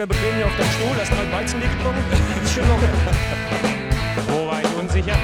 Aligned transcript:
locker 0.00 0.14
bequem 0.14 0.36
hier 0.36 0.46
auf 0.46 0.56
deinem 0.56 0.70
Stuhl, 0.70 0.96
hast 0.96 1.10
mal 1.10 1.32
Weizen 1.32 1.60
getrunken. 1.60 2.04
Ist 2.42 2.54
schon 2.54 2.68
locker. 2.68 2.88
Wo 4.28 4.46
war 4.46 4.60
ich 4.62 4.74
unsicher? 4.78 5.16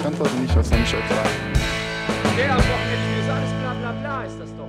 Ich 0.00 0.06
antworte 0.06 0.34
nicht, 0.36 0.50
ich 0.50 0.56
euch 0.56 0.66
sagen? 0.66 1.30
Der 2.36 2.52
am 2.52 2.58
Wochenende 2.58 3.20
ist 3.20 3.30
alles 3.30 3.50
bla 3.60 3.74
bla 3.74 3.92
bla 3.92 4.24
ist 4.24 4.40
das 4.40 4.56
doch. 4.56 4.68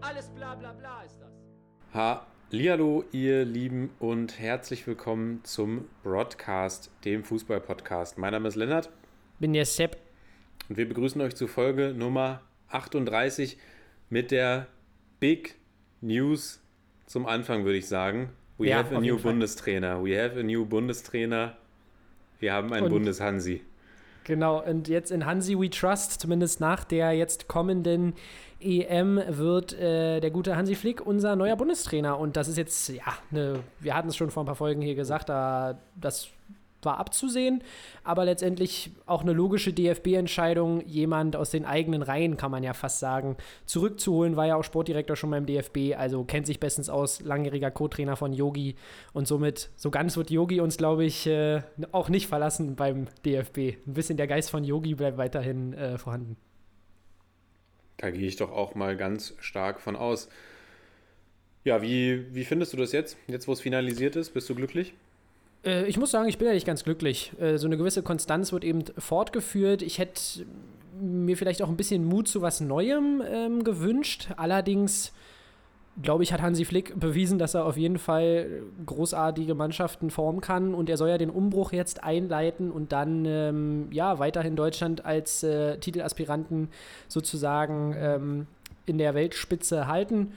Alles 0.00 0.28
bla 0.28 0.54
bla 0.54 0.72
bla 0.74 1.02
ist 1.02 1.16
das. 1.20 2.22
Hallihallo, 2.52 3.04
ihr 3.10 3.44
Lieben 3.44 3.90
und 3.98 4.38
herzlich 4.38 4.86
willkommen 4.86 5.40
zum 5.42 5.88
Broadcast, 6.04 6.90
dem 7.04 7.24
Fußball-Podcast. 7.24 8.16
Mein 8.18 8.32
Name 8.32 8.48
ist 8.48 8.54
Lennart 8.54 8.90
Bin 9.40 9.54
der 9.54 9.66
Sepp. 9.66 9.96
und 10.68 10.76
wir 10.76 10.86
begrüßen 10.86 11.20
euch 11.20 11.34
zu 11.34 11.48
Folge 11.48 11.94
Nummer 11.96 12.42
38 12.68 13.58
mit 14.08 14.30
der 14.30 14.68
Big 15.18 15.56
News 16.00 16.60
zum 17.06 17.26
Anfang, 17.26 17.64
würde 17.64 17.78
ich 17.78 17.88
sagen. 17.88 18.30
We 18.58 18.68
Ja, 18.68 18.78
have 18.78 18.94
a 18.96 19.00
new. 19.00 19.18
Bundestrainer. 19.18 20.02
We 20.04 20.20
have 20.22 20.38
a 20.38 20.42
new 20.42 20.64
Bundestrainer. 20.64 21.56
Wir 22.40 22.52
haben 22.52 22.72
einen 22.72 22.84
Und- 22.86 22.90
Bundeshansi. 22.92 23.62
Genau, 24.24 24.60
und 24.64 24.88
jetzt 24.88 25.12
in 25.12 25.24
Hansi 25.24 25.56
We 25.56 25.70
Trust, 25.70 26.20
zumindest 26.20 26.60
nach 26.60 26.82
der 26.82 27.12
jetzt 27.12 27.46
kommenden 27.46 28.14
EM, 28.60 29.20
wird 29.28 29.72
äh, 29.74 30.18
der 30.18 30.30
gute 30.32 30.56
Hansi 30.56 30.74
Flick 30.74 31.00
unser 31.06 31.36
neuer 31.36 31.54
Bundestrainer. 31.54 32.18
Und 32.18 32.36
das 32.36 32.48
ist 32.48 32.56
jetzt, 32.56 32.88
ja, 32.88 33.02
ne, 33.30 33.60
wir 33.78 33.94
hatten 33.94 34.08
es 34.08 34.16
schon 34.16 34.30
vor 34.30 34.42
ein 34.42 34.46
paar 34.46 34.56
Folgen 34.56 34.80
hier 34.82 34.96
gesagt, 34.96 35.28
da, 35.28 35.78
das 35.94 36.28
war 36.82 36.98
abzusehen, 36.98 37.62
aber 38.04 38.24
letztendlich 38.24 38.92
auch 39.06 39.22
eine 39.22 39.32
logische 39.32 39.72
DFB-Entscheidung, 39.72 40.86
jemand 40.86 41.36
aus 41.36 41.50
den 41.50 41.64
eigenen 41.64 42.02
Reihen, 42.02 42.36
kann 42.36 42.50
man 42.50 42.62
ja 42.62 42.74
fast 42.74 43.00
sagen, 43.00 43.36
zurückzuholen, 43.64 44.36
war 44.36 44.46
ja 44.46 44.56
auch 44.56 44.64
Sportdirektor 44.64 45.16
schon 45.16 45.30
beim 45.30 45.46
DFB, 45.46 45.96
also 45.96 46.24
kennt 46.24 46.46
sich 46.46 46.60
bestens 46.60 46.88
aus, 46.88 47.20
langjähriger 47.20 47.70
Co-Trainer 47.70 48.16
von 48.16 48.32
Yogi 48.32 48.76
und 49.12 49.26
somit, 49.26 49.70
so 49.76 49.90
ganz 49.90 50.16
wird 50.16 50.30
Yogi 50.30 50.60
uns, 50.60 50.76
glaube 50.76 51.04
ich, 51.04 51.26
äh, 51.26 51.62
auch 51.92 52.08
nicht 52.08 52.26
verlassen 52.26 52.76
beim 52.76 53.06
DFB. 53.24 53.78
Ein 53.86 53.94
bisschen 53.94 54.16
der 54.16 54.26
Geist 54.26 54.50
von 54.50 54.64
Yogi 54.64 54.94
bleibt 54.94 55.18
weiterhin 55.18 55.72
äh, 55.74 55.98
vorhanden. 55.98 56.36
Da 57.96 58.10
gehe 58.10 58.26
ich 58.26 58.36
doch 58.36 58.52
auch 58.52 58.74
mal 58.74 58.96
ganz 58.96 59.34
stark 59.38 59.80
von 59.80 59.96
aus. 59.96 60.28
Ja, 61.64 61.82
wie, 61.82 62.32
wie 62.34 62.44
findest 62.44 62.72
du 62.72 62.76
das 62.76 62.92
jetzt? 62.92 63.16
Jetzt, 63.26 63.48
wo 63.48 63.52
es 63.52 63.60
finalisiert 63.60 64.16
ist, 64.16 64.30
bist 64.34 64.48
du 64.48 64.54
glücklich? 64.54 64.94
Äh, 65.64 65.86
ich 65.86 65.98
muss 65.98 66.10
sagen, 66.10 66.28
ich 66.28 66.38
bin 66.38 66.48
ja 66.48 66.54
nicht 66.54 66.66
ganz 66.66 66.84
glücklich. 66.84 67.32
Äh, 67.40 67.58
so 67.58 67.66
eine 67.66 67.76
gewisse 67.76 68.02
Konstanz 68.02 68.52
wird 68.52 68.64
eben 68.64 68.84
fortgeführt. 68.98 69.82
Ich 69.82 69.98
hätte 69.98 70.46
mir 71.00 71.36
vielleicht 71.36 71.62
auch 71.62 71.68
ein 71.68 71.76
bisschen 71.76 72.04
Mut 72.04 72.28
zu 72.28 72.42
was 72.42 72.60
Neuem 72.60 73.22
ähm, 73.28 73.64
gewünscht. 73.64 74.28
Allerdings, 74.36 75.12
glaube 76.02 76.22
ich, 76.22 76.32
hat 76.32 76.40
Hansi 76.40 76.64
Flick 76.64 76.98
bewiesen, 76.98 77.38
dass 77.38 77.54
er 77.54 77.66
auf 77.66 77.76
jeden 77.76 77.98
Fall 77.98 78.62
großartige 78.86 79.54
Mannschaften 79.54 80.10
formen 80.10 80.40
kann. 80.40 80.74
Und 80.74 80.88
er 80.88 80.96
soll 80.96 81.08
ja 81.08 81.18
den 81.18 81.30
Umbruch 81.30 81.72
jetzt 81.72 82.02
einleiten 82.02 82.70
und 82.70 82.92
dann 82.92 83.24
ähm, 83.26 83.88
ja 83.90 84.18
weiterhin 84.18 84.56
Deutschland 84.56 85.04
als 85.04 85.42
äh, 85.42 85.78
Titelaspiranten 85.78 86.68
sozusagen 87.08 87.94
ähm, 87.98 88.46
in 88.86 88.98
der 88.98 89.14
Weltspitze 89.14 89.86
halten. 89.86 90.32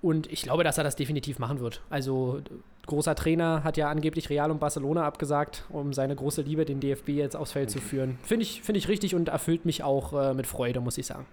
Und 0.00 0.30
ich 0.32 0.42
glaube, 0.42 0.64
dass 0.64 0.78
er 0.78 0.84
das 0.84 0.96
definitiv 0.96 1.38
machen 1.38 1.60
wird. 1.60 1.80
Also 1.88 2.40
großer 2.86 3.14
Trainer 3.14 3.64
hat 3.64 3.76
ja 3.76 3.88
angeblich 3.88 4.30
Real 4.30 4.50
und 4.50 4.58
Barcelona 4.58 5.04
abgesagt, 5.04 5.64
um 5.68 5.92
seine 5.92 6.16
große 6.16 6.42
Liebe, 6.42 6.64
den 6.64 6.80
DFB 6.80 7.10
jetzt 7.10 7.36
aufs 7.36 7.52
Feld 7.52 7.70
zu 7.70 7.80
führen. 7.80 8.18
Finde 8.22 8.42
ich, 8.42 8.62
find 8.62 8.76
ich 8.76 8.88
richtig 8.88 9.14
und 9.14 9.28
erfüllt 9.28 9.64
mich 9.64 9.82
auch 9.82 10.12
äh, 10.12 10.34
mit 10.34 10.46
Freude, 10.46 10.80
muss 10.80 10.98
ich 10.98 11.06
sagen. 11.06 11.26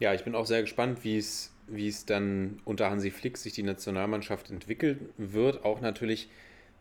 Ja, 0.00 0.12
ich 0.12 0.24
bin 0.24 0.34
auch 0.34 0.46
sehr 0.46 0.62
gespannt, 0.62 1.04
wie 1.04 1.16
es, 1.16 1.52
wie 1.68 1.88
es 1.88 2.04
dann 2.04 2.60
unter 2.64 2.90
Hansi 2.90 3.10
Flick 3.10 3.38
sich 3.38 3.52
die 3.52 3.62
Nationalmannschaft 3.62 4.50
entwickeln 4.50 5.08
wird. 5.16 5.64
Auch 5.64 5.80
natürlich 5.80 6.28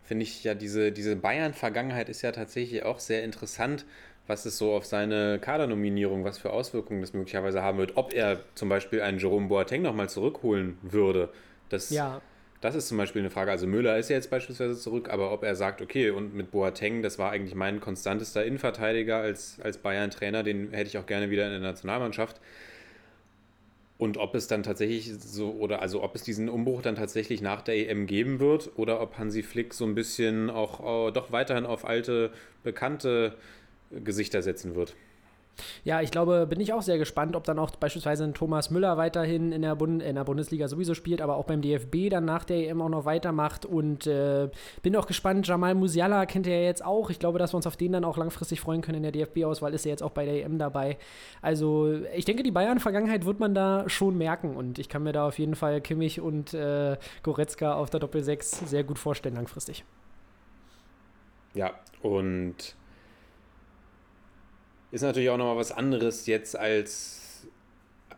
finde 0.01 0.23
ich 0.23 0.43
ja, 0.43 0.55
diese, 0.55 0.91
diese 0.91 1.15
Bayern-Vergangenheit 1.15 2.09
ist 2.09 2.21
ja 2.23 2.31
tatsächlich 2.31 2.83
auch 2.83 2.99
sehr 2.99 3.23
interessant, 3.23 3.85
was 4.27 4.45
es 4.45 4.57
so 4.57 4.73
auf 4.73 4.85
seine 4.85 5.37
Kadernominierung, 5.39 6.23
was 6.23 6.37
für 6.37 6.51
Auswirkungen 6.51 7.01
das 7.01 7.13
möglicherweise 7.13 7.61
haben 7.61 7.77
wird. 7.77 7.97
Ob 7.97 8.13
er 8.13 8.39
zum 8.55 8.69
Beispiel 8.69 9.01
einen 9.01 9.19
Jerome 9.19 9.47
Boateng 9.47 9.81
nochmal 9.81 10.09
zurückholen 10.09 10.77
würde. 10.81 11.29
Das, 11.69 11.89
Ja, 11.89 12.21
das 12.63 12.75
ist 12.75 12.87
zum 12.87 12.97
Beispiel 12.97 13.21
eine 13.21 13.29
Frage. 13.29 13.51
Also 13.51 13.67
Müller 13.67 13.97
ist 13.97 14.09
ja 14.09 14.15
jetzt 14.15 14.29
beispielsweise 14.29 14.79
zurück, 14.79 15.09
aber 15.09 15.33
ob 15.33 15.43
er 15.43 15.53
sagt, 15.53 15.81
okay, 15.81 16.11
und 16.11 16.33
mit 16.33 16.51
Boateng, 16.51 17.01
das 17.01 17.19
war 17.19 17.29
eigentlich 17.29 17.55
mein 17.55 17.81
konstantester 17.81 18.45
Innenverteidiger 18.45 19.17
als, 19.17 19.57
als 19.61 19.79
Bayern-Trainer, 19.79 20.43
den 20.43 20.71
hätte 20.71 20.87
ich 20.87 20.97
auch 20.97 21.05
gerne 21.05 21.29
wieder 21.29 21.45
in 21.45 21.51
der 21.51 21.59
Nationalmannschaft. 21.59 22.39
Und 23.97 24.17
ob 24.17 24.33
es 24.33 24.47
dann 24.47 24.63
tatsächlich 24.63 25.13
so, 25.13 25.51
oder 25.51 25.81
also 25.81 26.01
ob 26.03 26.15
es 26.15 26.23
diesen 26.23 26.47
Umbruch 26.47 26.81
dann 26.81 26.95
tatsächlich 26.95 27.41
nach 27.41 27.61
der 27.61 27.75
EM 27.75 28.07
geben 28.07 28.39
wird, 28.39 28.71
oder 28.77 29.01
ob 29.01 29.17
Hansi 29.17 29.43
Flick 29.43 29.73
so 29.73 29.83
ein 29.83 29.93
bisschen 29.93 30.49
auch 30.49 31.09
äh, 31.09 31.11
doch 31.11 31.33
weiterhin 31.33 31.65
auf 31.65 31.83
alte, 31.83 32.31
bekannte 32.63 33.35
Gesichter 33.91 34.41
setzen 34.41 34.73
wird. 34.73 34.95
Ja, 35.83 36.01
ich 36.01 36.11
glaube, 36.11 36.47
bin 36.47 36.59
ich 36.59 36.73
auch 36.73 36.81
sehr 36.81 36.97
gespannt, 36.97 37.35
ob 37.35 37.43
dann 37.43 37.59
auch 37.59 37.71
beispielsweise 37.71 38.23
ein 38.23 38.33
Thomas 38.33 38.71
Müller 38.71 38.97
weiterhin 38.97 39.51
in 39.51 39.61
der, 39.61 39.75
Bund 39.75 40.01
in 40.01 40.15
der 40.15 40.23
Bundesliga 40.23 40.67
sowieso 40.67 40.93
spielt, 40.93 41.21
aber 41.21 41.35
auch 41.35 41.45
beim 41.45 41.61
DFB 41.61 42.09
dann 42.09 42.25
nach 42.25 42.43
der 42.43 42.69
EM 42.69 42.81
auch 42.81 42.89
noch 42.89 43.05
weitermacht. 43.05 43.65
Und 43.65 44.07
äh, 44.07 44.49
bin 44.81 44.95
auch 44.95 45.05
gespannt, 45.05 45.47
Jamal 45.47 45.75
Musiala 45.75 46.25
kennt 46.25 46.47
ihr 46.47 46.57
ja 46.57 46.65
jetzt 46.65 46.83
auch. 46.83 47.09
Ich 47.09 47.19
glaube, 47.19 47.39
dass 47.39 47.53
wir 47.53 47.57
uns 47.57 47.67
auf 47.67 47.77
den 47.77 47.91
dann 47.91 48.05
auch 48.05 48.17
langfristig 48.17 48.61
freuen 48.61 48.81
können 48.81 49.03
in 49.03 49.03
der 49.03 49.11
DFB-Auswahl, 49.11 49.73
ist 49.73 49.85
er 49.85 49.91
jetzt 49.91 50.03
auch 50.03 50.11
bei 50.11 50.25
der 50.25 50.43
EM 50.43 50.57
dabei. 50.57 50.97
Also, 51.41 51.93
ich 52.15 52.25
denke, 52.25 52.43
die 52.43 52.51
Bayern-Vergangenheit 52.51 53.25
wird 53.25 53.39
man 53.39 53.53
da 53.53 53.87
schon 53.87 54.17
merken. 54.17 54.55
Und 54.55 54.79
ich 54.79 54.89
kann 54.89 55.03
mir 55.03 55.13
da 55.13 55.27
auf 55.27 55.37
jeden 55.37 55.55
Fall 55.55 55.81
Kimmich 55.81 56.19
und 56.19 56.53
äh, 56.53 56.97
Goretzka 57.21 57.75
auf 57.75 57.89
der 57.89 57.99
Doppel-6 57.99 58.65
sehr 58.65 58.83
gut 58.83 58.97
vorstellen 58.99 59.35
langfristig. 59.35 59.83
Ja, 61.53 61.71
und 62.01 62.75
ist 64.93 65.01
natürlich 65.01 65.31
auch 65.31 65.37
nochmal 65.37 65.57
was 65.57 65.71
anderes 65.71 66.27
jetzt 66.27 66.55
als, 66.55 67.47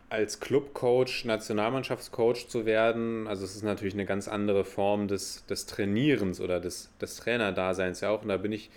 als 0.09 0.41
Clubcoach, 0.41 1.23
Nationalmannschaftscoach 1.23 2.49
zu 2.49 2.65
werden. 2.65 3.27
Also 3.27 3.45
es 3.45 3.55
ist 3.55 3.63
natürlich 3.63 3.93
eine 3.93 4.05
ganz 4.05 4.27
andere 4.27 4.65
Form 4.65 5.07
des, 5.07 5.45
des 5.45 5.67
Trainierens 5.67 6.41
oder 6.41 6.59
des, 6.59 6.89
des 6.99 7.15
Trainerdaseins 7.15 8.01
ja 8.01 8.09
auch. 8.09 8.23
Und 8.23 8.27
da 8.27 8.35
bin 8.35 8.51
ich, 8.51 8.69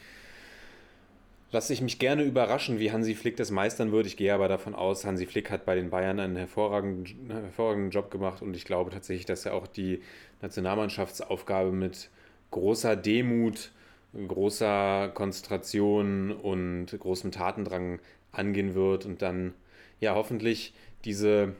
lasse 1.50 1.72
ich 1.72 1.80
mich 1.80 1.98
gerne 1.98 2.22
überraschen, 2.22 2.78
wie 2.78 2.92
Hansi 2.92 3.16
Flick 3.16 3.36
das 3.36 3.50
meistern 3.50 3.90
wird. 3.90 4.06
Ich 4.06 4.16
gehe 4.16 4.32
aber 4.32 4.46
davon 4.46 4.76
aus, 4.76 5.04
Hansi 5.04 5.26
Flick 5.26 5.50
hat 5.50 5.64
bei 5.64 5.74
den 5.74 5.90
Bayern 5.90 6.20
einen 6.20 6.36
hervorragenden, 6.36 7.32
hervorragenden 7.32 7.90
Job 7.90 8.12
gemacht 8.12 8.42
und 8.42 8.54
ich 8.54 8.64
glaube 8.64 8.92
tatsächlich, 8.92 9.26
dass 9.26 9.44
er 9.44 9.54
auch 9.54 9.66
die 9.66 10.02
Nationalmannschaftsaufgabe 10.40 11.72
mit 11.72 12.10
großer 12.52 12.94
Demut 12.94 13.72
großer 14.14 15.10
Konzentration 15.14 16.32
und 16.32 16.86
großem 16.86 17.30
Tatendrang 17.30 18.00
angehen 18.32 18.74
wird 18.74 19.06
und 19.06 19.22
dann 19.22 19.54
ja 20.00 20.14
hoffentlich 20.14 20.72
diese 21.04 21.54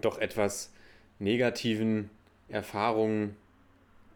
doch 0.00 0.18
etwas 0.18 0.72
negativen 1.18 2.10
Erfahrungen, 2.48 3.36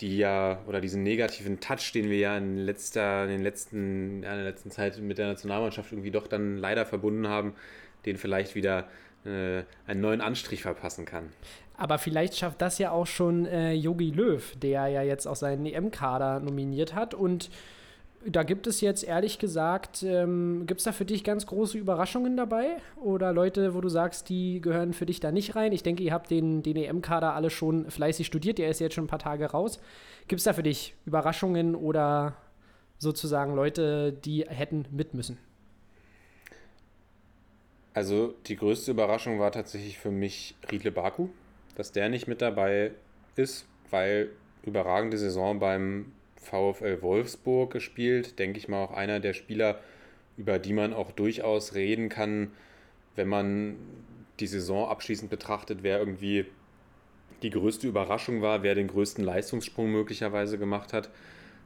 die 0.00 0.18
ja 0.18 0.62
oder 0.66 0.80
diesen 0.80 1.02
negativen 1.02 1.60
Touch, 1.60 1.92
den 1.92 2.10
wir 2.10 2.18
ja 2.18 2.36
in 2.36 2.58
letzter, 2.58 3.24
in 3.24 3.30
den 3.30 3.42
letzten, 3.42 4.22
ja, 4.22 4.32
in 4.32 4.38
der 4.38 4.44
letzten 4.44 4.70
Zeit 4.70 4.98
mit 4.98 5.18
der 5.18 5.28
Nationalmannschaft 5.28 5.92
irgendwie 5.92 6.10
doch 6.10 6.26
dann 6.26 6.58
leider 6.58 6.84
verbunden 6.84 7.28
haben, 7.28 7.54
den 8.04 8.16
vielleicht 8.18 8.54
wieder 8.54 8.88
äh, 9.24 9.62
einen 9.86 10.00
neuen 10.00 10.20
Anstrich 10.20 10.62
verpassen 10.62 11.04
kann. 11.04 11.32
Aber 11.76 11.98
vielleicht 11.98 12.36
schafft 12.36 12.62
das 12.62 12.78
ja 12.78 12.90
auch 12.90 13.06
schon 13.06 13.46
äh, 13.46 13.72
Yogi 13.72 14.10
Löw, 14.10 14.54
der 14.56 14.88
ja 14.88 15.02
jetzt 15.02 15.26
auch 15.26 15.36
seinen 15.36 15.66
EM-Kader 15.66 16.40
nominiert 16.40 16.94
hat. 16.94 17.12
Und 17.12 17.50
da 18.28 18.42
gibt 18.42 18.66
es 18.66 18.80
jetzt 18.80 19.04
ehrlich 19.04 19.38
gesagt, 19.38 20.02
ähm, 20.02 20.64
gibt 20.66 20.80
es 20.80 20.84
da 20.84 20.92
für 20.92 21.04
dich 21.04 21.22
ganz 21.22 21.46
große 21.46 21.78
Überraschungen 21.78 22.36
dabei? 22.36 22.76
Oder 22.96 23.32
Leute, 23.32 23.74
wo 23.74 23.80
du 23.80 23.88
sagst, 23.88 24.28
die 24.28 24.60
gehören 24.60 24.94
für 24.94 25.06
dich 25.06 25.20
da 25.20 25.30
nicht 25.30 25.54
rein? 25.54 25.72
Ich 25.72 25.82
denke, 25.82 26.02
ihr 26.02 26.12
habt 26.12 26.30
den, 26.30 26.62
den 26.62 26.76
EM-Kader 26.76 27.34
alle 27.34 27.50
schon 27.50 27.90
fleißig 27.90 28.26
studiert, 28.26 28.58
der 28.58 28.68
ist 28.68 28.80
jetzt 28.80 28.94
schon 28.94 29.04
ein 29.04 29.08
paar 29.08 29.18
Tage 29.18 29.46
raus. 29.46 29.78
Gibt 30.28 30.40
es 30.40 30.44
da 30.44 30.54
für 30.54 30.62
dich 30.62 30.94
Überraschungen 31.04 31.74
oder 31.74 32.36
sozusagen 32.98 33.54
Leute, 33.54 34.12
die 34.12 34.44
hätten 34.48 34.86
mit 34.90 35.14
müssen? 35.14 35.38
Also 37.94 38.34
die 38.46 38.56
größte 38.56 38.90
Überraschung 38.90 39.38
war 39.38 39.52
tatsächlich 39.52 39.98
für 39.98 40.10
mich 40.10 40.54
Riedle 40.70 40.90
Baku, 40.90 41.28
dass 41.76 41.92
der 41.92 42.08
nicht 42.08 42.26
mit 42.26 42.42
dabei 42.42 42.90
ist, 43.36 43.66
weil 43.90 44.30
überragende 44.64 45.16
Saison 45.18 45.60
beim 45.60 46.12
VfL 46.36 47.00
Wolfsburg 47.02 47.72
gespielt. 47.72 48.38
Denke 48.38 48.58
ich 48.58 48.68
mal 48.68 48.82
auch 48.82 48.92
einer 48.92 49.20
der 49.20 49.32
Spieler, 49.32 49.78
über 50.36 50.58
die 50.58 50.72
man 50.72 50.92
auch 50.92 51.12
durchaus 51.12 51.74
reden 51.74 52.08
kann, 52.08 52.50
wenn 53.14 53.28
man 53.28 53.76
die 54.40 54.46
Saison 54.46 54.88
abschließend 54.88 55.30
betrachtet, 55.30 55.78
wer 55.82 55.98
irgendwie 55.98 56.46
die 57.42 57.50
größte 57.50 57.86
Überraschung 57.86 58.42
war, 58.42 58.62
wer 58.62 58.74
den 58.74 58.88
größten 58.88 59.24
Leistungssprung 59.24 59.90
möglicherweise 59.90 60.58
gemacht 60.58 60.92
hat. 60.92 61.10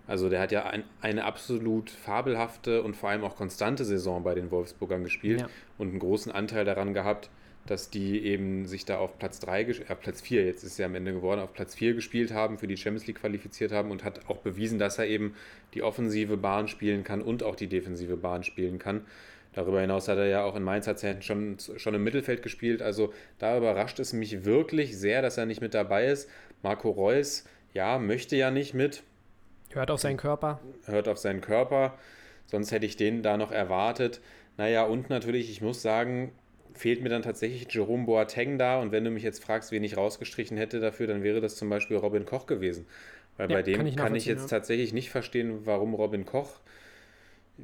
Also 0.06 0.28
der 0.28 0.40
hat 0.40 0.50
ja 0.50 0.64
ein, 0.66 0.82
eine 1.00 1.24
absolut 1.24 1.90
fabelhafte 1.90 2.82
und 2.82 2.96
vor 2.96 3.10
allem 3.10 3.22
auch 3.22 3.36
konstante 3.36 3.84
Saison 3.84 4.22
bei 4.24 4.34
den 4.34 4.50
Wolfsburgern 4.50 5.04
gespielt 5.04 5.42
Ja. 5.42 5.48
und 5.78 5.90
einen 5.90 6.00
großen 6.00 6.32
Anteil 6.32 6.64
daran 6.64 6.94
gehabt, 6.94 7.30
dass 7.70 7.88
die 7.88 8.24
eben 8.24 8.66
sich 8.66 8.84
da 8.84 8.98
auf 8.98 9.18
Platz 9.18 9.38
3, 9.40 9.62
äh, 9.62 9.94
Platz 9.94 10.20
4, 10.20 10.44
jetzt 10.44 10.64
ist 10.64 10.72
es 10.72 10.78
ja 10.78 10.86
am 10.86 10.94
Ende 10.94 11.12
geworden, 11.12 11.40
auf 11.40 11.52
Platz 11.52 11.74
4 11.74 11.94
gespielt 11.94 12.32
haben, 12.32 12.58
für 12.58 12.66
die 12.66 12.76
Champions 12.76 13.06
League 13.06 13.20
qualifiziert 13.20 13.70
haben 13.70 13.90
und 13.90 14.02
hat 14.04 14.28
auch 14.28 14.38
bewiesen, 14.38 14.78
dass 14.78 14.98
er 14.98 15.06
eben 15.06 15.36
die 15.74 15.82
offensive 15.82 16.36
Bahn 16.36 16.66
spielen 16.66 17.04
kann 17.04 17.22
und 17.22 17.42
auch 17.42 17.54
die 17.54 17.68
defensive 17.68 18.16
Bahn 18.16 18.42
spielen 18.42 18.78
kann. 18.78 19.06
Darüber 19.52 19.80
hinaus 19.80 20.08
hat 20.08 20.18
er 20.18 20.26
ja 20.26 20.44
auch 20.44 20.56
in 20.56 20.62
Mainz 20.62 20.86
hat 20.86 21.02
er 21.02 21.22
schon, 21.22 21.58
schon 21.76 21.94
im 21.94 22.04
Mittelfeld 22.04 22.42
gespielt. 22.42 22.82
Also 22.82 23.12
da 23.38 23.56
überrascht 23.56 23.98
es 23.98 24.12
mich 24.12 24.44
wirklich 24.44 24.96
sehr, 24.96 25.22
dass 25.22 25.38
er 25.38 25.46
nicht 25.46 25.60
mit 25.60 25.74
dabei 25.74 26.06
ist. 26.06 26.28
Marco 26.62 26.90
Reus, 26.90 27.44
ja, 27.72 27.98
möchte 27.98 28.36
ja 28.36 28.50
nicht 28.50 28.74
mit, 28.74 29.02
Hört 29.72 29.92
auf 29.92 30.00
seinen 30.00 30.16
Körper. 30.16 30.60
hört 30.86 31.06
auf 31.06 31.18
seinen 31.18 31.40
Körper. 31.40 31.96
Sonst 32.46 32.72
hätte 32.72 32.86
ich 32.86 32.96
den 32.96 33.22
da 33.22 33.36
noch 33.36 33.52
erwartet. 33.52 34.20
Naja, 34.56 34.82
und 34.84 35.08
natürlich, 35.08 35.50
ich 35.50 35.62
muss 35.62 35.80
sagen, 35.80 36.32
fehlt 36.74 37.02
mir 37.02 37.08
dann 37.08 37.22
tatsächlich 37.22 37.72
Jerome 37.72 38.06
Boateng 38.06 38.58
da. 38.58 38.80
Und 38.80 38.92
wenn 38.92 39.04
du 39.04 39.10
mich 39.10 39.22
jetzt 39.22 39.42
fragst, 39.42 39.72
wen 39.72 39.84
ich 39.84 39.96
rausgestrichen 39.96 40.56
hätte 40.56 40.80
dafür, 40.80 41.06
dann 41.06 41.22
wäre 41.22 41.40
das 41.40 41.56
zum 41.56 41.68
Beispiel 41.70 41.96
Robin 41.96 42.24
Koch 42.26 42.46
gewesen. 42.46 42.86
Weil 43.36 43.48
Ja, 43.48 43.56
bei 43.56 43.62
dem 43.62 43.76
kann 43.76 43.86
ich 43.86 43.96
kann 43.96 44.14
ich 44.14 44.26
jetzt 44.26 44.50
ja. 44.50 44.58
tatsächlich 44.58 44.92
nicht 44.92 45.10
verstehen, 45.10 45.66
warum 45.66 45.94
Robin 45.94 46.24
Koch, 46.26 46.60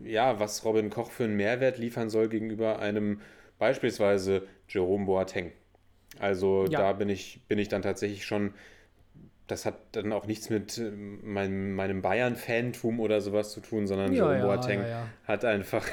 ja, 0.04 0.38
was 0.40 0.64
Robin 0.64 0.90
Koch 0.90 1.10
für 1.10 1.24
einen 1.24 1.36
Mehrwert 1.36 1.78
liefern 1.78 2.10
soll 2.10 2.28
gegenüber 2.28 2.78
einem 2.78 3.20
beispielsweise 3.58 4.46
Jerome 4.68 5.06
Boateng. 5.06 5.52
Also 6.18 6.66
Ja. 6.66 6.80
da 6.80 6.92
bin 6.92 7.08
ich, 7.08 7.40
bin 7.48 7.58
ich 7.58 7.68
dann 7.68 7.82
tatsächlich 7.82 8.24
schon 8.24 8.54
das 9.46 9.64
hat 9.64 9.76
dann 9.92 10.12
auch 10.12 10.26
nichts 10.26 10.50
mit 10.50 10.76
ähm, 10.78 11.20
meinem, 11.32 11.74
meinem 11.74 12.02
Bayern-Fantum 12.02 12.98
oder 12.98 13.20
sowas 13.20 13.52
zu 13.52 13.60
tun, 13.60 13.86
sondern 13.86 14.12
Jerome 14.12 14.40
Boateng 14.40 14.80
hat 15.24 15.44
einfach 15.44 15.86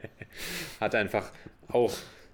hat 0.80 0.94
einfach 0.94 1.32
auch 1.68 1.92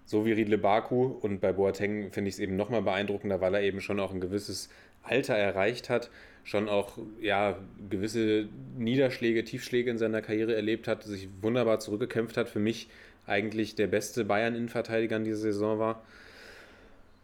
so 0.08 0.24
wie 0.24 0.32
Riedle 0.32 0.56
Baku 0.56 1.04
und 1.04 1.42
bei 1.42 1.52
Boateng 1.52 2.10
finde 2.12 2.30
ich 2.30 2.36
es 2.36 2.40
eben 2.40 2.56
nochmal 2.56 2.80
beeindruckender, 2.80 3.42
weil 3.42 3.54
er 3.54 3.60
eben 3.60 3.82
schon 3.82 4.00
auch 4.00 4.10
ein 4.10 4.22
gewisses 4.22 4.70
Alter 5.02 5.34
erreicht 5.34 5.90
hat, 5.90 6.08
schon 6.44 6.66
auch 6.66 6.96
ja 7.20 7.58
gewisse 7.90 8.48
Niederschläge, 8.78 9.44
Tiefschläge 9.44 9.90
in 9.90 9.98
seiner 9.98 10.22
Karriere 10.22 10.56
erlebt 10.56 10.88
hat, 10.88 11.02
sich 11.02 11.28
wunderbar 11.42 11.78
zurückgekämpft 11.78 12.38
hat, 12.38 12.48
für 12.48 12.58
mich 12.58 12.88
eigentlich 13.26 13.74
der 13.74 13.86
beste 13.86 14.24
Bayern-Innenverteidiger 14.24 15.16
in 15.16 15.24
dieser 15.24 15.36
Saison 15.36 15.78
war. 15.78 16.02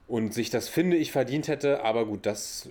Und 0.06 0.34
sich 0.34 0.50
das 0.50 0.68
finde 0.68 0.98
ich 0.98 1.10
verdient 1.10 1.48
hätte, 1.48 1.82
aber 1.82 2.04
gut, 2.04 2.26
das 2.26 2.68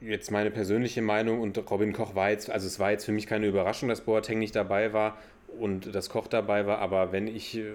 jetzt 0.00 0.30
meine 0.30 0.50
persönliche 0.50 1.02
Meinung. 1.02 1.42
Und 1.42 1.70
Robin 1.70 1.92
Koch 1.92 2.14
war 2.14 2.30
jetzt, 2.30 2.48
also 2.48 2.66
es 2.66 2.78
war 2.78 2.92
jetzt 2.92 3.04
für 3.04 3.12
mich 3.12 3.26
keine 3.26 3.46
Überraschung, 3.46 3.90
dass 3.90 4.00
Boateng 4.00 4.38
nicht 4.38 4.56
dabei 4.56 4.94
war 4.94 5.18
und 5.58 5.94
dass 5.94 6.10
Koch 6.10 6.26
dabei 6.28 6.66
war, 6.66 6.78
aber 6.78 7.12
wenn 7.12 7.26
ich 7.28 7.56
äh, 7.56 7.72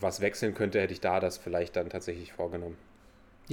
was 0.00 0.20
wechseln 0.20 0.54
könnte, 0.54 0.80
hätte 0.80 0.92
ich 0.92 1.00
da 1.00 1.20
das 1.20 1.38
vielleicht 1.38 1.76
dann 1.76 1.90
tatsächlich 1.90 2.32
vorgenommen. 2.32 2.76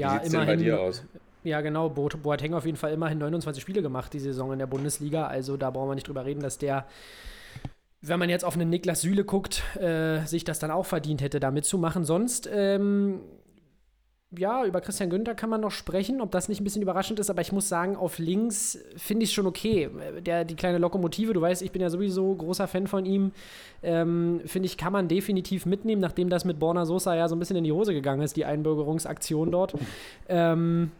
Wie 0.02 0.08
Ja, 0.08 0.10
sieht 0.10 0.24
es 0.26 0.32
denn 0.32 0.46
bei 0.46 0.58
dir 0.58 0.80
aus? 0.80 1.06
Ja, 1.44 1.62
genau. 1.62 1.90
Bo 1.90 2.10
Boateng 2.10 2.54
auf 2.54 2.66
jeden 2.66 2.78
Fall 2.78 2.92
immerhin 2.94 3.18
29 3.18 3.62
Spiele 3.62 3.82
gemacht, 3.82 4.14
die 4.14 4.20
Saison 4.20 4.52
in 4.54 4.60
der 4.60 4.68
Bundesliga. 4.68 5.28
Also 5.28 5.58
da 5.58 5.72
brauchen 5.72 5.90
wir 5.90 5.96
nicht 5.96 6.08
drüber 6.08 6.26
reden, 6.26 6.42
dass 6.42 6.58
der, 6.58 6.86
wenn 8.02 8.20
man 8.20 8.30
jetzt 8.30 8.46
auf 8.46 8.56
einen 8.56 8.70
Niklas 8.70 9.02
Süle 9.02 9.26
guckt, 9.26 9.64
äh, 9.78 10.26
sich 10.26 10.44
das 10.46 10.60
dann 10.60 10.72
auch 10.72 10.86
verdient 10.86 11.22
hätte, 11.22 11.40
da 11.40 11.52
mitzumachen. 11.52 12.06
Sonst, 12.06 12.50
ähm, 12.52 13.22
ja, 14.38 14.64
über 14.64 14.80
Christian 14.80 15.10
Günther 15.10 15.34
kann 15.34 15.50
man 15.50 15.62
noch 15.62 15.72
sprechen, 15.72 16.22
ob 16.22 16.30
das 16.30 16.50
nicht 16.50 16.62
ein 16.62 16.64
bisschen 16.64 16.84
überraschend 16.84 17.20
ist, 17.20 17.32
aber 17.32 17.42
ich 17.42 17.52
muss 17.52 17.68
sagen, 17.68 17.96
auf 17.96 18.20
links 18.20 18.78
finde 18.96 19.24
ich 19.24 19.32
es 19.32 19.34
schon 19.34 19.48
okay. 19.48 19.90
Der, 20.24 20.46
die 20.46 20.56
kleine 20.56 20.78
Lokomotive, 20.78 21.34
du 21.34 21.42
weißt, 21.42 21.64
ich 21.64 21.72
bin 21.72 21.82
ja 21.82 21.90
sowieso 21.90 22.36
großer 22.36 22.68
Fan 22.68 22.86
von 22.86 23.06
ihm, 23.06 23.32
ähm, 23.82 24.42
finde 24.46 24.68
ich, 24.68 24.78
kann 24.78 24.94
man 24.94 25.08
definitiv 25.08 25.66
mitnehmen, 25.66 26.02
nachdem 26.02 26.30
das 26.30 26.46
mit 26.46 26.60
Borna 26.60 26.86
Sosa 26.86 27.16
ja 27.16 27.28
so 27.28 27.36
ein 27.36 27.40
bisschen 27.40 27.58
in 27.58 27.64
die 27.64 27.72
Hose 27.72 27.92
gegangen 27.94 28.22
ist, 28.22 28.36
die 28.36 28.46
Einbürgerungsaktion 28.46 29.52
dort. 29.52 29.74
Ähm, 30.32 30.92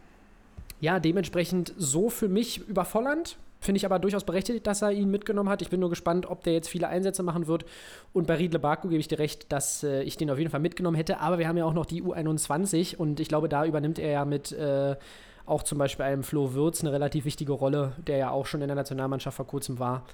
ja, 0.80 0.98
dementsprechend 0.98 1.72
so 1.76 2.10
für 2.10 2.28
mich 2.28 2.66
über 2.66 2.84
Volland. 2.84 3.36
Finde 3.60 3.76
ich 3.76 3.84
aber 3.84 3.98
durchaus 3.98 4.24
berechtigt, 4.24 4.66
dass 4.66 4.80
er 4.80 4.90
ihn 4.90 5.10
mitgenommen 5.10 5.50
hat. 5.50 5.60
Ich 5.60 5.68
bin 5.68 5.80
nur 5.80 5.90
gespannt, 5.90 6.24
ob 6.24 6.42
der 6.44 6.54
jetzt 6.54 6.68
viele 6.68 6.88
Einsätze 6.88 7.22
machen 7.22 7.46
wird. 7.46 7.66
Und 8.14 8.26
bei 8.26 8.36
Riedle 8.36 8.58
Baku 8.58 8.88
gebe 8.88 9.00
ich 9.00 9.08
dir 9.08 9.18
recht, 9.18 9.52
dass 9.52 9.84
äh, 9.84 10.02
ich 10.02 10.16
den 10.16 10.30
auf 10.30 10.38
jeden 10.38 10.50
Fall 10.50 10.60
mitgenommen 10.60 10.96
hätte. 10.96 11.20
Aber 11.20 11.38
wir 11.38 11.46
haben 11.46 11.58
ja 11.58 11.66
auch 11.66 11.74
noch 11.74 11.84
die 11.84 12.02
U21 12.02 12.96
und 12.96 13.20
ich 13.20 13.28
glaube, 13.28 13.50
da 13.50 13.66
übernimmt 13.66 13.98
er 13.98 14.10
ja 14.10 14.24
mit 14.24 14.52
äh, 14.52 14.96
auch 15.44 15.62
zum 15.62 15.76
Beispiel 15.78 16.06
einem 16.06 16.22
Flo 16.22 16.54
Würz 16.54 16.80
eine 16.80 16.92
relativ 16.92 17.26
wichtige 17.26 17.52
Rolle, 17.52 17.92
der 18.06 18.16
ja 18.16 18.30
auch 18.30 18.46
schon 18.46 18.62
in 18.62 18.68
der 18.68 18.76
Nationalmannschaft 18.76 19.36
vor 19.36 19.46
kurzem 19.46 19.78
war. 19.78 20.04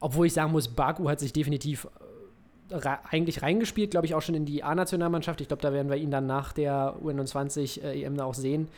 Obwohl 0.00 0.26
ich 0.26 0.32
sagen 0.32 0.50
muss, 0.50 0.68
Baku 0.68 1.08
hat 1.08 1.20
sich 1.20 1.32
definitiv 1.32 1.86
äh, 2.70 2.96
eigentlich 3.10 3.42
reingespielt, 3.42 3.92
glaube 3.92 4.06
ich, 4.06 4.16
auch 4.16 4.22
schon 4.22 4.34
in 4.34 4.46
die 4.46 4.64
A-Nationalmannschaft. 4.64 5.40
Ich 5.40 5.46
glaube, 5.46 5.62
da 5.62 5.72
werden 5.72 5.90
wir 5.90 5.96
ihn 5.96 6.10
dann 6.10 6.26
nach 6.26 6.52
der 6.52 6.96
U21 7.04 7.82
äh, 7.82 8.10
da 8.16 8.24
auch 8.24 8.34
sehen. 8.34 8.68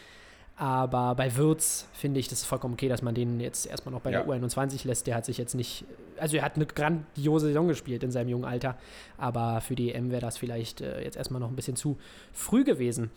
Aber 0.61 1.15
bei 1.15 1.37
Würz 1.37 1.87
finde 1.93 2.19
ich, 2.19 2.27
das 2.27 2.41
ist 2.41 2.47
vollkommen 2.47 2.75
okay, 2.75 2.89
dass 2.89 3.01
man 3.01 3.15
den 3.15 3.39
jetzt 3.39 3.67
erstmal 3.67 3.93
noch 3.95 4.01
bei 4.01 4.11
Ja. 4.11 4.23
der 4.25 4.29
U21 4.43 4.85
lässt. 4.87 5.07
Der 5.07 5.15
hat 5.15 5.25
sich 5.25 5.39
jetzt 5.39 5.55
nicht, 5.55 5.85
also 6.19 6.37
er 6.37 6.43
hat 6.43 6.57
eine 6.57 6.67
grandiose 6.67 7.47
Saison 7.47 7.69
gespielt 7.69 8.03
in 8.03 8.11
seinem 8.11 8.29
jungen 8.29 8.45
Alter. 8.45 8.77
Aber 9.19 9.61
für 9.61 9.77
die 9.77 9.93
EM 9.95 10.11
wäre 10.11 10.21
das 10.21 10.37
vielleicht 10.37 10.81
äh, 10.81 11.01
jetzt 11.03 11.17
erstmal 11.17 11.41
noch 11.41 11.49
ein 11.49 11.55
bisschen 11.55 11.77
zu 11.77 11.97
früh 12.33 12.65
gewesen. 12.65 13.11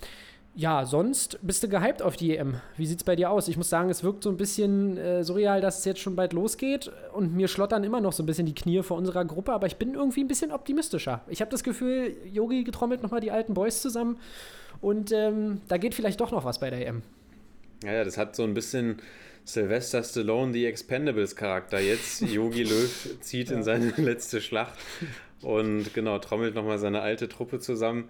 Ja, 0.53 0.85
sonst 0.85 1.39
bist 1.41 1.63
du 1.63 1.69
gehypt 1.69 2.01
auf 2.03 2.15
die 2.17 2.35
EM. 2.35 2.55
Wie 2.77 2.85
sieht 2.85 2.99
es 2.99 3.03
bei 3.05 3.15
dir 3.15 3.31
aus? 3.31 3.47
Ich 3.47 3.55
muss 3.57 3.69
sagen, 3.69 3.89
es 3.89 4.03
wirkt 4.03 4.21
so 4.23 4.29
ein 4.29 4.37
bisschen 4.37 4.97
äh, 4.97 5.23
surreal, 5.23 5.61
dass 5.61 5.79
es 5.79 5.85
jetzt 5.85 6.01
schon 6.01 6.15
bald 6.15 6.33
losgeht. 6.33 6.91
Und 7.13 7.33
mir 7.33 7.47
schlottern 7.47 7.83
immer 7.83 8.01
noch 8.01 8.11
so 8.13 8.21
ein 8.21 8.25
bisschen 8.27 8.45
die 8.45 8.53
Knie 8.53 8.83
vor 8.83 8.97
unserer 8.97 9.25
Gruppe. 9.25 9.53
Aber 9.53 9.65
ich 9.65 9.77
bin 9.77 9.95
irgendwie 9.95 10.21
ein 10.23 10.27
bisschen 10.27 10.51
optimistischer. 10.51 11.21
Ich 11.27 11.41
habe 11.41 11.49
das 11.49 11.63
Gefühl, 11.63 12.15
Yogi 12.31 12.63
getrommelt 12.65 13.01
nochmal 13.01 13.21
die 13.21 13.31
alten 13.31 13.53
Boys 13.55 13.81
zusammen. 13.81 14.19
Und 14.81 15.11
ähm, 15.11 15.61
da 15.69 15.77
geht 15.77 15.95
vielleicht 15.95 16.19
doch 16.19 16.31
noch 16.31 16.43
was 16.45 16.59
bei 16.59 16.69
der 16.69 16.85
EM. 16.85 17.01
Ja, 17.83 17.93
ja, 17.93 18.03
das 18.03 18.17
hat 18.17 18.35
so 18.35 18.43
ein 18.43 18.53
bisschen 18.53 19.01
Sylvester 19.43 20.03
Stallone, 20.03 20.51
die 20.51 20.65
Expendables 20.65 21.35
Charakter. 21.35 21.79
Jetzt 21.79 22.21
Yogi 22.31 22.63
Löw 22.63 23.17
zieht 23.21 23.51
in 23.51 23.63
seine 23.63 23.89
letzte 23.97 24.39
Schlacht 24.41 24.77
und 25.41 25.93
genau, 25.93 26.19
trommelt 26.19 26.53
nochmal 26.55 26.77
seine 26.77 27.01
alte 27.01 27.27
Truppe 27.27 27.59
zusammen. 27.59 28.09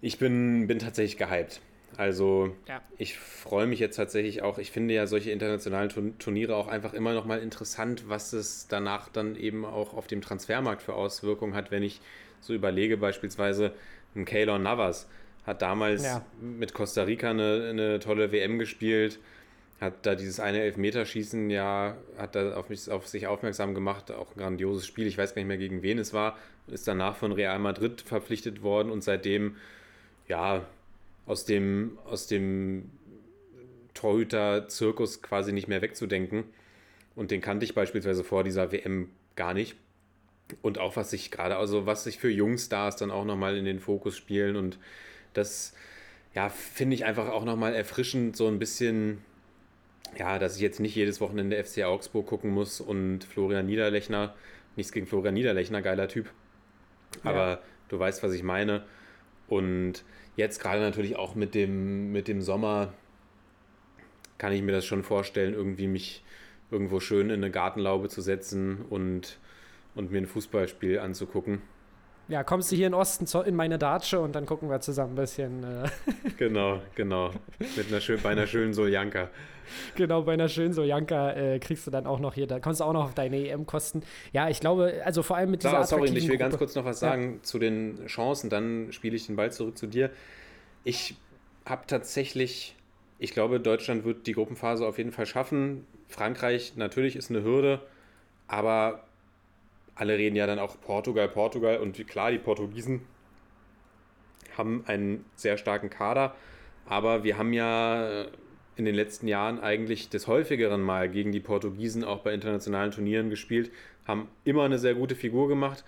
Ich 0.00 0.18
bin, 0.18 0.66
bin 0.66 0.78
tatsächlich 0.78 1.16
gehypt. 1.18 1.60
Also 1.96 2.54
Ja. 2.68 2.82
ich 2.98 3.16
freue 3.18 3.66
mich 3.66 3.78
jetzt 3.78 3.96
tatsächlich 3.96 4.42
auch. 4.42 4.58
Ich 4.58 4.70
finde 4.72 4.94
ja 4.94 5.06
solche 5.06 5.30
internationalen 5.30 5.90
Turn- 5.90 6.18
Turniere 6.18 6.56
auch 6.56 6.66
einfach 6.66 6.92
immer 6.92 7.14
noch 7.14 7.24
mal 7.24 7.38
interessant, 7.40 8.08
was 8.08 8.32
es 8.32 8.66
danach 8.68 9.08
dann 9.08 9.36
eben 9.36 9.64
auch 9.64 9.94
auf 9.94 10.06
dem 10.08 10.20
Transfermarkt 10.20 10.82
für 10.82 10.94
Auswirkungen 10.94 11.54
hat, 11.54 11.70
wenn 11.70 11.82
ich 11.82 12.00
so 12.40 12.52
überlege, 12.52 12.96
beispielsweise 12.96 13.72
ein 14.16 14.24
Keylor 14.24 14.58
Navas 14.58 15.08
hat 15.46 15.62
damals 15.62 16.04
Ja. 16.04 16.24
mit 16.40 16.74
Costa 16.74 17.02
Rica 17.02 17.30
eine, 17.30 17.68
eine 17.70 17.98
tolle 18.00 18.32
WM 18.32 18.58
gespielt, 18.58 19.18
hat 19.80 20.06
da 20.06 20.14
dieses 20.14 20.40
eine 20.40 20.60
Elfmeterschießen 20.62 21.50
ja, 21.50 21.96
hat 22.16 22.34
da 22.34 22.54
auf, 22.54 22.68
mich, 22.70 22.90
auf 22.90 23.06
sich 23.08 23.26
aufmerksam 23.26 23.74
gemacht, 23.74 24.10
auch 24.12 24.34
ein 24.34 24.38
grandioses 24.40 24.86
Spiel. 24.86 25.06
Ich 25.06 25.18
weiß 25.18 25.34
gar 25.34 25.40
nicht 25.40 25.48
mehr, 25.48 25.58
gegen 25.58 25.82
wen 25.82 25.98
es 25.98 26.12
war, 26.12 26.38
ist 26.68 26.88
danach 26.88 27.16
von 27.16 27.32
Real 27.32 27.58
Madrid 27.58 28.00
verpflichtet 28.00 28.62
worden 28.62 28.90
und 28.90 29.02
seitdem 29.04 29.56
ja, 30.28 30.64
aus 31.26 31.44
dem, 31.44 31.98
aus 32.06 32.26
dem 32.26 32.90
Torhüter-Zirkus 33.94 35.22
quasi 35.22 35.52
nicht 35.52 35.68
mehr 35.68 35.82
wegzudenken. 35.82 36.44
Und 37.14 37.30
den 37.30 37.40
kannte 37.40 37.64
ich 37.64 37.74
beispielsweise 37.74 38.24
vor 38.24 38.44
dieser 38.44 38.72
WM 38.72 39.10
gar 39.36 39.54
nicht. 39.54 39.76
Und 40.62 40.78
auch 40.78 40.96
was 40.96 41.10
sich 41.10 41.30
gerade, 41.30 41.56
also 41.56 41.86
was 41.86 42.04
sich 42.04 42.18
für 42.18 42.30
Jungstars 42.30 42.96
dann 42.96 43.10
auch 43.10 43.24
nochmal 43.24 43.56
in 43.56 43.64
den 43.64 43.80
Fokus 43.80 44.16
spielen. 44.16 44.56
Und 44.56 44.78
das, 45.34 45.74
ja, 46.34 46.48
finde 46.48 46.94
ich 46.94 47.04
einfach 47.04 47.28
auch 47.28 47.44
nochmal 47.44 47.74
erfrischend, 47.74 48.36
so 48.36 48.48
ein 48.48 48.58
bisschen, 48.58 49.24
ja, 50.18 50.38
dass 50.38 50.56
ich 50.56 50.62
jetzt 50.62 50.80
nicht 50.80 50.94
jedes 50.94 51.20
Wochenende 51.20 51.62
FC 51.62 51.84
Augsburg 51.84 52.26
gucken 52.26 52.50
muss 52.50 52.80
und 52.80 53.24
Florian 53.24 53.66
Niederlechner, 53.66 54.34
nichts 54.76 54.92
gegen 54.92 55.06
Florian 55.06 55.34
Niederlechner, 55.34 55.82
geiler 55.82 56.08
Typ. 56.08 56.30
Aber 57.24 57.50
Ja. 57.52 57.60
du 57.88 57.98
weißt, 57.98 58.22
was 58.22 58.32
ich 58.32 58.42
meine. 58.42 58.84
Und 59.48 60.04
jetzt 60.36 60.60
gerade 60.60 60.80
natürlich 60.80 61.16
auch 61.16 61.34
mit 61.34 61.54
dem, 61.54 62.12
mit 62.12 62.28
dem 62.28 62.42
Sommer 62.42 62.92
kann 64.38 64.52
ich 64.52 64.62
mir 64.62 64.72
das 64.72 64.84
schon 64.84 65.02
vorstellen, 65.02 65.54
irgendwie 65.54 65.86
mich 65.86 66.22
irgendwo 66.70 67.00
schön 67.00 67.30
in 67.30 67.36
eine 67.36 67.50
Gartenlaube 67.50 68.08
zu 68.08 68.20
setzen 68.20 68.84
und, 68.90 69.38
und 69.94 70.10
mir 70.10 70.18
ein 70.18 70.26
Fußballspiel 70.26 70.98
anzugucken. 70.98 71.62
Ja, 72.28 72.42
kommst 72.42 72.72
du 72.72 72.76
hier 72.76 72.86
in 72.86 72.94
Osten 72.94 73.26
zo- 73.26 73.42
in 73.42 73.54
meine 73.54 73.78
Datsche 73.78 74.18
und 74.20 74.32
dann 74.34 74.46
gucken 74.46 74.70
wir 74.70 74.80
zusammen 74.80 75.12
ein 75.12 75.16
bisschen. 75.16 75.62
Äh, 75.62 75.88
Genau, 76.38 76.80
genau. 76.94 77.30
Mit 77.76 77.88
einer 77.88 78.00
schön, 78.00 78.18
bei 78.22 78.30
einer 78.30 78.46
schönen 78.46 78.72
Soljanka. 78.74 79.28
genau, 79.94 80.22
bei 80.22 80.32
einer 80.32 80.48
schönen 80.48 80.72
Soljanka 80.72 81.32
äh, 81.32 81.58
kriegst 81.58 81.86
du 81.86 81.90
dann 81.90 82.06
auch 82.06 82.18
noch 82.20 82.34
hier, 82.34 82.46
da 82.46 82.60
kommst 82.60 82.80
du 82.80 82.84
auch 82.84 82.92
noch 82.92 83.04
auf 83.04 83.14
deine 83.14 83.36
EM-Kosten. 83.36 84.02
Ja, 84.32 84.48
ich 84.48 84.60
glaube, 84.60 85.02
also 85.04 85.22
vor 85.22 85.36
allem 85.36 85.50
mit 85.50 85.62
dieser 85.62 85.84
So, 85.84 85.96
sorry, 85.96 86.08
ich 86.16 86.28
will 86.28 86.38
ganz 86.38 86.52
Gruppe- 86.54 86.64
kurz 86.64 86.74
noch 86.74 86.84
was 86.84 87.00
Ja. 87.02 87.10
sagen 87.10 87.40
zu 87.42 87.58
den 87.58 88.06
Chancen, 88.06 88.48
dann 88.50 88.90
spiele 88.92 89.16
ich 89.16 89.26
den 89.26 89.36
Ball 89.36 89.52
zurück 89.52 89.76
zu 89.78 89.86
dir. 89.86 90.10
Ich 90.82 91.16
habe 91.66 91.82
tatsächlich, 91.86 92.74
ich 93.18 93.32
glaube, 93.32 93.60
Deutschland 93.60 94.04
wird 94.04 94.26
die 94.26 94.32
Gruppenphase 94.32 94.86
auf 94.86 94.98
jeden 94.98 95.12
Fall 95.12 95.26
schaffen. 95.26 95.86
Frankreich 96.08 96.72
natürlich 96.76 97.16
ist 97.16 97.30
eine 97.30 97.42
Hürde, 97.42 97.80
Aber 98.48 99.04
alle 99.94 100.18
reden 100.18 100.36
ja 100.36 100.46
dann 100.46 100.58
auch 100.58 100.80
Portugal, 100.80 101.28
Portugal. 101.28 101.78
Und 101.78 102.06
klar, 102.08 102.30
die 102.30 102.38
Portugiesen 102.38 103.02
haben 104.56 104.84
einen 104.86 105.24
sehr 105.34 105.56
starken 105.56 105.90
Kader. 105.90 106.34
Aber 106.86 107.24
wir 107.24 107.38
haben 107.38 107.52
ja 107.52 108.26
in 108.76 108.84
den 108.84 108.94
letzten 108.94 109.28
Jahren 109.28 109.60
eigentlich 109.60 110.08
des 110.08 110.26
häufigeren 110.26 110.82
Mal 110.82 111.08
gegen 111.08 111.32
die 111.32 111.40
Portugiesen 111.40 112.04
auch 112.04 112.20
bei 112.20 112.34
internationalen 112.34 112.90
Turnieren 112.90 113.30
gespielt, 113.30 113.70
haben 114.06 114.28
immer 114.44 114.64
eine 114.64 114.78
sehr 114.78 114.94
gute 114.94 115.14
Figur 115.14 115.48
gemacht 115.48 115.84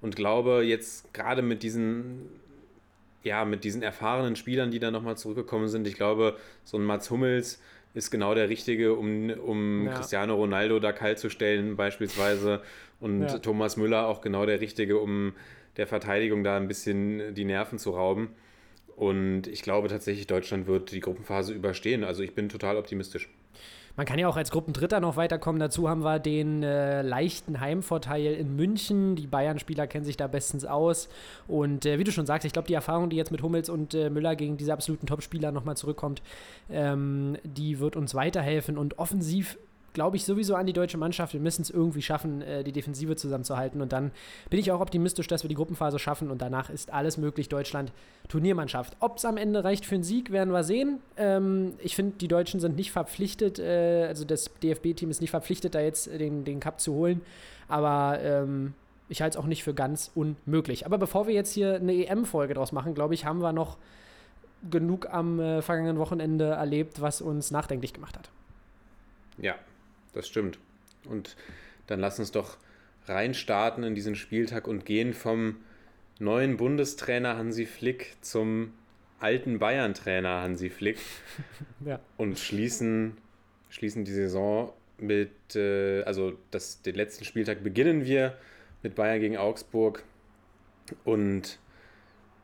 und 0.00 0.16
glaube 0.16 0.62
jetzt 0.62 1.12
gerade 1.12 1.42
mit 1.42 1.62
diesen 1.62 2.28
ja, 3.22 3.44
mit 3.44 3.64
diesen 3.64 3.82
erfahrenen 3.82 4.34
Spielern, 4.34 4.70
die 4.70 4.78
da 4.78 4.90
nochmal 4.90 5.16
zurückgekommen 5.16 5.68
sind, 5.68 5.86
ich 5.86 5.94
glaube, 5.94 6.38
so 6.64 6.78
ein 6.78 6.84
Mats 6.84 7.10
Hummels 7.10 7.60
ist 7.94 8.10
genau 8.10 8.34
der 8.34 8.48
Richtige, 8.48 8.94
um, 8.94 9.30
um 9.30 9.86
ja. 9.86 9.94
Cristiano 9.94 10.34
Ronaldo 10.34 10.78
da 10.78 10.92
kalt 10.92 11.18
zu 11.18 11.28
stellen, 11.28 11.76
beispielsweise. 11.76 12.62
Und 13.00 13.22
ja. 13.22 13.38
Thomas 13.38 13.76
Müller 13.76 14.06
auch 14.06 14.20
genau 14.20 14.46
der 14.46 14.60
Richtige, 14.60 14.98
um 14.98 15.32
der 15.76 15.86
Verteidigung 15.86 16.44
da 16.44 16.56
ein 16.56 16.68
bisschen 16.68 17.34
die 17.34 17.44
Nerven 17.44 17.78
zu 17.78 17.90
rauben. 17.90 18.30
Und 18.96 19.46
ich 19.46 19.62
glaube 19.62 19.88
tatsächlich, 19.88 20.26
Deutschland 20.26 20.66
wird 20.66 20.92
die 20.92 21.00
Gruppenphase 21.00 21.54
überstehen. 21.54 22.04
Also 22.04 22.22
ich 22.22 22.34
bin 22.34 22.48
total 22.48 22.76
optimistisch. 22.76 23.28
Man 23.96 24.06
kann 24.06 24.18
ja 24.18 24.28
auch 24.28 24.36
als 24.36 24.50
Gruppendritter 24.50 25.00
noch 25.00 25.16
weiterkommen. 25.16 25.60
Dazu 25.60 25.88
haben 25.88 26.02
wir 26.02 26.18
den 26.18 26.62
äh, 26.62 27.02
leichten 27.02 27.60
Heimvorteil 27.60 28.34
in 28.34 28.56
München. 28.56 29.16
Die 29.16 29.26
Bayern-Spieler 29.26 29.86
kennen 29.86 30.04
sich 30.04 30.16
da 30.16 30.26
bestens 30.26 30.64
aus. 30.64 31.08
Und 31.48 31.86
äh, 31.86 31.98
wie 31.98 32.04
du 32.04 32.12
schon 32.12 32.26
sagst, 32.26 32.44
ich 32.44 32.52
glaube, 32.52 32.68
die 32.68 32.74
Erfahrung, 32.74 33.10
die 33.10 33.16
jetzt 33.16 33.32
mit 33.32 33.42
Hummels 33.42 33.68
und 33.68 33.94
äh, 33.94 34.10
Müller 34.10 34.36
gegen 34.36 34.56
diese 34.56 34.72
absoluten 34.72 35.06
Top-Spieler 35.06 35.52
nochmal 35.52 35.76
zurückkommt, 35.76 36.22
ähm, 36.70 37.36
die 37.44 37.80
wird 37.80 37.96
uns 37.96 38.14
weiterhelfen. 38.14 38.78
Und 38.78 38.98
offensiv 38.98 39.58
glaube 39.92 40.16
ich 40.16 40.24
sowieso 40.24 40.54
an 40.54 40.66
die 40.66 40.72
deutsche 40.72 40.98
Mannschaft. 40.98 41.32
Wir 41.32 41.40
müssen 41.40 41.62
es 41.62 41.70
irgendwie 41.70 42.02
schaffen, 42.02 42.42
äh, 42.42 42.64
die 42.64 42.72
Defensive 42.72 43.16
zusammenzuhalten. 43.16 43.80
Und 43.80 43.92
dann 43.92 44.12
bin 44.48 44.60
ich 44.60 44.70
auch 44.72 44.80
optimistisch, 44.80 45.26
dass 45.26 45.42
wir 45.42 45.48
die 45.48 45.54
Gruppenphase 45.54 45.98
schaffen. 45.98 46.30
Und 46.30 46.42
danach 46.42 46.70
ist 46.70 46.92
alles 46.92 47.16
möglich. 47.16 47.48
Deutschland 47.48 47.92
Turniermannschaft. 48.28 48.96
Ob 49.00 49.18
es 49.18 49.24
am 49.24 49.36
Ende 49.36 49.64
reicht 49.64 49.84
für 49.84 49.96
einen 49.96 50.04
Sieg, 50.04 50.30
werden 50.30 50.52
wir 50.52 50.64
sehen. 50.64 51.00
Ähm, 51.16 51.74
ich 51.78 51.96
finde, 51.96 52.16
die 52.18 52.28
Deutschen 52.28 52.60
sind 52.60 52.76
nicht 52.76 52.92
verpflichtet, 52.92 53.58
äh, 53.58 54.06
also 54.06 54.24
das 54.24 54.50
DFB-Team 54.62 55.10
ist 55.10 55.20
nicht 55.20 55.30
verpflichtet, 55.30 55.74
da 55.74 55.80
jetzt 55.80 56.06
den, 56.06 56.44
den 56.44 56.60
Cup 56.60 56.80
zu 56.80 56.94
holen. 56.94 57.20
Aber 57.68 58.20
ähm, 58.22 58.74
ich 59.08 59.22
halte 59.22 59.36
es 59.36 59.42
auch 59.42 59.46
nicht 59.46 59.64
für 59.64 59.74
ganz 59.74 60.10
unmöglich. 60.14 60.86
Aber 60.86 60.98
bevor 60.98 61.26
wir 61.26 61.34
jetzt 61.34 61.52
hier 61.52 61.74
eine 61.74 61.92
EM-Folge 61.92 62.54
draus 62.54 62.72
machen, 62.72 62.94
glaube 62.94 63.14
ich, 63.14 63.24
haben 63.24 63.42
wir 63.42 63.52
noch 63.52 63.76
genug 64.70 65.12
am 65.12 65.40
äh, 65.40 65.62
vergangenen 65.62 65.98
Wochenende 65.98 66.50
erlebt, 66.50 67.00
was 67.00 67.20
uns 67.20 67.50
nachdenklich 67.50 67.92
gemacht 67.92 68.16
hat. 68.16 68.30
Ja, 69.38 69.54
das 70.12 70.28
stimmt. 70.28 70.58
Und 71.08 71.36
dann 71.86 72.00
lass 72.00 72.18
uns 72.18 72.30
doch 72.30 72.56
reinstarten 73.06 73.84
in 73.84 73.94
diesen 73.94 74.14
Spieltag 74.14 74.68
und 74.68 74.84
gehen 74.84 75.14
vom 75.14 75.56
neuen 76.18 76.56
Bundestrainer 76.56 77.36
Hansi 77.36 77.66
Flick 77.66 78.16
zum 78.20 78.72
alten 79.18 79.58
Bayern-Trainer 79.58 80.42
Hansi 80.42 80.70
Flick 80.70 80.98
ja. 81.84 82.00
und 82.16 82.38
schließen, 82.38 83.16
schließen 83.68 84.04
die 84.04 84.12
Saison 84.12 84.72
mit, 84.98 85.30
äh, 85.54 86.02
also 86.02 86.34
das, 86.50 86.82
den 86.82 86.94
letzten 86.94 87.24
Spieltag 87.24 87.62
beginnen 87.62 88.04
wir 88.04 88.36
mit 88.82 88.94
Bayern 88.94 89.20
gegen 89.20 89.36
Augsburg 89.36 90.04
und 91.04 91.58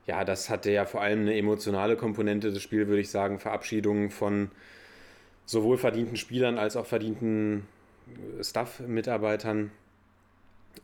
ja, 0.07 0.25
das 0.25 0.51
hatte 0.51 0.71
ja 0.71 0.85
vor 0.85 1.03
allem 1.03 1.23
eine 1.23 1.37
emotionale 1.37 1.97
Komponente 1.97 2.53
des 2.53 2.63
Spiels, 2.63 2.89
würde 2.89 3.01
ich 3.01 3.11
sagen, 3.11 3.39
Verabschiedungen 3.39 4.11
von 4.11 4.51
sowohl 5.47 5.79
verdienten 5.79 6.17
Spielern 6.17 6.59
als 6.59 6.77
auch 6.77 6.87
verdienten 6.87 7.67
äh, 8.39 8.45
Staff-Mitarbeitern 8.45 9.71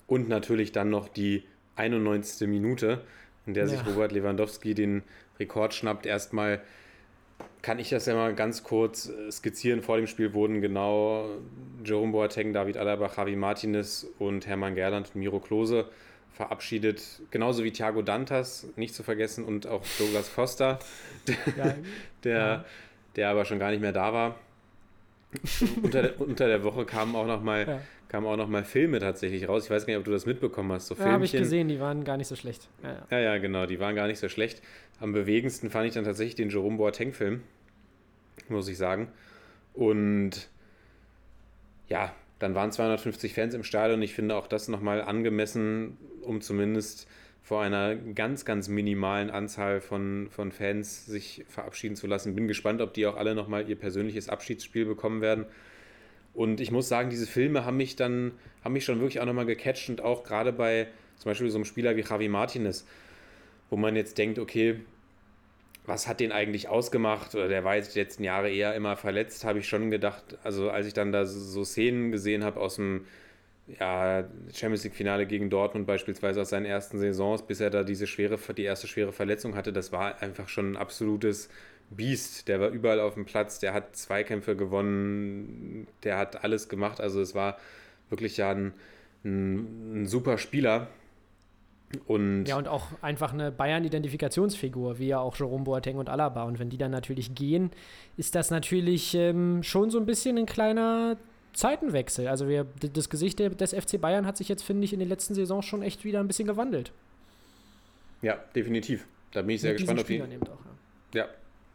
und 0.06 0.28
natürlich 0.28 0.72
dann 0.72 0.88
noch 0.88 1.08
die 1.08 1.42
91. 1.76 2.48
Minute, 2.48 3.02
in 3.44 3.54
der 3.54 3.64
ja. 3.64 3.70
sich 3.70 3.86
Robert 3.86 4.12
Lewandowski 4.12 4.74
den 4.74 5.02
Rekord 5.38 5.74
schnappt. 5.74 6.06
Erstmal 6.06 6.62
kann 7.60 7.78
ich 7.78 7.90
das 7.90 8.06
ja 8.06 8.14
mal 8.14 8.34
ganz 8.34 8.62
kurz 8.62 9.08
äh, 9.08 9.30
skizzieren. 9.30 9.82
Vor 9.82 9.96
dem 9.96 10.06
Spiel 10.06 10.32
wurden 10.32 10.60
genau 10.60 11.28
Jerome 11.84 12.12
Boateng, 12.12 12.52
David 12.52 12.76
Alaba, 12.76 13.10
Javi 13.14 13.36
Martinez 13.36 14.06
und 14.18 14.46
Hermann 14.46 14.76
Gerland 14.76 15.08
und 15.08 15.16
Miro 15.16 15.40
Klose 15.40 15.86
verabschiedet. 16.32 17.02
Genauso 17.30 17.64
wie 17.64 17.72
Thiago 17.72 18.02
Dantas, 18.02 18.66
nicht 18.76 18.94
zu 18.94 19.02
vergessen, 19.02 19.44
und 19.44 19.66
auch 19.66 19.82
Douglas 19.98 20.34
Costa, 20.34 20.78
der, 21.26 21.36
ja. 21.56 21.74
der, 22.24 22.64
der 23.16 23.28
aber 23.28 23.44
schon 23.44 23.58
gar 23.58 23.70
nicht 23.70 23.80
mehr 23.80 23.92
da 23.92 24.12
war 24.12 24.36
unter, 25.82 26.02
der, 26.02 26.20
unter 26.20 26.46
der 26.46 26.62
Woche 26.62 26.84
kamen 26.84 27.16
auch 27.16 27.26
noch 27.26 27.42
mal 27.42 27.66
ja. 27.66 27.80
kamen 28.08 28.26
auch 28.26 28.36
noch 28.36 28.48
mal 28.48 28.64
Filme 28.64 28.98
tatsächlich 28.98 29.48
raus. 29.48 29.64
Ich 29.64 29.70
weiß 29.70 29.86
gar 29.86 29.92
nicht, 29.92 29.98
ob 29.98 30.04
du 30.04 30.10
das 30.10 30.26
mitbekommen 30.26 30.72
hast. 30.72 30.88
So 30.88 30.94
ja, 30.94 31.06
habe 31.06 31.24
ich 31.24 31.32
gesehen, 31.32 31.68
die 31.68 31.80
waren 31.80 32.04
gar 32.04 32.16
nicht 32.16 32.28
so 32.28 32.36
schlecht. 32.36 32.68
Ja, 32.82 32.90
ja. 32.90 33.06
ja, 33.10 33.18
ja, 33.20 33.38
genau, 33.38 33.66
die 33.66 33.80
waren 33.80 33.94
gar 33.94 34.06
nicht 34.06 34.18
so 34.18 34.28
schlecht. 34.28 34.62
Am 35.00 35.12
bewegendsten 35.12 35.70
fand 35.70 35.86
ich 35.86 35.94
dann 35.94 36.04
tatsächlich 36.04 36.34
den 36.34 36.50
Jerome 36.50 36.76
Boateng-Film, 36.76 37.42
muss 38.48 38.68
ich 38.68 38.76
sagen. 38.76 39.08
Und 39.74 40.48
ja, 41.88 42.14
dann 42.38 42.54
waren 42.54 42.72
250 42.72 43.34
Fans 43.34 43.54
im 43.54 43.64
Stadion. 43.64 44.02
Ich 44.02 44.14
finde 44.14 44.36
auch 44.36 44.46
das 44.46 44.68
nochmal 44.68 45.00
angemessen, 45.00 45.96
um 46.22 46.40
zumindest 46.40 47.08
vor 47.42 47.62
einer 47.62 47.96
ganz, 47.96 48.44
ganz 48.44 48.68
minimalen 48.68 49.30
Anzahl 49.30 49.80
von, 49.80 50.28
von 50.30 50.52
Fans 50.52 51.06
sich 51.06 51.44
verabschieden 51.48 51.96
zu 51.96 52.06
lassen. 52.06 52.34
Bin 52.34 52.46
gespannt, 52.46 52.80
ob 52.80 52.94
die 52.94 53.06
auch 53.06 53.16
alle 53.16 53.34
nochmal 53.34 53.68
ihr 53.68 53.76
persönliches 53.76 54.28
Abschiedsspiel 54.28 54.86
bekommen 54.86 55.20
werden. 55.20 55.46
Und 56.34 56.60
ich 56.60 56.70
muss 56.70 56.88
sagen, 56.88 57.10
diese 57.10 57.26
Filme 57.26 57.64
haben 57.64 57.76
mich 57.76 57.96
dann, 57.96 58.32
haben 58.64 58.72
mich 58.72 58.84
schon 58.84 59.00
wirklich 59.00 59.20
auch 59.20 59.26
nochmal 59.26 59.44
gecatcht 59.44 59.90
und 59.90 60.00
auch 60.00 60.22
gerade 60.24 60.52
bei 60.52 60.86
zum 61.16 61.30
Beispiel 61.30 61.50
so 61.50 61.58
einem 61.58 61.64
Spieler 61.64 61.96
wie 61.96 62.02
Javi 62.02 62.28
Martinez, 62.28 62.86
wo 63.70 63.76
man 63.76 63.96
jetzt 63.96 64.18
denkt, 64.18 64.38
okay, 64.38 64.80
was 65.84 66.06
hat 66.06 66.20
den 66.20 66.32
eigentlich 66.32 66.68
ausgemacht? 66.68 67.34
Oder 67.34 67.48
der 67.48 67.64
war 67.64 67.74
jetzt 67.74 67.94
die 67.94 67.98
letzten 67.98 68.24
Jahre 68.24 68.50
eher 68.50 68.74
immer 68.74 68.96
verletzt, 68.96 69.44
habe 69.44 69.58
ich 69.58 69.68
schon 69.68 69.90
gedacht. 69.90 70.38
Also 70.44 70.70
als 70.70 70.86
ich 70.86 70.94
dann 70.94 71.12
da 71.12 71.26
so 71.26 71.64
Szenen 71.64 72.12
gesehen 72.12 72.44
habe 72.44 72.60
aus 72.60 72.76
dem 72.76 73.04
ja, 73.66 74.24
Champions 74.52 74.84
League-Finale 74.84 75.26
gegen 75.26 75.50
Dortmund 75.50 75.86
beispielsweise 75.86 76.40
aus 76.42 76.50
seinen 76.50 76.66
ersten 76.66 76.98
Saisons, 76.98 77.42
bis 77.42 77.60
er 77.60 77.70
da 77.70 77.84
diese 77.84 78.06
schwere, 78.06 78.38
die 78.54 78.64
erste 78.64 78.86
schwere 78.86 79.12
Verletzung 79.12 79.54
hatte, 79.54 79.72
das 79.72 79.92
war 79.92 80.20
einfach 80.20 80.48
schon 80.48 80.72
ein 80.72 80.76
absolutes 80.76 81.48
Biest. 81.90 82.48
Der 82.48 82.60
war 82.60 82.70
überall 82.70 83.00
auf 83.00 83.14
dem 83.14 83.24
Platz, 83.24 83.60
der 83.60 83.72
hat 83.72 83.96
Zweikämpfe 83.96 84.56
gewonnen, 84.56 85.86
der 86.02 86.18
hat 86.18 86.42
alles 86.42 86.68
gemacht. 86.68 87.00
Also 87.00 87.20
es 87.20 87.34
war 87.34 87.58
wirklich 88.10 88.36
ja 88.36 88.50
ein, 88.50 88.72
ein, 89.24 90.02
ein 90.02 90.06
super 90.06 90.38
Spieler. 90.38 90.88
Und 92.06 92.46
ja, 92.46 92.56
und 92.56 92.68
auch 92.68 92.86
einfach 93.02 93.32
eine 93.34 93.52
Bayern-Identifikationsfigur, 93.52 94.98
wie 94.98 95.08
ja 95.08 95.20
auch 95.20 95.36
Jerome 95.36 95.64
Boateng 95.64 95.98
und 95.98 96.08
Alaba. 96.08 96.44
Und 96.44 96.58
wenn 96.58 96.70
die 96.70 96.78
dann 96.78 96.90
natürlich 96.90 97.34
gehen, 97.34 97.70
ist 98.16 98.34
das 98.34 98.50
natürlich 98.50 99.14
ähm, 99.14 99.62
schon 99.62 99.90
so 99.90 99.98
ein 99.98 100.06
bisschen 100.06 100.38
ein 100.38 100.46
kleiner 100.46 101.18
Zeitenwechsel. 101.52 102.28
Also 102.28 102.48
wir, 102.48 102.66
das 102.80 103.10
Gesicht 103.10 103.38
des 103.38 103.74
FC 103.74 104.00
Bayern 104.00 104.26
hat 104.26 104.36
sich 104.36 104.48
jetzt, 104.48 104.62
finde 104.62 104.84
ich, 104.84 104.92
in 104.92 105.00
den 105.00 105.08
letzten 105.08 105.34
Saisons 105.34 105.64
schon 105.64 105.82
echt 105.82 106.04
wieder 106.04 106.20
ein 106.20 106.26
bisschen 106.26 106.46
gewandelt. 106.46 106.92
Ja, 108.22 108.38
definitiv. 108.54 109.06
Da 109.32 109.42
bin 109.42 109.56
ich 109.56 109.60
sehr 109.60 109.72
Mit 109.72 109.80
gespannt, 109.80 110.00
auf 110.00 110.06
die, 110.06 110.22
auch, 110.22 110.28
ja. 111.14 111.22
ja. 111.22 111.28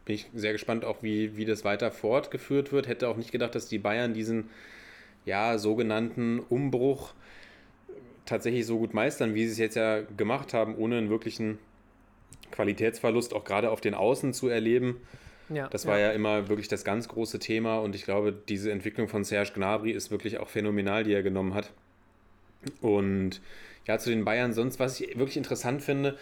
bin 0.05 0.15
ich 0.15 0.27
sehr 0.33 0.53
gespannt 0.53 0.85
auch, 0.85 1.03
wie, 1.03 1.35
wie 1.37 1.45
das 1.45 1.63
weiter 1.65 1.91
fortgeführt 1.91 2.71
wird. 2.71 2.87
Hätte 2.87 3.07
auch 3.07 3.17
nicht 3.17 3.31
gedacht, 3.31 3.55
dass 3.55 3.67
die 3.67 3.79
Bayern 3.79 4.13
diesen 4.13 4.49
ja, 5.25 5.57
sogenannten 5.57 6.39
Umbruch 6.39 7.13
tatsächlich 8.25 8.65
so 8.65 8.77
gut 8.77 8.93
meistern, 8.93 9.35
wie 9.35 9.45
sie 9.45 9.51
es 9.51 9.57
jetzt 9.57 9.75
ja 9.75 10.01
gemacht 10.01 10.53
haben, 10.53 10.75
ohne 10.75 10.97
einen 10.97 11.09
wirklichen 11.09 11.57
Qualitätsverlust 12.51 13.33
auch 13.33 13.43
gerade 13.43 13.71
auf 13.71 13.81
den 13.81 13.93
Außen 13.93 14.33
zu 14.33 14.47
erleben. 14.47 15.01
Ja, 15.49 15.67
das 15.69 15.85
war 15.85 15.97
ja. 15.97 16.07
ja. 16.07 16.13
immer 16.13 16.49
wirklich 16.49 16.67
das 16.67 16.83
ganz 16.83 17.07
große 17.07 17.39
Thema 17.39 17.79
und 17.79 17.95
ich 17.95 18.03
glaube, 18.03 18.33
diese 18.33 18.71
Entwicklung 18.71 19.07
von 19.07 19.23
Serge 19.23 19.51
Gnabry 19.53 19.91
ist 19.91 20.11
wirklich 20.11 20.39
auch 20.39 20.49
phänomenal, 20.49 21.03
die 21.03 21.13
er 21.13 21.23
genommen 21.23 21.53
hat. 21.53 21.71
Und 22.81 23.41
ja, 23.85 23.97
zu 23.97 24.09
den 24.09 24.25
Bayern 24.25 24.53
sonst, 24.53 24.79
was 24.79 24.99
ich 24.99 25.17
wirklich 25.17 25.37
interessant 25.37 25.81
finde, 25.81 26.17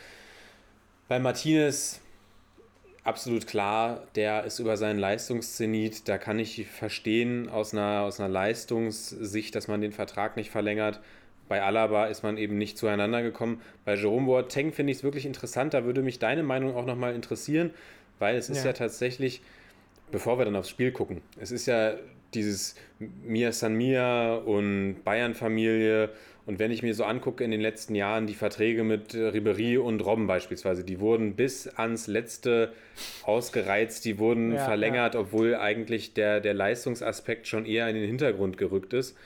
bei 1.08 1.20
Martinez 1.20 2.02
absolut 3.04 3.48
klar, 3.48 4.04
der 4.16 4.44
ist 4.44 4.60
über 4.60 4.78
seinen 4.78 5.00
Leistungszenit, 5.00 6.08
da 6.08 6.18
kann 6.18 6.40
ich 6.40 6.68
verstehen 6.68 7.50
aus 7.50 7.74
einer, 7.74 8.02
aus 8.02 8.20
einer 8.20 8.30
Leistungssicht, 8.30 9.56
dass 9.56 9.68
man 9.68 9.82
den 9.82 9.92
Vertrag 9.92 10.36
nicht 10.38 10.50
verlängert. 10.52 11.00
Bei 11.48 11.62
Alaba 11.62 12.08
ist 12.08 12.24
man 12.24 12.38
eben 12.38 12.58
nicht 12.58 12.78
zueinander 12.78 13.22
gekommen. 13.22 13.62
Bei 13.86 13.94
Jerome 13.94 14.26
Boateng 14.26 14.74
finde 14.74 14.92
ich 14.92 15.00
es 15.00 15.04
wirklich 15.04 15.28
interessant. 15.28 15.76
Da 15.76 15.86
würde 15.86 16.02
mich 16.02 16.18
deine 16.18 16.42
Meinung 16.42 16.76
auch 16.76 16.88
nochmal 16.88 17.14
interessieren 17.14 17.72
weil 18.20 18.36
es 18.36 18.50
ist 18.50 18.60
ja, 18.60 18.68
ja 18.68 18.74
tatsächlich, 18.74 19.42
bevor 20.12 20.38
wir 20.38 20.46
dann 20.46 20.56
aufs 20.56 20.70
Spiel 20.70 20.92
gucken, 20.92 21.22
es 21.40 21.52
ist 21.52 21.66
ja 21.66 21.96
dieses 22.34 22.76
Mia 23.00 23.52
San 23.52 23.76
Mia 23.76 24.36
und 24.36 25.04
Bayern-Familie. 25.04 26.10
Und 26.46 26.60
wenn 26.60 26.70
ich 26.70 26.84
mir 26.84 26.94
so 26.94 27.06
angucke 27.06 27.44
in 27.44 27.50
den 27.50 27.62
letzten 27.62 27.96
Jahren, 27.96 28.28
die 28.28 28.36
Verträge 28.36 28.84
mit 28.84 29.16
Ribery 29.16 29.78
und 29.78 30.06
Robben 30.06 30.28
beispielsweise, 30.28 30.84
die 30.84 31.00
wurden 31.00 31.36
bis 31.36 31.68
ans 31.68 32.06
letzte 32.06 32.72
ausgereizt, 33.24 34.06
die 34.06 34.20
wurden 34.20 34.54
ja, 34.54 34.64
verlängert, 34.64 35.16
ja. 35.16 35.22
obwohl 35.22 35.56
eigentlich 35.56 36.14
der, 36.14 36.42
der 36.42 36.54
Leistungsaspekt 36.54 37.48
schon 37.48 37.66
eher 37.66 37.90
in 37.90 37.96
den 37.96 38.06
Hintergrund 38.06 38.58
gerückt 38.58 38.94
ist. 38.94 39.18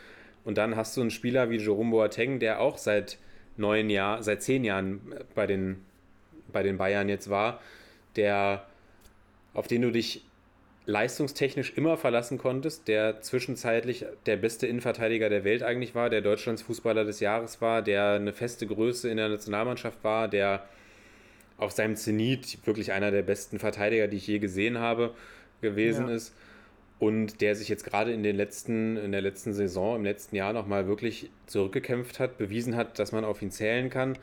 Und 0.46 0.58
dann 0.58 0.78
hast 0.78 0.96
du 0.96 1.02
einen 1.02 1.12
Spieler 1.12 1.50
wie 1.50 1.58
Jerome 1.58 1.92
Boateng, 1.92 2.40
der 2.40 2.62
auch 2.62 2.78
seit 2.78 3.18
neun 3.58 3.90
Jahren, 3.90 4.24
seit 4.24 4.42
zehn 4.42 4.64
Jahren 4.64 5.02
bei 5.36 5.46
den, 5.46 5.84
bei 6.54 6.64
den 6.64 6.78
Bayern 6.78 7.10
jetzt 7.10 7.30
war, 7.30 7.60
der, 8.16 8.66
auf 9.54 9.68
den 9.68 9.82
du 9.82 9.92
dich 9.92 10.26
leistungstechnisch 10.86 11.74
immer 11.76 11.98
verlassen 11.98 12.38
konntest, 12.38 12.88
der 12.88 13.22
zwischenzeitlich 13.22 14.06
der 14.26 14.38
beste 14.38 14.66
Innenverteidiger 14.66 15.30
der 15.30 15.44
Welt 15.44 15.62
eigentlich 15.62 15.94
war, 15.94 16.10
der 16.10 16.22
Deutschlands 16.22 16.64
Fußballer 16.64 17.06
des 17.06 17.20
Jahres 17.20 17.62
war, 17.62 17.82
der 17.82 18.14
eine 18.14 18.34
feste 18.34 18.66
Größe 18.66 19.10
in 19.10 19.18
der 19.18 19.30
Nationalmannschaft 19.30 20.04
war, 20.04 20.28
der 20.28 20.68
auf 21.58 21.72
seinem 21.72 21.96
Zenit 21.96 22.66
wirklich 22.66 22.92
einer 22.92 23.12
der 23.12 23.22
besten 23.22 23.60
Verteidiger, 23.60 24.08
die 24.08 24.18
ich 24.18 24.28
je 24.28 24.40
gesehen 24.40 24.80
habe, 24.80 25.14
gewesen 25.62 26.08
ja. 26.08 26.16
ist 26.16 26.34
und 26.98 27.42
der 27.42 27.56
sich 27.56 27.70
jetzt 27.70 27.86
gerade 27.86 28.12
in 28.12 28.24
den 28.24 28.36
letzten 28.36 28.98
in 28.98 29.12
der 29.12 29.22
letzten 29.22 29.54
Saison 29.54 29.96
im 29.96 30.04
letzten 30.04 30.36
Jahr 30.36 30.54
noch 30.54 30.68
mal 30.68 30.88
wirklich 30.88 31.30
zurückgekämpft 31.48 32.20
hat, 32.20 32.38
bewiesen 32.38 32.76
hat, 32.76 32.98
dass 33.00 33.12
man 33.12 33.26
auf 33.26 33.42
ihn 33.42 33.52
zählen 33.52 33.90
kann. 33.90 34.18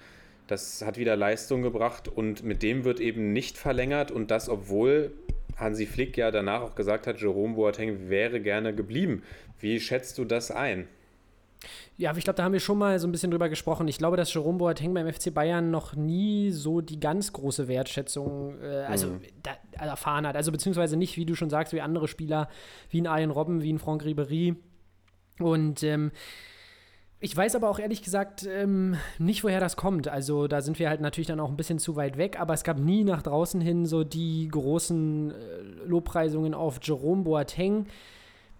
Das 0.46 0.82
hat 0.84 0.96
wieder 0.96 1.16
Leistung 1.16 1.62
gebracht 1.62 2.08
und 2.08 2.42
mit 2.44 2.62
dem 2.62 2.84
wird 2.84 3.00
eben 3.00 3.32
nicht 3.32 3.58
verlängert 3.58 4.10
und 4.10 4.30
das 4.30 4.48
obwohl 4.48 5.12
Hansi 5.56 5.86
Flick 5.86 6.16
ja 6.16 6.30
danach 6.30 6.62
auch 6.62 6.74
gesagt 6.74 7.06
hat, 7.06 7.20
Jerome 7.20 7.54
Boateng 7.54 8.08
wäre 8.08 8.40
gerne 8.40 8.74
geblieben. 8.74 9.22
Wie 9.58 9.80
schätzt 9.80 10.18
du 10.18 10.24
das 10.24 10.50
ein? 10.50 10.86
Ja, 11.96 12.14
ich 12.14 12.24
glaube, 12.24 12.36
da 12.36 12.44
haben 12.44 12.52
wir 12.52 12.60
schon 12.60 12.76
mal 12.76 12.98
so 12.98 13.08
ein 13.08 13.12
bisschen 13.12 13.30
drüber 13.30 13.48
gesprochen. 13.48 13.88
Ich 13.88 13.96
glaube, 13.96 14.18
dass 14.18 14.32
Jerome 14.32 14.58
Boateng 14.58 14.92
beim 14.92 15.10
FC 15.10 15.32
Bayern 15.32 15.70
noch 15.70 15.96
nie 15.96 16.50
so 16.50 16.82
die 16.82 17.00
ganz 17.00 17.32
große 17.32 17.68
Wertschätzung 17.68 18.60
äh, 18.60 18.84
also, 18.84 19.08
mhm. 19.08 19.20
da, 19.42 19.52
also 19.78 19.90
erfahren 19.90 20.26
hat. 20.26 20.36
Also 20.36 20.52
beziehungsweise 20.52 20.96
nicht, 20.96 21.16
wie 21.16 21.24
du 21.24 21.34
schon 21.34 21.48
sagst, 21.48 21.72
wie 21.72 21.80
andere 21.80 22.06
Spieler, 22.06 22.48
wie 22.90 23.00
ein 23.00 23.06
Arjen 23.06 23.30
Robben, 23.30 23.62
wie 23.62 23.72
ein 23.72 23.78
Franck 23.78 24.02
Ribéry. 24.02 24.56
Und 25.38 25.82
ähm, 25.82 26.12
ich 27.18 27.34
weiß 27.34 27.54
aber 27.54 27.70
auch 27.70 27.78
ehrlich 27.78 28.02
gesagt 28.02 28.46
ähm, 28.46 28.96
nicht, 29.18 29.42
woher 29.42 29.60
das 29.60 29.76
kommt. 29.76 30.06
Also 30.08 30.48
da 30.48 30.60
sind 30.60 30.78
wir 30.78 30.90
halt 30.90 31.00
natürlich 31.00 31.28
dann 31.28 31.40
auch 31.40 31.48
ein 31.48 31.56
bisschen 31.56 31.78
zu 31.78 31.96
weit 31.96 32.18
weg, 32.18 32.38
aber 32.38 32.52
es 32.52 32.62
gab 32.62 32.78
nie 32.78 33.04
nach 33.04 33.22
draußen 33.22 33.60
hin 33.60 33.86
so 33.86 34.04
die 34.04 34.48
großen 34.48 35.30
äh, 35.30 35.34
Lobpreisungen 35.86 36.52
auf 36.52 36.78
Jerome 36.82 37.22
Boateng. 37.22 37.86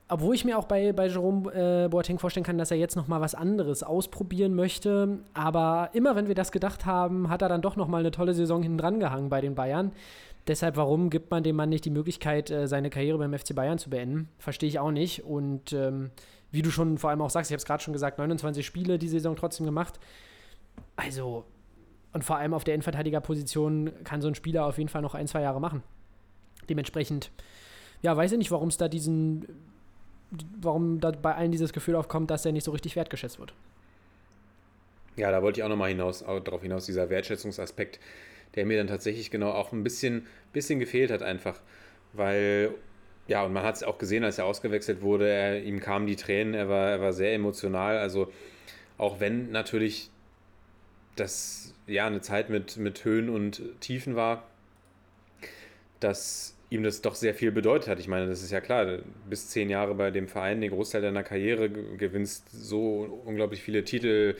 Obwohl 0.08 0.36
ich 0.36 0.44
mir 0.44 0.56
auch 0.56 0.66
bei, 0.66 0.92
bei 0.92 1.08
Jerome 1.08 1.52
äh, 1.52 1.88
Boateng 1.88 2.18
vorstellen 2.18 2.46
kann, 2.46 2.58
dass 2.58 2.70
er 2.70 2.76
jetzt 2.76 2.96
noch 2.96 3.08
mal 3.08 3.20
was 3.20 3.34
anderes 3.34 3.82
ausprobieren 3.82 4.54
möchte. 4.54 5.18
Aber 5.34 5.90
immer, 5.92 6.16
wenn 6.16 6.28
wir 6.28 6.36
das 6.36 6.52
gedacht 6.52 6.86
haben, 6.86 7.28
hat 7.28 7.42
er 7.42 7.48
dann 7.48 7.60
doch 7.60 7.76
noch 7.76 7.88
mal 7.88 7.98
eine 7.98 8.12
tolle 8.12 8.32
Saison 8.32 8.62
hinten 8.62 8.78
dran 8.78 9.00
gehangen 9.00 9.28
bei 9.28 9.40
den 9.40 9.56
Bayern. 9.56 9.92
Deshalb, 10.46 10.76
warum 10.76 11.10
gibt 11.10 11.32
man 11.32 11.42
dem 11.42 11.56
Mann 11.56 11.70
nicht 11.70 11.84
die 11.84 11.90
Möglichkeit, 11.90 12.50
äh, 12.50 12.68
seine 12.68 12.88
Karriere 12.88 13.18
beim 13.18 13.36
FC 13.36 13.54
Bayern 13.54 13.78
zu 13.78 13.90
beenden? 13.90 14.28
Verstehe 14.38 14.68
ich 14.68 14.78
auch 14.78 14.92
nicht. 14.92 15.24
Und 15.24 15.72
ähm, 15.72 16.12
wie 16.50 16.62
du 16.62 16.70
schon 16.70 16.98
vor 16.98 17.10
allem 17.10 17.20
auch 17.22 17.30
sagst, 17.30 17.50
ich 17.50 17.54
habe 17.54 17.60
es 17.60 17.66
gerade 17.66 17.82
schon 17.82 17.92
gesagt, 17.92 18.18
29 18.18 18.64
Spiele 18.64 18.98
die 18.98 19.08
Saison 19.08 19.36
trotzdem 19.36 19.66
gemacht. 19.66 19.98
Also, 20.96 21.44
und 22.12 22.24
vor 22.24 22.36
allem 22.36 22.54
auf 22.54 22.64
der 22.64 22.74
Innenverteidigerposition 22.74 23.92
kann 24.04 24.20
so 24.20 24.28
ein 24.28 24.34
Spieler 24.34 24.66
auf 24.66 24.78
jeden 24.78 24.88
Fall 24.88 25.02
noch 25.02 25.14
ein, 25.14 25.26
zwei 25.26 25.42
Jahre 25.42 25.60
machen. 25.60 25.82
Dementsprechend, 26.68 27.30
ja, 28.02 28.16
weiß 28.16 28.32
ich 28.32 28.38
nicht, 28.38 28.50
warum 28.50 28.68
es 28.68 28.76
da 28.76 28.88
diesen 28.88 29.46
warum 30.60 31.00
da 31.00 31.10
bei 31.10 31.34
allen 31.34 31.52
dieses 31.52 31.72
Gefühl 31.72 31.96
aufkommt, 31.96 32.30
dass 32.30 32.44
er 32.44 32.52
nicht 32.52 32.64
so 32.64 32.72
richtig 32.72 32.96
wertgeschätzt 32.96 33.38
wird. 33.38 33.54
Ja, 35.16 35.30
da 35.30 35.42
wollte 35.42 35.60
ich 35.60 35.64
auch 35.64 35.68
nochmal 35.68 35.90
hinaus, 35.90 36.24
darauf 36.44 36.62
hinaus, 36.62 36.86
dieser 36.86 37.08
Wertschätzungsaspekt, 37.08 38.00
der 38.54 38.66
mir 38.66 38.76
dann 38.76 38.86
tatsächlich 38.86 39.30
genau 39.30 39.50
auch 39.50 39.72
ein 39.72 39.82
bisschen, 39.82 40.26
bisschen 40.52 40.78
gefehlt 40.78 41.10
hat, 41.10 41.22
einfach. 41.22 41.60
Weil, 42.12 42.74
ja, 43.28 43.44
und 43.44 43.52
man 43.52 43.64
hat 43.64 43.76
es 43.76 43.82
auch 43.82 43.98
gesehen, 43.98 44.24
als 44.24 44.38
er 44.38 44.44
ausgewechselt 44.44 45.02
wurde, 45.02 45.28
er, 45.28 45.62
ihm 45.62 45.80
kamen 45.80 46.06
die 46.06 46.16
Tränen, 46.16 46.54
er 46.54 46.68
war, 46.68 46.90
er 46.90 47.00
war 47.00 47.12
sehr 47.12 47.34
emotional. 47.34 47.98
Also, 47.98 48.32
auch 48.98 49.20
wenn 49.20 49.50
natürlich 49.50 50.10
das 51.16 51.74
ja 51.86 52.06
eine 52.06 52.20
Zeit 52.20 52.50
mit, 52.50 52.76
mit 52.76 53.04
Höhen 53.04 53.28
und 53.28 53.62
Tiefen 53.80 54.16
war, 54.16 54.44
dass 55.98 56.54
ihm 56.70 56.82
das 56.82 57.00
doch 57.00 57.14
sehr 57.14 57.34
viel 57.34 57.52
bedeutet 57.52 57.88
hat. 57.88 58.00
Ich 58.00 58.08
meine, 58.08 58.28
das 58.28 58.42
ist 58.42 58.50
ja 58.50 58.60
klar, 58.60 58.98
bis 59.28 59.48
zehn 59.48 59.70
Jahre 59.70 59.94
bei 59.94 60.10
dem 60.10 60.28
Verein, 60.28 60.60
den 60.60 60.70
Großteil 60.70 61.02
deiner 61.02 61.22
Karriere 61.22 61.70
gewinnst 61.70 62.50
so 62.50 63.22
unglaublich 63.24 63.62
viele 63.62 63.84
Titel, 63.84 64.36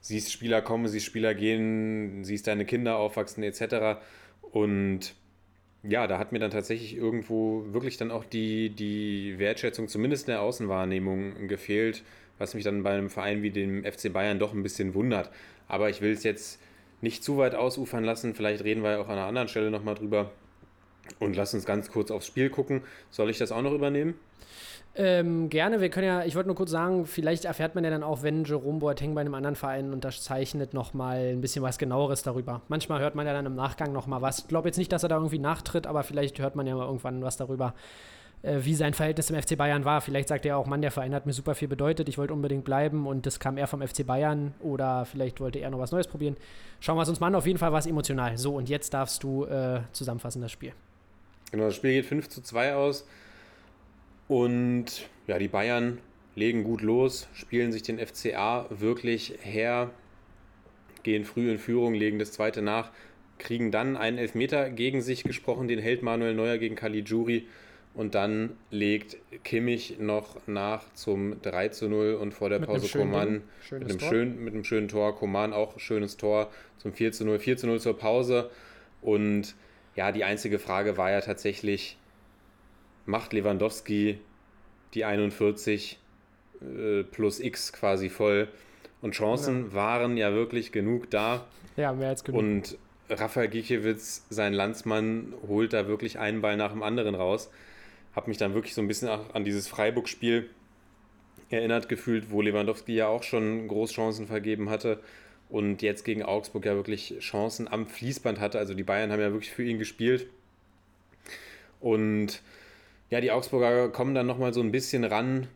siehst 0.00 0.32
Spieler 0.32 0.62
kommen, 0.62 0.88
siehst 0.88 1.06
Spieler 1.06 1.34
gehen, 1.34 2.22
siehst 2.24 2.46
deine 2.46 2.64
Kinder 2.64 2.96
aufwachsen 2.96 3.42
etc. 3.42 4.00
Und 4.42 5.14
ja, 5.82 6.06
da 6.06 6.18
hat 6.18 6.32
mir 6.32 6.38
dann 6.38 6.50
tatsächlich 6.50 6.96
irgendwo 6.96 7.64
wirklich 7.72 7.96
dann 7.96 8.10
auch 8.10 8.24
die, 8.24 8.70
die 8.70 9.38
Wertschätzung, 9.38 9.88
zumindest 9.88 10.26
in 10.26 10.32
der 10.32 10.42
Außenwahrnehmung, 10.42 11.48
gefehlt, 11.48 12.02
was 12.38 12.54
mich 12.54 12.64
dann 12.64 12.82
bei 12.82 12.90
einem 12.90 13.10
Verein 13.10 13.42
wie 13.42 13.50
dem 13.50 13.84
FC 13.84 14.12
Bayern 14.12 14.38
doch 14.38 14.52
ein 14.52 14.62
bisschen 14.62 14.94
wundert. 14.94 15.30
Aber 15.68 15.88
ich 15.90 16.00
will 16.00 16.12
es 16.12 16.24
jetzt 16.24 16.60
nicht 17.00 17.22
zu 17.22 17.38
weit 17.38 17.54
ausufern 17.54 18.04
lassen. 18.04 18.34
Vielleicht 18.34 18.64
reden 18.64 18.82
wir 18.82 18.92
ja 18.92 18.98
auch 18.98 19.08
an 19.08 19.18
einer 19.18 19.26
anderen 19.26 19.48
Stelle 19.48 19.70
nochmal 19.70 19.94
drüber. 19.94 20.32
Und 21.20 21.36
lass 21.36 21.54
uns 21.54 21.64
ganz 21.64 21.90
kurz 21.90 22.10
aufs 22.10 22.26
Spiel 22.26 22.50
gucken. 22.50 22.82
Soll 23.10 23.30
ich 23.30 23.38
das 23.38 23.52
auch 23.52 23.62
noch 23.62 23.72
übernehmen? 23.72 24.14
Ähm, 25.00 25.48
gerne, 25.48 25.80
wir 25.80 25.90
können 25.90 26.08
ja, 26.08 26.24
ich 26.24 26.34
wollte 26.34 26.48
nur 26.48 26.56
kurz 26.56 26.72
sagen, 26.72 27.06
vielleicht 27.06 27.44
erfährt 27.44 27.76
man 27.76 27.84
ja 27.84 27.90
dann 27.90 28.02
auch, 28.02 28.24
wenn 28.24 28.42
Jerome 28.42 28.80
Boateng 28.80 29.14
bei 29.14 29.20
einem 29.20 29.34
anderen 29.34 29.54
Verein 29.54 29.92
unterzeichnet, 29.92 30.74
nochmal 30.74 31.34
ein 31.34 31.40
bisschen 31.40 31.62
was 31.62 31.78
genaueres 31.78 32.24
darüber. 32.24 32.62
Manchmal 32.66 33.00
hört 33.00 33.14
man 33.14 33.24
ja 33.24 33.32
dann 33.32 33.46
im 33.46 33.54
Nachgang 33.54 33.92
nochmal 33.92 34.22
was. 34.22 34.40
Ich 34.40 34.48
glaube 34.48 34.68
jetzt 34.68 34.76
nicht, 34.76 34.90
dass 34.90 35.04
er 35.04 35.08
da 35.08 35.14
irgendwie 35.14 35.38
nachtritt, 35.38 35.86
aber 35.86 36.02
vielleicht 36.02 36.40
hört 36.40 36.56
man 36.56 36.66
ja 36.66 36.74
mal 36.74 36.84
irgendwann 36.84 37.22
was 37.22 37.36
darüber, 37.36 37.74
äh, 38.42 38.58
wie 38.62 38.74
sein 38.74 38.92
Verhältnis 38.92 39.30
im 39.30 39.40
FC 39.40 39.56
Bayern 39.56 39.84
war. 39.84 40.00
Vielleicht 40.00 40.26
sagt 40.26 40.44
er 40.44 40.56
auch, 40.56 40.66
Mann, 40.66 40.82
der 40.82 40.90
Verein 40.90 41.14
hat 41.14 41.26
mir 41.26 41.32
super 41.32 41.54
viel 41.54 41.68
bedeutet, 41.68 42.08
ich 42.08 42.18
wollte 42.18 42.32
unbedingt 42.32 42.64
bleiben 42.64 43.06
und 43.06 43.24
das 43.24 43.38
kam 43.38 43.56
eher 43.56 43.68
vom 43.68 43.86
FC 43.86 44.04
Bayern 44.04 44.52
oder 44.58 45.04
vielleicht 45.04 45.38
wollte 45.38 45.60
er 45.60 45.70
noch 45.70 45.78
was 45.78 45.92
Neues 45.92 46.08
probieren. 46.08 46.36
Schauen 46.80 46.96
wir 46.96 47.02
es 47.02 47.08
uns 47.08 47.20
mal 47.20 47.28
an, 47.28 47.36
auf 47.36 47.46
jeden 47.46 47.60
Fall 47.60 47.70
war 47.70 47.78
es 47.78 47.86
emotional. 47.86 48.36
So, 48.36 48.56
und 48.56 48.68
jetzt 48.68 48.92
darfst 48.94 49.22
du 49.22 49.44
äh, 49.44 49.82
zusammenfassen 49.92 50.42
das 50.42 50.50
Spiel. 50.50 50.72
Genau, 51.52 51.66
das 51.66 51.76
Spiel 51.76 51.92
geht 51.92 52.06
5 52.06 52.28
zu 52.28 52.42
2 52.42 52.74
aus. 52.74 53.06
Und 54.28 55.08
ja, 55.26 55.38
die 55.38 55.48
Bayern 55.48 55.98
legen 56.34 56.62
gut 56.62 56.82
los, 56.82 57.28
spielen 57.32 57.72
sich 57.72 57.82
den 57.82 57.98
FCA 57.98 58.66
wirklich 58.70 59.34
her, 59.40 59.90
gehen 61.02 61.24
früh 61.24 61.50
in 61.50 61.58
Führung, 61.58 61.94
legen 61.94 62.18
das 62.18 62.32
zweite 62.32 62.62
nach, 62.62 62.90
kriegen 63.38 63.70
dann 63.70 63.96
einen 63.96 64.18
Elfmeter 64.18 64.70
gegen 64.70 65.00
sich 65.00 65.24
gesprochen, 65.24 65.68
den 65.68 65.78
hält 65.78 66.02
Manuel 66.02 66.34
Neuer 66.34 66.58
gegen 66.58 66.76
Caligiuri. 66.76 67.46
Und 67.94 68.14
dann 68.14 68.56
legt 68.70 69.16
Kimmich 69.42 69.98
noch 69.98 70.36
nach 70.46 70.84
zum 70.92 71.42
3 71.42 71.70
zu 71.70 71.88
0 71.88 72.14
und 72.14 72.32
vor 72.32 72.48
der 72.48 72.60
mit 72.60 72.68
Pause 72.68 72.96
Koman 72.96 73.42
mit 73.72 73.90
einem, 73.90 73.98
schön, 73.98 74.44
mit 74.44 74.54
einem 74.54 74.62
schönen 74.62 74.86
Tor. 74.86 75.16
Koman 75.16 75.52
auch 75.52 75.80
schönes 75.80 76.16
Tor 76.16 76.52
zum 76.76 76.92
4 76.92 77.10
zu 77.10 77.24
0. 77.24 77.40
4 77.40 77.56
zu 77.56 77.66
0 77.66 77.80
zur 77.80 77.98
Pause. 77.98 78.50
Und 79.02 79.56
ja, 79.96 80.12
die 80.12 80.22
einzige 80.22 80.60
Frage 80.60 80.96
war 80.96 81.10
ja 81.10 81.20
tatsächlich, 81.22 81.96
macht 83.08 83.32
Lewandowski 83.32 84.18
die 84.94 85.04
41 85.04 85.98
äh, 86.60 87.02
plus 87.02 87.40
X 87.40 87.72
quasi 87.72 88.08
voll? 88.08 88.48
Und 89.00 89.12
Chancen 89.12 89.68
ja. 89.68 89.74
waren 89.74 90.16
ja 90.16 90.32
wirklich 90.32 90.72
genug 90.72 91.10
da. 91.10 91.46
Ja, 91.76 91.92
mehr 91.92 92.10
als 92.10 92.24
genug. 92.24 92.40
Und 92.40 92.78
Rafael 93.08 93.48
Gikiewicz, 93.48 94.26
sein 94.28 94.52
Landsmann, 94.52 95.32
holt 95.46 95.72
da 95.72 95.88
wirklich 95.88 96.18
einen 96.18 96.42
Ball 96.42 96.56
nach 96.56 96.72
dem 96.72 96.82
anderen 96.82 97.14
raus. 97.14 97.50
Hab 98.14 98.28
mich 98.28 98.36
dann 98.36 98.54
wirklich 98.54 98.74
so 98.74 98.82
ein 98.82 98.88
bisschen 98.88 99.08
an 99.08 99.44
dieses 99.44 99.68
Freiburg-Spiel 99.68 100.50
erinnert 101.50 101.88
gefühlt, 101.88 102.30
wo 102.30 102.42
Lewandowski 102.42 102.94
ja 102.94 103.08
auch 103.08 103.22
schon 103.22 103.68
Großchancen 103.68 104.26
vergeben 104.26 104.68
hatte 104.68 105.00
und 105.48 105.80
jetzt 105.80 106.04
gegen 106.04 106.22
Augsburg 106.22 106.66
ja 106.66 106.74
wirklich 106.74 107.14
Chancen 107.20 107.68
am 107.68 107.86
Fließband 107.86 108.38
hatte. 108.38 108.58
Also 108.58 108.74
die 108.74 108.82
Bayern 108.82 109.10
haben 109.12 109.20
ja 109.20 109.32
wirklich 109.32 109.50
für 109.50 109.64
ihn 109.64 109.78
gespielt. 109.78 110.26
Und 111.80 112.42
ja, 113.10 113.20
die 113.20 113.30
Augsburger 113.30 113.88
kommen 113.88 114.14
dann 114.14 114.26
nochmal 114.26 114.52
so 114.52 114.60
ein 114.60 114.72
bisschen 114.72 115.04
ran, 115.04 115.46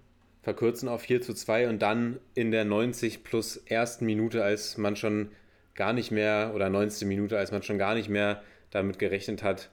verkürzen 0.43 0.89
auf 0.89 1.03
4 1.03 1.21
zu 1.21 1.35
2 1.35 1.69
und 1.69 1.81
dann 1.81 2.19
in 2.35 2.51
der 2.51 2.65
90 2.65 3.25
plus 3.25 3.57
ersten 3.57 4.07
Minute, 4.07 4.43
als 4.43 4.79
man 4.79 4.97
schon 4.97 5.31
gar 5.75 5.93
nicht 5.93 6.11
mehr, 6.11 6.53
oder 6.55 6.69
19. 6.69 7.07
Minute, 7.09 7.39
als 7.39 7.53
man 7.53 7.63
schon 7.63 7.79
gar 7.79 7.95
nicht 7.95 8.09
mehr 8.09 8.43
damit 8.71 8.99
gerechnet 8.99 9.43
hat, 9.43 9.71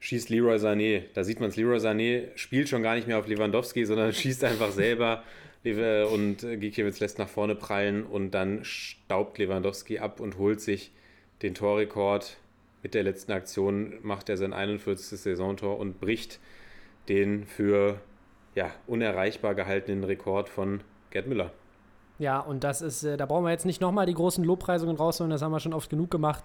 schießt 0.00 0.28
Leroy 0.30 0.56
Sané. 0.56 1.04
Da 1.14 1.24
sieht 1.24 1.40
man 1.40 1.50
es, 1.50 1.56
Leroy 1.56 1.78
Sané 1.78 2.28
spielt 2.36 2.68
schon 2.68 2.82
gar 2.82 2.94
nicht 2.94 3.06
mehr 3.06 3.18
auf 3.18 3.26
Lewandowski, 3.26 3.84
sondern 3.84 4.12
schießt 4.12 4.44
einfach 4.44 4.70
selber 4.70 5.22
und 5.64 6.40
Gikiewicz 6.40 7.00
lässt 7.00 7.18
nach 7.18 7.28
vorne 7.28 7.54
prallen 7.54 8.04
und 8.04 8.32
dann 8.32 8.64
staubt 8.64 9.38
Lewandowski 9.38 9.98
ab 9.98 10.20
und 10.20 10.36
holt 10.36 10.60
sich 10.60 10.92
den 11.40 11.54
Torrekord. 11.54 12.36
Mit 12.82 12.92
der 12.92 13.02
letzten 13.02 13.32
Aktion 13.32 13.94
macht 14.02 14.28
er 14.28 14.36
sein 14.36 14.52
41. 14.52 15.18
Saisontor 15.18 15.78
und 15.78 16.00
bricht 16.00 16.38
den 17.08 17.46
für 17.46 18.00
ja, 18.54 18.70
unerreichbar 18.86 19.54
gehaltenen 19.54 20.04
Rekord 20.04 20.48
von 20.48 20.80
Gerd 21.10 21.26
Müller. 21.26 21.50
Ja, 22.18 22.38
und 22.38 22.62
das 22.62 22.80
ist, 22.80 23.02
äh, 23.02 23.16
da 23.16 23.26
brauchen 23.26 23.44
wir 23.44 23.50
jetzt 23.50 23.66
nicht 23.66 23.80
nochmal 23.80 24.06
die 24.06 24.14
großen 24.14 24.44
Lobpreisungen 24.44 24.96
rausholen, 24.96 25.30
das 25.32 25.42
haben 25.42 25.50
wir 25.50 25.58
schon 25.58 25.74
oft 25.74 25.90
genug 25.90 26.10
gemacht. 26.12 26.44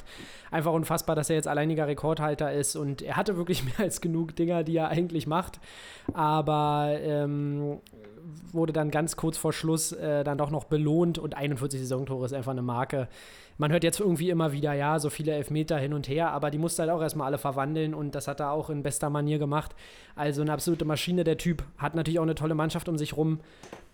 Einfach 0.49 0.73
unfassbar, 0.73 1.15
dass 1.15 1.29
er 1.29 1.35
jetzt 1.35 1.47
alleiniger 1.47 1.87
Rekordhalter 1.87 2.51
ist 2.51 2.75
und 2.75 3.03
er 3.03 3.17
hatte 3.17 3.37
wirklich 3.37 3.63
mehr 3.77 3.79
als 3.79 4.01
genug 4.01 4.35
Dinger, 4.35 4.63
die 4.63 4.77
er 4.77 4.89
eigentlich 4.89 5.27
macht. 5.27 5.59
Aber 6.13 6.97
ähm, 7.01 7.81
wurde 8.51 8.73
dann 8.73 8.89
ganz 8.89 9.15
kurz 9.15 9.37
vor 9.37 9.53
Schluss 9.53 9.91
äh, 9.91 10.23
dann 10.23 10.39
doch 10.39 10.49
noch 10.49 10.63
belohnt 10.63 11.19
und 11.19 11.37
41 11.37 11.79
Saisontore 11.79 12.25
ist 12.25 12.33
einfach 12.33 12.51
eine 12.51 12.63
Marke. 12.63 13.07
Man 13.59 13.73
hört 13.73 13.83
jetzt 13.83 13.99
irgendwie 13.99 14.29
immer 14.29 14.53
wieder, 14.53 14.71
ja, 14.71 14.99
so 14.99 15.09
viele 15.09 15.33
Elfmeter 15.33 15.77
hin 15.77 15.91
und 15.91 16.07
her, 16.07 16.31
aber 16.31 16.49
die 16.49 16.57
musste 16.57 16.81
halt 16.81 16.91
auch 16.91 17.01
erstmal 17.01 17.27
alle 17.27 17.37
verwandeln 17.37 17.93
und 17.93 18.15
das 18.15 18.29
hat 18.29 18.39
er 18.39 18.51
auch 18.51 18.69
in 18.69 18.83
bester 18.83 19.09
Manier 19.09 19.37
gemacht. 19.37 19.75
Also 20.15 20.41
eine 20.41 20.53
absolute 20.53 20.85
Maschine, 20.85 21.25
der 21.25 21.37
Typ. 21.37 21.65
Hat 21.77 21.93
natürlich 21.93 22.19
auch 22.19 22.23
eine 22.23 22.35
tolle 22.35 22.55
Mannschaft 22.55 22.87
um 22.87 22.97
sich 22.97 23.17
rum. 23.17 23.41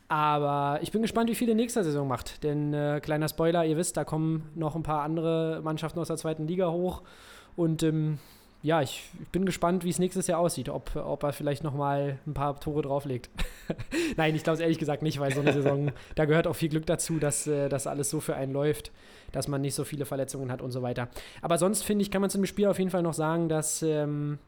Aber 0.08 0.78
ich 0.84 0.92
bin 0.92 1.02
gespannt, 1.02 1.32
wie 1.32 1.36
viele 1.36 1.56
nächste 1.56 1.84
Saison 1.84 2.08
macht. 2.08 2.44
Denn 2.44 2.76
äh, 2.76 3.00
kleiner 3.02 3.28
Spoiler, 3.28 3.66
ihr 3.66 3.76
wisst, 3.76 3.98
da 3.98 4.04
kommen 4.04 4.52
noch 4.54 4.76
ein 4.76 4.84
paar 4.84 5.02
andere 5.02 5.62
Mannschaften 5.64 6.00
aus 6.00 6.10
der 6.10 6.18
zweiten 6.18 6.46
Liga 6.46 6.70
hoch. 6.70 7.02
Und 7.56 7.82
ähm, 7.82 8.20
ja, 8.66 8.82
ich, 8.82 9.04
ich, 9.22 9.28
bin 9.28 9.46
gespannt, 9.46 9.84
wie 9.84 9.92
es 9.92 10.00
nächstes 10.00 10.26
Jahr 10.26 10.40
aussieht. 10.40 10.70
Ob, 10.70 10.96
ob 10.96 11.22
er 11.22 11.34
vielleicht 11.34 11.64
nochmal 11.64 12.18
ein 12.26 12.34
paar 12.34 12.60
Tore 12.60 12.82
drauflegt. 12.82 13.30
Nein, 14.18 14.34
ich 14.34 14.44
glaube 14.44 14.56
es 14.56 14.60
ehrlich 14.60 14.80
gesagt 14.80 15.04
nicht, 15.04 15.20
weil 15.20 15.32
so 15.32 15.42
eine 15.42 15.54
Saison, 15.54 15.92
da 16.16 16.26
gehört 16.26 16.48
auch 16.48 16.56
viel 16.56 16.70
Glück 16.70 16.88
dazu, 16.88 17.20
dass 17.20 17.46
äh, 17.46 17.70
das 17.70 17.86
alles 17.86 18.10
so 18.10 18.20
für 18.20 18.36
einen 18.36 18.54
läuft, 18.54 18.92
dass 19.32 19.48
man 19.48 19.62
nicht 19.62 19.76
so 19.76 19.84
viele 19.84 20.06
Verletzungen 20.06 20.52
hat 20.52 20.64
und 20.64 20.72
so 20.72 20.82
weiter. 20.82 21.10
Aber 21.44 21.60
sonst 21.60 21.84
finde 21.84 22.02
ich, 22.02 22.10
kann 22.10 22.22
man 22.22 22.32
zu 22.32 22.40
dem 22.40 22.48
Spiel 22.48 22.66
auf 22.66 22.80
jeden 22.80 22.90
Fall 22.90 23.04
noch 23.04 23.14
sagen, 23.14 23.50
dass. 23.50 23.84
Ähm, 23.84 24.40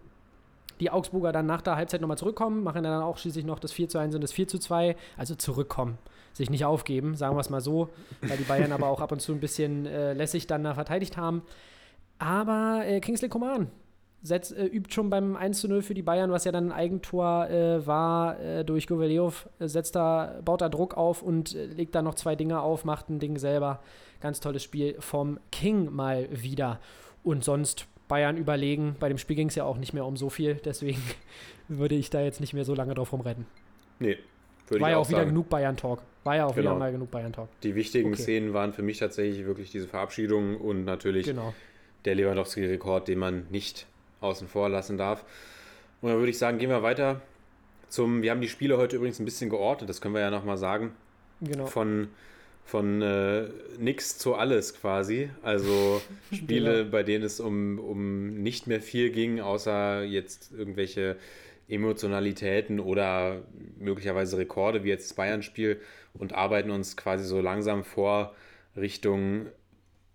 die 0.79 0.91
Augsburger 0.91 1.31
dann 1.31 1.47
nach 1.47 1.63
der 1.63 1.75
Halbzeit 1.75 2.01
nochmal 2.01 2.19
zurückkommen, 2.19 2.61
machen 2.61 2.83
dann 2.83 3.01
auch 3.01 3.17
schließlich 3.17 3.43
noch 3.45 3.57
das 3.57 3.71
4 3.71 3.89
zu 3.89 3.97
1 3.97 4.13
und 4.13 4.21
das 4.21 4.31
4 4.31 4.47
zu 4.47 4.59
2, 4.59 4.95
also 5.17 5.33
zurückkommen, 5.33 5.97
sich 6.33 6.51
nicht 6.51 6.65
aufgeben, 6.65 7.15
sagen 7.15 7.35
wir 7.35 7.39
es 7.39 7.49
mal 7.49 7.61
so, 7.61 7.89
weil 8.21 8.37
die 8.37 8.43
Bayern 8.43 8.71
aber 8.71 8.85
auch 8.85 9.01
ab 9.01 9.11
und 9.11 9.19
zu 9.19 9.31
ein 9.31 9.39
bisschen 9.39 9.87
äh, 9.87 10.13
lässig 10.13 10.45
dann 10.45 10.63
da 10.63 10.75
verteidigt 10.75 11.17
haben. 11.17 11.41
Aber 12.19 12.83
äh, 12.85 12.99
Kingsley 12.99 13.27
Coman 13.27 13.71
setzt, 14.21 14.55
äh, 14.55 14.65
übt 14.65 14.93
schon 14.93 15.09
beim 15.09 15.35
1 15.35 15.61
zu 15.61 15.67
0 15.67 15.81
für 15.81 15.93
die 15.93 16.01
Bayern, 16.01 16.31
was 16.31 16.43
ja 16.45 16.51
dann 16.51 16.71
ein 16.71 16.71
Eigentor 16.71 17.49
äh, 17.49 17.85
war 17.85 18.39
äh, 18.39 18.65
durch 18.65 18.87
Goveleov, 18.87 19.49
äh, 19.59 19.67
setzt 19.67 19.95
da, 19.95 20.39
baut 20.43 20.61
da 20.61 20.69
Druck 20.69 20.95
auf 20.95 21.21
und 21.21 21.53
legt 21.53 21.95
da 21.95 22.01
noch 22.01 22.15
zwei 22.15 22.35
Dinge 22.35 22.61
auf, 22.61 22.85
macht 22.85 23.09
ein 23.09 23.19
Ding 23.19 23.37
selber. 23.37 23.81
Ganz 24.19 24.39
tolles 24.39 24.63
Spiel 24.63 24.95
vom 24.99 25.39
King 25.51 25.93
mal 25.93 26.27
wieder. 26.31 26.79
Und 27.23 27.43
sonst 27.43 27.87
Bayern 28.07 28.37
überlegen. 28.37 28.95
Bei 28.99 29.09
dem 29.09 29.17
Spiel 29.17 29.35
ging 29.35 29.49
es 29.49 29.55
ja 29.55 29.63
auch 29.65 29.77
nicht 29.77 29.93
mehr 29.93 30.05
um 30.05 30.17
so 30.17 30.29
viel, 30.29 30.55
deswegen 30.55 31.01
würde 31.67 31.95
ich 31.95 32.09
da 32.09 32.21
jetzt 32.21 32.39
nicht 32.39 32.53
mehr 32.53 32.65
so 32.65 32.73
lange 32.73 32.93
drauf 32.93 33.11
rumrennen. 33.13 33.45
Nee. 33.99 34.17
Würde 34.69 34.81
War 34.81 34.91
ja 34.91 34.97
auch, 34.97 35.05
auch 35.05 35.09
wieder 35.09 35.25
genug 35.25 35.49
Bayern-Talk. 35.49 36.01
War 36.23 36.35
ja 36.35 36.45
auch 36.45 36.55
genau. 36.55 36.71
wieder 36.71 36.79
mal 36.79 36.91
genug 36.91 37.09
Bayern-Talk. 37.09 37.47
Die 37.63 37.75
wichtigen 37.75 38.13
okay. 38.13 38.21
Szenen 38.21 38.53
waren 38.53 38.73
für 38.73 38.81
mich 38.81 38.97
tatsächlich 38.97 39.45
wirklich 39.45 39.71
diese 39.71 39.87
Verabschiedung 39.87 40.57
und 40.57 40.83
natürlich 40.83 41.25
genau. 41.25 41.53
der 42.03 42.15
Lewandowski-Rekord, 42.15 43.07
den 43.07 43.19
man 43.19 43.47
nicht 43.49 43.87
außen 44.21 44.47
vor 44.47 44.69
lassen 44.69 44.97
darf. 44.97 45.23
Und 46.01 46.09
dann 46.09 46.19
würde 46.19 46.29
ich 46.29 46.37
sagen, 46.37 46.57
gehen 46.57 46.69
wir 46.69 46.83
weiter 46.83 47.21
zum. 47.89 48.21
Wir 48.21 48.31
haben 48.31 48.41
die 48.41 48.49
Spiele 48.49 48.77
heute 48.77 48.95
übrigens 48.95 49.19
ein 49.19 49.25
bisschen 49.25 49.49
geordnet, 49.49 49.89
das 49.89 50.01
können 50.01 50.13
wir 50.13 50.21
ja 50.21 50.31
nochmal 50.31 50.57
sagen. 50.57 50.91
Genau. 51.41 51.65
Von 51.65 52.09
von 52.67 53.01
äh, 53.01 53.45
nix 53.79 54.17
zu 54.17 54.35
alles 54.35 54.73
quasi. 54.73 55.29
Also 55.41 56.01
Spiele, 56.33 56.79
genau. 56.79 56.91
bei 56.91 57.03
denen 57.03 57.23
es 57.23 57.39
um, 57.39 57.79
um 57.79 58.41
nicht 58.43 58.67
mehr 58.67 58.81
viel 58.81 59.09
ging, 59.09 59.39
außer 59.39 60.03
jetzt 60.03 60.51
irgendwelche 60.51 61.15
Emotionalitäten 61.69 62.79
oder 62.81 63.41
möglicherweise 63.79 64.37
Rekorde, 64.37 64.83
wie 64.83 64.89
jetzt 64.89 65.09
das 65.09 65.15
Bayern-Spiel, 65.15 65.79
und 66.13 66.33
arbeiten 66.33 66.69
uns 66.69 66.97
quasi 66.97 67.23
so 67.23 67.39
langsam 67.39 67.83
vor 67.83 68.35
Richtung 68.75 69.47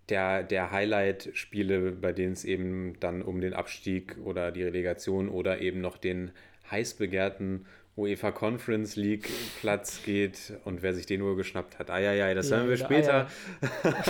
der, 0.08 0.42
der 0.42 0.70
Highlight-Spiele, 0.70 1.92
bei 1.92 2.12
denen 2.12 2.32
es 2.32 2.44
eben 2.44 2.98
dann 3.00 3.22
um 3.22 3.40
den 3.40 3.54
Abstieg 3.54 4.16
oder 4.24 4.50
die 4.50 4.62
Relegation 4.62 5.28
oder 5.28 5.60
eben 5.60 5.80
noch 5.80 5.96
den 5.98 6.32
heiß 6.70 6.94
begehrten 6.94 7.66
UEFA 7.96 8.30
Conference 8.30 8.96
League 8.96 9.28
Platz 9.60 10.02
geht 10.04 10.54
und 10.64 10.82
wer 10.82 10.94
sich 10.94 11.04
den 11.04 11.20
nur 11.20 11.36
geschnappt 11.36 11.78
hat. 11.78 11.90
Eieiei, 11.90 12.32
das 12.32 12.48
ja, 12.48 12.56
hören 12.56 12.68
wir 12.70 12.76
später. 12.78 13.26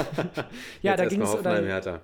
ja, 0.82 0.96
da 0.96 1.06
ging 1.06 1.22
es 1.22 1.32
Hoffenheim 1.32 1.64
Hertha. 1.64 2.00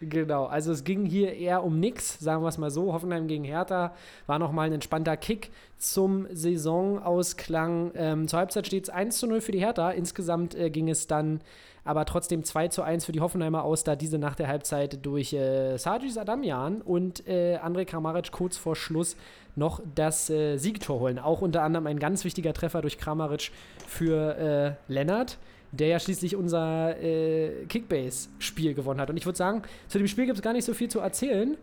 Genau, 0.00 0.46
also 0.46 0.72
es 0.72 0.82
ging 0.82 1.04
hier 1.04 1.34
eher 1.34 1.62
um 1.62 1.78
nichts, 1.78 2.18
sagen 2.18 2.42
wir 2.42 2.48
es 2.48 2.56
mal 2.56 2.70
so. 2.70 2.92
Hoffenheim 2.92 3.28
gegen 3.28 3.44
Hertha 3.44 3.94
war 4.26 4.38
nochmal 4.38 4.68
ein 4.68 4.72
entspannter 4.72 5.16
Kick 5.16 5.50
zum 5.76 6.26
Saisonausklang. 6.32 7.92
Ähm, 7.94 8.26
zur 8.26 8.38
Halbzeit 8.38 8.66
steht 8.66 8.84
es 8.84 8.90
1 8.90 9.18
zu 9.18 9.26
0 9.26 9.42
für 9.42 9.52
die 9.52 9.60
Hertha. 9.60 9.90
Insgesamt 9.90 10.54
äh, 10.54 10.70
ging 10.70 10.88
es 10.88 11.06
dann 11.06 11.42
aber 11.84 12.04
trotzdem 12.04 12.44
2 12.44 12.68
zu 12.68 12.82
1 12.82 13.04
für 13.04 13.12
die 13.12 13.20
Hoffenheimer 13.20 13.64
aus, 13.64 13.84
da 13.84 13.96
diese 13.96 14.18
nach 14.18 14.34
der 14.34 14.48
Halbzeit 14.48 15.04
durch 15.04 15.32
äh, 15.32 15.76
Sajis 15.76 16.18
Adamian 16.18 16.82
und 16.82 17.26
äh, 17.26 17.56
Andrej 17.56 17.86
Kramaric 17.86 18.32
kurz 18.32 18.56
vor 18.56 18.76
Schluss 18.76 19.16
noch 19.56 19.80
das 19.94 20.30
äh, 20.30 20.56
Siegtor 20.56 21.00
holen. 21.00 21.18
Auch 21.18 21.40
unter 21.40 21.62
anderem 21.62 21.86
ein 21.86 21.98
ganz 21.98 22.24
wichtiger 22.24 22.52
Treffer 22.52 22.82
durch 22.82 22.98
Kramaric 22.98 23.50
für 23.86 24.76
äh, 24.88 24.92
Lennart, 24.92 25.38
der 25.72 25.88
ja 25.88 25.98
schließlich 25.98 26.36
unser 26.36 27.00
äh, 27.00 27.64
Kickbase-Spiel 27.68 28.74
gewonnen 28.74 29.00
hat. 29.00 29.10
Und 29.10 29.16
ich 29.16 29.26
würde 29.26 29.38
sagen, 29.38 29.62
zu 29.88 29.98
dem 29.98 30.06
Spiel 30.06 30.26
gibt 30.26 30.38
es 30.38 30.42
gar 30.42 30.52
nicht 30.52 30.64
so 30.64 30.74
viel 30.74 30.88
zu 30.88 31.00
erzählen. 31.00 31.56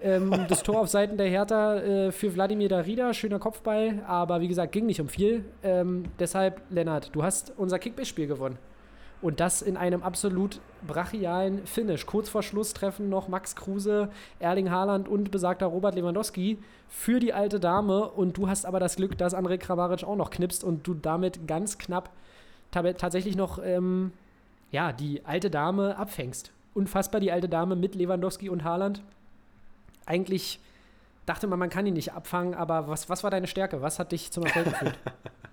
Ähm, 0.00 0.32
das 0.48 0.62
Tor 0.62 0.80
auf 0.80 0.88
Seiten 0.88 1.16
der 1.16 1.28
Hertha 1.28 1.76
äh, 1.76 2.12
für 2.12 2.34
Wladimir 2.34 2.68
Darida, 2.68 3.14
schöner 3.14 3.38
Kopfball, 3.38 4.02
aber 4.06 4.40
wie 4.40 4.48
gesagt, 4.48 4.72
ging 4.72 4.86
nicht 4.86 5.00
um 5.00 5.08
viel. 5.08 5.44
Ähm, 5.62 6.04
deshalb, 6.18 6.60
Lennart, 6.70 7.10
du 7.14 7.22
hast 7.22 7.52
unser 7.56 7.78
Kickbase-Spiel 7.78 8.26
gewonnen. 8.26 8.58
Und 9.24 9.40
das 9.40 9.62
in 9.62 9.78
einem 9.78 10.02
absolut 10.02 10.60
brachialen 10.86 11.66
Finish. 11.66 12.04
Kurz 12.04 12.28
vor 12.28 12.42
Schluss 12.42 12.74
treffen 12.74 13.08
noch 13.08 13.26
Max 13.26 13.56
Kruse, 13.56 14.10
Erling 14.38 14.70
Haaland 14.70 15.08
und 15.08 15.30
besagter 15.30 15.64
Robert 15.64 15.94
Lewandowski 15.94 16.58
für 16.90 17.20
die 17.20 17.32
alte 17.32 17.58
Dame. 17.58 18.06
Und 18.10 18.36
du 18.36 18.50
hast 18.50 18.66
aber 18.66 18.80
das 18.80 18.96
Glück, 18.96 19.16
dass 19.16 19.34
André 19.34 19.56
Kramaric 19.56 20.04
auch 20.04 20.16
noch 20.16 20.28
knipst 20.28 20.62
und 20.62 20.86
du 20.86 20.92
damit 20.92 21.48
ganz 21.48 21.78
knapp 21.78 22.10
tatsächlich 22.70 23.34
noch 23.34 23.58
ähm, 23.64 24.12
ja, 24.70 24.92
die 24.92 25.24
alte 25.24 25.48
Dame 25.48 25.96
abfängst. 25.96 26.52
Unfassbar, 26.74 27.18
die 27.18 27.32
alte 27.32 27.48
Dame 27.48 27.76
mit 27.76 27.94
Lewandowski 27.94 28.50
und 28.50 28.62
Haaland. 28.62 29.02
Eigentlich 30.04 30.60
dachte 31.24 31.46
man, 31.46 31.58
man 31.58 31.70
kann 31.70 31.86
ihn 31.86 31.94
nicht 31.94 32.12
abfangen, 32.12 32.54
aber 32.54 32.88
was, 32.88 33.08
was 33.08 33.24
war 33.24 33.30
deine 33.30 33.46
Stärke? 33.46 33.80
Was 33.80 33.98
hat 33.98 34.12
dich 34.12 34.32
zum 34.32 34.44
Erfolg 34.44 34.66
geführt? 34.66 34.98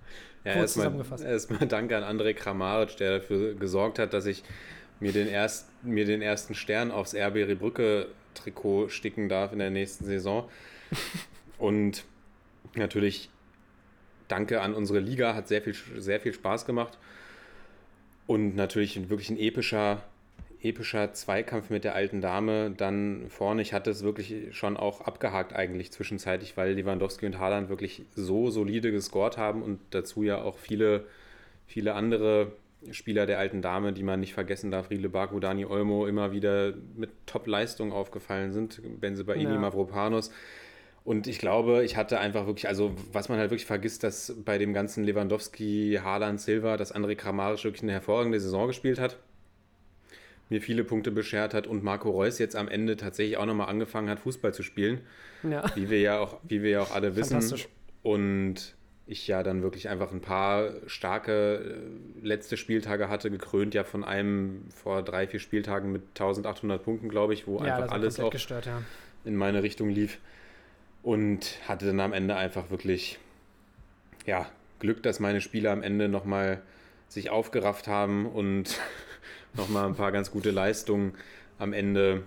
Ja, 0.44 0.52
Kurz 0.54 0.62
erstmal, 0.62 0.84
zusammengefasst. 0.84 1.24
Erstmal 1.24 1.66
danke 1.68 1.96
an 1.96 2.18
André 2.18 2.34
Kramaric, 2.34 2.96
der 2.96 3.18
dafür 3.18 3.54
gesorgt 3.54 3.98
hat, 3.98 4.12
dass 4.12 4.26
ich 4.26 4.42
mir 5.00 5.12
den, 5.12 5.28
erst, 5.28 5.68
mir 5.82 6.04
den 6.04 6.22
ersten 6.22 6.54
Stern 6.54 6.90
aufs 6.90 7.14
RB 7.14 7.36
Rebrücke 7.36 8.08
Trikot 8.34 8.88
sticken 8.88 9.28
darf 9.28 9.52
in 9.52 9.58
der 9.58 9.70
nächsten 9.70 10.04
Saison. 10.04 10.48
Und 11.58 12.04
natürlich 12.74 13.28
danke 14.28 14.60
an 14.62 14.74
unsere 14.74 14.98
Liga, 14.98 15.34
hat 15.34 15.48
sehr 15.48 15.62
viel, 15.62 15.74
sehr 15.98 16.20
viel 16.20 16.32
Spaß 16.32 16.66
gemacht. 16.66 16.98
Und 18.26 18.56
natürlich 18.56 19.08
wirklich 19.08 19.30
ein 19.30 19.38
epischer 19.38 20.02
epischer 20.62 21.12
Zweikampf 21.12 21.70
mit 21.70 21.84
der 21.84 21.94
alten 21.94 22.20
Dame 22.20 22.70
dann 22.70 23.26
vorne. 23.28 23.62
Ich 23.62 23.72
hatte 23.72 23.90
es 23.90 24.02
wirklich 24.02 24.56
schon 24.56 24.76
auch 24.76 25.00
abgehakt 25.02 25.52
eigentlich 25.54 25.92
zwischenzeitlich, 25.92 26.56
weil 26.56 26.74
Lewandowski 26.74 27.26
und 27.26 27.38
Haaland 27.38 27.68
wirklich 27.68 28.04
so 28.14 28.50
solide 28.50 28.92
gescored 28.92 29.36
haben 29.36 29.62
und 29.62 29.80
dazu 29.90 30.22
ja 30.22 30.40
auch 30.40 30.58
viele, 30.58 31.06
viele 31.66 31.94
andere 31.94 32.52
Spieler 32.90 33.26
der 33.26 33.38
alten 33.38 33.62
Dame, 33.62 33.92
die 33.92 34.02
man 34.02 34.20
nicht 34.20 34.34
vergessen 34.34 34.70
darf, 34.70 34.90
Riedle 34.90 35.08
Baku, 35.08 35.40
Dani 35.40 35.64
Olmo, 35.64 36.06
immer 36.06 36.32
wieder 36.32 36.74
mit 36.96 37.10
Top-Leistungen 37.26 37.92
aufgefallen 37.92 38.52
sind, 38.52 38.80
Benze 39.00 39.24
Baini, 39.24 39.44
ja. 39.44 39.58
Mavropanos. 39.58 40.32
Und 41.04 41.26
ich 41.26 41.38
glaube, 41.38 41.84
ich 41.84 41.96
hatte 41.96 42.20
einfach 42.20 42.46
wirklich, 42.46 42.68
also 42.68 42.92
was 43.12 43.28
man 43.28 43.38
halt 43.38 43.50
wirklich 43.50 43.66
vergisst, 43.66 44.04
dass 44.04 44.34
bei 44.44 44.58
dem 44.58 44.72
ganzen 44.72 45.02
Lewandowski, 45.02 45.98
Haaland, 46.02 46.40
Silva, 46.40 46.76
dass 46.76 46.94
André 46.94 47.16
Kramaric 47.16 47.64
wirklich 47.64 47.82
eine 47.82 47.92
hervorragende 47.92 48.38
Saison 48.38 48.68
gespielt 48.68 49.00
hat 49.00 49.18
mir 50.52 50.60
viele 50.62 50.84
Punkte 50.84 51.10
beschert 51.10 51.54
hat 51.54 51.66
und 51.66 51.82
Marco 51.82 52.10
Reus 52.10 52.38
jetzt 52.38 52.54
am 52.54 52.68
Ende 52.68 52.96
tatsächlich 52.96 53.36
auch 53.36 53.46
nochmal 53.46 53.68
angefangen 53.68 54.08
hat, 54.08 54.20
Fußball 54.20 54.54
zu 54.54 54.62
spielen. 54.62 55.00
Ja. 55.42 55.64
Wie 55.74 55.90
wir 55.90 56.00
ja 56.00 56.20
auch, 56.20 56.38
wie 56.44 56.62
wir 56.62 56.70
ja 56.70 56.80
auch 56.82 56.92
alle 56.92 57.16
wissen. 57.16 57.42
Und 58.02 58.74
ich 59.06 59.26
ja 59.26 59.42
dann 59.42 59.62
wirklich 59.62 59.88
einfach 59.88 60.12
ein 60.12 60.20
paar 60.20 60.70
starke 60.86 61.80
äh, 62.22 62.26
letzte 62.26 62.56
Spieltage 62.56 63.08
hatte, 63.08 63.30
gekrönt 63.30 63.74
ja 63.74 63.84
von 63.84 64.04
einem 64.04 64.64
vor 64.74 65.02
drei, 65.02 65.26
vier 65.26 65.40
Spieltagen 65.40 65.92
mit 65.92 66.02
1800 66.10 66.82
Punkten, 66.82 67.08
glaube 67.08 67.34
ich, 67.34 67.46
wo 67.46 67.62
ja, 67.62 67.76
einfach 67.76 67.92
alles 67.92 68.20
auch 68.20 68.30
gestört, 68.30 68.66
ja. 68.66 68.82
in 69.24 69.36
meine 69.36 69.62
Richtung 69.62 69.88
lief. 69.88 70.18
Und 71.02 71.58
hatte 71.66 71.86
dann 71.86 71.98
am 71.98 72.12
Ende 72.12 72.36
einfach 72.36 72.70
wirklich, 72.70 73.18
ja, 74.24 74.48
Glück, 74.78 75.02
dass 75.02 75.18
meine 75.18 75.40
Spieler 75.40 75.72
am 75.72 75.82
Ende 75.82 76.08
nochmal 76.08 76.62
sich 77.08 77.30
aufgerafft 77.30 77.88
haben 77.88 78.26
und 78.26 78.78
nochmal 79.54 79.86
ein 79.86 79.94
paar 79.94 80.12
ganz 80.12 80.30
gute 80.30 80.50
Leistungen 80.50 81.14
am 81.58 81.72
Ende 81.72 82.22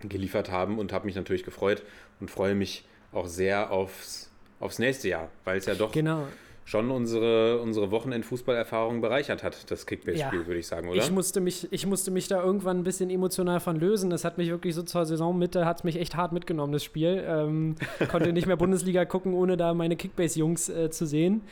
geliefert 0.00 0.50
haben 0.50 0.78
und 0.78 0.92
habe 0.92 1.06
mich 1.06 1.16
natürlich 1.16 1.44
gefreut 1.44 1.82
und 2.20 2.30
freue 2.30 2.54
mich 2.54 2.84
auch 3.12 3.26
sehr 3.26 3.70
aufs, 3.70 4.30
aufs 4.60 4.78
nächste 4.78 5.08
Jahr, 5.08 5.30
weil 5.44 5.58
es 5.58 5.66
ja 5.66 5.74
doch 5.74 5.92
genau. 5.92 6.26
Schon 6.66 6.90
unsere, 6.90 7.60
unsere 7.60 7.92
Wochenend-Fußballerfahrung 7.92 9.00
bereichert 9.00 9.44
hat, 9.44 9.70
das 9.70 9.86
Kickbase-Spiel, 9.86 10.40
Ja. 10.40 10.46
würde 10.46 10.58
ich 10.58 10.66
sagen, 10.66 10.88
oder? 10.88 10.98
Ich 10.98 11.12
musste, 11.12 11.40
mich, 11.40 11.68
ich 11.70 11.86
musste 11.86 12.10
mich 12.10 12.26
da 12.26 12.42
irgendwann 12.42 12.78
ein 12.80 12.82
bisschen 12.82 13.08
emotional 13.08 13.60
von 13.60 13.78
lösen. 13.78 14.10
Das 14.10 14.24
hat 14.24 14.36
mich 14.36 14.50
wirklich 14.50 14.74
so 14.74 14.82
zur 14.82 15.06
Saisonmitte, 15.06 15.64
hat 15.64 15.78
es 15.78 15.84
mich 15.84 15.96
echt 15.96 16.16
hart 16.16 16.32
mitgenommen, 16.32 16.72
das 16.72 16.82
Spiel. 16.82 17.24
Ähm, 17.24 17.76
konnte 18.10 18.32
nicht 18.32 18.48
mehr 18.48 18.56
Bundesliga 18.56 19.04
gucken, 19.04 19.32
ohne 19.32 19.56
da 19.56 19.74
meine 19.74 19.94
Kickbase-Jungs 19.94 20.68
äh, 20.68 20.90
zu 20.90 21.06
sehen. 21.06 21.42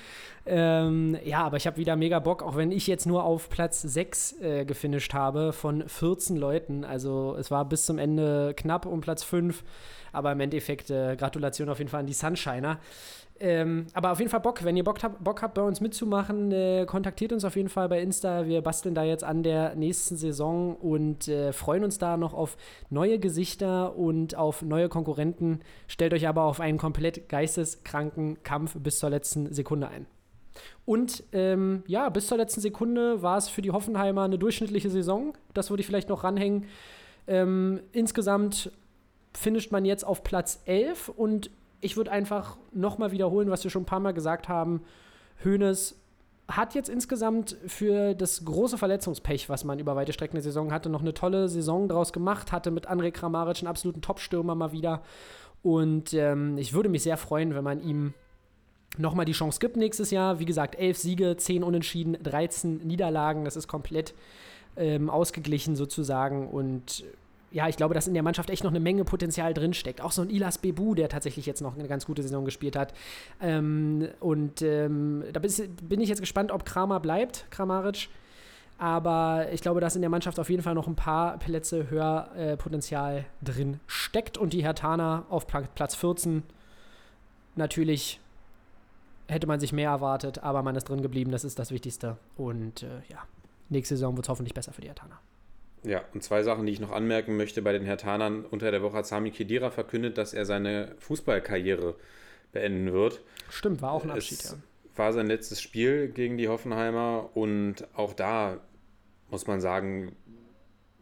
Ähm, 0.46 1.16
ja, 1.24 1.44
aber 1.44 1.58
ich 1.58 1.66
habe 1.68 1.76
wieder 1.76 1.94
mega 1.94 2.18
Bock, 2.18 2.42
auch 2.42 2.56
wenn 2.56 2.72
ich 2.72 2.88
jetzt 2.88 3.06
nur 3.06 3.22
auf 3.24 3.48
Platz 3.48 3.82
6 3.82 4.40
äh, 4.42 4.64
gefinisht 4.64 5.14
habe 5.14 5.52
von 5.52 5.88
14 5.88 6.36
Leuten. 6.36 6.84
Also 6.84 7.36
es 7.38 7.52
war 7.52 7.64
bis 7.64 7.86
zum 7.86 7.98
Ende 7.98 8.52
knapp 8.56 8.84
um 8.84 9.00
Platz 9.00 9.22
5, 9.22 9.62
aber 10.12 10.32
im 10.32 10.40
Endeffekt 10.40 10.90
äh, 10.90 11.14
Gratulation 11.16 11.68
auf 11.68 11.78
jeden 11.78 11.88
Fall 11.90 12.00
an 12.00 12.06
die 12.06 12.12
Sunshiner. 12.12 12.78
Ähm, 13.44 13.88
aber 13.92 14.10
auf 14.10 14.20
jeden 14.20 14.30
Fall 14.30 14.40
Bock, 14.40 14.64
wenn 14.64 14.74
ihr 14.74 14.84
Bock 14.84 15.02
habt, 15.02 15.22
Bock 15.22 15.42
habt 15.42 15.52
bei 15.52 15.60
uns 15.60 15.82
mitzumachen, 15.82 16.50
äh, 16.50 16.86
kontaktiert 16.86 17.30
uns 17.30 17.44
auf 17.44 17.56
jeden 17.56 17.68
Fall 17.68 17.90
bei 17.90 18.00
Insta. 18.00 18.46
Wir 18.46 18.62
basteln 18.62 18.94
da 18.94 19.04
jetzt 19.04 19.22
an 19.22 19.42
der 19.42 19.74
nächsten 19.74 20.16
Saison 20.16 20.74
und 20.76 21.28
äh, 21.28 21.52
freuen 21.52 21.84
uns 21.84 21.98
da 21.98 22.16
noch 22.16 22.32
auf 22.32 22.56
neue 22.88 23.18
Gesichter 23.18 23.98
und 23.98 24.34
auf 24.34 24.62
neue 24.62 24.88
Konkurrenten. 24.88 25.60
Stellt 25.88 26.14
euch 26.14 26.26
aber 26.26 26.44
auf 26.44 26.58
einen 26.58 26.78
komplett 26.78 27.28
geisteskranken 27.28 28.42
Kampf 28.44 28.78
bis 28.78 28.98
zur 28.98 29.10
letzten 29.10 29.52
Sekunde 29.52 29.88
ein. 29.88 30.06
Und 30.86 31.22
ähm, 31.32 31.82
ja, 31.86 32.08
bis 32.08 32.28
zur 32.28 32.38
letzten 32.38 32.62
Sekunde 32.62 33.20
war 33.20 33.36
es 33.36 33.50
für 33.50 33.60
die 33.60 33.72
Hoffenheimer 33.72 34.22
eine 34.22 34.38
durchschnittliche 34.38 34.88
Saison. 34.88 35.34
Das 35.52 35.68
würde 35.68 35.82
ich 35.82 35.86
vielleicht 35.86 36.08
noch 36.08 36.24
ranhängen. 36.24 36.64
Ähm, 37.26 37.82
insgesamt 37.92 38.72
finisht 39.34 39.70
man 39.70 39.84
jetzt 39.84 40.06
auf 40.06 40.24
Platz 40.24 40.62
11 40.64 41.10
und 41.10 41.50
ich 41.84 41.96
würde 41.96 42.10
einfach 42.10 42.56
nochmal 42.72 43.12
wiederholen, 43.12 43.50
was 43.50 43.62
wir 43.62 43.70
schon 43.70 43.82
ein 43.82 43.86
paar 43.86 44.00
Mal 44.00 44.14
gesagt 44.14 44.48
haben. 44.48 44.80
Hoeneß 45.44 45.96
hat 46.48 46.74
jetzt 46.74 46.88
insgesamt 46.88 47.56
für 47.66 48.14
das 48.14 48.44
große 48.44 48.78
Verletzungspech, 48.78 49.48
was 49.48 49.64
man 49.64 49.78
über 49.78 49.94
weite 49.94 50.12
Strecken 50.12 50.36
der 50.36 50.42
Saison 50.42 50.72
hatte, 50.72 50.88
noch 50.88 51.00
eine 51.00 51.14
tolle 51.14 51.48
Saison 51.48 51.88
draus 51.88 52.12
gemacht, 52.12 52.52
hatte 52.52 52.70
mit 52.70 52.88
André 52.88 53.10
Kramaric 53.10 53.58
einen 53.58 53.68
absoluten 53.68 54.02
Top-Stürmer 54.02 54.54
mal 54.54 54.72
wieder. 54.72 55.02
Und 55.62 56.12
ähm, 56.14 56.58
ich 56.58 56.72
würde 56.72 56.88
mich 56.88 57.02
sehr 57.02 57.16
freuen, 57.16 57.54
wenn 57.54 57.64
man 57.64 57.82
ihm 57.82 58.14
nochmal 58.98 59.24
die 59.26 59.32
Chance 59.32 59.58
gibt 59.58 59.76
nächstes 59.76 60.10
Jahr. 60.10 60.38
Wie 60.38 60.44
gesagt, 60.44 60.76
elf 60.76 60.98
Siege, 60.98 61.36
zehn 61.36 61.62
Unentschieden, 61.62 62.16
13 62.22 62.78
Niederlagen. 62.78 63.44
Das 63.44 63.56
ist 63.56 63.68
komplett 63.68 64.14
ähm, 64.76 65.10
ausgeglichen 65.10 65.76
sozusagen. 65.76 66.48
Und 66.48 67.04
ja, 67.54 67.68
ich 67.68 67.76
glaube, 67.76 67.94
dass 67.94 68.08
in 68.08 68.14
der 68.14 68.24
Mannschaft 68.24 68.50
echt 68.50 68.64
noch 68.64 68.72
eine 68.72 68.80
Menge 68.80 69.04
Potenzial 69.04 69.54
drinsteckt. 69.54 70.00
Auch 70.00 70.10
so 70.10 70.22
ein 70.22 70.28
Ilas 70.28 70.58
Bebu, 70.58 70.96
der 70.96 71.08
tatsächlich 71.08 71.46
jetzt 71.46 71.62
noch 71.62 71.78
eine 71.78 71.86
ganz 71.86 72.04
gute 72.04 72.20
Saison 72.20 72.44
gespielt 72.44 72.74
hat. 72.74 72.92
Ähm, 73.40 74.08
und 74.18 74.60
ähm, 74.60 75.22
da 75.32 75.38
bin 75.38 76.00
ich 76.00 76.08
jetzt 76.08 76.18
gespannt, 76.18 76.50
ob 76.50 76.64
Kramer 76.64 76.98
bleibt, 76.98 77.46
Kramaric. 77.50 78.08
Aber 78.76 79.46
ich 79.52 79.60
glaube, 79.60 79.80
dass 79.80 79.94
in 79.94 80.02
der 80.02 80.10
Mannschaft 80.10 80.40
auf 80.40 80.50
jeden 80.50 80.64
Fall 80.64 80.74
noch 80.74 80.88
ein 80.88 80.96
paar 80.96 81.38
Plätze 81.38 81.88
höher 81.88 82.28
äh, 82.36 82.56
Potenzial 82.56 83.24
drin 83.40 83.78
steckt. 83.86 84.36
Und 84.36 84.52
die 84.52 84.64
Hertaner 84.64 85.24
auf 85.30 85.46
Pla 85.46 85.62
Platz 85.76 85.94
14 85.94 86.42
natürlich 87.54 88.18
hätte 89.28 89.46
man 89.46 89.60
sich 89.60 89.72
mehr 89.72 89.90
erwartet, 89.90 90.40
aber 90.40 90.64
man 90.64 90.74
ist 90.74 90.88
drin 90.88 91.02
geblieben, 91.02 91.30
das 91.30 91.44
ist 91.44 91.60
das 91.60 91.70
Wichtigste. 91.70 92.16
Und 92.36 92.82
äh, 92.82 92.88
ja, 93.08 93.18
nächste 93.68 93.94
Saison 93.94 94.16
wird 94.16 94.26
es 94.26 94.28
hoffentlich 94.28 94.54
besser 94.54 94.72
für 94.72 94.80
die 94.80 94.88
Hertaner. 94.88 95.20
Ja, 95.84 96.02
und 96.14 96.22
zwei 96.22 96.42
Sachen, 96.42 96.66
die 96.66 96.72
ich 96.72 96.80
noch 96.80 96.92
anmerken 96.92 97.36
möchte 97.36 97.60
bei 97.60 97.72
den 97.72 97.84
Hertanern. 97.84 98.44
Unter 98.44 98.70
der 98.70 98.82
Woche 98.82 98.98
hat 98.98 99.06
Sami 99.06 99.30
Khedira 99.30 99.70
verkündet, 99.70 100.16
dass 100.16 100.32
er 100.32 100.46
seine 100.46 100.94
Fußballkarriere 100.98 101.94
beenden 102.52 102.92
wird. 102.92 103.20
Stimmt, 103.50 103.82
war 103.82 103.92
auch 103.92 104.04
ein 104.04 104.10
Abschied, 104.10 104.38
es 104.38 104.50
ja. 104.52 104.56
war 104.96 105.12
sein 105.12 105.26
letztes 105.26 105.60
Spiel 105.60 106.08
gegen 106.08 106.38
die 106.38 106.48
Hoffenheimer 106.48 107.30
und 107.34 107.86
auch 107.94 108.14
da 108.14 108.60
muss 109.30 109.46
man 109.46 109.60
sagen, 109.60 110.16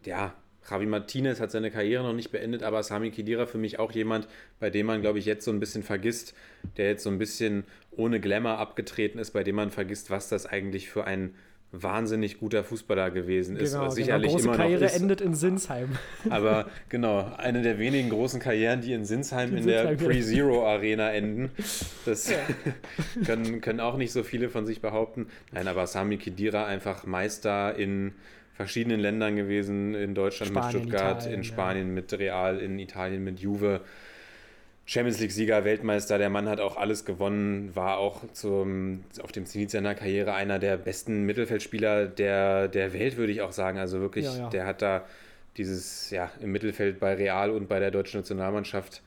ja, 0.04 0.34
Javi 0.68 0.86
Martinez 0.86 1.40
hat 1.40 1.50
seine 1.50 1.70
Karriere 1.70 2.04
noch 2.04 2.12
nicht 2.12 2.30
beendet, 2.30 2.62
aber 2.62 2.82
Sami 2.82 3.10
Khedira 3.10 3.46
für 3.46 3.58
mich 3.58 3.78
auch 3.78 3.92
jemand, 3.92 4.28
bei 4.60 4.70
dem 4.70 4.86
man, 4.86 5.00
glaube 5.00 5.18
ich, 5.18 5.26
jetzt 5.26 5.44
so 5.44 5.50
ein 5.50 5.60
bisschen 5.60 5.82
vergisst, 5.82 6.34
der 6.76 6.88
jetzt 6.88 7.02
so 7.02 7.10
ein 7.10 7.18
bisschen 7.18 7.64
ohne 7.90 8.20
Glamour 8.20 8.58
abgetreten 8.58 9.18
ist, 9.18 9.32
bei 9.32 9.42
dem 9.44 9.56
man 9.56 9.70
vergisst, 9.70 10.10
was 10.10 10.28
das 10.28 10.46
eigentlich 10.46 10.88
für 10.88 11.04
ein 11.04 11.34
wahnsinnig 11.72 12.38
guter 12.38 12.62
Fußballer 12.62 13.10
gewesen 13.10 13.56
ist. 13.56 13.72
Genau, 13.72 13.84
genau, 13.84 13.94
sicherlich 13.94 14.30
große 14.30 14.44
immer 14.44 14.56
Karriere 14.56 14.84
noch 14.84 14.90
ist, 14.90 15.00
endet 15.00 15.20
in 15.22 15.34
Sinsheim. 15.34 15.88
aber 16.30 16.66
genau, 16.90 17.32
eine 17.38 17.62
der 17.62 17.78
wenigen 17.78 18.10
großen 18.10 18.40
Karrieren, 18.40 18.82
die 18.82 18.92
in 18.92 19.06
Sinsheim 19.06 19.52
In 19.52 19.58
in 19.58 19.66
der 19.66 19.88
Sinsheim, 19.88 19.98
ja. 19.98 20.06
Pre-Zero 20.06 20.66
Arena 20.66 21.10
enden. 21.12 21.50
Das 22.04 22.32
können, 23.26 23.62
können 23.62 23.80
auch 23.80 23.96
nicht 23.96 24.12
so 24.12 24.22
viele 24.22 24.50
von 24.50 24.66
sich 24.66 24.82
behaupten. 24.82 25.28
Nein, 25.50 25.66
aber 25.66 25.86
Sami 25.86 26.18
Khedira 26.18 26.66
einfach 26.66 27.06
Meister 27.06 27.74
in 27.74 28.12
verschiedenen 28.52 29.00
Ländern 29.00 29.34
gewesen, 29.34 29.94
in 29.94 30.14
Deutschland 30.14 30.52
Spanien, 30.52 30.72
mit 30.72 30.90
Stuttgart, 30.90 31.20
Italien, 31.22 31.34
in 31.34 31.42
ja. 31.42 31.44
Spanien 31.44 31.94
mit 31.94 32.12
Real, 32.12 32.58
in 32.58 32.78
Italien 32.78 33.24
mit 33.24 33.40
Juve. 33.40 33.80
Champions 34.84 35.20
League-Sieger, 35.20 35.64
Weltmeister, 35.64 36.18
der 36.18 36.28
Mann 36.28 36.48
hat 36.48 36.60
auch 36.60 36.76
alles 36.76 37.04
gewonnen, 37.04 37.74
war 37.74 37.98
auch 37.98 38.20
zum, 38.32 39.04
auf 39.22 39.30
dem 39.30 39.46
Zenit 39.46 39.70
seiner 39.70 39.94
Karriere 39.94 40.34
einer 40.34 40.58
der 40.58 40.76
besten 40.76 41.24
Mittelfeldspieler 41.24 42.06
der, 42.06 42.68
der 42.68 42.92
Welt, 42.92 43.16
würde 43.16 43.32
ich 43.32 43.42
auch 43.42 43.52
sagen. 43.52 43.78
Also 43.78 44.00
wirklich, 44.00 44.24
Ja, 44.24 44.36
ja. 44.36 44.48
der 44.50 44.66
hat 44.66 44.82
da 44.82 45.04
dieses, 45.56 46.10
ja, 46.10 46.30
im 46.40 46.50
Mittelfeld 46.50 46.98
bei 46.98 47.14
Real 47.14 47.50
und 47.50 47.68
bei 47.68 47.78
der 47.78 47.90
deutschen 47.90 48.20
Nationalmannschaft 48.20 49.02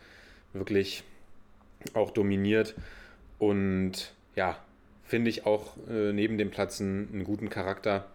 wirklich 0.53 1.03
auch 1.93 2.11
dominiert. 2.11 2.73
Und 3.37 4.13
ja, 4.35 4.57
finde 5.03 5.29
ich 5.29 5.45
auch 5.45 5.75
äh, 5.89 6.13
neben 6.13 6.37
dem 6.37 6.51
Platz 6.51 6.79
einen, 6.79 7.09
einen 7.11 7.23
guten 7.25 7.49
Charakter. 7.49 8.05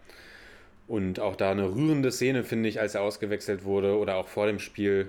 Und 0.88 1.20
auch 1.20 1.36
da 1.36 1.50
eine 1.50 1.72
rührende 1.74 2.10
Szene, 2.10 2.42
finde 2.42 2.68
ich, 2.68 2.80
als 2.80 2.94
er 2.94 3.02
ausgewechselt 3.02 3.64
wurde 3.64 3.96
oder 3.96 4.16
auch 4.16 4.28
vor 4.28 4.46
dem 4.46 4.58
Spiel, 4.58 5.08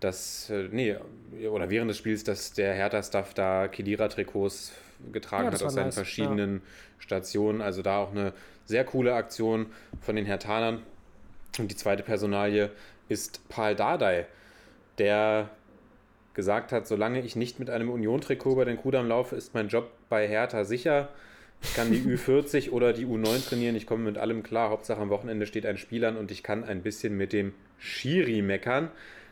dass, 0.00 0.50
äh, 0.50 0.68
nee, 0.70 0.96
oder 1.48 1.70
während 1.70 1.90
des 1.90 1.98
Spiels, 1.98 2.24
dass 2.24 2.52
der 2.52 2.74
Hertha-Staff 2.74 3.34
da 3.34 3.68
Kedira-Trikots 3.68 4.72
getragen 5.12 5.46
Ja, 5.46 5.52
hat 5.52 5.62
aus 5.62 5.74
seinen 5.74 5.86
nice, 5.86 5.94
verschiedenen 5.94 6.62
Stationen. 6.98 7.60
Also 7.60 7.82
da 7.82 7.98
auch 7.98 8.12
eine 8.12 8.32
sehr 8.64 8.84
coole 8.84 9.14
Aktion 9.14 9.66
von 10.00 10.16
den 10.16 10.26
Herthanern. 10.26 10.82
Und 11.58 11.70
die 11.70 11.76
zweite 11.76 12.02
Personalie 12.02 12.70
ist 13.08 13.48
Paul 13.48 13.74
Dardai, 13.74 14.26
der 14.98 15.50
gesagt 16.34 16.70
hat, 16.70 16.86
solange 16.86 17.20
ich 17.20 17.34
nicht 17.34 17.58
mit 17.58 17.68
einem 17.70 17.90
Union-Trikot 17.90 18.52
über 18.52 18.64
den 18.64 18.76
Kudamm 18.76 19.08
laufe, 19.08 19.34
ist 19.34 19.54
mein 19.54 19.68
Job 19.68 19.90
bei 20.08 20.28
Hertha 20.28 20.64
sicher. 20.64 21.08
Ich 21.62 21.74
kann 21.74 21.90
die 21.90 21.98
Ü40 22.16 22.70
oder 22.70 22.92
die 22.92 23.06
U9 23.06 23.48
trainieren, 23.48 23.74
ich 23.74 23.86
komme 23.86 24.04
mit 24.04 24.18
allem 24.18 24.44
klar. 24.44 24.70
Hauptsache 24.70 25.00
am 25.00 25.10
Wochenende 25.10 25.46
steht 25.46 25.66
ein 25.66 25.78
Spiel 25.78 26.04
an 26.04 26.16
und 26.16 26.30
ich 26.30 26.44
kann 26.44 26.62
ein 26.62 26.82
bisschen 26.82 27.16
mit 27.16 27.32
dem 27.32 27.54
Schiri 27.78 28.42
meckern. 28.42 28.90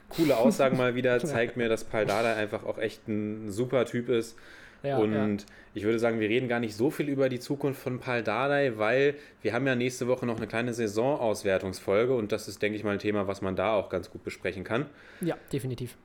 Coole 0.09 0.37
Aussagen 0.37 0.77
mal 0.77 0.95
wieder, 0.95 1.19
zeigt 1.25 1.57
mir, 1.57 1.69
dass 1.69 1.85
Paul 1.85 2.07
Dardai 2.07 2.35
einfach 2.35 2.64
auch 2.64 2.79
echt 2.79 3.07
ein 3.09 3.51
super 3.51 3.85
Typ 3.85 4.09
ist. 4.09 4.37
Ja, 4.83 4.99
und 4.99 5.12
ja. 5.12 5.47
ich 5.75 5.85
würde 5.85 5.99
sagen, 5.99 6.21
wir 6.21 6.29
reden 6.29 6.49
gar 6.49 6.61
nicht 6.61 6.77
so 6.77 6.90
viel 6.90 7.09
über 7.09 7.29
die 7.29 7.40
Zukunft 7.40 7.81
von 7.81 7.99
Paul 7.99 8.23
Dardai, 8.23 8.77
weil 8.77 9.14
wir 9.42 9.53
haben 9.53 9.66
ja 9.66 9.75
nächste 9.75 10.07
Woche 10.07 10.27
noch 10.27 10.37
eine 10.37 10.47
kleine 10.47 10.75
Saisonauswertungsfolge 10.75 12.14
und 12.14 12.31
das 12.31 12.47
ist, 12.47 12.62
denke 12.62 12.77
ich 12.77 12.85
mal, 12.85 12.92
ein 12.92 12.99
Thema, 12.99 13.27
was 13.27 13.42
man 13.42 13.57
da 13.57 13.75
auch 13.75 13.88
ganz 13.88 14.11
gut 14.11 14.23
besprechen 14.23 14.64
kann. 14.64 14.87
Ja, 15.21 15.37
definitiv. 15.53 15.97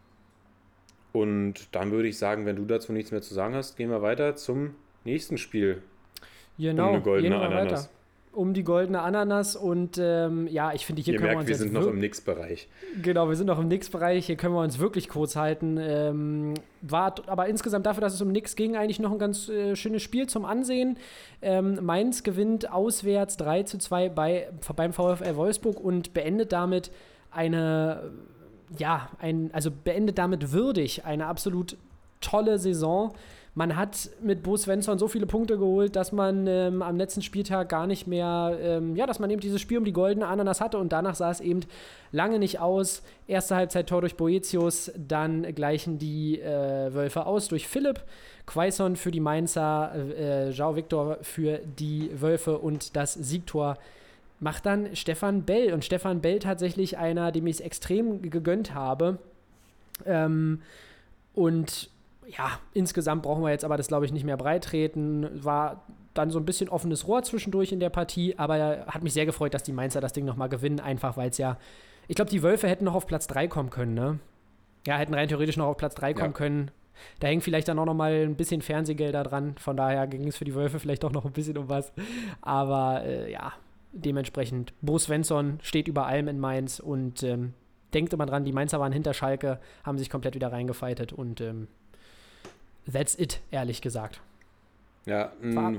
Und 1.13 1.75
dann 1.75 1.91
würde 1.91 2.07
ich 2.07 2.17
sagen, 2.17 2.45
wenn 2.45 2.55
du 2.55 2.65
dazu 2.65 2.93
nichts 2.93 3.11
mehr 3.11 3.21
zu 3.21 3.33
sagen 3.33 3.53
hast, 3.53 3.75
gehen 3.75 3.89
wir 3.89 4.01
weiter 4.01 4.35
zum 4.35 4.75
nächsten 5.03 5.37
Spiel. 5.37 5.81
Genau, 6.57 6.89
eine 6.89 7.01
goldene 7.01 7.29
gehen 7.29 7.39
wir 7.39 7.45
Ananas. 7.45 7.71
weiter. 7.71 7.89
Um 8.33 8.53
die 8.53 8.63
goldene 8.63 9.01
Ananas 9.01 9.57
und 9.57 9.97
ähm, 10.01 10.47
ja, 10.47 10.71
ich 10.71 10.85
finde, 10.85 11.01
hier 11.01 11.15
Ihr 11.15 11.19
können 11.19 11.31
wir 11.31 11.35
merkt, 11.35 11.49
uns 11.49 11.59
wir 11.59 11.65
sind 11.65 11.73
noch 11.73 11.81
wir- 11.81 11.89
im 11.89 11.99
Nix-Bereich. 11.99 12.69
Genau, 13.01 13.27
wir 13.27 13.35
sind 13.35 13.47
noch 13.47 13.59
im 13.59 13.67
Nix-Bereich. 13.67 14.25
Hier 14.25 14.37
können 14.37 14.53
wir 14.53 14.61
uns 14.61 14.79
wirklich 14.79 15.09
kurz 15.09 15.35
halten. 15.35 15.77
Ähm, 15.77 16.53
war 16.81 17.15
aber 17.27 17.47
insgesamt 17.47 17.85
dafür, 17.85 17.99
dass 17.99 18.13
es 18.13 18.21
um 18.21 18.31
Nix 18.31 18.55
ging, 18.55 18.77
eigentlich 18.77 18.99
noch 19.01 19.11
ein 19.11 19.19
ganz 19.19 19.49
äh, 19.49 19.75
schönes 19.75 20.01
Spiel 20.01 20.27
zum 20.27 20.45
Ansehen. 20.45 20.97
Ähm, 21.41 21.79
Mainz 21.83 22.23
gewinnt 22.23 22.71
auswärts 22.71 23.35
3 23.35 23.63
zu 23.63 23.77
2 23.79 24.07
bei, 24.07 24.47
beim 24.77 24.93
VfL 24.93 25.35
Wolfsburg 25.35 25.77
und 25.77 26.13
beendet 26.13 26.53
damit 26.53 26.89
eine, 27.31 28.11
ja, 28.77 29.09
ein, 29.19 29.49
also 29.51 29.71
beendet 29.71 30.17
damit 30.17 30.53
würdig 30.53 31.03
eine 31.03 31.25
absolut 31.25 31.75
tolle 32.21 32.59
Saison. 32.59 33.13
Man 33.53 33.75
hat 33.75 34.09
mit 34.21 34.43
Bo 34.43 34.55
Svensson 34.55 34.97
so 34.97 35.09
viele 35.09 35.25
Punkte 35.25 35.57
geholt, 35.57 35.97
dass 35.97 36.13
man 36.13 36.47
ähm, 36.47 36.81
am 36.81 36.95
letzten 36.95 37.21
Spieltag 37.21 37.67
gar 37.67 37.85
nicht 37.85 38.07
mehr, 38.07 38.57
ähm, 38.61 38.95
ja, 38.95 39.05
dass 39.05 39.19
man 39.19 39.29
eben 39.29 39.41
dieses 39.41 39.59
Spiel 39.59 39.77
um 39.77 39.83
die 39.83 39.91
goldene 39.91 40.27
Ananas 40.27 40.61
hatte 40.61 40.77
und 40.77 40.93
danach 40.93 41.15
sah 41.15 41.31
es 41.31 41.41
eben 41.41 41.61
lange 42.13 42.39
nicht 42.39 42.59
aus. 42.59 43.03
Erste 43.27 43.57
Halbzeit 43.57 43.89
Tor 43.89 43.99
durch 43.99 44.15
Boetius, 44.15 44.93
dann 44.95 45.53
gleichen 45.53 45.99
die 45.99 46.39
äh, 46.39 46.93
Wölfe 46.93 47.25
aus 47.25 47.49
durch 47.49 47.67
Philipp, 47.67 48.01
Quaison 48.45 48.95
für 48.95 49.11
die 49.11 49.19
Mainzer, 49.19 49.91
äh, 50.17 50.51
Jao 50.51 50.77
Victor 50.77 51.17
für 51.21 51.59
die 51.59 52.09
Wölfe 52.21 52.57
und 52.57 52.95
das 52.95 53.15
Siegtor 53.15 53.77
macht 54.39 54.65
dann 54.65 54.95
Stefan 54.95 55.43
Bell. 55.43 55.73
Und 55.73 55.85
Stefan 55.85 56.21
Bell 56.21 56.39
tatsächlich 56.39 56.97
einer, 56.97 57.31
dem 57.33 57.47
ich 57.47 57.57
es 57.57 57.61
extrem 57.61 58.21
gegönnt 58.21 58.73
habe. 58.73 59.19
Ähm, 60.05 60.61
und 61.33 61.90
ja, 62.27 62.59
insgesamt 62.73 63.23
brauchen 63.23 63.43
wir 63.43 63.49
jetzt 63.51 63.65
aber 63.65 63.77
das, 63.77 63.87
glaube 63.87 64.05
ich, 64.05 64.11
nicht 64.11 64.23
mehr 64.23 64.37
breitreten. 64.37 65.43
War 65.43 65.85
dann 66.13 66.29
so 66.29 66.39
ein 66.39 66.45
bisschen 66.45 66.69
offenes 66.69 67.07
Rohr 67.07 67.23
zwischendurch 67.23 67.71
in 67.71 67.79
der 67.79 67.89
Partie, 67.89 68.37
aber 68.37 68.85
hat 68.87 69.03
mich 69.03 69.13
sehr 69.13 69.25
gefreut, 69.25 69.53
dass 69.53 69.63
die 69.63 69.71
Mainzer 69.73 70.01
das 70.01 70.13
Ding 70.13 70.25
nochmal 70.25 70.49
gewinnen, 70.49 70.79
einfach 70.79 71.17
weil 71.17 71.29
es 71.29 71.37
ja, 71.37 71.57
ich 72.07 72.15
glaube, 72.15 72.31
die 72.31 72.43
Wölfe 72.43 72.67
hätten 72.67 72.85
noch 72.85 72.95
auf 72.95 73.07
Platz 73.07 73.27
3 73.27 73.47
kommen 73.47 73.69
können, 73.69 73.93
ne? 73.93 74.19
Ja, 74.85 74.97
hätten 74.97 75.13
rein 75.13 75.27
theoretisch 75.27 75.57
noch 75.57 75.67
auf 75.67 75.77
Platz 75.77 75.95
3 75.95 76.13
kommen 76.13 76.25
Ja. 76.27 76.31
können. 76.33 76.71
Da 77.19 77.27
hängt 77.27 77.43
vielleicht 77.43 77.67
dann 77.67 77.79
auch 77.79 77.85
noch 77.85 77.93
mal 77.93 78.11
ein 78.11 78.35
bisschen 78.35 78.61
Fernsehgelder 78.61 79.23
dran. 79.23 79.55
Von 79.57 79.77
daher 79.77 80.05
ging 80.07 80.27
es 80.27 80.37
für 80.37 80.43
die 80.45 80.53
Wölfe 80.53 80.79
vielleicht 80.79 81.05
auch 81.05 81.11
noch 81.11 81.25
ein 81.25 81.31
bisschen 81.31 81.57
um 81.57 81.69
was. 81.69 81.93
Aber 82.41 83.03
äh, 83.03 83.31
ja, 83.31 83.53
dementsprechend, 83.93 84.73
Bo 84.81 84.97
Svensson 84.97 85.59
steht 85.61 85.87
über 85.87 86.05
allem 86.05 86.27
in 86.27 86.39
Mainz 86.39 86.79
und 86.79 87.23
ähm, 87.23 87.53
denkt 87.93 88.13
immer 88.13 88.25
dran, 88.25 88.43
die 88.45 88.51
Mainzer 88.53 88.79
waren 88.79 88.91
hinter 88.91 89.13
Schalke, 89.13 89.59
haben 89.83 89.97
sich 89.97 90.09
komplett 90.09 90.35
wieder 90.35 90.51
reingefeitet 90.51 91.13
und 91.13 91.41
ähm, 91.41 91.67
that's 92.91 93.17
it, 93.17 93.41
ehrlich 93.51 93.81
gesagt. 93.81 94.21
Ja, 95.05 95.31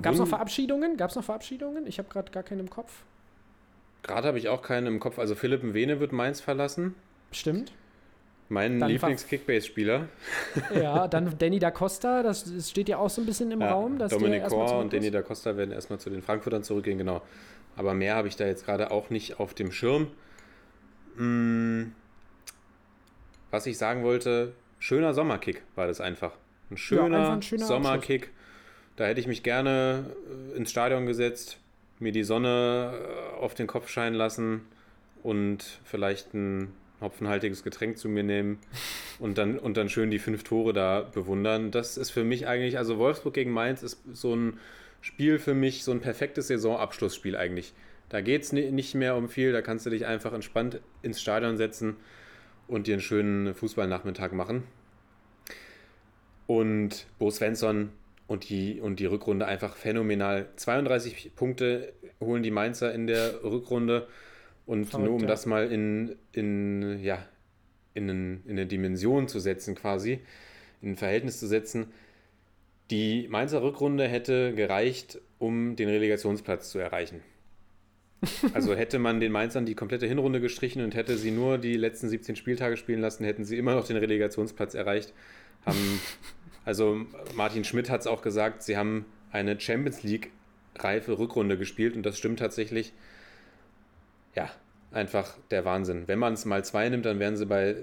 Gab 0.03 0.15
es 0.15 0.19
noch 0.19 0.27
Verabschiedungen? 0.27 0.97
Gab 0.97 1.11
es 1.11 1.17
noch 1.17 1.25
Verabschiedungen? 1.25 1.87
Ich 1.87 1.99
habe 1.99 2.09
gerade 2.09 2.33
gar 2.33 2.43
keinen 2.43 2.61
im 2.61 2.71
Kopf. 2.71 3.05
Gerade 4.03 4.27
habe 4.29 4.39
ich 4.39 4.49
auch 4.49 4.63
keinen 4.63 4.87
im 4.89 5.01
Kopf. 5.01 5.19
Also 5.19 5.35
Philipp 5.35 5.63
Mwene 5.63 6.01
wird 6.01 6.13
Mainz 6.13 6.41
verlassen. 6.41 6.97
Stimmt. 7.31 7.73
Mein 8.49 8.81
Lieblings-Kickbase-Spieler. 8.81 10.09
Ja, 10.75 11.09
dann 11.09 11.39
Danny 11.39 11.59
da 11.59 11.71
Costa, 11.71 12.23
das, 12.23 12.69
steht 12.69 12.89
ja 12.89 12.99
auch 12.99 13.09
so 13.09 13.23
ein 13.23 13.27
bisschen 13.27 13.51
im 13.51 13.63
Raum. 13.63 13.99
Dass 13.99 14.13
erstmal 14.13 14.41
Kor 14.43 14.79
und 14.81 14.93
Danny 14.93 15.11
da 15.11 15.23
Costa 15.23 15.57
werden 15.57 15.71
erstmal 15.71 15.99
zu 16.01 16.11
den 16.11 16.21
Frankfurtern 16.21 16.63
zurückgehen, 16.63 16.99
genau. 16.99 17.23
Aber 17.77 17.95
mehr 17.95 18.15
habe 18.17 18.29
ich 18.29 18.37
da 18.37 18.45
jetzt 18.45 18.67
gerade 18.67 18.91
auch 18.91 19.09
nicht 19.09 19.41
auf 19.41 19.55
dem 19.55 19.73
Schirm. 19.73 20.09
Hm, 21.17 21.93
was 23.51 23.67
ich 23.67 23.79
sagen 23.79 24.03
wollte, 24.03 24.53
schöner 24.79 25.15
Sommerkick 25.15 25.63
war 25.75 25.87
das 25.87 26.03
einfach. 26.03 26.33
Ein 26.73 26.77
schöner, 26.77 27.19
einfach 27.19 27.33
ein 27.33 27.43
schöner 27.43 27.67
Sommerkick. 27.67 28.31
Da 28.97 29.05
hätte 29.05 29.21
ich 29.21 29.27
mich 29.27 29.43
gerne 29.43 30.07
äh, 30.53 30.57
ins 30.57 30.71
Stadion 30.71 31.07
gesetzt, 31.07 31.59
mir 31.99 32.13
die 32.13 32.25
Sonne 32.25 32.93
äh, 32.95 33.41
auf 33.41 33.55
den 33.55 33.67
Kopf 33.67 33.89
scheinen 33.89 34.17
lassen 34.17 34.63
und 35.23 35.81
vielleicht 35.85 36.35
ein 36.35 36.73
hopfenhaltiges 37.01 37.63
Getränk 37.65 37.99
zu 37.99 38.09
mir 38.09 38.23
nehmen 38.23 38.59
und 39.19 39.39
dann, 39.39 39.59
und 39.59 39.77
dann 39.77 39.89
schön 39.89 40.11
die 40.11 40.19
fünf 40.19 40.45
Tore 40.45 40.73
da 40.73 41.01
bewundern. 41.01 41.71
Das 41.71 41.97
ist 41.97 42.11
für 42.11 42.25
mich 42.25 42.47
eigentlich, 42.47 42.79
also 42.79 42.99
Wolfsburg 42.99 43.35
gegen 43.35 43.53
Mainz 43.53 43.83
ist 43.83 44.01
so 44.13 44.35
ein 44.35 44.59
Spiel 45.01 45.39
für 45.39 45.55
mich, 45.55 45.85
so 45.85 45.91
ein 45.91 46.01
perfektes 46.01 46.49
Saisonabschlussspiel 46.49 47.37
eigentlich. 47.37 47.73
Da 48.09 48.21
geht 48.21 48.43
es 48.43 48.53
nicht 48.53 48.95
mehr 48.95 49.17
um 49.17 49.29
viel, 49.29 49.53
da 49.53 49.63
kannst 49.63 49.87
du 49.87 49.91
dich 49.91 50.07
einfach 50.07 50.33
entspannt 50.33 50.81
ins 51.03 51.21
Stadion 51.21 51.57
setzen 51.57 51.97
und 52.69 52.87
dir 52.87 52.95
einen 52.95 53.03
schönen 53.03 53.55
Fußballnachmittag 53.55 54.33
machen. 54.33 54.65
Und 56.53 57.07
Bo 57.19 57.31
Svensson 57.31 57.93
und 58.27 58.51
die, 58.51 58.79
und 58.79 59.01
die 59.01 59.07
Rückrunde 59.07 59.47
einfach 59.47 59.75
phänomenal. 59.75 60.51
32 60.57 61.35
Punkte 61.35 61.95
holen 62.21 62.43
die 62.43 62.51
Mainzer 62.51 62.93
in 62.93 63.07
der 63.07 63.43
Rückrunde. 63.43 64.07
Und 64.67 64.85
Verrückt, 64.85 65.07
nur 65.07 65.15
um 65.15 65.23
ja. 65.23 65.29
das 65.29 65.47
mal 65.47 65.73
in, 65.73 66.15
in, 66.33 67.03
ja, 67.03 67.27
in, 67.95 68.11
in 68.11 68.43
eine 68.51 68.67
Dimension 68.67 69.29
zu 69.29 69.41
setzen, 69.41 69.75
quasi, 69.75 70.21
in 70.83 70.91
ein 70.91 70.97
Verhältnis 70.97 71.41
zu 71.41 71.47
setzen, 71.47 71.87
die 72.91 73.29
Mainzer 73.29 73.63
Rückrunde 73.63 74.07
hätte 74.07 74.53
gereicht, 74.55 75.23
um 75.39 75.75
den 75.75 75.89
Relegationsplatz 75.89 76.69
zu 76.69 76.79
erreichen. 76.79 77.23
Also 78.53 78.75
hätte 78.75 78.99
man 78.99 79.21
den 79.21 79.33
Mainzern 79.33 79.65
die 79.65 79.75
komplette 79.75 80.07
Hinrunde 80.07 80.43
gestrichen 80.43 80.85
und 80.85 80.95
hätte 80.95 81.17
sie 81.17 81.31
nur 81.31 81.57
die 81.57 81.79
letzten 81.79 82.11
17 82.11 82.37
Spieltage 82.37 82.77
spielen 82.77 83.01
lassen, 83.01 83.25
hätten 83.25 83.45
sie 83.45 83.57
immer 83.57 83.75
noch 83.75 83.87
den 83.87 83.97
Relegationsplatz 83.97 84.75
erreicht. 84.75 85.15
Haben, 85.65 86.01
also 86.65 87.07
Martin 87.35 87.65
Schmidt 87.65 87.91
hat 87.91 88.03
es 88.03 88.07
auch 88.07 88.23
gesagt, 88.23 88.63
sie 88.63 88.77
haben 88.77 89.05
eine 89.31 89.59
Champions 89.59 90.03
League 90.03 90.31
reife 90.77 91.19
Rückrunde 91.19 91.59
gespielt 91.59 91.97
und 91.97 92.05
das 92.05 92.19
stimmt 92.19 92.39
tatsächlich. 92.39 92.93
Ja, 94.35 94.51
einfach 94.93 95.37
der 95.51 95.65
Wahnsinn. 95.65 96.05
Wenn 96.07 96.19
man 96.19 96.35
es 96.35 96.45
mal 96.45 96.65
zwei 96.65 96.89
nimmt, 96.89 97.05
dann 97.05 97.19
wären 97.19 97.37
sie 97.37 97.47
bei, 97.47 97.77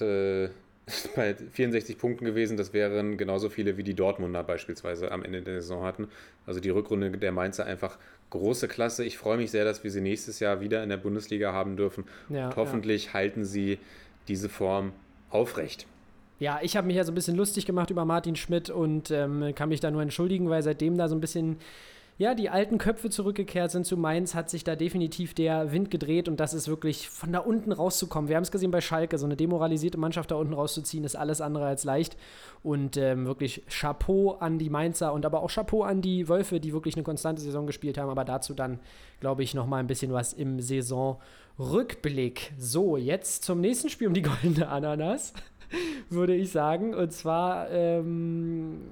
äh, 0.00 0.48
bei 1.16 1.34
64 1.34 1.98
Punkten 1.98 2.24
gewesen. 2.24 2.56
Das 2.56 2.72
wären 2.72 3.16
genauso 3.16 3.50
viele 3.50 3.76
wie 3.76 3.84
die 3.84 3.94
Dortmunder 3.94 4.42
beispielsweise 4.42 5.12
am 5.12 5.22
Ende 5.24 5.42
der 5.42 5.60
Saison 5.60 5.84
hatten. 5.84 6.08
Also 6.46 6.60
die 6.60 6.70
Rückrunde 6.70 7.10
der 7.10 7.32
Mainzer 7.32 7.66
einfach 7.66 7.98
große 8.30 8.66
Klasse. 8.68 9.04
Ich 9.04 9.18
freue 9.18 9.36
mich 9.36 9.50
sehr, 9.50 9.64
dass 9.64 9.84
wir 9.84 9.90
sie 9.90 10.00
nächstes 10.00 10.40
Jahr 10.40 10.60
wieder 10.60 10.82
in 10.82 10.88
der 10.88 10.96
Bundesliga 10.96 11.52
haben 11.52 11.76
dürfen. 11.76 12.04
Ja, 12.28 12.48
und 12.48 12.56
hoffentlich 12.56 13.14
halten 13.14 13.44
sie 13.44 13.78
diese 14.26 14.48
Form 14.48 14.92
aufrecht. 15.30 15.86
Ja, 16.40 16.58
ich 16.62 16.76
habe 16.76 16.86
mich 16.86 16.96
ja 16.96 17.04
so 17.04 17.12
ein 17.12 17.14
bisschen 17.14 17.36
lustig 17.36 17.64
gemacht 17.64 17.90
über 17.90 18.04
Martin 18.04 18.34
Schmidt 18.34 18.68
und 18.68 19.10
ähm, 19.10 19.54
kann 19.54 19.68
mich 19.68 19.80
da 19.80 19.90
nur 19.90 20.02
entschuldigen, 20.02 20.50
weil 20.50 20.62
seitdem 20.62 20.98
da 20.98 21.08
so 21.08 21.14
ein 21.14 21.20
bisschen, 21.20 21.58
ja, 22.18 22.34
die 22.34 22.50
alten 22.50 22.78
Köpfe 22.78 23.08
zurückgekehrt 23.08 23.70
sind 23.70 23.86
zu 23.86 23.96
Mainz, 23.96 24.34
hat 24.34 24.50
sich 24.50 24.64
da 24.64 24.74
definitiv 24.74 25.34
der 25.34 25.70
Wind 25.70 25.92
gedreht 25.92 26.28
und 26.28 26.40
das 26.40 26.52
ist 26.52 26.66
wirklich 26.66 27.08
von 27.08 27.32
da 27.32 27.38
unten 27.38 27.70
rauszukommen. 27.70 28.28
Wir 28.28 28.34
haben 28.36 28.42
es 28.42 28.50
gesehen 28.50 28.72
bei 28.72 28.80
Schalke, 28.80 29.16
so 29.16 29.26
eine 29.26 29.36
demoralisierte 29.36 29.96
Mannschaft 29.96 30.32
da 30.32 30.34
unten 30.34 30.54
rauszuziehen, 30.54 31.04
ist 31.04 31.14
alles 31.14 31.40
andere 31.40 31.66
als 31.66 31.84
leicht. 31.84 32.16
Und 32.64 32.96
ähm, 32.96 33.26
wirklich 33.26 33.62
Chapeau 33.68 34.32
an 34.32 34.58
die 34.58 34.70
Mainzer 34.70 35.12
und 35.12 35.24
aber 35.24 35.40
auch 35.40 35.50
Chapeau 35.50 35.82
an 35.82 36.02
die 36.02 36.28
Wölfe, 36.28 36.58
die 36.58 36.72
wirklich 36.72 36.96
eine 36.96 37.04
konstante 37.04 37.42
Saison 37.42 37.66
gespielt 37.66 37.96
haben. 37.96 38.10
Aber 38.10 38.24
dazu 38.24 38.54
dann, 38.54 38.80
glaube 39.20 39.44
ich, 39.44 39.54
nochmal 39.54 39.80
ein 39.80 39.86
bisschen 39.86 40.12
was 40.12 40.32
im 40.32 40.60
Saisonrückblick. 40.60 42.54
So, 42.58 42.96
jetzt 42.96 43.44
zum 43.44 43.60
nächsten 43.60 43.88
Spiel 43.88 44.08
um 44.08 44.14
die 44.14 44.22
goldene 44.22 44.68
Ananas 44.68 45.32
würde 46.10 46.34
ich 46.34 46.50
sagen. 46.50 46.94
Und 46.94 47.12
zwar, 47.12 47.70
ähm, 47.70 48.82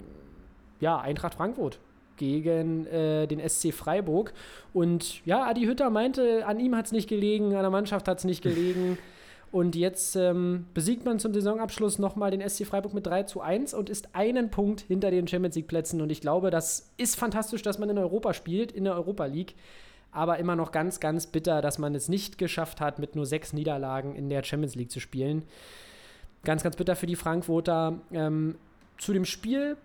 ja, 0.80 1.00
Eintracht 1.00 1.34
Frankfurt 1.34 1.78
gegen 2.16 2.86
äh, 2.86 3.26
den 3.26 3.46
SC 3.48 3.72
Freiburg. 3.72 4.32
Und 4.72 5.24
ja, 5.26 5.44
Adi 5.44 5.64
Hütter 5.64 5.90
meinte, 5.90 6.46
an 6.46 6.60
ihm 6.60 6.76
hat 6.76 6.86
es 6.86 6.92
nicht 6.92 7.08
gelegen, 7.08 7.54
an 7.54 7.62
der 7.62 7.70
Mannschaft 7.70 8.06
hat 8.08 8.18
es 8.18 8.24
nicht 8.24 8.42
gelegen. 8.42 8.98
Und 9.52 9.76
jetzt 9.76 10.16
ähm, 10.16 10.64
besiegt 10.72 11.04
man 11.04 11.18
zum 11.18 11.34
Saisonabschluss 11.34 11.98
nochmal 11.98 12.30
den 12.30 12.48
SC 12.48 12.64
Freiburg 12.64 12.94
mit 12.94 13.06
3 13.06 13.24
zu 13.24 13.42
1 13.42 13.74
und 13.74 13.90
ist 13.90 14.14
einen 14.14 14.50
Punkt 14.50 14.80
hinter 14.80 15.10
den 15.10 15.28
Champions 15.28 15.56
League-Plätzen. 15.56 16.00
Und 16.00 16.10
ich 16.10 16.22
glaube, 16.22 16.50
das 16.50 16.90
ist 16.96 17.16
fantastisch, 17.16 17.60
dass 17.60 17.78
man 17.78 17.90
in 17.90 17.98
Europa 17.98 18.32
spielt, 18.32 18.72
in 18.72 18.84
der 18.84 18.94
Europa 18.94 19.26
League. 19.26 19.54
Aber 20.10 20.38
immer 20.38 20.56
noch 20.56 20.72
ganz, 20.72 21.00
ganz 21.00 21.26
bitter, 21.26 21.60
dass 21.60 21.78
man 21.78 21.94
es 21.94 22.08
nicht 22.08 22.38
geschafft 22.38 22.80
hat, 22.80 22.98
mit 22.98 23.14
nur 23.14 23.26
sechs 23.26 23.52
Niederlagen 23.52 24.14
in 24.14 24.30
der 24.30 24.42
Champions 24.42 24.74
League 24.74 24.90
zu 24.90 25.00
spielen. 25.00 25.42
Ganz, 26.44 26.62
ganz 26.62 26.76
bitter 26.76 26.96
für 26.96 27.06
die 27.06 27.16
Frankfurter. 27.16 27.94
Ähm, 28.12 28.56
zu 28.98 29.12
dem 29.12 29.24
Spiel 29.24 29.76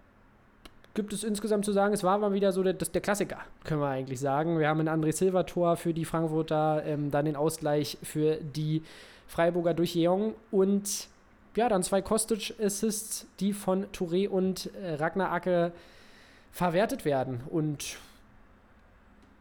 gibt 0.93 1.13
es 1.13 1.23
insgesamt 1.23 1.63
zu 1.63 1.71
sagen, 1.71 1.93
es 1.93 2.03
war 2.03 2.17
mal 2.17 2.33
wieder 2.33 2.51
so 2.51 2.63
der, 2.63 2.73
der 2.73 3.01
Klassiker, 3.01 3.37
können 3.63 3.81
wir 3.81 3.87
eigentlich 3.87 4.19
sagen. 4.19 4.59
Wir 4.59 4.67
haben 4.67 4.79
ein 4.79 4.89
André 4.89 5.11
Silva-Tor 5.11 5.77
für 5.77 5.93
die 5.93 6.05
Frankfurter, 6.05 6.83
ähm, 6.85 7.11
dann 7.11 7.25
den 7.25 7.35
Ausgleich 7.35 7.99
für 8.01 8.37
die 8.37 8.81
Freiburger 9.27 9.75
durch 9.75 9.93
Jeong 9.93 10.33
und 10.49 11.07
ja, 11.55 11.69
dann 11.69 11.83
zwei 11.83 12.01
Kostic-Assists, 12.01 13.27
die 13.39 13.53
von 13.53 13.85
Touré 13.87 14.27
und 14.27 14.71
äh, 14.75 14.95
Ragnar 14.95 15.31
Acke 15.31 15.71
verwertet 16.51 17.05
werden. 17.05 17.41
Und 17.49 17.97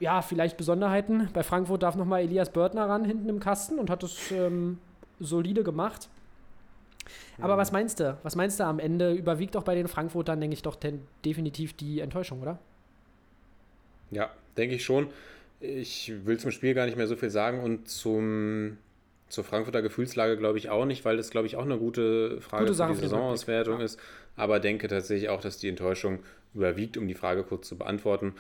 ja, 0.00 0.20
vielleicht 0.22 0.56
Besonderheiten. 0.56 1.28
Bei 1.32 1.42
Frankfurt 1.42 1.82
darf 1.82 1.94
nochmal 1.94 2.22
Elias 2.22 2.50
Börtner 2.50 2.88
ran, 2.88 3.04
hinten 3.04 3.28
im 3.28 3.40
Kasten 3.40 3.78
und 3.78 3.88
hat 3.88 4.02
es 4.02 4.30
ähm, 4.30 4.78
solide 5.20 5.62
gemacht. 5.62 6.08
Aber 7.40 7.56
was 7.56 7.72
meinst 7.72 8.00
du? 8.00 8.16
Was 8.22 8.36
meinst 8.36 8.60
du 8.60 8.64
am 8.64 8.78
Ende? 8.78 9.12
Überwiegt 9.12 9.56
auch 9.56 9.62
bei 9.62 9.74
den 9.74 9.88
Frankfurtern, 9.88 10.40
denke 10.40 10.54
ich, 10.54 10.62
doch 10.62 10.76
definitiv 11.24 11.74
die 11.74 12.00
Enttäuschung, 12.00 12.42
oder? 12.42 12.58
Ja, 14.10 14.30
denke 14.56 14.76
ich 14.76 14.84
schon. 14.84 15.08
Ich 15.60 16.12
will 16.24 16.38
zum 16.38 16.50
Spiel 16.50 16.74
gar 16.74 16.86
nicht 16.86 16.96
mehr 16.96 17.06
so 17.06 17.16
viel 17.16 17.30
sagen 17.30 17.60
und 17.60 17.88
zum, 17.88 18.78
zur 19.28 19.44
Frankfurter 19.44 19.82
Gefühlslage 19.82 20.36
glaube 20.36 20.58
ich 20.58 20.68
auch 20.68 20.84
nicht, 20.84 21.04
weil 21.04 21.16
das 21.16 21.30
glaube 21.30 21.46
ich 21.46 21.56
auch 21.56 21.64
eine 21.64 21.78
gute 21.78 22.40
Frage 22.40 22.64
Gute 22.64 22.74
Sache 22.74 22.94
für 22.94 23.02
die 23.02 23.08
Saisonauswertung 23.08 23.74
Rückblick, 23.74 23.86
ist. 23.86 24.00
Aber 24.36 24.60
denke 24.60 24.88
tatsächlich 24.88 25.30
auch, 25.30 25.40
dass 25.40 25.58
die 25.58 25.68
Enttäuschung 25.68 26.20
überwiegt, 26.54 26.96
um 26.96 27.08
die 27.08 27.14
Frage 27.14 27.42
kurz 27.42 27.68
zu 27.68 27.76
beantworten. 27.76 28.34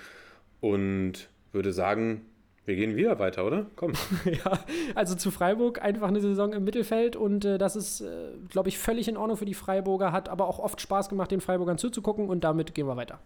Und 0.60 1.28
würde 1.52 1.72
sagen, 1.72 2.22
wir 2.66 2.74
gehen 2.74 2.96
wieder 2.96 3.18
weiter, 3.20 3.46
oder? 3.46 3.66
Komm. 3.76 3.92
ja, 4.24 4.58
also 4.96 5.14
zu 5.14 5.30
Freiburg 5.30 5.80
einfach 5.80 6.08
eine 6.08 6.20
Saison 6.20 6.52
im 6.52 6.64
Mittelfeld 6.64 7.14
und 7.14 7.44
äh, 7.44 7.58
das 7.58 7.76
ist, 7.76 8.00
äh, 8.00 8.32
glaube 8.50 8.68
ich, 8.68 8.78
völlig 8.78 9.06
in 9.06 9.16
Ordnung 9.16 9.36
für 9.36 9.44
die 9.44 9.54
Freiburger, 9.54 10.10
hat 10.10 10.28
aber 10.28 10.48
auch 10.48 10.58
oft 10.58 10.80
Spaß 10.80 11.08
gemacht, 11.08 11.30
den 11.30 11.40
Freiburgern 11.40 11.78
zuzugucken 11.78 12.28
und 12.28 12.42
damit 12.42 12.74
gehen 12.74 12.88
wir 12.88 12.96
weiter. 12.96 13.20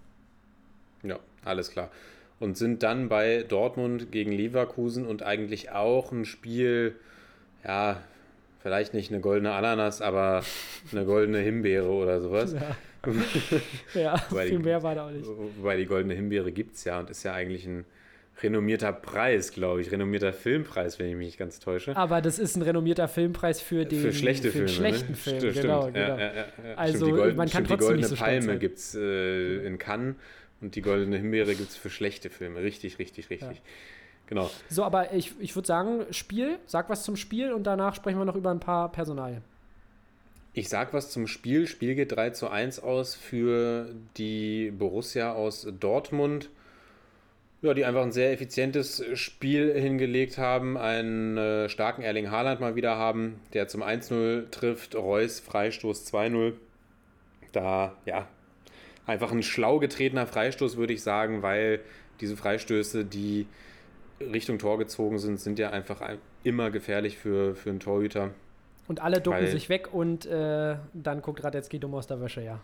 Ja, 1.02 1.18
alles 1.44 1.70
klar. 1.70 1.90
Und 2.38 2.58
sind 2.58 2.82
dann 2.82 3.08
bei 3.08 3.42
Dortmund 3.42 4.12
gegen 4.12 4.30
Leverkusen 4.30 5.06
und 5.06 5.22
eigentlich 5.22 5.72
auch 5.72 6.12
ein 6.12 6.26
Spiel, 6.26 6.96
ja, 7.64 8.02
vielleicht 8.60 8.92
nicht 8.92 9.10
eine 9.10 9.20
goldene 9.20 9.52
Ananas, 9.52 10.02
aber 10.02 10.42
eine 10.92 11.06
goldene 11.06 11.38
Himbeere 11.38 11.88
oder 11.88 12.20
sowas. 12.20 12.54
Ja, 13.94 14.22
Weil 14.30 14.48
viel 14.48 14.58
mehr 14.58 14.82
war 14.82 14.94
da 14.94 15.06
auch 15.06 15.10
nicht. 15.10 15.26
Wobei 15.56 15.78
die 15.78 15.86
goldene 15.86 16.12
Himbeere 16.12 16.52
gibt 16.52 16.76
es 16.76 16.84
ja 16.84 17.00
und 17.00 17.08
ist 17.08 17.22
ja 17.22 17.32
eigentlich 17.32 17.64
ein 17.66 17.86
renommierter 18.42 18.92
Preis, 18.92 19.52
glaube 19.52 19.80
ich. 19.80 19.90
Renommierter 19.90 20.32
Filmpreis, 20.32 20.98
wenn 20.98 21.08
ich 21.08 21.16
mich 21.16 21.26
nicht 21.26 21.38
ganz 21.38 21.60
täusche. 21.60 21.96
Aber 21.96 22.20
das 22.20 22.38
ist 22.38 22.56
ein 22.56 22.62
renommierter 22.62 23.08
Filmpreis 23.08 23.60
für 23.60 23.84
den 23.84 24.00
für 24.00 24.12
schlechte 24.12 24.50
für 24.50 24.58
den 24.58 24.68
Filme. 24.68 24.88
schlechten 24.88 25.12
ne? 25.12 25.16
Film. 25.16 25.40
Stimmt, 25.40 25.54
genau, 25.54 25.82
stimmt. 25.82 25.94
genau. 25.94 26.18
Ja, 26.18 26.18
ja, 26.18 26.34
ja. 26.34 26.74
Also, 26.76 27.10
Golden, 27.10 27.36
man 27.36 27.48
kann 27.48 27.64
stimmt, 27.64 27.68
trotzdem 27.68 27.78
die 27.78 27.84
Goldene 27.86 28.08
nicht 28.08 28.18
so 28.18 28.24
Palme 28.24 28.58
gibt 28.58 28.78
es 28.78 28.94
äh, 28.94 29.66
in 29.66 29.78
Cannes 29.78 30.16
und 30.60 30.74
die 30.74 30.82
Goldene 30.82 31.16
Himbeere 31.16 31.54
gibt 31.54 31.70
es 31.70 31.76
für 31.76 31.90
schlechte 31.90 32.30
Filme. 32.30 32.62
Richtig, 32.62 32.98
richtig, 32.98 33.30
richtig. 33.30 33.62
Genau. 34.26 34.48
So, 34.68 34.84
aber 34.84 35.12
ich, 35.12 35.32
ich 35.40 35.56
würde 35.56 35.66
sagen, 35.66 36.06
Spiel, 36.12 36.58
sag 36.66 36.88
was 36.88 37.02
zum 37.02 37.16
Spiel 37.16 37.52
und 37.52 37.64
danach 37.64 37.96
sprechen 37.96 38.18
wir 38.18 38.24
noch 38.24 38.36
über 38.36 38.50
ein 38.50 38.60
paar 38.60 38.92
Personalien. 38.92 39.42
Ich 40.52 40.68
sag 40.68 40.92
was 40.92 41.10
zum 41.10 41.26
Spiel. 41.26 41.66
Spiel 41.66 41.94
geht 41.94 42.12
3 42.12 42.30
zu 42.30 42.48
1 42.48 42.80
aus 42.80 43.14
für 43.14 43.88
die 44.16 44.70
Borussia 44.70 45.32
aus 45.32 45.66
Dortmund. 45.78 46.50
Ja, 47.62 47.74
die 47.74 47.84
einfach 47.84 48.02
ein 48.02 48.12
sehr 48.12 48.32
effizientes 48.32 49.04
Spiel 49.18 49.74
hingelegt 49.78 50.38
haben, 50.38 50.78
einen 50.78 51.36
äh, 51.36 51.68
starken 51.68 52.00
Erling 52.00 52.30
Haaland 52.30 52.58
mal 52.60 52.74
wieder 52.74 52.96
haben, 52.96 53.38
der 53.52 53.68
zum 53.68 53.82
1-0 53.82 54.50
trifft, 54.50 54.94
Reus 54.96 55.40
Freistoß 55.40 56.10
2-0. 56.10 56.54
Da, 57.52 57.94
ja, 58.06 58.26
einfach 59.06 59.30
ein 59.32 59.42
schlau 59.42 59.78
getretener 59.78 60.26
Freistoß, 60.26 60.78
würde 60.78 60.94
ich 60.94 61.02
sagen, 61.02 61.42
weil 61.42 61.80
diese 62.20 62.34
Freistöße, 62.36 63.04
die 63.04 63.46
Richtung 64.20 64.58
Tor 64.58 64.78
gezogen 64.78 65.18
sind, 65.18 65.38
sind 65.38 65.58
ja 65.58 65.70
einfach 65.70 66.00
ein- 66.00 66.18
immer 66.44 66.70
gefährlich 66.70 67.18
für, 67.18 67.54
für 67.54 67.70
einen 67.70 67.80
Torhüter. 67.80 68.30
Und 68.88 69.00
alle 69.02 69.20
ducken 69.20 69.40
Weil- 69.40 69.46
sich 69.48 69.68
weg 69.68 69.92
und 69.92 70.24
äh, 70.24 70.76
dann 70.94 71.20
guckt 71.20 71.44
Radetzky 71.44 71.78
dumm 71.78 71.94
aus 71.94 72.06
der 72.06 72.20
Wäsche, 72.22 72.40
ja. 72.42 72.60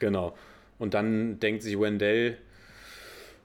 Genau. 0.00 0.34
Und 0.78 0.94
dann 0.94 1.38
denkt 1.40 1.62
sich 1.62 1.78
Wendell, 1.78 2.38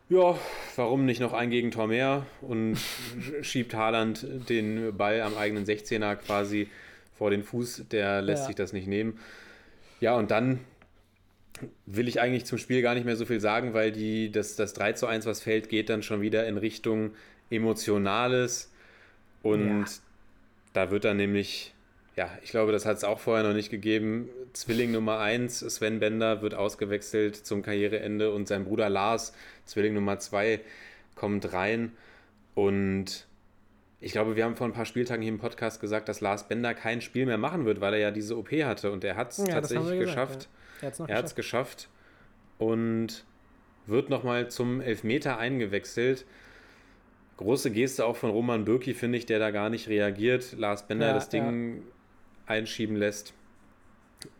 ja, 0.10 0.38
warum 0.76 1.06
nicht 1.06 1.22
noch 1.22 1.34
ein 1.34 1.50
Gegentor 1.50 1.88
mehr? 1.88 2.26
Und 2.42 2.78
schiebt 3.42 3.74
Haaland 3.74 4.26
den 4.50 4.96
Ball 4.98 5.22
am 5.22 5.38
eigenen 5.38 5.66
16er 5.66 6.16
quasi 6.16 6.68
vor 7.18 7.30
den 7.30 7.44
Fuß. 7.44 7.84
Der 7.92 8.22
lässt 8.22 8.44
Ja. 8.44 8.48
sich 8.48 8.56
das 8.56 8.74
nicht 8.74 8.88
nehmen. 8.88 9.20
Ja, 10.00 10.16
und 10.16 10.32
dann 10.32 10.60
will 11.86 12.08
ich 12.08 12.22
eigentlich 12.22 12.46
zum 12.46 12.58
Spiel 12.58 12.82
gar 12.82 12.96
nicht 12.96 13.06
mehr 13.06 13.18
so 13.18 13.26
viel 13.26 13.40
sagen, 13.42 13.74
weil 13.74 13.92
die, 13.92 14.32
das, 14.32 14.56
das 14.56 14.74
3 14.74 14.94
zu 14.94 15.08
1, 15.08 15.26
was 15.26 15.42
fällt, 15.42 15.68
geht 15.70 15.90
dann 15.90 16.04
schon 16.04 16.22
wieder 16.22 16.48
in 16.48 16.58
Richtung 16.58 17.12
Emotionales. 17.50 18.72
Und 19.44 19.68
Ja. 19.68 19.86
da 20.74 20.92
wird 20.92 21.04
dann 21.04 21.18
nämlich, 21.18 21.74
ja, 22.16 22.30
ich 22.44 22.52
glaube, 22.52 22.72
das 22.72 22.86
hat 22.86 22.98
es 22.98 23.04
auch 23.04 23.20
vorher 23.20 23.46
noch 23.46 23.54
nicht 23.54 23.70
gegeben. 23.70 24.30
Zwilling 24.54 24.92
Nummer 24.92 25.20
1, 25.20 25.60
Sven 25.60 26.00
Bender, 26.00 26.42
wird 26.42 26.54
ausgewechselt 26.56 27.36
zum 27.36 27.62
Karriereende 27.62 28.32
und 28.34 28.48
sein 28.48 28.66
Bruder 28.66 28.90
Lars, 28.90 29.34
Zwilling 29.66 29.94
Nummer 29.94 30.20
2, 30.20 30.60
kommt 31.16 31.54
rein. 31.54 31.92
Und 32.56 33.28
ich 34.00 34.12
glaube, 34.12 34.36
wir 34.36 34.46
haben 34.46 34.56
vor 34.56 34.68
ein 34.68 34.74
paar 34.74 34.86
Spieltagen 34.86 35.22
hier 35.22 35.32
im 35.32 35.40
Podcast 35.40 35.82
gesagt, 35.82 36.10
dass 36.10 36.22
Lars 36.22 36.48
Bender 36.48 36.74
kein 36.74 37.02
Spiel 37.02 37.26
mehr 37.26 37.38
machen 37.38 37.66
wird, 37.66 37.82
weil 37.82 37.94
er 37.94 38.00
ja 38.00 38.12
diese 38.12 38.38
OP 38.38 38.52
hatte. 38.52 38.92
Und 38.92 39.04
er 39.04 39.16
hat 39.16 39.32
es 39.32 39.38
Ja, 39.40 39.46
tatsächlich 39.46 40.00
gesagt, 40.00 40.06
geschafft. 40.06 40.50
Er 40.82 40.92
noch 41.00 41.10
Er 41.10 41.18
hat 41.18 41.26
es 41.26 41.36
geschafft. 41.36 41.78
geschafft 41.78 41.90
und 42.58 43.26
wird 43.86 44.10
nochmal 44.10 44.50
zum 44.50 44.82
Elfmeter 44.82 45.38
eingewechselt. 45.38 46.26
Große 47.38 47.72
Geste 47.72 48.06
auch 48.06 48.16
von 48.18 48.30
Roman 48.32 48.66
Bürki, 48.66 48.94
finde 48.94 49.18
ich, 49.18 49.26
der 49.26 49.40
da 49.40 49.52
gar 49.52 49.70
nicht 49.70 49.88
reagiert. 49.88 50.56
Lars 50.58 50.88
Bender 50.88 51.08
Ja, 51.08 51.14
das 51.14 51.30
Ding 51.30 51.84
einschieben 52.46 52.96
lässt. 52.96 53.34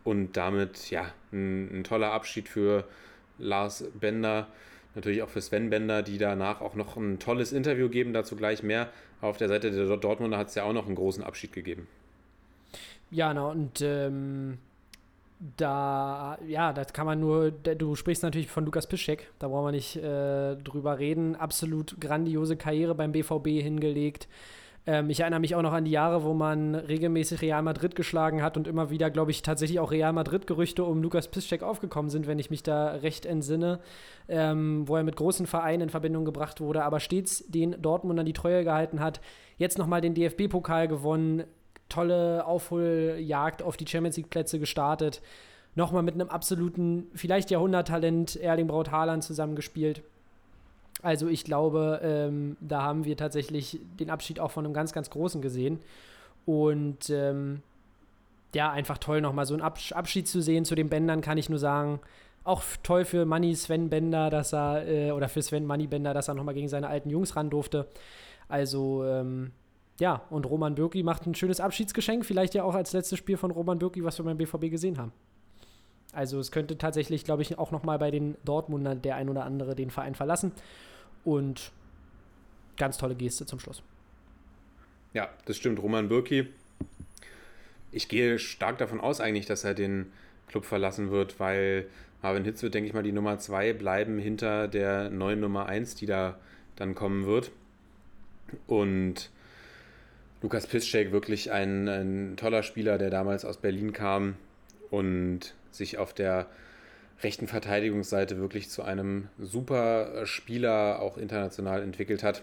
Und 0.04 0.36
damit, 0.36 0.90
ja, 0.90 1.12
ein, 1.32 1.80
ein 1.80 1.84
toller 1.84 2.12
Abschied 2.12 2.48
für 2.48 2.84
Lars 3.38 3.84
Bender. 3.94 4.48
Natürlich 4.94 5.22
auch 5.22 5.28
für 5.28 5.40
Sven 5.40 5.70
Bender, 5.70 6.02
die 6.02 6.18
danach 6.18 6.60
auch 6.60 6.74
noch 6.74 6.96
ein 6.96 7.18
tolles 7.18 7.52
Interview 7.52 7.88
geben, 7.88 8.12
dazu 8.12 8.36
gleich 8.36 8.62
mehr. 8.62 8.88
Auf 9.20 9.36
der 9.36 9.48
Seite 9.48 9.70
der 9.70 9.96
Dortmunder 9.96 10.38
hat 10.38 10.48
es 10.48 10.54
ja 10.54 10.64
auch 10.64 10.72
noch 10.72 10.86
einen 10.86 10.96
großen 10.96 11.22
Abschied 11.22 11.52
gegeben. 11.52 11.86
Ja, 13.10 13.28
genau, 13.28 13.50
und 13.50 13.80
ähm, 13.82 14.58
da, 15.56 16.38
ja, 16.46 16.72
das 16.72 16.92
kann 16.92 17.06
man 17.06 17.18
nur, 17.18 17.50
du 17.50 17.94
sprichst 17.94 18.22
natürlich 18.22 18.48
von 18.48 18.64
Lukas 18.64 18.86
Piszczek, 18.86 19.30
da 19.38 19.48
brauchen 19.48 19.66
wir 19.66 19.72
nicht 19.72 19.96
äh, 19.96 20.56
drüber 20.56 20.98
reden. 20.98 21.34
Absolut 21.34 22.00
grandiose 22.00 22.56
Karriere 22.56 22.94
beim 22.94 23.12
BVB 23.12 23.46
hingelegt. 23.62 24.28
Ähm, 24.86 25.10
ich 25.10 25.20
erinnere 25.20 25.40
mich 25.40 25.54
auch 25.54 25.62
noch 25.62 25.72
an 25.72 25.84
die 25.84 25.90
Jahre, 25.90 26.24
wo 26.24 26.32
man 26.32 26.74
regelmäßig 26.74 27.42
Real 27.42 27.62
Madrid 27.62 27.94
geschlagen 27.94 28.42
hat 28.42 28.56
und 28.56 28.66
immer 28.66 28.90
wieder, 28.90 29.10
glaube 29.10 29.30
ich, 29.30 29.42
tatsächlich 29.42 29.78
auch 29.78 29.90
Real 29.90 30.12
Madrid-Gerüchte 30.12 30.84
um 30.84 31.02
Lukas 31.02 31.28
Piszczek 31.28 31.62
aufgekommen 31.62 32.10
sind, 32.10 32.26
wenn 32.26 32.38
ich 32.38 32.50
mich 32.50 32.62
da 32.62 32.92
recht 32.92 33.26
entsinne, 33.26 33.80
ähm, 34.28 34.88
wo 34.88 34.96
er 34.96 35.02
mit 35.02 35.16
großen 35.16 35.46
Vereinen 35.46 35.82
in 35.82 35.90
Verbindung 35.90 36.24
gebracht 36.24 36.60
wurde, 36.60 36.84
aber 36.84 37.00
stets 37.00 37.44
den 37.48 37.80
Dortmundern 37.80 38.26
die 38.26 38.32
Treue 38.32 38.64
gehalten 38.64 39.00
hat. 39.00 39.20
Jetzt 39.58 39.78
nochmal 39.78 40.00
den 40.00 40.14
DFB-Pokal 40.14 40.88
gewonnen, 40.88 41.44
tolle 41.88 42.46
Aufholjagd 42.46 43.62
auf 43.62 43.76
die 43.76 43.86
Champions 43.86 44.16
League-Plätze 44.16 44.58
gestartet. 44.58 45.20
Nochmal 45.74 46.02
mit 46.02 46.14
einem 46.14 46.28
absoluten, 46.28 47.08
vielleicht 47.14 47.50
Jahrhunderttalent 47.50 48.36
Erling 48.36 48.66
Braut 48.66 48.90
Haaland 48.90 49.22
zusammengespielt. 49.22 50.02
Also 51.02 51.28
ich 51.28 51.44
glaube, 51.44 52.00
ähm, 52.02 52.56
da 52.60 52.82
haben 52.82 53.04
wir 53.04 53.16
tatsächlich 53.16 53.80
den 53.98 54.10
Abschied 54.10 54.40
auch 54.40 54.50
von 54.50 54.64
einem 54.64 54.74
ganz, 54.74 54.92
ganz 54.92 55.10
Großen 55.10 55.40
gesehen. 55.40 55.78
Und 56.46 57.10
ähm, 57.10 57.62
ja, 58.54 58.70
einfach 58.70 58.98
toll, 58.98 59.20
nochmal 59.20 59.46
so 59.46 59.54
einen 59.54 59.62
Absch 59.62 59.92
Abschied 59.92 60.28
zu 60.28 60.42
sehen. 60.42 60.64
Zu 60.64 60.74
den 60.74 60.88
Bändern 60.88 61.20
kann 61.20 61.38
ich 61.38 61.48
nur 61.48 61.58
sagen, 61.58 62.00
auch 62.44 62.62
toll 62.82 63.04
für 63.04 63.24
Manny 63.24 63.54
Sven 63.54 63.90
Bender, 63.90 64.30
dass 64.30 64.52
er, 64.52 64.86
äh, 64.86 65.10
oder 65.12 65.28
für 65.28 65.42
Sven 65.42 65.66
Manny 65.66 65.86
Bender, 65.86 66.14
dass 66.14 66.28
er 66.28 66.34
nochmal 66.34 66.54
gegen 66.54 66.68
seine 66.68 66.88
alten 66.88 67.10
Jungs 67.10 67.36
ran 67.36 67.50
durfte. 67.50 67.86
Also, 68.48 69.04
ähm, 69.04 69.52
ja, 70.00 70.22
und 70.30 70.46
Roman 70.46 70.74
Bürki 70.74 71.02
macht 71.02 71.26
ein 71.26 71.34
schönes 71.34 71.60
Abschiedsgeschenk, 71.60 72.24
vielleicht 72.24 72.54
ja 72.54 72.64
auch 72.64 72.74
als 72.74 72.92
letztes 72.92 73.18
Spiel 73.18 73.36
von 73.36 73.50
Roman 73.50 73.78
Bürki, 73.78 74.02
was 74.02 74.18
wir 74.18 74.24
beim 74.24 74.38
BVB 74.38 74.70
gesehen 74.70 74.98
haben. 74.98 75.12
Also 76.12 76.40
es 76.40 76.50
könnte 76.50 76.76
tatsächlich, 76.78 77.24
glaube 77.24 77.42
ich, 77.42 77.58
auch 77.58 77.70
nochmal 77.70 77.98
bei 77.98 78.10
den 78.10 78.36
Dortmundern 78.44 79.02
der 79.02 79.16
ein 79.16 79.28
oder 79.28 79.44
andere 79.44 79.76
den 79.76 79.90
Verein 79.90 80.14
verlassen. 80.14 80.52
Und 81.24 81.72
ganz 82.76 82.98
tolle 82.98 83.14
Geste 83.14 83.46
zum 83.46 83.60
Schluss. 83.60 83.82
Ja, 85.12 85.28
das 85.44 85.56
stimmt. 85.56 85.80
Roman 85.80 86.08
Bürki. 86.08 86.48
Ich 87.92 88.08
gehe 88.08 88.38
stark 88.38 88.78
davon 88.78 89.00
aus 89.00 89.20
eigentlich, 89.20 89.46
dass 89.46 89.64
er 89.64 89.74
den 89.74 90.12
Club 90.46 90.64
verlassen 90.64 91.10
wird, 91.10 91.40
weil 91.40 91.86
Marvin 92.22 92.44
Hitz 92.44 92.62
wird, 92.62 92.74
denke 92.74 92.88
ich 92.88 92.94
mal, 92.94 93.02
die 93.02 93.12
Nummer 93.12 93.38
2 93.38 93.72
bleiben 93.72 94.18
hinter 94.18 94.68
der 94.68 95.10
neuen 95.10 95.40
Nummer 95.40 95.66
1, 95.66 95.94
die 95.96 96.06
da 96.06 96.38
dann 96.76 96.94
kommen 96.94 97.26
wird. 97.26 97.50
Und 98.66 99.30
Lukas 100.42 100.66
Piszczek 100.66 101.12
wirklich 101.12 101.52
ein, 101.52 101.88
ein 101.88 102.36
toller 102.36 102.62
Spieler, 102.62 102.98
der 102.98 103.10
damals 103.10 103.44
aus 103.44 103.58
Berlin 103.58 103.92
kam 103.92 104.36
und 104.90 105.54
sich 105.70 105.98
auf 105.98 106.14
der 106.14 106.46
rechten 107.22 107.46
Verteidigungsseite 107.46 108.38
wirklich 108.38 108.70
zu 108.70 108.82
einem 108.82 109.28
super 109.38 110.26
Spieler 110.26 111.00
auch 111.00 111.18
international 111.18 111.82
entwickelt 111.82 112.22
hat. 112.22 112.42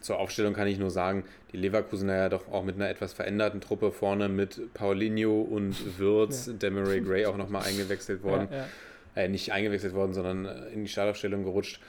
Zur 0.00 0.18
Aufstellung 0.20 0.54
kann 0.54 0.68
ich 0.68 0.78
nur 0.78 0.90
sagen, 0.90 1.24
die 1.52 1.56
Leverkusener 1.56 2.16
ja 2.16 2.28
doch 2.28 2.52
auch 2.52 2.62
mit 2.62 2.76
einer 2.76 2.88
etwas 2.88 3.12
veränderten 3.12 3.60
Truppe 3.60 3.90
vorne 3.90 4.28
mit 4.28 4.72
Paulinho 4.72 5.40
und 5.40 5.98
Würz, 5.98 6.46
Ja. 6.46 6.52
Demaray 6.52 7.00
Gray 7.00 7.26
auch 7.26 7.36
nochmal 7.36 7.64
eingewechselt 7.64 8.22
worden. 8.22 8.48
Ja, 8.50 8.56
ja. 8.58 8.66
Äh, 9.16 9.28
nicht 9.28 9.50
eingewechselt 9.52 9.94
worden, 9.94 10.14
sondern 10.14 10.44
äh, 10.44 10.68
in 10.68 10.82
die 10.82 10.88
Startaufstellung 10.88 11.42
gerutscht. 11.42 11.80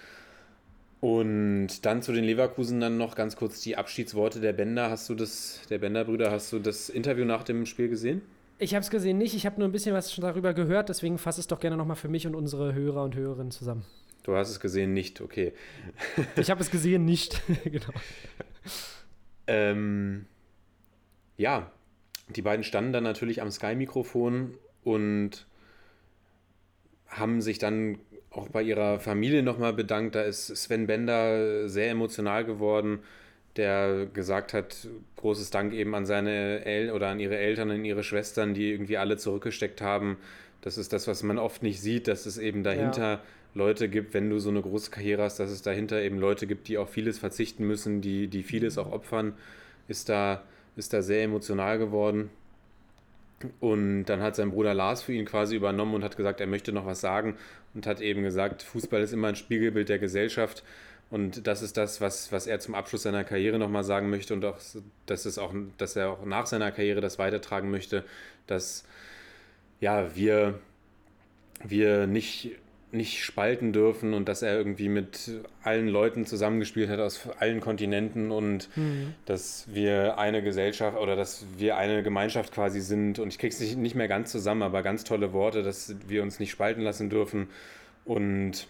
Und 1.00 1.86
dann 1.86 2.02
zu 2.02 2.12
den 2.12 2.24
Leverkusen 2.24 2.98
noch 2.98 3.14
ganz 3.14 3.36
kurz 3.36 3.62
die 3.62 3.78
Abschiedsworte 3.78 4.40
der 4.40 4.54
Bänder. 4.54 4.90
Hast 4.90 5.08
du 5.10 5.14
das, 5.14 5.62
der 5.70 5.78
Bänder-Brüder, 5.78 6.32
hast 6.32 6.52
du 6.52 6.58
das 6.60 6.90
Interview 6.90 7.24
nach 7.26 7.44
dem 7.44 7.68
Spiel 7.68 7.88
gesehen? 7.88 8.24
Ich 8.60 8.74
habe 8.74 8.84
es 8.84 8.90
gesehen 8.90 9.18
nicht, 9.18 9.36
ich 9.36 9.46
habe 9.46 9.60
nur 9.60 9.68
ein 9.68 9.72
bisschen 9.72 9.94
was 9.94 10.12
schon 10.12 10.24
darüber 10.24 10.54
gehört, 10.54 10.90
deswegen 10.90 11.18
fasse 11.18 11.40
es 11.40 11.48
doch 11.48 11.60
gerne 11.60 11.78
nochmal 11.78 11.96
für 11.96 12.10
mich 12.10 12.26
und 12.26 12.36
unsere 12.36 12.74
Hörer 12.74 13.04
und 13.04 13.16
Hörerinnen 13.16 13.52
zusammen. 13.52 13.86
Du 14.24 14.36
hast 14.36 14.50
es 14.50 14.60
gesehen, 14.60 14.94
nicht, 14.94 15.22
okay. 15.22 15.54
Ich 16.36 16.50
habe 16.50 16.62
es 16.62 16.72
gesehen 16.72 17.06
nicht. 17.06 17.42
genau. 17.64 17.94
Ähm, 19.46 20.26
ja, 21.38 21.72
die 22.30 22.42
beiden 22.42 22.64
standen 22.64 22.94
dann 22.94 23.04
natürlich 23.04 23.42
am 23.42 23.52
Sky-Mikrofon 23.52 24.56
und 24.84 25.48
haben 27.08 27.42
sich 27.42 27.60
dann 27.60 28.00
auch 28.32 28.50
bei 28.50 28.62
ihrer 28.62 29.00
Familie 29.00 29.44
nochmal 29.44 29.74
bedankt. 29.74 30.16
Da 30.16 30.24
ist 30.24 30.48
Sven 30.48 30.88
Bender 30.88 31.70
sehr 31.70 31.92
emotional 31.92 32.44
geworden, 32.44 33.00
der 33.58 34.08
gesagt 34.14 34.54
hat, 34.54 34.88
großes 35.18 35.50
Dank 35.50 35.74
eben 35.74 35.96
an 35.96 36.06
seine 36.06 36.66
El 36.66 36.92
oder 36.92 37.08
an 37.08 37.20
ihre 37.20 37.38
Eltern, 37.38 37.72
an 37.72 37.86
ihre 37.86 38.04
Schwestern, 38.04 38.54
die 38.54 38.72
irgendwie 38.72 38.98
alle 38.98 39.18
zurückgesteckt 39.18 39.82
haben. 39.82 40.18
Das 40.62 40.78
ist 40.78 40.94
das, 40.94 41.08
was 41.08 41.24
man 41.24 41.38
oft 41.38 41.64
nicht 41.64 41.82
sieht, 41.82 42.08
dass 42.08 42.26
es 42.26 42.38
eben 42.38 42.64
dahinter 42.64 43.22
Leute 43.54 43.90
gibt, 43.90 44.14
wenn 44.14 44.30
du 44.30 44.40
so 44.40 44.50
eine 44.50 44.62
große 44.62 44.92
Karriere 44.92 45.24
hast, 45.24 45.40
dass 45.40 45.50
es 45.50 45.62
dahinter 45.62 46.02
eben 46.02 46.20
Leute 46.20 46.48
gibt, 46.48 46.68
die 46.68 46.78
auf 46.78 46.92
vieles 46.92 47.18
verzichten 47.18 47.66
müssen, 47.66 48.02
die, 48.02 48.28
die 48.28 48.44
vieles 48.44 48.78
auch 48.78 48.92
opfern, 48.92 49.34
ist 49.88 50.10
da, 50.10 50.44
ist 50.76 50.94
da 50.94 51.02
sehr 51.02 51.24
emotional 51.24 51.80
geworden. 51.80 52.30
Und 53.60 54.06
dann 54.06 54.22
hat 54.22 54.36
sein 54.36 54.52
Bruder 54.52 54.74
Lars 54.74 55.04
für 55.04 55.14
ihn 55.14 55.26
quasi 55.26 55.56
übernommen 55.56 55.94
und 55.94 56.04
hat 56.04 56.18
gesagt, 56.18 56.40
er 56.42 56.48
möchte 56.48 56.72
noch 56.72 56.86
was 56.86 57.02
sagen 57.02 57.36
und 57.74 57.86
hat 57.86 58.02
eben 58.02 58.24
gesagt, 58.24 58.64
Fußball 58.64 59.02
ist 59.02 59.14
immer 59.14 59.28
ein 59.28 59.36
Spiegelbild 59.36 59.90
der 59.90 60.00
Gesellschaft 60.00 60.64
Und 61.10 61.48
das 61.48 61.62
ist 61.62 61.78
das, 61.78 62.02
was, 62.02 62.32
was 62.32 62.48
er 62.48 62.60
zum 62.60 62.76
Abschluss 62.76 63.04
seiner 63.04 63.24
Karriere 63.24 63.58
nochmal 63.60 63.84
sagen 63.84 64.10
möchte 64.10 64.34
und 64.34 64.44
auch, 64.44 64.58
dass, 65.06 65.26
es 65.26 65.38
auch, 65.38 65.54
dass 65.78 65.96
er 65.96 66.10
auch 66.12 66.26
nach 66.26 66.48
seiner 66.48 66.72
Karriere 66.72 67.00
das 67.00 67.18
weitertragen 67.18 67.72
möchte, 67.72 68.04
dass 68.46 68.84
ja, 69.80 70.16
wir, 70.16 70.60
wir 71.64 72.08
nicht, 72.08 72.52
nicht 72.92 73.24
spalten 73.24 73.72
dürfen 73.72 74.14
und 74.14 74.28
dass 74.28 74.42
er 74.42 74.58
irgendwie 74.58 74.90
mit 74.90 75.32
allen 75.64 75.88
Leuten 75.88 76.26
zusammengespielt 76.26 76.90
hat 76.90 77.00
aus 77.00 77.28
allen 77.40 77.62
Kontinenten 77.62 78.32
und 78.32 78.70
Mhm. 78.76 79.14
dass 79.26 79.66
wir 79.74 80.18
eine 80.18 80.42
Gesellschaft 80.42 80.98
oder 80.98 81.16
dass 81.16 81.46
wir 81.58 81.78
eine 81.78 82.04
Gemeinschaft 82.04 82.54
quasi 82.54 82.82
sind 82.82 83.20
und 83.20 83.30
ich 83.30 83.40
krieg's 83.40 83.60
nicht, 83.60 83.78
nicht 83.78 83.96
mehr 83.96 84.08
ganz 84.08 84.32
zusammen, 84.32 84.64
aber 84.64 84.84
ganz 84.84 85.04
tolle 85.06 85.32
Worte, 85.32 85.64
dass 85.64 85.96
wir 86.08 86.22
uns 86.24 86.40
nicht 86.40 86.52
spalten 86.52 86.82
lassen 86.82 87.10
dürfen 87.10 87.48
und 88.04 88.68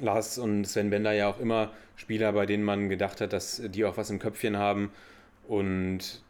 Lars 0.00 0.38
und 0.38 0.64
Sven 0.64 0.90
Bender 0.90 1.12
ja 1.12 1.28
auch 1.28 1.40
immer 1.40 1.70
Spieler, 1.96 2.32
bei 2.32 2.46
denen 2.46 2.64
man 2.64 2.88
gedacht 2.88 3.20
hat, 3.20 3.32
dass 3.32 3.60
die 3.64 3.84
auch 3.84 3.96
was 3.96 4.10
im 4.10 4.18
Köpfchen 4.18 4.56
haben 4.56 4.90
und 5.48 6.22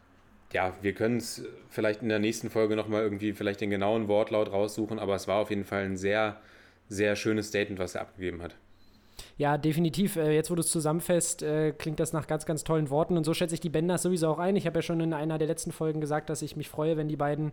ja, 0.53 0.73
wir 0.81 0.93
können 0.93 1.17
es 1.17 1.43
vielleicht 1.69 2.01
in 2.01 2.09
der 2.09 2.19
nächsten 2.19 2.49
Folge 2.49 2.75
nochmal 2.75 3.03
irgendwie 3.03 3.33
vielleicht 3.33 3.61
den 3.61 3.69
genauen 3.69 4.07
Wortlaut 4.07 4.51
raussuchen, 4.51 4.99
aber 4.99 5.15
es 5.15 5.27
war 5.27 5.37
auf 5.37 5.49
jeden 5.49 5.63
Fall 5.63 5.85
ein 5.85 5.97
sehr, 5.97 6.37
sehr 6.89 7.15
schönes 7.15 7.47
Statement, 7.47 7.79
was 7.79 7.95
er 7.95 8.01
abgegeben 8.01 8.41
hat. 8.41 8.55
Ja, 9.37 9.57
definitiv. 9.57 10.15
Äh, 10.17 10.33
Jetzt, 10.33 10.51
wo 10.51 10.55
du 10.55 10.61
es 10.61 10.69
zusammenfasst, 10.69 11.43
äh, 11.43 11.71
klingt 11.71 11.99
das 11.99 12.13
nach 12.13 12.27
ganz, 12.27 12.45
ganz 12.45 12.63
tollen 12.63 12.89
Worten. 12.89 13.17
Und 13.17 13.23
so 13.23 13.33
schätze 13.33 13.53
ich 13.53 13.61
die 13.61 13.69
Benders 13.69 14.01
sowieso 14.01 14.27
auch 14.27 14.39
ein. 14.39 14.55
Ich 14.55 14.65
habe 14.65 14.79
ja 14.79 14.81
schon 14.81 14.99
in 14.99 15.13
einer 15.13 15.37
der 15.37 15.47
letzten 15.47 15.71
Folgen 15.71 16.01
gesagt, 16.01 16.29
dass 16.29 16.41
ich 16.41 16.55
mich 16.55 16.69
freue, 16.69 16.97
wenn 16.97 17.07
die 17.07 17.15
beiden 17.15 17.51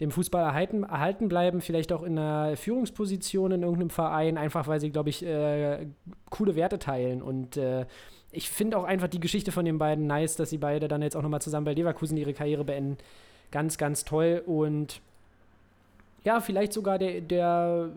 dem 0.00 0.10
Fußball 0.10 0.42
erhalten, 0.42 0.82
erhalten 0.82 1.28
bleiben, 1.28 1.60
vielleicht 1.60 1.92
auch 1.92 2.02
in 2.02 2.18
einer 2.18 2.56
Führungsposition 2.56 3.52
in 3.52 3.62
irgendeinem 3.62 3.90
Verein, 3.90 4.38
einfach 4.38 4.66
weil 4.66 4.80
sie, 4.80 4.90
glaube 4.90 5.10
ich, 5.10 5.24
äh, 5.24 5.86
coole 6.30 6.56
Werte 6.56 6.78
teilen. 6.78 7.22
Und 7.22 7.56
äh, 7.56 7.86
ich 8.32 8.50
finde 8.50 8.76
auch 8.76 8.84
einfach 8.84 9.08
die 9.08 9.20
Geschichte 9.20 9.52
von 9.52 9.64
den 9.64 9.78
beiden 9.78 10.06
nice, 10.06 10.36
dass 10.36 10.50
sie 10.50 10.58
beide 10.58 10.88
dann 10.88 11.02
jetzt 11.02 11.16
auch 11.16 11.22
nochmal 11.22 11.42
zusammen 11.42 11.64
bei 11.64 11.74
Leverkusen 11.74 12.16
ihre 12.16 12.34
Karriere 12.34 12.64
beenden. 12.64 12.98
Ganz, 13.52 13.78
ganz 13.78 14.04
toll. 14.04 14.42
Und 14.44 15.00
ja, 16.24 16.40
vielleicht 16.40 16.72
sogar 16.72 16.98
der, 16.98 17.20
der 17.20 17.90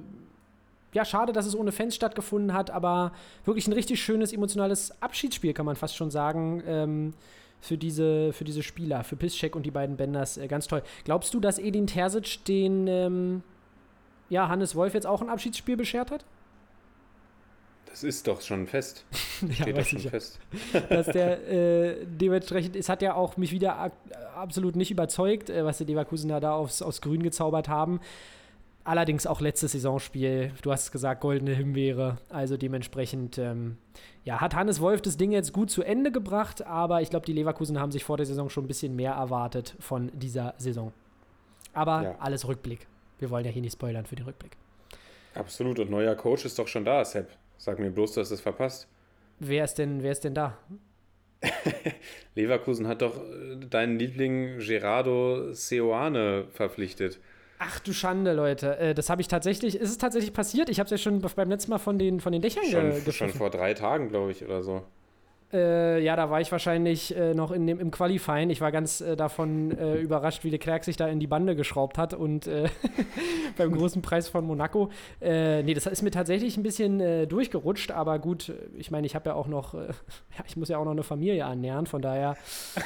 ja, 0.93 1.05
schade, 1.05 1.33
dass 1.33 1.45
es 1.45 1.55
ohne 1.55 1.71
Fans 1.71 1.95
stattgefunden 1.95 2.53
hat, 2.53 2.69
aber 2.71 3.11
wirklich 3.45 3.67
ein 3.67 3.73
richtig 3.73 4.01
schönes 4.01 4.33
emotionales 4.33 5.01
Abschiedsspiel, 5.01 5.53
kann 5.53 5.65
man 5.65 5.75
fast 5.75 5.95
schon 5.95 6.11
sagen, 6.11 6.63
ähm, 6.67 7.13
für, 7.59 7.77
diese, 7.77 8.33
für 8.33 8.43
diese 8.43 8.63
Spieler, 8.63 9.03
für 9.03 9.15
Piszczek 9.15 9.55
und 9.55 9.65
die 9.65 9.71
beiden 9.71 9.97
Benders. 9.97 10.37
Äh, 10.37 10.47
ganz 10.47 10.67
toll. 10.67 10.83
Glaubst 11.03 11.33
du, 11.33 11.39
dass 11.39 11.59
Edin 11.59 11.87
Terzic 11.87 12.43
den 12.45 12.87
ähm, 12.87 13.43
ja, 14.29 14.47
Hannes 14.47 14.75
Wolf 14.75 14.93
jetzt 14.93 15.07
auch 15.07 15.21
ein 15.21 15.29
Abschiedsspiel 15.29 15.77
beschert 15.77 16.11
hat? 16.11 16.25
Das 17.89 18.03
ist 18.03 18.27
doch 18.27 18.41
schon 18.41 18.67
fest. 18.67 19.05
ja, 19.41 19.53
Steht 19.53 19.77
doch 19.77 19.85
schon 19.85 19.99
ja. 19.99 20.09
fest. 20.11 20.39
dass 20.89 21.07
der 21.07 21.47
äh, 21.49 22.05
dementsprechend, 22.05 22.75
es 22.75 22.89
hat 22.89 23.01
ja 23.01 23.15
auch 23.15 23.37
mich 23.37 23.51
wieder 23.51 23.79
ak- 23.79 23.93
absolut 24.35 24.75
nicht 24.75 24.91
überzeugt, 24.91 25.49
äh, 25.49 25.65
was 25.65 25.79
die 25.79 25.85
Leverkusener 25.85 26.39
da 26.39 26.53
aufs, 26.53 26.81
aufs 26.81 27.01
Grün 27.01 27.23
gezaubert 27.23 27.69
haben. 27.69 27.99
Allerdings 28.87 29.27
auch 29.27 29.41
letztes 29.41 29.73
Saisonspiel, 29.73 30.53
du 30.61 30.71
hast 30.71 30.83
es 30.83 30.91
gesagt, 30.93 31.19
goldene 31.19 31.53
Himbeere. 31.53 32.19
Also 32.29 32.55
dementsprechend, 32.55 33.37
ähm, 33.37 33.75
ja, 34.23 34.39
hat 34.39 34.55
Hannes 34.55 34.79
Wolf 34.79 35.01
das 35.01 35.17
Ding 35.17 35.33
jetzt 35.33 35.51
gut 35.51 35.69
zu 35.69 35.83
Ende 35.83 36.09
gebracht, 36.09 36.65
aber 36.65 37.01
ich 37.01 37.09
glaube, 37.09 37.25
die 37.25 37.33
Leverkusen 37.33 37.81
haben 37.81 37.91
sich 37.91 38.05
vor 38.05 38.15
der 38.15 38.25
Saison 38.25 38.49
schon 38.49 38.63
ein 38.63 38.67
bisschen 38.67 38.95
mehr 38.95 39.11
erwartet 39.11 39.75
von 39.81 40.09
dieser 40.13 40.53
Saison. 40.57 40.93
Aber 41.73 42.01
Ja. 42.01 42.15
alles 42.19 42.47
Rückblick. 42.47 42.87
Wir 43.19 43.29
wollen 43.29 43.43
ja 43.43 43.51
hier 43.51 43.61
nicht 43.61 43.73
spoilern 43.73 44.05
für 44.05 44.15
den 44.15 44.23
Rückblick. 44.25 44.55
Absolut. 45.35 45.79
Und 45.79 45.89
neuer 45.91 46.15
Coach 46.15 46.45
ist 46.45 46.57
doch 46.57 46.69
schon 46.69 46.85
da, 46.85 47.03
Sepp. 47.03 47.27
Sag 47.57 47.79
mir 47.79 47.91
bloß, 47.91 48.13
du 48.13 48.21
hast 48.21 48.31
es 48.31 48.39
verpasst. 48.39 48.87
Wer 49.39 49.65
ist 49.65 49.75
denn, 49.75 50.01
wer 50.01 50.13
ist 50.13 50.23
denn 50.23 50.33
da? 50.33 50.57
Leverkusen 52.35 52.87
hat 52.87 53.01
doch 53.01 53.17
äh, 53.17 53.57
deinen 53.69 53.99
Liebling 53.99 54.59
Gerardo 54.59 55.51
Seoane 55.51 56.45
verpflichtet. 56.53 57.19
Ach 57.59 57.79
du 57.79 57.93
Schande, 57.93 58.33
Leute. 58.33 58.77
Äh, 58.77 58.93
das 58.93 59.09
habe 59.09 59.21
ich 59.21 59.27
tatsächlich, 59.27 59.75
ist 59.75 59.89
es 59.89 59.97
tatsächlich 59.97 60.33
passiert? 60.33 60.69
Ich 60.69 60.79
habe 60.79 60.85
es 60.85 60.91
ja 60.91 60.97
schon 60.97 61.21
beim 61.21 61.49
letzten 61.49 61.71
Mal 61.71 61.79
von 61.79 61.97
den, 61.97 62.19
von 62.19 62.31
den 62.31 62.41
Dächern 62.41 62.63
Schon, 62.65 63.03
ge 63.03 63.11
schon 63.11 63.29
vor 63.29 63.49
drei 63.49 63.73
Tagen, 63.73 64.09
glaube 64.09 64.31
ich, 64.31 64.43
oder 64.43 64.61
so. 64.61 64.83
Äh, 65.53 66.03
ja, 66.03 66.17
da 66.17 66.29
war 66.29 66.41
ich 66.41 66.51
wahrscheinlich 66.51 67.15
äh, 67.15 67.33
noch 67.33 67.51
in 67.51 67.65
dem, 67.65 67.79
im 67.79 67.89
Qualifying. 67.89 68.49
Ich 68.49 68.59
war 68.59 68.73
ganz 68.73 68.99
äh, 68.99 69.15
davon 69.15 69.71
äh, 69.71 69.95
überrascht, 69.95 70.43
wie 70.43 70.49
Leclerc 70.49 70.83
sich 70.83 70.97
da 70.97 71.07
in 71.07 71.21
die 71.21 71.27
Bande 71.27 71.55
geschraubt 71.55 71.97
hat 71.97 72.13
und 72.13 72.47
äh, 72.47 72.67
beim 73.57 73.71
großen 73.71 74.01
Preis 74.01 74.27
von 74.27 74.45
Monaco. 74.45 74.89
Äh, 75.21 75.63
nee, 75.63 75.73
das 75.73 75.85
ist 75.85 76.01
mir 76.01 76.11
tatsächlich 76.11 76.57
ein 76.57 76.63
bisschen 76.63 76.99
äh, 76.99 77.27
durchgerutscht, 77.27 77.91
aber 77.91 78.19
gut, 78.19 78.51
ich 78.77 78.91
meine, 78.91 79.07
ich 79.07 79.15
habe 79.15 79.29
ja 79.29 79.35
auch 79.35 79.47
noch, 79.47 79.73
ja, 79.73 79.89
ich 80.45 80.57
muss 80.57 80.67
ja 80.67 80.79
auch 80.79 80.85
noch 80.85 80.91
eine 80.91 81.03
Familie 81.03 81.43
ernähren, 81.43 81.85
von 81.85 82.01
daher 82.01 82.35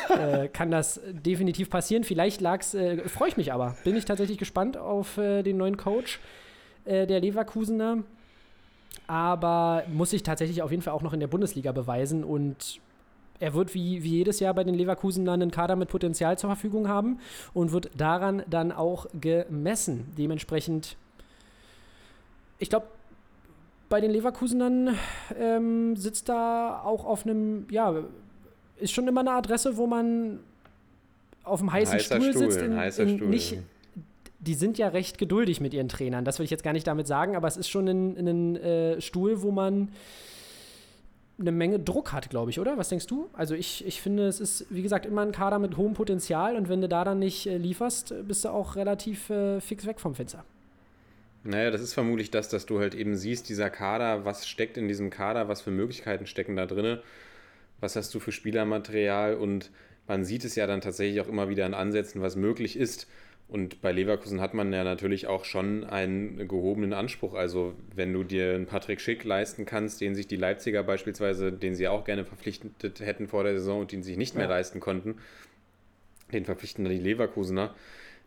kann 0.54 0.70
das 0.70 1.02
definitiv 1.10 1.70
passieren. 1.72 2.04
Vielleicht 2.04 2.42
lag's, 2.42 2.76
äh, 2.76 3.10
freue 3.10 3.30
ich 3.30 3.38
mich 3.38 3.54
aber. 3.54 3.76
Bin 3.84 3.96
ich 3.96 4.06
tatsächlich 4.06 4.38
gespannt 4.38 4.78
auf 4.78 5.16
den 5.16 5.58
neuen 5.58 5.78
Coach 5.78 6.20
der 6.86 7.20
Leverkusener 7.20 8.04
aber 9.12 9.84
muss 9.92 10.12
sich 10.12 10.24
tatsächlich 10.24 10.62
auf 10.62 10.72
jeden 10.72 10.82
Fall 10.82 10.94
auch 10.94 11.02
noch 11.02 11.12
in 11.12 11.20
der 11.20 11.28
Bundesliga 11.28 11.74
beweisen 11.74 12.24
und 12.24 12.80
er 13.42 13.54
wird 13.54 13.74
wie, 13.74 14.04
wie 14.04 14.12
jedes 14.12 14.40
Jahr 14.40 14.54
bei 14.54 14.64
den 14.64 14.74
Leverkusen 14.74 15.26
dann 15.26 15.42
einen 15.42 15.52
Kader 15.52 15.76
mit 15.76 15.90
Potenzial 15.90 16.38
zur 16.38 16.50
Verfügung 16.50 16.88
haben 16.88 17.20
und 17.54 17.74
wird 17.74 17.92
daran 17.98 18.44
dann 18.50 18.72
auch 18.72 19.08
gemessen. 19.20 20.14
Dementsprechend, 20.18 20.96
ich 22.58 22.70
glaube, 22.70 22.86
bei 23.90 24.00
den 24.00 24.12
Leverkusenern 24.12 24.96
ähm, 25.38 25.98
sitzt 25.98 26.30
da 26.30 26.82
auch 26.82 27.04
auf 27.04 27.26
einem, 27.26 27.66
ja, 27.70 27.94
ist 28.78 28.94
schon 28.94 29.10
immer 29.10 29.20
eine 29.20 29.32
Adresse, 29.32 29.76
wo 29.76 29.88
man 29.88 30.40
auf 31.44 31.60
einem 31.60 31.74
heißen 31.74 32.00
Stuhl, 32.00 32.32
Stuhl, 32.32 32.34
sitzt. 32.34 32.60
ein 32.60 32.72
In, 32.72 32.78
heißer 32.78 33.04
in 33.04 33.18
Stuhl. 33.18 33.28
Nicht, 33.28 33.58
die 34.42 34.56
sind 34.56 34.78
ja 34.78 34.90
recht 34.90 35.18
geduldig 35.18 35.62
mit 35.62 35.74
ihren 35.74 35.88
Trainern. 35.88 36.26
Das 36.26 36.40
will 36.40 36.44
ich 36.44 36.52
jetzt 36.52 36.64
gar 36.64 36.74
nicht 36.74 36.88
damit 36.88 37.08
sagen, 37.08 37.36
aber 37.36 37.48
es 37.48 37.58
ist 37.58 37.70
schon 37.70 37.88
ein, 37.88 38.28
ein 38.28 38.56
äh, 38.58 39.02
Stuhl, 39.02 39.42
wo 39.42 39.52
man 39.52 39.90
eine 41.40 41.52
Menge 41.52 41.80
Druck 41.80 42.12
hat, 42.12 42.30
glaube 42.30 42.52
ich, 42.52 42.60
oder? 42.60 42.78
Was 42.78 42.90
denkst 42.90 43.08
du? 43.08 43.30
Also 43.34 43.56
ich, 43.56 43.86
ich 43.86 44.02
finde, 44.02 44.28
es 44.28 44.40
ist, 44.40 44.66
wie 44.70 44.82
gesagt, 44.82 45.06
immer 45.06 45.22
ein 45.22 45.32
Kader 45.32 45.60
mit 45.60 45.78
hohem 45.78 45.94
Potenzial 45.94 46.56
und 46.56 46.70
wenn 46.70 46.82
du 46.82 46.90
da 46.90 47.04
dann 47.04 47.20
nicht 47.20 47.48
äh, 47.48 47.58
lieferst, 47.58 48.14
bist 48.28 48.46
du 48.46 48.50
auch 48.50 48.76
relativ 48.76 49.30
äh, 49.30 49.62
fix 49.62 49.86
weg 49.86 50.00
vom 50.00 50.16
Fenster. 50.16 50.44
Naja, 51.44 51.72
das 51.72 51.82
ist 51.82 51.94
vermutlich 51.94 52.30
das, 52.30 52.50
dass 52.50 52.66
du 52.66 52.80
halt 52.80 52.94
eben 52.94 53.16
siehst, 53.16 53.50
dieser 53.50 53.70
Kader, 53.70 54.26
was 54.26 54.48
steckt 54.48 54.78
in 54.78 54.88
diesem 54.88 55.10
Kader, 55.10 55.48
was 55.48 55.62
für 55.62 55.72
Möglichkeiten 55.72 56.28
stecken 56.28 56.56
da 56.56 56.68
drin, 56.68 57.00
was 57.80 57.96
hast 57.96 58.14
du 58.14 58.20
für 58.20 58.32
Spielermaterial 58.32 59.36
und 59.36 59.72
man 60.08 60.24
sieht 60.26 60.46
es 60.46 60.56
ja 60.56 60.68
dann 60.68 60.82
tatsächlich 60.82 61.22
auch 61.22 61.28
immer 61.28 61.50
wieder 61.50 61.66
an 61.66 61.74
Ansätzen, 61.74 62.22
was 62.22 62.36
möglich 62.36 62.76
ist. 62.76 63.08
Und 63.52 63.82
bei 63.82 63.92
Leverkusen 63.92 64.40
hat 64.40 64.54
man 64.54 64.72
ja 64.72 64.86
natürlich 64.86 65.28
auch 65.28 65.44
schon 65.44 65.84
einen 65.84 66.48
gehobenen 66.48 66.94
Anspruch. 66.94 67.34
Also 67.34 67.74
wenn 67.94 68.14
du 68.14 68.24
dir 68.24 68.56
einen 68.56 68.66
Patrick 68.66 69.02
Schick 69.02 69.26
leisten 69.26 69.66
kannst, 69.66 70.00
den 70.00 70.16
sich 70.16 70.26
die 70.26 70.38
Leipziger 70.38 70.84
beispielsweise, 70.84 71.52
den 71.52 71.76
sie 71.76 71.90
auch 71.90 72.06
gerne 72.06 72.24
verpflichtet 72.24 73.02
hätten 73.02 73.28
vor 73.28 73.44
der 73.44 73.56
Saison 73.60 73.82
und 73.82 73.92
den 73.92 74.04
sie 74.04 74.12
sich 74.12 74.18
nicht 74.18 74.36
mehr 74.36 74.46
Ja. 74.46 74.52
leisten 74.52 74.80
konnten, 74.80 75.18
den 76.32 76.46
verpflichten 76.46 76.86
dann 76.86 76.94
die 76.94 77.02
Leverkusener, 77.02 77.76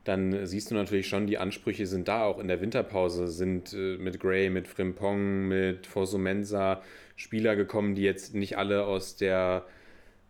dann 0.04 0.44
siehst 0.46 0.70
du 0.70 0.74
natürlich 0.74 1.08
schon, 1.08 1.26
die 1.26 1.38
Ansprüche 1.38 1.86
sind 1.86 2.06
da. 2.06 2.24
Auch 2.24 2.38
in 2.38 2.46
der 2.48 2.60
Winterpause 2.60 3.28
sind 3.28 3.72
äh, 3.72 3.96
mit 3.96 4.20
Gray, 4.20 4.50
mit 4.50 4.68
Frimpong, 4.68 5.48
mit 5.48 5.86
Fosumensa 5.86 6.82
Spieler 7.16 7.56
gekommen, 7.56 7.94
die 7.94 8.02
jetzt 8.02 8.34
nicht 8.34 8.58
alle 8.58 8.84
aus 8.84 9.16
der, 9.16 9.64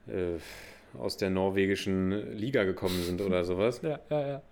äh, 0.06 0.38
aus 0.98 1.16
der 1.16 1.30
norwegischen 1.30 2.36
Liga 2.36 2.64
gekommen 2.64 3.02
sind 3.02 3.20
oder 3.20 3.44
sowas. 3.44 3.80
Ja, 3.82 4.00
ja, 4.10 4.26
ja. 4.26 4.42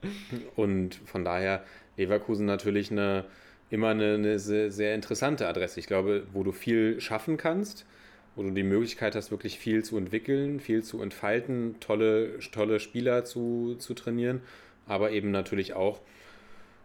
Und 0.57 0.95
von 1.05 1.25
daher 1.25 1.65
Leverkusen 1.97 2.47
natürlich 2.47 2.91
eine, 2.91 3.25
immer 3.71 3.89
eine, 3.89 4.15
eine 4.15 4.39
sehr, 4.39 4.71
sehr 4.71 4.95
interessante 4.95 5.47
Adresse. 5.49 5.81
Ich 5.81 5.87
glaube, 5.87 6.27
wo 6.33 6.43
du 6.43 6.53
viel 6.53 7.01
schaffen 7.01 7.37
kannst, 7.37 7.87
wo 8.35 8.43
du 8.43 8.51
die 8.51 8.63
Möglichkeit 8.63 9.15
hast, 9.15 9.31
wirklich 9.31 9.59
viel 9.59 9.85
zu 9.85 9.97
entwickeln, 9.99 10.59
viel 10.61 10.83
zu 10.83 11.03
entfalten, 11.03 11.77
tolle, 11.81 12.39
tolle 12.51 12.81
Spieler 12.81 13.25
zu, 13.25 13.77
zu 13.79 13.95
trainieren, 13.95 14.41
aber 14.87 15.11
eben 15.11 15.31
natürlich 15.31 15.75
auch, 15.75 16.01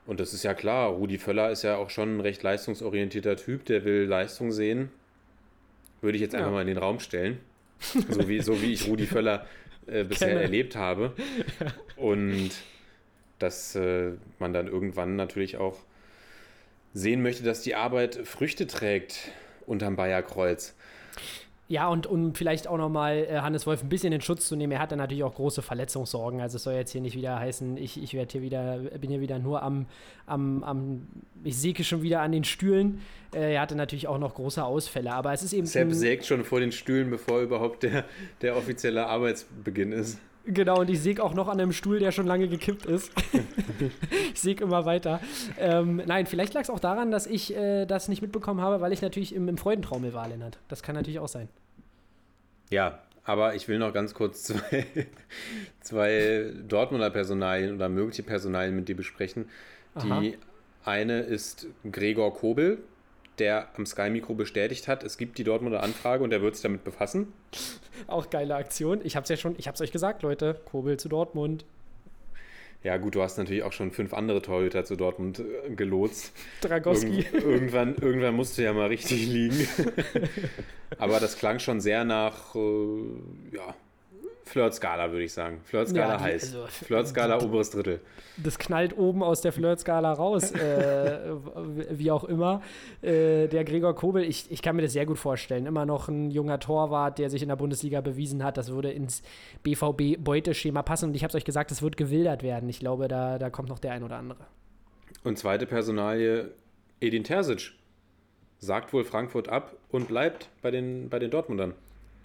und 0.05 0.19
das 0.19 0.33
ist 0.33 0.43
ja 0.43 0.53
klar, 0.53 0.89
Rudi 0.89 1.17
Völler 1.17 1.51
ist 1.51 1.63
ja 1.63 1.77
auch 1.77 1.89
schon 1.89 2.17
ein 2.17 2.21
recht 2.21 2.43
leistungsorientierter 2.43 3.35
Typ, 3.37 3.65
der 3.65 3.83
will 3.85 4.03
Leistung 4.05 4.51
sehen. 4.51 4.89
Würde 6.01 6.15
ich 6.17 6.21
jetzt 6.21 6.35
einfach 6.35 6.47
Ja. 6.49 6.53
mal 6.53 6.61
in 6.61 6.67
den 6.67 6.77
Raum 6.77 6.99
stellen. 6.99 7.39
So 7.79 8.27
wie, 8.27 8.41
so 8.41 8.61
wie 8.61 8.73
ich 8.73 8.87
Rudi 8.87 9.05
Völler 9.05 9.45
äh, 9.85 10.03
bisher 10.05 10.29
Kenne. 10.29 10.41
erlebt 10.41 10.75
habe. 10.75 11.13
Und 11.95 12.51
dass 13.39 13.75
äh, 13.75 14.11
man 14.39 14.53
dann 14.53 14.67
irgendwann 14.67 15.15
natürlich 15.15 15.57
auch 15.57 15.77
sehen 16.93 17.21
möchte, 17.21 17.43
dass 17.43 17.61
die 17.61 17.75
Arbeit 17.75 18.15
Früchte 18.23 18.67
trägt 18.67 19.31
unterm 19.65 19.95
Bayerkreuz. 19.95 20.75
Ja, 21.69 21.89
und 21.89 22.07
um 22.07 22.33
vielleicht 22.33 22.67
auch 22.67 22.77
nochmal 22.77 23.27
äh, 23.29 23.39
Hannes 23.39 23.67
Wolf 23.67 23.83
ein 23.83 23.89
bisschen 23.89 24.13
in 24.13 24.21
Schutz 24.21 24.47
zu 24.47 24.55
nehmen, 24.55 24.71
er 24.71 24.79
hat 24.79 24.91
dann 24.91 24.99
natürlich 24.99 25.23
auch 25.23 25.35
große 25.35 25.61
Verletzungssorgen. 25.61 26.39
Also 26.39 26.55
es 26.55 26.63
soll 26.63 26.75
jetzt 26.75 26.91
hier 26.91 27.01
nicht 27.01 27.17
wieder 27.17 27.37
heißen, 27.37 27.75
ich, 27.75 28.01
ich 28.01 28.13
werde 28.13 28.31
hier 28.31 28.41
wieder, 28.41 28.77
bin 28.99 29.09
hier 29.09 29.19
wieder 29.19 29.37
nur 29.37 29.61
am, 29.63 29.85
am, 30.27 30.63
am 30.63 31.07
ich 31.43 31.57
säge 31.57 31.83
schon 31.83 32.01
wieder 32.03 32.21
an 32.21 32.31
den 32.31 32.45
Stühlen. 32.45 33.01
Äh, 33.33 33.55
er 33.55 33.61
hatte 33.61 33.75
natürlich 33.75 34.07
auch 34.07 34.17
noch 34.17 34.35
große 34.35 34.63
Ausfälle, 34.63 35.11
aber 35.11 35.33
es 35.33 35.43
ist 35.43 35.51
eben. 35.51 35.67
Sepp 35.67 35.91
sägt 35.91 36.25
schon 36.25 36.45
vor 36.45 36.61
den 36.61 36.71
Stühlen, 36.71 37.09
bevor 37.09 37.41
überhaupt 37.41 37.83
der, 37.83 38.05
der 38.41 38.55
offizielle 38.55 39.07
Arbeitsbeginn 39.07 39.91
ist. 39.91 40.19
Genau, 40.47 40.79
und 40.79 40.89
ich 40.89 41.01
säge 41.01 41.21
auch 41.23 41.33
noch 41.33 41.49
an 41.49 41.59
einem 41.59 41.73
Stuhl, 41.73 41.99
der 41.99 42.13
schon 42.13 42.25
lange 42.25 42.47
gekippt 42.47 42.85
ist. 42.85 43.11
ich 44.33 44.39
säge 44.39 44.63
immer 44.63 44.85
weiter. 44.85 45.19
Ähm, 45.59 46.01
nein, 46.05 46.25
vielleicht 46.25 46.53
lag 46.53 46.61
es 46.61 46.69
auch 46.69 46.79
daran, 46.79 47.11
dass 47.11 47.27
ich 47.27 47.55
äh, 47.55 47.85
das 47.85 48.07
nicht 48.07 48.21
mitbekommen 48.21 48.61
habe, 48.61 48.79
weil 48.79 48.93
ich 48.93 49.01
natürlich 49.01 49.35
im, 49.35 49.49
im 49.49 49.57
Freudentraumel 49.57 50.13
war, 50.13 50.29
Lennart. 50.29 50.57
Das 50.69 50.83
kann 50.83 50.95
natürlich 50.95 51.19
auch 51.19 51.27
sein. 51.27 51.49
Ja, 52.69 52.99
aber 53.25 53.55
ich 53.55 53.67
will 53.67 53.77
noch 53.77 53.93
ganz 53.93 54.13
kurz 54.13 54.43
zwei, 54.43 54.85
zwei 55.81 56.53
Dortmunder 56.65 57.09
Personalien 57.09 57.75
oder 57.75 57.89
mögliche 57.89 58.23
Personalien 58.23 58.73
mit 58.73 58.87
dir 58.87 58.95
besprechen. 58.95 59.49
Die 60.01 60.09
Aha. 60.09 60.23
eine 60.85 61.21
ist 61.21 61.67
Gregor 61.91 62.33
Kobel, 62.33 62.79
der 63.39 63.67
am 63.75 63.85
Sky 63.85 64.09
Mikro 64.09 64.33
bestätigt 64.33 64.87
hat, 64.87 65.03
es 65.03 65.17
gibt 65.17 65.37
die 65.37 65.43
Dortmunder 65.43 65.83
Anfrage 65.83 66.23
und 66.23 66.31
er 66.31 66.41
wird 66.41 66.55
sich 66.55 66.63
damit 66.63 66.83
befassen. 66.83 67.33
Auch 68.07 68.29
geile 68.29 68.55
Aktion. 68.55 69.01
Ich 69.03 69.15
hab's 69.15 69.29
ja 69.29 69.37
schon, 69.37 69.55
ich 69.57 69.67
hab's 69.67 69.81
euch 69.81 69.91
gesagt, 69.91 70.21
Leute. 70.23 70.59
Kobel 70.65 70.97
zu 70.97 71.09
Dortmund. 71.09 71.65
Ja, 72.83 72.97
gut, 72.97 73.15
du 73.15 73.21
hast 73.21 73.37
natürlich 73.37 73.63
auch 73.63 73.73
schon 73.73 73.91
fünf 73.91 74.13
andere 74.13 74.41
Torhüter 74.41 74.85
zu 74.85 74.95
Dortmund 74.95 75.39
äh, 75.39 75.75
gelotst. 75.75 76.31
Dragowski. 76.61 77.19
Irgend, 77.19 77.33
irgendwann, 77.33 77.95
irgendwann 77.95 78.35
musst 78.35 78.57
du 78.57 78.63
ja 78.63 78.71
mal 78.71 78.87
richtig 78.87 79.27
liegen. 79.27 79.67
Aber 80.99 81.19
das 81.19 81.37
klang 81.37 81.59
schon 81.59 81.81
sehr 81.81 82.05
nach, 82.05 82.55
äh, 82.55 83.55
ja, 83.55 83.75
Flirt-Skala, 84.47 85.11
würde 85.11 85.23
ich 85.25 85.33
sagen. 85.33 85.59
Flirt-Skala 85.63 86.13
Ja, 86.13 86.17
die- 86.17 86.23
heiß. 86.23 86.43
also- 86.55 86.67
Flirt-Skala 86.67 87.41
oberes 87.43 87.69
Drittel. 87.71 87.99
Das 88.37 88.57
knallt 88.57 88.97
oben 88.97 89.21
aus 89.23 89.41
der 89.41 89.51
Flirt-Skala 89.51 90.13
raus, 90.13 90.51
äh, 90.51 91.31
wie 91.91 92.09
auch 92.11 92.23
immer. 92.23 92.61
Äh, 93.01 93.47
der 93.47 93.63
Gregor 93.63 93.95
Kobel, 93.95 94.23
ich, 94.23 94.51
ich 94.51 94.61
kann 94.61 94.75
mir 94.75 94.81
das 94.81 94.93
sehr 94.93 95.05
gut 95.05 95.17
vorstellen. 95.19 95.65
Immer 95.65 95.85
noch 95.85 96.07
ein 96.07 96.31
junger 96.31 96.59
Torwart, 96.59 97.19
der 97.19 97.29
sich 97.29 97.41
in 97.41 97.49
der 97.49 97.55
Bundesliga 97.55 98.01
bewiesen 98.01 98.43
hat. 98.43 98.57
Das 98.57 98.71
würde 98.71 98.91
ins 98.91 99.21
BVB-Beuteschema 99.63 100.81
passen. 100.83 101.09
Und 101.09 101.15
ich 101.15 101.23
habe 101.23 101.29
es 101.29 101.35
euch 101.35 101.45
gesagt, 101.45 101.71
es 101.71 101.81
wird 101.81 101.97
gewildert 101.97 102.43
werden. 102.43 102.69
Ich 102.69 102.79
glaube, 102.79 103.07
da, 103.07 103.37
da 103.37 103.49
kommt 103.49 103.69
noch 103.69 103.79
der 103.79 103.91
ein 103.93 104.03
oder 104.03 104.17
andere. 104.17 104.45
Und 105.23 105.37
zweite 105.37 105.65
Personalie, 105.65 106.51
Edin 106.99 107.23
Terzic. 107.23 107.73
Sagt 108.59 108.91
wohl 108.91 109.03
Frankfurt 109.03 109.49
ab 109.49 109.75
und 109.89 110.07
bleibt 110.07 110.49
bei 110.63 110.71
den, 110.71 111.09
bei 111.09 111.19
den 111.19 111.29
Dortmundern. 111.29 111.73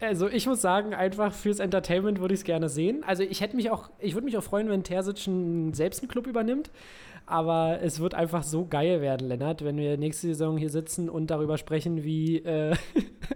Also 0.02 0.28
ich 0.28 0.48
muss 0.48 0.60
sagen, 0.60 0.94
einfach 0.94 1.32
fürs 1.32 1.60
Entertainment 1.60 2.18
würde 2.18 2.34
ich 2.34 2.40
es 2.40 2.44
gerne 2.44 2.68
sehen. 2.68 3.04
Also 3.06 3.22
ich 3.22 3.40
hätte 3.40 3.54
mich 3.54 3.70
auch, 3.70 3.88
ich 4.00 4.14
würde 4.14 4.24
mich 4.24 4.36
auch 4.36 4.42
freuen, 4.42 4.68
wenn 4.68 4.82
Terzic 4.82 5.28
einen, 5.28 5.74
selbst 5.74 6.00
einen 6.02 6.10
Club 6.10 6.26
übernimmt. 6.26 6.70
Aber 7.24 7.78
es 7.80 8.00
wird 8.00 8.14
einfach 8.14 8.42
so 8.42 8.66
geil 8.66 9.00
werden, 9.00 9.28
Lennart, 9.28 9.64
wenn 9.64 9.76
wir 9.76 9.96
nächste 9.96 10.26
Saison 10.26 10.56
hier 10.56 10.70
sitzen 10.70 11.08
und 11.08 11.30
darüber 11.30 11.56
sprechen, 11.56 12.02
wie 12.02 12.38
äh, 12.38 12.74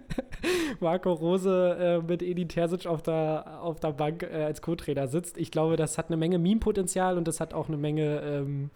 Marco 0.81 1.13
Rose 1.13 1.77
äh, 1.79 2.05
mit 2.05 2.21
Edin 2.21 2.49
Terzic 2.49 2.85
auf 2.85 3.01
der, 3.01 3.61
auf 3.61 3.79
der 3.79 3.93
Bank 3.93 4.23
äh, 4.23 4.43
als 4.43 4.61
Co-Trainer 4.61 5.07
sitzt. 5.07 5.37
Ich 5.37 5.51
glaube, 5.51 5.77
das 5.77 5.97
hat 5.97 6.07
eine 6.07 6.17
Menge 6.17 6.37
Meme-Potenzial 6.37 7.17
und 7.17 7.29
das 7.29 7.39
hat 7.39 7.53
auch 7.53 7.69
eine 7.69 7.77
Menge 7.77 8.21
ähm, 8.21 8.71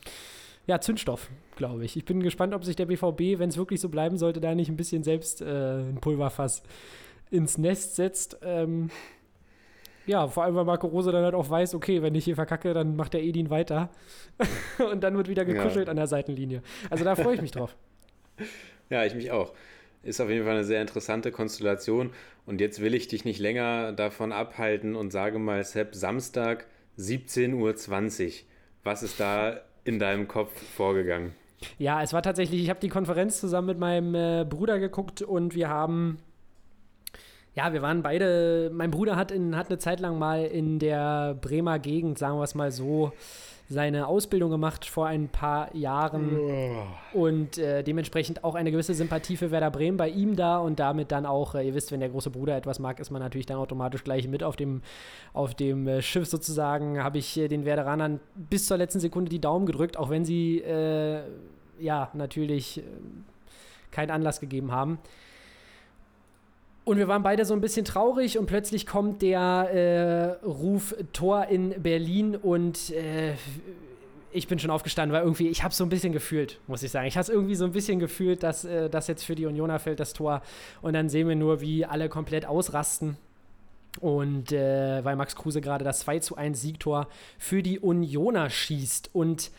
ja, 0.65 0.79
Zündstoff, 0.79 1.29
glaube 1.57 1.83
ich. 1.83 1.97
Ich 1.97 2.05
bin 2.05 2.23
gespannt, 2.23 2.53
ob 2.53 2.63
sich 2.63 2.77
der 2.77 2.85
BVB, 2.85 3.37
wenn 3.37 3.49
es 3.49 3.57
wirklich 3.57 3.81
so 3.81 3.89
bleiben 3.89 4.17
sollte, 4.17 4.39
da 4.39 4.55
nicht 4.55 4.69
ein 4.69 4.77
bisschen 4.77 5.03
selbst 5.03 5.41
äh, 5.41 5.81
ein 5.81 5.97
Pulverfass 5.99 6.63
ins 7.31 7.57
Nest 7.57 7.95
setzt. 7.95 8.37
Ähm, 8.43 8.89
ja, 10.05 10.27
vor 10.27 10.43
allem, 10.43 10.55
weil 10.55 10.65
Marco 10.65 10.87
Rose 10.87 11.11
dann 11.11 11.23
halt 11.23 11.35
auch 11.35 11.49
weiß, 11.49 11.73
okay, 11.73 12.01
wenn 12.01 12.15
ich 12.15 12.25
hier 12.25 12.35
verkacke, 12.35 12.73
dann 12.73 12.95
macht 12.95 13.13
der 13.13 13.23
Edin 13.23 13.49
weiter. 13.49 13.89
und 14.91 15.01
dann 15.03 15.15
wird 15.15 15.27
wieder 15.27 15.45
gekuschelt 15.45 15.89
an 15.89 15.95
der 15.95 16.07
Seitenlinie. 16.07 16.61
Also 16.89 17.03
da 17.03 17.15
freue 17.15 17.35
ich 17.35 17.41
mich 17.41 17.51
drauf. 17.51 17.75
Ja, 18.89 19.05
ich 19.05 19.15
mich 19.15 19.31
auch. 19.31 19.53
Ist 20.03 20.19
auf 20.19 20.29
jeden 20.29 20.43
Fall 20.43 20.55
eine 20.55 20.65
sehr 20.65 20.81
interessante 20.81 21.31
Konstellation. 21.31 22.09
Und 22.45 22.59
jetzt 22.59 22.81
will 22.81 22.93
ich 22.93 23.07
dich 23.07 23.23
nicht 23.23 23.39
länger 23.39 23.93
davon 23.93 24.33
abhalten 24.33 24.97
und 24.97 25.11
sage 25.11 25.39
mal, 25.39 25.63
Sepp, 25.63 25.95
Samstag 25.95 26.65
17.20 26.97 28.25
Uhr. 28.25 28.33
Was 28.83 29.01
ist 29.01 29.19
da 29.21 29.61
in 29.85 29.97
deinem 29.97 30.27
Kopf 30.27 30.51
vorgegangen? 30.75 31.33
Ja, 31.77 32.01
es 32.01 32.13
war 32.13 32.23
tatsächlich, 32.23 32.61
ich 32.61 32.69
habe 32.69 32.79
die 32.79 32.89
Konferenz 32.89 33.39
zusammen 33.39 33.67
mit 33.67 33.79
meinem 33.79 34.15
äh, 34.15 34.43
Bruder 34.43 34.79
geguckt 34.79 35.21
und 35.21 35.55
wir 35.55 35.69
haben, 35.69 36.17
ja, 37.53 37.73
wir 37.73 37.81
waren 37.81 38.01
beide, 38.01 38.71
mein 38.73 38.91
Bruder 38.91 39.15
hat, 39.15 39.31
in, 39.31 39.55
hat 39.55 39.67
eine 39.67 39.77
Zeit 39.77 39.99
lang 39.99 40.17
mal 40.17 40.45
in 40.45 40.79
der 40.79 41.35
Bremer 41.35 41.79
Gegend, 41.79 42.17
sagen 42.17 42.37
wir 42.37 42.43
es 42.43 42.55
mal 42.55 42.71
so, 42.71 43.11
seine 43.71 44.07
Ausbildung 44.07 44.51
gemacht 44.51 44.85
vor 44.85 45.07
ein 45.07 45.29
paar 45.29 45.73
Jahren. 45.75 46.37
Und 47.13 47.57
äh, 47.57 47.83
dementsprechend 47.83 48.43
auch 48.43 48.55
eine 48.55 48.71
gewisse 48.71 48.93
Sympathie 48.93 49.37
für 49.37 49.51
Werder 49.51 49.71
Bremen 49.71 49.97
bei 49.97 50.09
ihm 50.09 50.35
da 50.35 50.57
und 50.57 50.79
damit 50.79 51.11
dann 51.11 51.25
auch, 51.25 51.55
äh, 51.55 51.65
ihr 51.65 51.73
wisst, 51.73 51.91
wenn 51.91 52.01
der 52.01 52.09
große 52.09 52.29
Bruder 52.29 52.55
etwas 52.55 52.79
mag, 52.79 52.99
ist 52.99 53.11
man 53.11 53.21
natürlich 53.21 53.45
dann 53.45 53.57
automatisch 53.57 54.03
gleich 54.03 54.27
mit 54.27 54.43
auf 54.43 54.55
dem, 54.55 54.81
auf 55.33 55.55
dem 55.55 55.87
äh, 55.87 56.01
Schiff 56.01 56.27
sozusagen, 56.27 57.01
habe 57.01 57.17
ich 57.17 57.37
äh, 57.37 57.47
den 57.47 57.65
Werderanern 57.65 58.19
bis 58.35 58.67
zur 58.67 58.77
letzten 58.77 58.99
Sekunde 58.99 59.29
die 59.29 59.39
Daumen 59.39 59.65
gedrückt, 59.65 59.97
auch 59.97 60.09
wenn 60.09 60.25
sie 60.25 60.59
äh, 60.59 61.21
ja 61.79 62.11
natürlich 62.13 62.79
äh, 62.79 62.83
keinen 63.91 64.11
Anlass 64.11 64.41
gegeben 64.41 64.71
haben. 64.71 64.99
Und 66.83 66.97
wir 66.97 67.07
waren 67.07 67.21
beide 67.21 67.45
so 67.45 67.53
ein 67.53 67.61
bisschen 67.61 67.85
traurig 67.85 68.39
und 68.39 68.47
plötzlich 68.47 68.87
kommt 68.87 69.21
der 69.21 70.39
äh, 70.41 70.45
Ruf 70.45 70.95
Tor 71.13 71.45
in 71.45 71.81
Berlin 71.81 72.35
und 72.35 72.89
äh, 72.91 73.33
ich 74.31 74.47
bin 74.47 74.59
schon 74.59 74.71
aufgestanden, 74.71 75.13
weil 75.13 75.23
irgendwie, 75.23 75.49
ich 75.49 75.63
habe 75.63 75.73
so 75.73 75.83
ein 75.83 75.89
bisschen 75.89 76.13
gefühlt, 76.13 76.59
muss 76.67 76.81
ich 76.83 76.91
sagen. 76.91 77.05
Ich 77.05 77.17
habe 77.17 77.23
es 77.23 77.29
irgendwie 77.29 77.55
so 77.55 77.65
ein 77.65 77.71
bisschen 77.71 77.99
gefühlt, 77.99 78.43
dass 78.43 78.65
äh, 78.65 78.89
das 78.89 79.07
jetzt 79.07 79.23
für 79.23 79.35
die 79.35 79.45
Unioner 79.45 79.77
fällt, 79.77 79.99
das 79.99 80.13
Tor. 80.13 80.41
Und 80.81 80.93
dann 80.93 81.09
sehen 81.09 81.27
wir 81.27 81.35
nur, 81.35 81.61
wie 81.61 81.85
alle 81.85 82.09
komplett 82.09 82.45
ausrasten. 82.45 83.17
Und 83.99 84.51
äh, 84.51 85.03
weil 85.03 85.15
Max 85.17 85.35
Kruse 85.35 85.59
gerade 85.59 85.83
das 85.83 85.99
2 85.99 86.19
zu 86.19 86.35
1 86.35 86.61
Siegtor 86.61 87.07
für 87.37 87.61
die 87.61 87.79
Unioner 87.79 88.49
schießt. 88.49 89.09
Und 89.13 89.51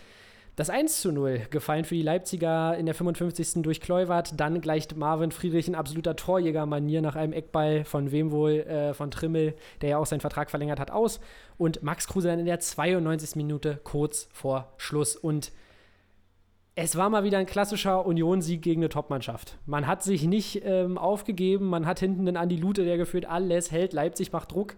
das 0.57 0.69
1 0.69 1.01
zu 1.01 1.13
0 1.13 1.47
gefallen 1.51 1.85
für 1.85 1.95
die 1.95 2.03
Leipziger 2.03 2.77
in 2.77 2.85
der 2.85 2.95
55. 2.95 3.63
durch 3.63 3.81
Kleuwert. 3.81 4.39
Dann 4.39 4.61
gleicht 4.61 4.97
Marvin 4.97 5.31
Friedrich 5.31 5.67
in 5.67 5.75
absoluter 5.75 6.15
Torjägermanier 6.15 7.01
nach 7.01 7.17
einem 7.17 7.33
Eckball 7.33 7.85
von 7.85 8.13
wem 8.13 8.31
wohl, 8.31 8.61
äh, 8.61 8.93
von 8.93 9.11
Trimmel, 9.11 9.55
der 9.81 9.91
ja 9.91 9.99
auch 9.99 10.07
seinen 10.07 10.21
Vertrag 10.21 10.51
verlängert 10.51 10.79
hat, 10.79 10.91
aus. 10.91 11.21
Und 11.57 11.83
Max 11.83 12.07
Kruse 12.07 12.29
dann 12.29 12.39
in 12.39 12.47
der 12.47 12.61
92. 12.61 13.37
Minute 13.37 13.81
kurz 13.83 14.29
vor 14.33 14.75
Schluss. 14.77 15.17
Und 15.17 15.53
es 16.75 16.97
war 16.97 17.09
mal 17.09 17.25
wieder 17.25 17.39
ein 17.39 17.47
klassischer 17.47 18.05
Union-Sieg 18.05 18.61
gegen 18.61 18.83
eine 18.83 18.91
Topmannschaft. 18.91 19.57
Man 19.65 19.87
hat 19.87 20.03
sich 20.03 20.25
nicht 20.25 20.63
ähm, 20.65 20.99
aufgegeben, 20.99 21.69
man 21.69 21.87
hat 21.87 22.01
hinten 22.01 22.27
den 22.27 22.37
Andi 22.37 22.57
Lute, 22.57 22.85
der 22.85 22.99
gefühlt 22.99 23.27
alles 23.27 23.71
hält, 23.71 23.93
Leipzig 23.95 24.33
macht 24.33 24.53
Druck. 24.53 24.75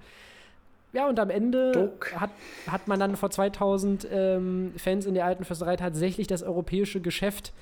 Ja, 0.95 1.09
und 1.09 1.19
am 1.19 1.29
Ende 1.29 1.93
hat, 2.15 2.31
hat 2.69 2.87
man 2.87 3.01
dann 3.01 3.17
vor 3.17 3.29
2000 3.29 4.07
ähm, 4.11 4.73
Fans 4.77 5.07
in 5.07 5.15
der 5.15 5.25
alten 5.25 5.45
Försterei 5.45 5.77
tatsächlich 5.77 6.29
das 6.29 6.45
europäische 6.45 7.01
Geschäft 7.01 7.53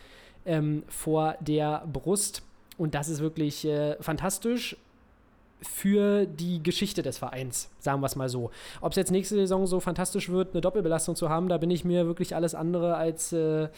ähm, 0.45 0.83
vor 0.87 1.37
der 1.41 1.83
Brust. 1.91 2.43
Und 2.77 2.95
das 2.95 3.09
ist 3.09 3.21
wirklich 3.21 3.65
äh, 3.65 3.97
fantastisch 4.01 4.77
für 5.63 6.27
die 6.27 6.63
Geschichte 6.63 7.03
des 7.03 7.17
Vereins, 7.17 7.71
sagen 7.79 8.03
wir 8.03 8.07
es 8.07 8.17
mal 8.17 8.29
so. 8.29 8.51
Ob 8.83 8.91
es 8.91 8.97
jetzt 8.97 9.11
nächste 9.11 9.37
Saison 9.37 9.67
so 9.67 9.81
fantastisch 9.81 10.29
wird, 10.29 10.53
eine 10.53 10.61
Doppelbelastung 10.61 11.17
zu 11.17 11.31
haben, 11.31 11.49
da 11.49 11.57
bin 11.57 11.71
ich 11.71 11.87
mir 11.87 12.07
wirklich 12.07 12.35
alles 12.35 12.55
andere 12.55 12.97
als, 12.97 13.33
äh, 13.33 13.69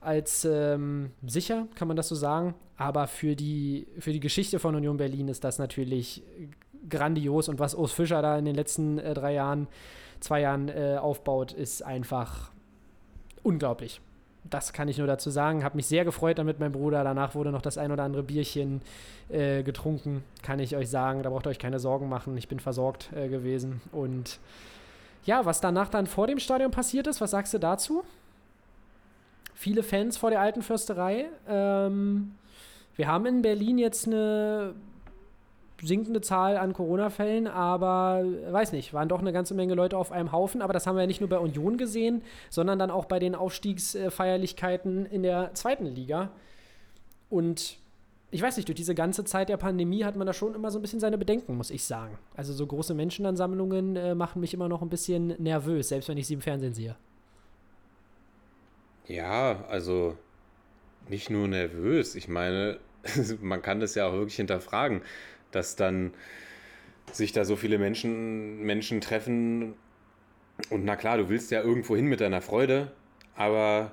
als 0.00 0.44
ähm, 0.50 1.12
sicher, 1.24 1.68
kann 1.76 1.86
man 1.86 1.96
das 1.96 2.08
so 2.08 2.16
sagen. 2.16 2.54
Aber 2.76 3.06
für 3.06 3.36
die, 3.36 3.86
für 4.00 4.12
die 4.12 4.20
Geschichte 4.20 4.58
von 4.58 4.74
Union 4.74 4.96
Berlin 4.96 5.28
ist 5.28 5.44
das 5.44 5.60
natürlich 5.60 6.24
grandios 6.88 7.48
und 7.48 7.58
was 7.58 7.74
Urs 7.74 7.92
Fischer 7.92 8.22
da 8.22 8.38
in 8.38 8.44
den 8.44 8.54
letzten 8.54 8.98
äh, 8.98 9.14
drei 9.14 9.34
Jahren, 9.34 9.66
zwei 10.20 10.40
Jahren 10.40 10.68
äh, 10.68 10.96
aufbaut, 11.00 11.52
ist 11.52 11.82
einfach 11.82 12.50
unglaublich. 13.42 14.00
Das 14.50 14.74
kann 14.74 14.88
ich 14.88 14.98
nur 14.98 15.06
dazu 15.06 15.30
sagen. 15.30 15.64
Habe 15.64 15.76
mich 15.76 15.86
sehr 15.86 16.04
gefreut 16.04 16.38
damit, 16.38 16.60
mein 16.60 16.72
Bruder. 16.72 17.02
Danach 17.02 17.34
wurde 17.34 17.50
noch 17.50 17.62
das 17.62 17.78
ein 17.78 17.90
oder 17.90 18.02
andere 18.02 18.22
Bierchen 18.22 18.82
äh, 19.30 19.62
getrunken, 19.62 20.22
kann 20.42 20.58
ich 20.58 20.76
euch 20.76 20.90
sagen. 20.90 21.22
Da 21.22 21.30
braucht 21.30 21.46
ihr 21.46 21.50
euch 21.50 21.58
keine 21.58 21.78
Sorgen 21.78 22.10
machen. 22.10 22.36
Ich 22.36 22.48
bin 22.48 22.60
versorgt 22.60 23.10
äh, 23.14 23.28
gewesen. 23.28 23.80
Und 23.90 24.38
ja, 25.24 25.46
was 25.46 25.62
danach 25.62 25.88
dann 25.88 26.06
vor 26.06 26.26
dem 26.26 26.38
Stadion 26.38 26.70
passiert 26.70 27.06
ist, 27.06 27.22
was 27.22 27.30
sagst 27.30 27.54
du 27.54 27.58
dazu? 27.58 28.04
Viele 29.54 29.82
Fans 29.82 30.18
vor 30.18 30.28
der 30.28 30.40
alten 30.40 30.60
Försterei. 30.60 31.26
Ähm, 31.48 32.34
wir 32.96 33.08
haben 33.08 33.24
in 33.24 33.40
Berlin 33.40 33.78
jetzt 33.78 34.06
eine 34.06 34.74
sinkende 35.82 36.20
Zahl 36.20 36.56
an 36.56 36.72
Corona-Fällen, 36.72 37.46
aber 37.46 38.24
weiß 38.50 38.72
nicht, 38.72 38.94
waren 38.94 39.08
doch 39.08 39.20
eine 39.20 39.32
ganze 39.32 39.54
Menge 39.54 39.74
Leute 39.74 39.96
auf 39.96 40.12
einem 40.12 40.32
Haufen. 40.32 40.62
Aber 40.62 40.72
das 40.72 40.86
haben 40.86 40.96
wir 40.96 41.02
ja 41.02 41.06
nicht 41.06 41.20
nur 41.20 41.28
bei 41.28 41.38
Union 41.38 41.78
gesehen, 41.78 42.22
sondern 42.50 42.78
dann 42.78 42.90
auch 42.90 43.06
bei 43.06 43.18
den 43.18 43.34
Aufstiegsfeierlichkeiten 43.34 45.06
in 45.06 45.22
der 45.22 45.52
zweiten 45.54 45.86
Liga. 45.86 46.30
Und 47.28 47.78
ich 48.30 48.42
weiß 48.42 48.56
nicht, 48.56 48.68
durch 48.68 48.76
diese 48.76 48.94
ganze 48.94 49.24
Zeit 49.24 49.48
der 49.48 49.56
Pandemie 49.56 50.04
hat 50.04 50.16
man 50.16 50.26
da 50.26 50.32
schon 50.32 50.54
immer 50.54 50.70
so 50.70 50.78
ein 50.78 50.82
bisschen 50.82 51.00
seine 51.00 51.18
Bedenken, 51.18 51.56
muss 51.56 51.70
ich 51.70 51.84
sagen. 51.84 52.18
Also 52.36 52.52
so 52.52 52.66
große 52.66 52.94
Menschenansammlungen 52.94 53.96
äh, 53.96 54.14
machen 54.14 54.40
mich 54.40 54.54
immer 54.54 54.68
noch 54.68 54.82
ein 54.82 54.88
bisschen 54.88 55.28
nervös, 55.42 55.88
selbst 55.90 56.08
wenn 56.08 56.18
ich 56.18 56.26
sie 56.26 56.34
im 56.34 56.40
Fernsehen 56.40 56.74
sehe. 56.74 56.96
Ja, 59.06 59.64
also 59.68 60.16
nicht 61.08 61.30
nur 61.30 61.46
nervös. 61.46 62.14
Ich 62.14 62.28
meine, 62.28 62.78
man 63.40 63.62
kann 63.62 63.80
das 63.80 63.94
ja 63.94 64.08
auch 64.08 64.14
wirklich 64.14 64.36
hinterfragen, 64.36 65.02
dass 65.54 65.76
dann 65.76 66.12
sich 67.12 67.32
da 67.32 67.44
so 67.44 67.56
viele 67.56 67.78
Menschen, 67.78 68.62
Menschen 68.62 69.00
treffen. 69.00 69.74
Und 70.70 70.84
na 70.84 70.96
klar, 70.96 71.18
du 71.18 71.28
willst 71.28 71.50
ja 71.50 71.62
irgendwo 71.62 71.96
hin 71.96 72.06
mit 72.06 72.20
deiner 72.20 72.40
Freude, 72.40 72.92
aber 73.36 73.92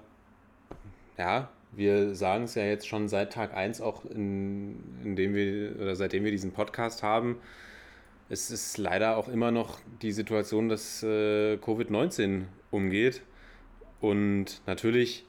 ja, 1.18 1.50
wir 1.72 2.16
sagen 2.16 2.46
es 2.46 2.56
ja 2.56 2.64
jetzt 2.64 2.88
schon 2.88 3.08
seit 3.08 3.34
Tag 3.34 3.56
1 3.56 3.82
auch, 3.82 4.06
in, 4.06 4.76
indem 5.04 5.34
wir, 5.34 5.76
oder 5.80 5.96
seitdem 5.96 6.24
wir 6.24 6.32
diesen 6.32 6.52
Podcast 6.52 7.04
haben. 7.04 7.38
Es 8.30 8.52
ist 8.52 8.78
leider 8.78 9.18
auch 9.18 9.28
immer 9.28 9.52
noch 9.52 9.80
die 10.02 10.12
Situation, 10.12 10.70
dass 10.70 11.04
äh, 11.04 11.56
Covid-19 11.56 12.44
umgeht. 12.72 13.22
Und 14.00 14.62
natürlich 14.66 15.26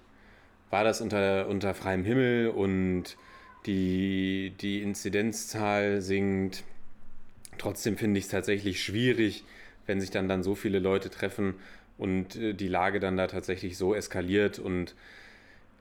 war 0.71 0.85
das 0.85 1.01
unter, 1.01 1.49
unter 1.49 1.75
freiem 1.75 2.05
Himmel 2.05 2.49
und 2.49 3.17
die, 3.67 4.53
die 4.61 4.83
Inzidenzzahl 4.83 6.01
sinkt. 6.01 6.65
Trotzdem 7.59 7.97
finde 7.97 8.19
ich 8.19 8.25
es 8.25 8.31
tatsächlich 8.31 8.83
schwierig, 8.83 9.45
wenn 9.87 10.01
sich 10.01 10.11
dann, 10.11 10.29
dann 10.29 10.43
so 10.43 10.55
viele 10.55 10.79
Leute 10.79 11.11
treffen 11.11 11.55
und 11.99 12.37
äh, 12.37 12.55
die 12.55 12.69
Lage 12.69 13.01
dann 13.01 13.17
da 13.17 13.27
tatsächlich 13.27 13.77
so 13.77 13.95
eskaliert. 13.95 14.59
Und 14.59 14.95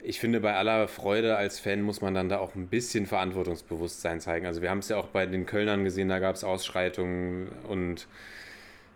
ich 0.03 0.19
finde, 0.19 0.39
bei 0.39 0.55
aller 0.55 0.87
Freude 0.87 1.37
als 1.37 1.59
Fan 1.59 1.81
muss 1.81 2.01
man 2.01 2.13
dann 2.13 2.29
da 2.29 2.39
auch 2.39 2.55
ein 2.55 2.67
bisschen 2.67 3.05
Verantwortungsbewusstsein 3.05 4.19
zeigen. 4.19 4.45
Also 4.45 4.61
wir 4.61 4.69
haben 4.69 4.79
es 4.79 4.89
ja 4.89 4.97
auch 4.97 5.07
bei 5.07 5.25
den 5.25 5.45
Kölnern 5.45 5.83
gesehen, 5.83 6.09
da 6.09 6.19
gab 6.19 6.35
es 6.35 6.43
Ausschreitungen 6.43 7.49
und 7.67 8.07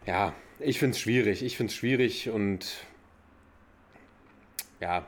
ja, 0.06 0.34
ich 0.60 0.80
finde 0.80 0.96
es 0.96 1.00
schwierig. 1.00 1.44
Ich 1.44 1.58
finde 1.58 1.72
es 1.72 1.76
schwierig 1.76 2.30
und 2.30 2.86
ja, 4.80 5.06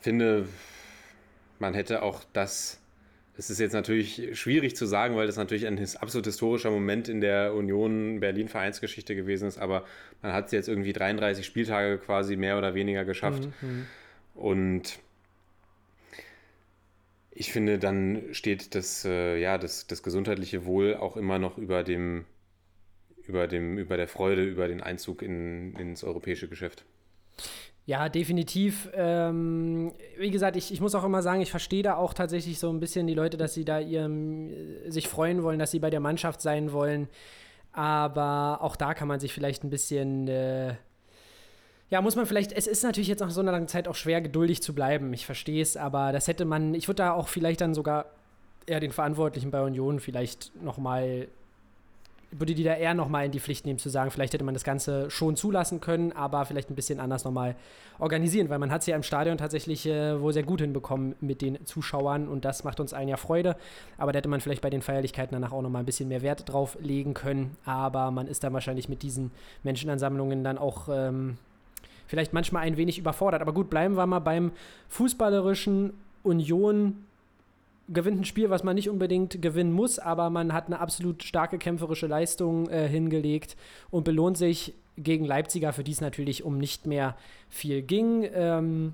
finde, 0.00 0.46
man 1.62 1.74
hätte 1.74 2.02
auch 2.02 2.24
das. 2.34 2.80
Es 3.38 3.48
ist 3.48 3.60
jetzt 3.60 3.72
natürlich 3.72 4.38
schwierig 4.38 4.76
zu 4.76 4.84
sagen, 4.84 5.16
weil 5.16 5.26
das 5.26 5.36
natürlich 5.36 5.66
ein 5.66 5.78
absolut 6.00 6.26
historischer 6.26 6.70
Moment 6.70 7.08
in 7.08 7.22
der 7.22 7.54
Union 7.54 8.20
Berlin 8.20 8.48
Vereinsgeschichte 8.48 9.16
gewesen 9.16 9.48
ist, 9.48 9.56
aber 9.56 9.86
man 10.20 10.34
hat 10.34 10.46
es 10.46 10.52
jetzt 10.52 10.68
irgendwie 10.68 10.92
33 10.92 11.46
Spieltage 11.46 11.96
quasi 11.96 12.36
mehr 12.36 12.58
oder 12.58 12.74
weniger 12.74 13.06
geschafft. 13.06 13.48
Mhm. 13.62 13.86
Und 14.34 14.98
ich 17.30 17.52
finde, 17.52 17.78
dann 17.78 18.22
steht 18.32 18.74
das, 18.74 19.06
äh, 19.06 19.38
ja, 19.38 19.56
das, 19.56 19.86
das 19.86 20.02
gesundheitliche 20.02 20.66
Wohl 20.66 20.96
auch 20.96 21.16
immer 21.16 21.38
noch 21.38 21.56
über 21.56 21.82
dem, 21.84 22.26
über 23.26 23.46
dem, 23.46 23.78
über 23.78 23.96
der 23.96 24.08
Freude, 24.08 24.44
über 24.44 24.68
den 24.68 24.82
Einzug 24.82 25.22
in, 25.22 25.74
ins 25.76 26.04
europäische 26.04 26.48
Geschäft. 26.48 26.84
Ja, 27.84 28.08
definitiv. 28.08 28.88
Ähm, 28.94 29.92
wie 30.16 30.30
gesagt, 30.30 30.56
ich, 30.56 30.72
ich 30.72 30.80
muss 30.80 30.94
auch 30.94 31.02
immer 31.02 31.20
sagen, 31.20 31.40
ich 31.40 31.50
verstehe 31.50 31.82
da 31.82 31.96
auch 31.96 32.14
tatsächlich 32.14 32.60
so 32.60 32.70
ein 32.70 32.78
bisschen 32.78 33.08
die 33.08 33.14
Leute, 33.14 33.36
dass 33.36 33.54
sie 33.54 33.64
da 33.64 33.80
ihrem, 33.80 34.50
sich 34.88 35.08
freuen 35.08 35.42
wollen, 35.42 35.58
dass 35.58 35.72
sie 35.72 35.80
bei 35.80 35.90
der 35.90 35.98
Mannschaft 35.98 36.40
sein 36.40 36.72
wollen. 36.72 37.08
Aber 37.72 38.58
auch 38.60 38.76
da 38.76 38.94
kann 38.94 39.08
man 39.08 39.18
sich 39.18 39.32
vielleicht 39.32 39.64
ein 39.64 39.70
bisschen, 39.70 40.28
äh, 40.28 40.76
ja, 41.90 42.00
muss 42.02 42.14
man 42.14 42.26
vielleicht, 42.26 42.52
es 42.52 42.68
ist 42.68 42.84
natürlich 42.84 43.08
jetzt 43.08 43.20
nach 43.20 43.30
so 43.30 43.40
einer 43.40 43.52
langen 43.52 43.68
Zeit 43.68 43.88
auch 43.88 43.96
schwer, 43.96 44.20
geduldig 44.20 44.62
zu 44.62 44.74
bleiben. 44.74 45.12
Ich 45.12 45.26
verstehe 45.26 45.60
es, 45.62 45.76
aber 45.76 46.12
das 46.12 46.28
hätte 46.28 46.44
man, 46.44 46.74
ich 46.74 46.86
würde 46.86 47.02
da 47.02 47.12
auch 47.12 47.26
vielleicht 47.26 47.62
dann 47.62 47.74
sogar 47.74 48.06
eher 48.66 48.78
den 48.78 48.92
Verantwortlichen 48.92 49.50
bei 49.50 49.60
Union 49.60 49.98
vielleicht 49.98 50.52
nochmal 50.62 51.26
würde 52.32 52.54
die 52.54 52.64
da 52.64 52.74
eher 52.74 52.94
nochmal 52.94 53.26
in 53.26 53.32
die 53.32 53.40
Pflicht 53.40 53.66
nehmen, 53.66 53.78
zu 53.78 53.88
sagen, 53.88 54.10
vielleicht 54.10 54.32
hätte 54.32 54.44
man 54.44 54.54
das 54.54 54.64
Ganze 54.64 55.10
schon 55.10 55.36
zulassen 55.36 55.80
können, 55.80 56.12
aber 56.12 56.44
vielleicht 56.44 56.70
ein 56.70 56.74
bisschen 56.74 56.98
anders 56.98 57.24
nochmal 57.24 57.56
organisieren, 57.98 58.48
weil 58.48 58.58
man 58.58 58.70
hat 58.70 58.80
es 58.80 58.86
ja 58.86 58.96
im 58.96 59.02
Stadion 59.02 59.38
tatsächlich 59.38 59.86
äh, 59.86 60.20
wohl 60.20 60.32
sehr 60.32 60.42
gut 60.42 60.60
hinbekommen 60.60 61.14
mit 61.20 61.42
den 61.42 61.64
Zuschauern 61.66 62.28
und 62.28 62.44
das 62.44 62.64
macht 62.64 62.80
uns 62.80 62.92
allen 62.94 63.08
ja 63.08 63.16
Freude. 63.16 63.56
Aber 63.98 64.12
da 64.12 64.18
hätte 64.18 64.28
man 64.28 64.40
vielleicht 64.40 64.62
bei 64.62 64.70
den 64.70 64.82
Feierlichkeiten 64.82 65.34
danach 65.34 65.52
auch 65.52 65.62
nochmal 65.62 65.82
ein 65.82 65.86
bisschen 65.86 66.08
mehr 66.08 66.22
Wert 66.22 66.48
drauf 66.48 66.76
legen 66.80 67.14
können. 67.14 67.56
Aber 67.64 68.10
man 68.10 68.26
ist 68.26 68.42
dann 68.44 68.52
wahrscheinlich 68.52 68.88
mit 68.88 69.02
diesen 69.02 69.30
Menschenansammlungen 69.62 70.42
dann 70.42 70.58
auch 70.58 70.88
ähm, 70.90 71.36
vielleicht 72.06 72.32
manchmal 72.32 72.64
ein 72.64 72.76
wenig 72.76 72.98
überfordert. 72.98 73.42
Aber 73.42 73.52
gut, 73.52 73.70
bleiben 73.70 73.96
wir 73.96 74.06
mal 74.06 74.20
beim 74.20 74.52
fußballerischen 74.88 75.92
Union 76.22 77.04
gewinnt 77.88 78.20
ein 78.20 78.24
Spiel, 78.24 78.50
was 78.50 78.62
man 78.62 78.74
nicht 78.74 78.88
unbedingt 78.88 79.42
gewinnen 79.42 79.72
muss, 79.72 79.98
aber 79.98 80.30
man 80.30 80.52
hat 80.52 80.66
eine 80.66 80.80
absolut 80.80 81.22
starke 81.22 81.58
kämpferische 81.58 82.06
Leistung 82.06 82.68
äh, 82.68 82.88
hingelegt 82.88 83.56
und 83.90 84.04
belohnt 84.04 84.36
sich 84.38 84.74
gegen 84.96 85.24
Leipziger, 85.24 85.72
für 85.72 85.84
die 85.84 85.92
es 85.92 86.00
natürlich 86.00 86.44
um 86.44 86.58
nicht 86.58 86.86
mehr 86.86 87.16
viel 87.48 87.82
ging. 87.82 88.28
Ähm, 88.32 88.92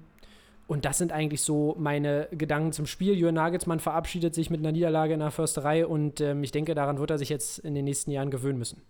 und 0.67 0.85
das 0.85 0.99
sind 0.99 1.13
eigentlich 1.13 1.41
so 1.41 1.75
meine 1.79 2.29
Gedanken 2.31 2.73
zum 2.73 2.87
Spiel. 2.87 3.15
Jürgen 3.15 3.37
Nagelsmann 3.37 3.81
verabschiedet 3.81 4.35
sich 4.35 4.51
mit 4.51 4.61
einer 4.61 4.73
Niederlage 4.73 5.15
in 5.15 5.21
der 5.21 5.31
Försterei 5.31 5.87
und 5.87 6.21
ähm, 6.21 6.43
ich 6.45 6.53
denke, 6.53 6.75
daran 6.75 6.99
wird 6.99 7.11
er 7.11 7.19
sich 7.19 7.31
jetzt 7.31 7.59
in 7.61 7.75
den 7.75 7.87
nächsten 7.87 8.11
Jahren 8.11 8.31
gewöhnen 8.31 8.59
müssen. 8.59 8.83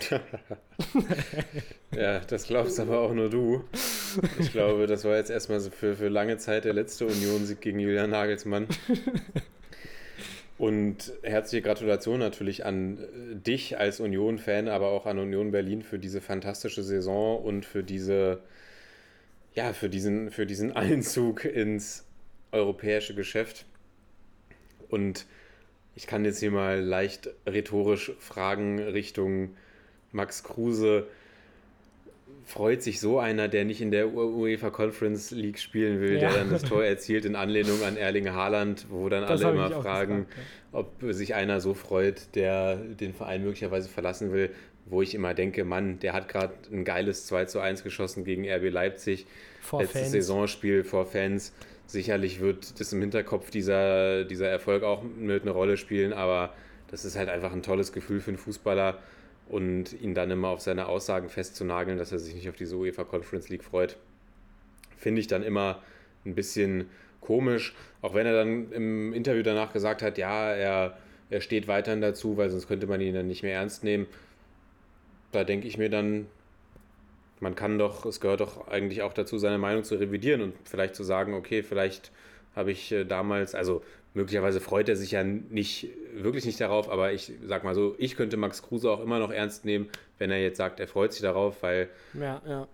ja, 1.96 2.20
das 2.20 2.46
glaubst 2.46 2.80
aber 2.80 3.00
auch 3.00 3.12
nur 3.12 3.30
du. 3.30 3.64
Ich 4.38 4.52
glaube, 4.52 4.86
das 4.86 5.04
war 5.04 5.16
jetzt 5.16 5.30
erstmal 5.30 5.60
so 5.60 5.70
für, 5.70 5.96
für 5.96 6.08
lange 6.08 6.38
Zeit 6.38 6.64
der 6.64 6.72
letzte 6.72 7.06
Union-Sieg 7.06 7.60
gegen 7.60 7.78
Julian 7.78 8.10
Nagelsmann. 8.10 8.66
Und 10.56 11.12
herzliche 11.22 11.62
Gratulation 11.62 12.20
natürlich 12.20 12.64
an 12.64 12.98
äh, 12.98 13.34
dich 13.34 13.78
als 13.78 13.98
Union-Fan, 14.00 14.68
aber 14.68 14.88
auch 14.88 15.06
an 15.06 15.18
Union 15.18 15.50
Berlin 15.50 15.82
für 15.82 15.98
diese 15.98 16.20
fantastische 16.20 16.82
Saison 16.82 17.42
und 17.42 17.64
für 17.66 17.82
diese, 17.82 18.40
ja, 19.54 19.72
für 19.72 19.88
diesen, 19.88 20.30
für 20.30 20.46
diesen 20.46 20.72
Einzug 20.72 21.44
ins 21.44 22.04
europäische 22.52 23.14
Geschäft. 23.14 23.66
Und 24.88 25.26
ich 25.96 26.06
kann 26.06 26.24
jetzt 26.24 26.38
hier 26.38 26.52
mal 26.52 26.80
leicht 26.80 27.30
rhetorisch 27.46 28.12
fragen 28.20 28.78
Richtung 28.78 29.56
Max 30.12 30.44
Kruse 30.44 31.08
freut 32.44 32.82
sich 32.82 33.00
so 33.00 33.18
einer, 33.18 33.48
der 33.48 33.64
nicht 33.64 33.80
in 33.80 33.90
der 33.90 34.12
UEFA 34.12 34.70
Conference 34.70 35.30
League 35.30 35.58
spielen 35.58 36.00
will, 36.00 36.14
ja. 36.14 36.20
der 36.20 36.38
dann 36.38 36.50
das 36.50 36.62
Tor 36.62 36.84
erzielt 36.84 37.24
in 37.24 37.36
Anlehnung 37.36 37.82
an 37.82 37.96
Erling 37.96 38.30
Haaland, 38.30 38.86
wo 38.90 39.08
dann 39.08 39.22
das 39.22 39.42
alle 39.42 39.54
immer 39.54 39.70
fragen, 39.70 40.26
gefragt, 40.26 40.38
ja. 40.72 40.78
ob 40.78 41.14
sich 41.14 41.34
einer 41.34 41.60
so 41.60 41.74
freut, 41.74 42.34
der 42.34 42.76
den 42.76 43.14
Verein 43.14 43.42
möglicherweise 43.42 43.88
verlassen 43.88 44.32
will, 44.32 44.50
wo 44.86 45.00
ich 45.00 45.14
immer 45.14 45.32
denke, 45.32 45.64
Mann, 45.64 45.98
der 46.00 46.12
hat 46.12 46.28
gerade 46.28 46.52
ein 46.70 46.84
geiles 46.84 47.26
2 47.26 47.46
zu 47.46 47.60
1 47.60 47.82
geschossen 47.82 48.24
gegen 48.24 48.46
RB 48.48 48.70
Leipzig, 48.70 49.26
vor 49.60 49.80
letztes 49.80 50.02
Fans. 50.02 50.12
Saisonspiel 50.12 50.84
vor 50.84 51.06
Fans. 51.06 51.54
Sicherlich 51.86 52.40
wird 52.40 52.78
das 52.80 52.92
im 52.92 53.00
Hinterkopf 53.00 53.50
dieser, 53.50 54.24
dieser 54.24 54.48
Erfolg 54.48 54.82
auch 54.82 55.02
mit 55.02 55.42
eine 55.42 55.50
Rolle 55.50 55.76
spielen, 55.76 56.12
aber 56.12 56.52
das 56.90 57.04
ist 57.04 57.16
halt 57.16 57.28
einfach 57.28 57.52
ein 57.52 57.62
tolles 57.62 57.92
Gefühl 57.92 58.20
für 58.20 58.28
einen 58.28 58.38
Fußballer 58.38 58.98
und 59.48 59.92
ihn 60.00 60.14
dann 60.14 60.30
immer 60.30 60.48
auf 60.48 60.60
seine 60.60 60.86
Aussagen 60.86 61.28
festzunageln, 61.28 61.98
dass 61.98 62.12
er 62.12 62.18
sich 62.18 62.34
nicht 62.34 62.48
auf 62.48 62.56
diese 62.56 62.76
UEFA 62.76 63.04
Conference 63.04 63.48
League 63.48 63.64
freut, 63.64 63.96
finde 64.96 65.20
ich 65.20 65.26
dann 65.26 65.42
immer 65.42 65.82
ein 66.24 66.34
bisschen 66.34 66.88
komisch. 67.20 67.74
Auch 68.02 68.14
wenn 68.14 68.26
er 68.26 68.32
dann 68.32 68.72
im 68.72 69.12
Interview 69.12 69.42
danach 69.42 69.72
gesagt 69.72 70.02
hat, 70.02 70.18
ja, 70.18 70.52
er, 70.52 70.96
er 71.30 71.40
steht 71.40 71.68
weiterhin 71.68 72.00
dazu, 72.00 72.36
weil 72.36 72.50
sonst 72.50 72.68
könnte 72.68 72.86
man 72.86 73.00
ihn 73.00 73.14
dann 73.14 73.26
nicht 73.26 73.42
mehr 73.42 73.54
ernst 73.54 73.84
nehmen. 73.84 74.06
Da 75.32 75.44
denke 75.44 75.66
ich 75.66 75.78
mir 75.78 75.90
dann, 75.90 76.26
man 77.40 77.54
kann 77.54 77.78
doch, 77.78 78.06
es 78.06 78.20
gehört 78.20 78.40
doch 78.40 78.68
eigentlich 78.68 79.02
auch 79.02 79.12
dazu, 79.12 79.38
seine 79.38 79.58
Meinung 79.58 79.84
zu 79.84 79.96
revidieren 79.96 80.40
und 80.40 80.54
vielleicht 80.64 80.94
zu 80.94 81.02
sagen, 81.02 81.34
okay, 81.34 81.62
vielleicht 81.62 82.12
habe 82.54 82.70
ich 82.70 82.92
äh, 82.92 83.04
damals, 83.04 83.54
also 83.54 83.82
möglicherweise 84.14 84.60
freut 84.60 84.88
er 84.88 84.96
sich 84.96 85.10
ja 85.10 85.22
nicht, 85.24 85.88
wirklich 86.14 86.46
nicht 86.46 86.60
darauf, 86.60 86.88
aber 86.88 87.12
ich 87.12 87.32
sag 87.46 87.64
mal 87.64 87.74
so, 87.74 87.94
ich 87.98 88.16
könnte 88.16 88.36
Max 88.36 88.62
Kruse 88.62 88.90
auch 88.90 89.00
immer 89.00 89.18
noch 89.18 89.30
ernst 89.30 89.64
nehmen, 89.64 89.88
wenn 90.18 90.30
er 90.30 90.40
jetzt 90.40 90.56
sagt, 90.56 90.80
er 90.80 90.88
freut 90.88 91.12
sich 91.12 91.22
darauf, 91.22 91.62
weil 91.62 91.88
ja, 92.14 92.40
ja. 92.46 92.68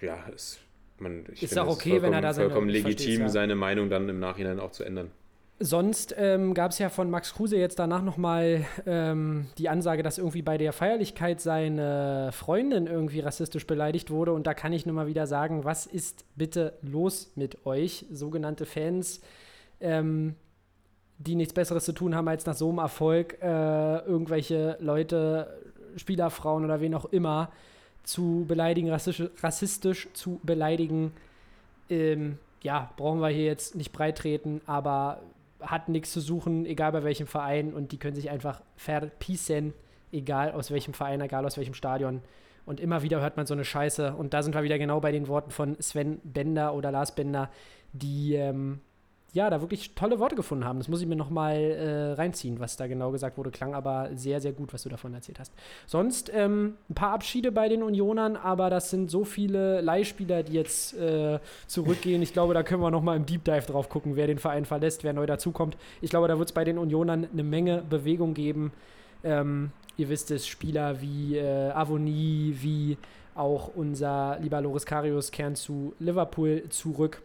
ja 0.00 0.18
es, 0.34 0.58
man, 0.98 1.24
ich 1.32 1.42
ist 1.42 1.58
auch 1.58 1.68
okay, 1.68 2.00
wenn 2.02 2.14
er 2.14 2.22
da 2.22 2.32
seine, 2.32 2.48
vollkommen 2.48 2.70
legitim, 2.70 3.20
ja. 3.20 3.28
seine 3.28 3.54
Meinung 3.54 3.90
dann 3.90 4.08
im 4.08 4.18
Nachhinein 4.18 4.58
auch 4.58 4.72
zu 4.72 4.82
ändern. 4.82 5.10
Sonst 5.64 6.12
ähm, 6.18 6.54
gab 6.54 6.72
es 6.72 6.80
ja 6.80 6.88
von 6.88 7.08
Max 7.08 7.34
Kruse 7.34 7.56
jetzt 7.56 7.78
danach 7.78 8.02
nochmal 8.02 8.64
ähm, 8.84 9.46
die 9.58 9.68
Ansage, 9.68 10.02
dass 10.02 10.18
irgendwie 10.18 10.42
bei 10.42 10.58
der 10.58 10.72
Feierlichkeit 10.72 11.40
seine 11.40 12.30
Freundin 12.32 12.88
irgendwie 12.88 13.20
rassistisch 13.20 13.64
beleidigt 13.64 14.10
wurde. 14.10 14.32
Und 14.32 14.48
da 14.48 14.54
kann 14.54 14.72
ich 14.72 14.86
nur 14.86 14.94
mal 14.96 15.06
wieder 15.06 15.28
sagen, 15.28 15.62
was 15.62 15.86
ist 15.86 16.24
bitte 16.34 16.72
los 16.82 17.30
mit 17.36 17.64
euch, 17.64 18.06
sogenannte 18.10 18.66
Fans? 18.66 19.20
Ähm, 19.78 20.34
die 21.26 21.34
nichts 21.34 21.52
Besseres 21.52 21.84
zu 21.84 21.92
tun 21.92 22.14
haben, 22.14 22.28
als 22.28 22.46
nach 22.46 22.54
so 22.54 22.68
einem 22.68 22.78
Erfolg 22.78 23.38
äh, 23.42 23.98
irgendwelche 23.98 24.76
Leute, 24.80 25.60
Spielerfrauen 25.96 26.64
oder 26.64 26.80
wen 26.80 26.94
auch 26.94 27.06
immer, 27.06 27.50
zu 28.02 28.44
beleidigen, 28.48 28.90
rassistisch, 28.90 29.30
rassistisch 29.42 30.08
zu 30.12 30.40
beleidigen. 30.42 31.12
Ähm, 31.88 32.38
ja, 32.62 32.90
brauchen 32.96 33.20
wir 33.20 33.28
hier 33.28 33.44
jetzt 33.44 33.74
nicht 33.74 33.92
breit 33.92 34.18
treten, 34.18 34.60
aber 34.66 35.22
hat 35.60 35.88
nichts 35.88 36.12
zu 36.12 36.20
suchen, 36.20 36.66
egal 36.66 36.92
bei 36.92 37.04
welchem 37.04 37.26
Verein 37.26 37.72
und 37.72 37.92
die 37.92 37.98
können 37.98 38.16
sich 38.16 38.30
einfach 38.30 38.62
verpissen, 38.76 39.74
egal 40.10 40.52
aus 40.52 40.70
welchem 40.70 40.94
Verein, 40.94 41.20
egal 41.20 41.46
aus 41.46 41.56
welchem 41.56 41.74
Stadion. 41.74 42.20
Und 42.64 42.80
immer 42.80 43.02
wieder 43.02 43.20
hört 43.20 43.36
man 43.36 43.46
so 43.46 43.54
eine 43.54 43.64
Scheiße. 43.64 44.14
Und 44.14 44.34
da 44.34 44.42
sind 44.42 44.54
wir 44.54 44.62
wieder 44.62 44.78
genau 44.78 45.00
bei 45.00 45.12
den 45.12 45.26
Worten 45.28 45.50
von 45.50 45.76
Sven 45.80 46.20
Bender 46.22 46.74
oder 46.74 46.92
Lars 46.92 47.14
Bender, 47.14 47.50
die 47.92 48.34
ähm, 48.34 48.80
ja 49.32 49.48
da 49.48 49.60
wirklich 49.60 49.94
tolle 49.94 50.18
Worte 50.18 50.36
gefunden 50.36 50.64
haben. 50.64 50.78
Das 50.78 50.88
muss 50.88 51.00
ich 51.00 51.06
mir 51.06 51.16
nochmal 51.16 51.56
äh, 51.56 52.12
reinziehen, 52.12 52.60
was 52.60 52.76
da 52.76 52.86
genau 52.86 53.10
gesagt 53.10 53.38
wurde. 53.38 53.50
Klang 53.50 53.74
aber 53.74 54.10
sehr, 54.14 54.40
sehr 54.40 54.52
gut, 54.52 54.72
was 54.74 54.82
du 54.82 54.88
davon 54.88 55.14
erzählt 55.14 55.40
hast. 55.40 55.52
Sonst 55.86 56.30
ähm, 56.34 56.74
ein 56.90 56.94
paar 56.94 57.12
Abschiede 57.12 57.50
bei 57.50 57.68
den 57.68 57.82
Unionern, 57.82 58.36
aber 58.36 58.68
das 58.68 58.90
sind 58.90 59.10
so 59.10 59.24
viele 59.24 59.80
Leihspieler, 59.80 60.42
die 60.42 60.52
jetzt 60.52 60.94
äh, 60.94 61.38
zurückgehen. 61.66 62.20
Ich 62.20 62.32
glaube, 62.32 62.52
da 62.52 62.62
können 62.62 62.82
wir 62.82 62.90
nochmal 62.90 63.16
im 63.16 63.24
Deep 63.24 63.44
Dive 63.44 63.66
drauf 63.66 63.88
gucken, 63.88 64.16
wer 64.16 64.26
den 64.26 64.38
Verein 64.38 64.66
verlässt, 64.66 65.02
wer 65.02 65.14
neu 65.14 65.26
dazukommt. 65.26 65.78
Ich 66.02 66.10
glaube, 66.10 66.28
da 66.28 66.38
wird 66.38 66.48
es 66.48 66.52
bei 66.52 66.64
den 66.64 66.76
Unionern 66.76 67.26
eine 67.32 67.42
Menge 67.42 67.82
Bewegung 67.88 68.34
geben. 68.34 68.72
Ähm, 69.24 69.70
ihr 69.96 70.10
wisst 70.10 70.30
es, 70.30 70.46
Spieler 70.46 71.00
wie 71.00 71.36
äh, 71.36 71.70
Avonie, 71.70 72.56
wie 72.60 72.98
auch 73.34 73.70
unser 73.74 74.38
lieber 74.40 74.60
Loris 74.60 74.84
Karius 74.84 75.30
kehren 75.30 75.54
zu 75.54 75.94
Liverpool 75.98 76.64
zurück. 76.68 77.22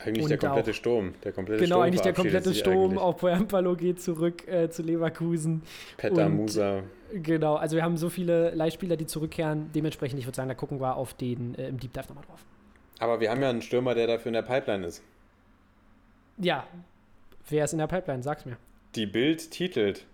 Eigentlich 0.00 0.24
Und 0.24 0.28
der 0.30 0.38
komplette 0.38 0.70
auch- 0.70 0.74
Sturm. 0.74 1.14
Der 1.24 1.32
komplette 1.32 1.62
Genau, 1.64 1.76
Sturm 1.76 1.86
eigentlich 1.86 2.00
der 2.02 2.12
komplette 2.12 2.54
Sturm. 2.54 2.98
Auch 2.98 3.16
Poyampalo 3.16 3.74
geht 3.76 4.00
zurück 4.00 4.46
äh, 4.46 4.68
zu 4.68 4.82
Leverkusen. 4.82 5.62
Petter 5.96 6.26
und- 6.26 6.36
Musa. 6.36 6.82
Genau, 7.12 7.54
also 7.54 7.76
wir 7.76 7.82
haben 7.84 7.96
so 7.96 8.10
viele 8.10 8.50
Leihspieler, 8.50 8.96
die 8.96 9.06
zurückkehren. 9.06 9.70
Dementsprechend, 9.74 10.18
ich 10.18 10.26
würde 10.26 10.36
sagen, 10.36 10.48
da 10.48 10.54
gucken 10.54 10.80
wir 10.80 10.96
auf 10.96 11.14
den 11.14 11.54
äh, 11.54 11.68
im 11.68 11.78
Deep 11.80 11.92
Dive 11.92 12.08
nochmal 12.08 12.24
drauf. 12.24 12.44
Aber 12.98 13.20
wir 13.20 13.30
haben 13.30 13.40
ja 13.40 13.48
einen 13.50 13.62
Stürmer, 13.62 13.94
der 13.94 14.06
dafür 14.06 14.28
in 14.28 14.32
der 14.34 14.42
Pipeline 14.42 14.86
ist. 14.86 15.02
Ja, 16.38 16.66
wer 17.48 17.64
ist 17.64 17.72
in 17.72 17.78
der 17.78 17.86
Pipeline? 17.86 18.22
Sag's 18.22 18.44
mir. 18.44 18.56
Die 18.94 19.06
Bild 19.06 19.50
titelt 19.50 20.04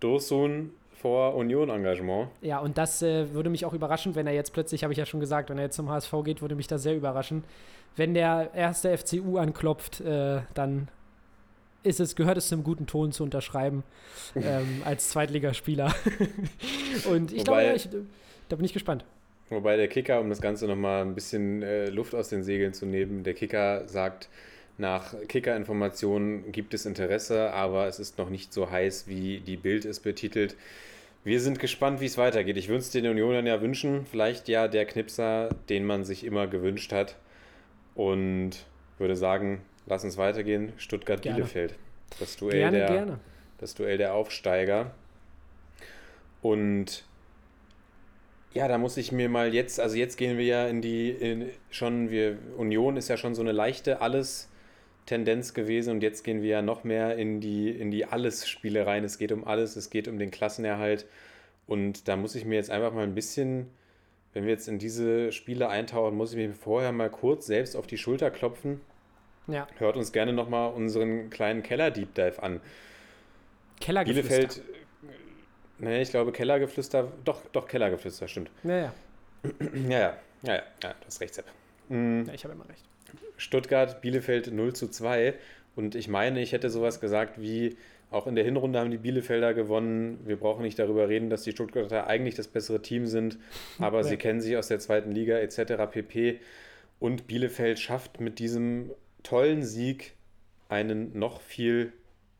Dursun 0.00 0.72
vor 1.00 1.34
Union-Engagement. 1.34 2.28
Ja, 2.40 2.58
und 2.58 2.76
das 2.76 3.02
äh, 3.02 3.32
würde 3.32 3.50
mich 3.50 3.64
auch 3.64 3.72
überraschen, 3.72 4.14
wenn 4.14 4.26
er 4.26 4.32
jetzt 4.32 4.52
plötzlich, 4.52 4.82
habe 4.82 4.92
ich 4.92 4.98
ja 4.98 5.06
schon 5.06 5.20
gesagt, 5.20 5.50
wenn 5.50 5.58
er 5.58 5.64
jetzt 5.64 5.76
zum 5.76 5.88
HSV 5.88 6.12
geht, 6.24 6.42
würde 6.42 6.54
mich 6.54 6.66
das 6.66 6.82
sehr 6.82 6.96
überraschen. 6.96 7.44
Wenn 7.96 8.14
der 8.14 8.50
erste 8.54 8.96
FCU 8.96 9.38
anklopft, 9.38 10.00
äh, 10.00 10.40
dann 10.54 10.88
ist 11.82 12.00
es, 12.00 12.16
gehört 12.16 12.36
es 12.36 12.48
zum 12.48 12.64
guten 12.64 12.86
Ton 12.86 13.12
zu 13.12 13.22
unterschreiben 13.22 13.84
ähm, 14.36 14.82
als 14.84 15.08
Zweitligaspieler. 15.10 15.94
und 17.10 17.32
ich 17.32 17.44
glaube, 17.44 17.64
ja, 17.64 17.74
ich, 17.74 17.88
da 18.48 18.56
bin 18.56 18.64
ich 18.64 18.72
gespannt. 18.72 19.04
Wobei 19.50 19.76
der 19.76 19.88
Kicker, 19.88 20.20
um 20.20 20.28
das 20.28 20.42
Ganze 20.42 20.66
nochmal 20.66 21.02
ein 21.02 21.14
bisschen 21.14 21.62
äh, 21.62 21.88
Luft 21.88 22.14
aus 22.14 22.28
den 22.28 22.42
Segeln 22.42 22.74
zu 22.74 22.86
nehmen, 22.86 23.22
der 23.22 23.34
Kicker 23.34 23.88
sagt, 23.88 24.28
nach 24.78 25.14
Kicker-Informationen 25.26 26.52
gibt 26.52 26.72
es 26.72 26.86
Interesse, 26.86 27.52
aber 27.52 27.88
es 27.88 27.98
ist 27.98 28.16
noch 28.18 28.30
nicht 28.30 28.52
so 28.52 28.70
heiß, 28.70 29.08
wie 29.08 29.40
die 29.40 29.56
Bild 29.56 29.84
es 29.84 29.98
betitelt. 29.98 30.54
Wir 31.24 31.40
sind 31.40 31.58
gespannt, 31.58 32.00
wie 32.00 32.06
es 32.06 32.16
weitergeht. 32.16 32.56
Ich 32.56 32.68
würde 32.68 32.80
es 32.80 32.90
den 32.90 33.06
Unionern 33.06 33.46
ja 33.46 33.60
wünschen. 33.60 34.06
Vielleicht 34.06 34.48
ja 34.48 34.68
der 34.68 34.86
Knipser, 34.86 35.50
den 35.68 35.84
man 35.84 36.04
sich 36.04 36.24
immer 36.24 36.46
gewünscht 36.46 36.92
hat. 36.92 37.16
Und 37.94 38.66
würde 38.98 39.16
sagen, 39.16 39.62
lass 39.86 40.04
uns 40.04 40.16
weitergehen. 40.16 40.72
Stuttgart-Bielefeld. 40.76 41.74
Das 42.20 42.36
Duell 42.36 42.58
Gerne, 42.58 42.78
der 42.78 42.86
gerne. 42.88 43.20
das 43.58 43.74
Duell 43.74 43.98
der 43.98 44.14
Aufsteiger. 44.14 44.92
Und 46.40 47.04
ja, 48.54 48.66
da 48.68 48.78
muss 48.78 48.96
ich 48.96 49.12
mir 49.12 49.28
mal 49.28 49.52
jetzt, 49.52 49.78
also 49.78 49.96
jetzt 49.96 50.16
gehen 50.16 50.38
wir 50.38 50.44
ja 50.44 50.66
in 50.66 50.80
die, 50.80 51.10
in, 51.10 51.50
schon, 51.70 52.10
wir, 52.10 52.38
Union 52.56 52.96
ist 52.96 53.08
ja 53.08 53.16
schon 53.16 53.34
so 53.34 53.42
eine 53.42 53.52
leichte 53.52 54.00
Alles-Tendenz 55.08 55.54
gewesen 55.54 55.90
und 55.90 56.02
jetzt 56.02 56.22
gehen 56.22 56.42
wir 56.42 56.48
ja 56.48 56.62
noch 56.62 56.84
mehr 56.84 57.16
in 57.16 57.40
die, 57.40 57.70
in 57.70 57.90
die 57.90 58.04
Alles-Spiele 58.04 58.86
rein. 58.86 59.04
Es 59.04 59.18
geht 59.18 59.32
um 59.32 59.44
alles, 59.44 59.76
es 59.76 59.90
geht 59.90 60.06
um 60.08 60.18
den 60.18 60.30
Klassenerhalt 60.30 61.06
und 61.66 62.08
da 62.08 62.16
muss 62.16 62.34
ich 62.34 62.44
mir 62.44 62.56
jetzt 62.56 62.70
einfach 62.70 62.92
mal 62.92 63.04
ein 63.04 63.14
bisschen, 63.14 63.70
wenn 64.34 64.44
wir 64.44 64.50
jetzt 64.50 64.68
in 64.68 64.78
diese 64.78 65.32
Spiele 65.32 65.68
eintauchen, 65.68 66.16
muss 66.16 66.32
ich 66.32 66.36
mir 66.36 66.52
vorher 66.52 66.92
mal 66.92 67.10
kurz 67.10 67.46
selbst 67.46 67.74
auf 67.74 67.86
die 67.86 67.98
Schulter 67.98 68.30
klopfen. 68.30 68.80
Ja, 69.46 69.66
Hört 69.78 69.96
uns 69.96 70.12
gerne 70.12 70.34
nochmal 70.34 70.72
unseren 70.74 71.30
kleinen 71.30 71.62
Keller-Deep 71.62 72.14
Dive 72.14 72.42
an. 72.42 72.60
Kellergeflüster. 73.80 74.28
Bielefeld, 74.28 74.62
nee, 75.78 76.02
ich 76.02 76.10
glaube 76.10 76.32
Kellergeflüster, 76.32 77.10
doch, 77.24 77.40
doch 77.52 77.66
Kellergeflüster, 77.66 78.28
stimmt. 78.28 78.50
Ja, 78.64 78.76
ja. 78.76 78.92
Ja, 79.88 79.98
ja, 80.00 80.18
ja, 80.42 80.54
ja, 80.82 80.94
du 81.00 81.06
hast 81.06 81.20
recht, 81.20 81.34
Sepp. 81.34 81.46
Mm, 81.88 82.24
ja 82.26 82.34
ich 82.34 82.44
habe 82.44 82.54
immer 82.54 82.68
recht. 82.68 82.84
Stuttgart, 83.36 84.00
Bielefeld 84.00 84.52
0 84.52 84.72
zu 84.74 84.88
2 84.88 85.34
und 85.76 85.94
ich 85.94 86.08
meine, 86.08 86.40
ich 86.40 86.52
hätte 86.52 86.70
sowas 86.70 87.00
gesagt 87.00 87.40
wie, 87.40 87.76
auch 88.10 88.26
in 88.26 88.34
der 88.34 88.44
Hinrunde 88.44 88.78
haben 88.78 88.90
die 88.90 88.96
Bielefelder 88.96 89.52
gewonnen. 89.52 90.18
Wir 90.24 90.36
brauchen 90.36 90.62
nicht 90.62 90.78
darüber 90.78 91.08
reden, 91.10 91.28
dass 91.28 91.42
die 91.42 91.52
Stuttgarter 91.52 92.06
eigentlich 92.06 92.34
das 92.34 92.48
bessere 92.48 92.80
Team 92.80 93.06
sind, 93.06 93.38
aber 93.78 94.02
sie 94.02 94.12
Ja. 94.12 94.16
kennen 94.16 94.40
sich 94.40 94.56
aus 94.56 94.68
der 94.68 94.78
zweiten 94.78 95.12
Liga 95.12 95.36
etc. 95.38 95.74
pp. 95.90 96.40
Und 97.00 97.26
Bielefeld 97.26 97.78
schafft 97.78 98.18
mit 98.20 98.38
diesem 98.38 98.90
tollen 99.22 99.62
Sieg 99.62 100.14
einen 100.70 101.16
noch 101.18 101.40
viel 101.42 101.92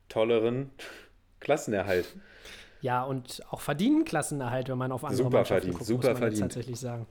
tolleren 0.09 0.71
Klassenerhalt. 1.41 2.07
Ja, 2.81 3.05
und 3.05 3.43
auch 3.51 3.61
verdienen 3.61 4.05
Klassenerhalt, 4.05 4.69
wenn 4.69 4.79
man 4.79 4.91
auf 4.93 5.05
andere 5.05 5.17
Super 5.25 5.31
Mannschaften 5.39 5.73
verdient, 5.73 5.75
guckt, 5.75 5.87
super 5.87 5.97
muss 5.99 6.07
man 6.07 6.17
verdient. 6.17 6.41
tatsächlich 6.43 6.81
sagen. 6.81 7.07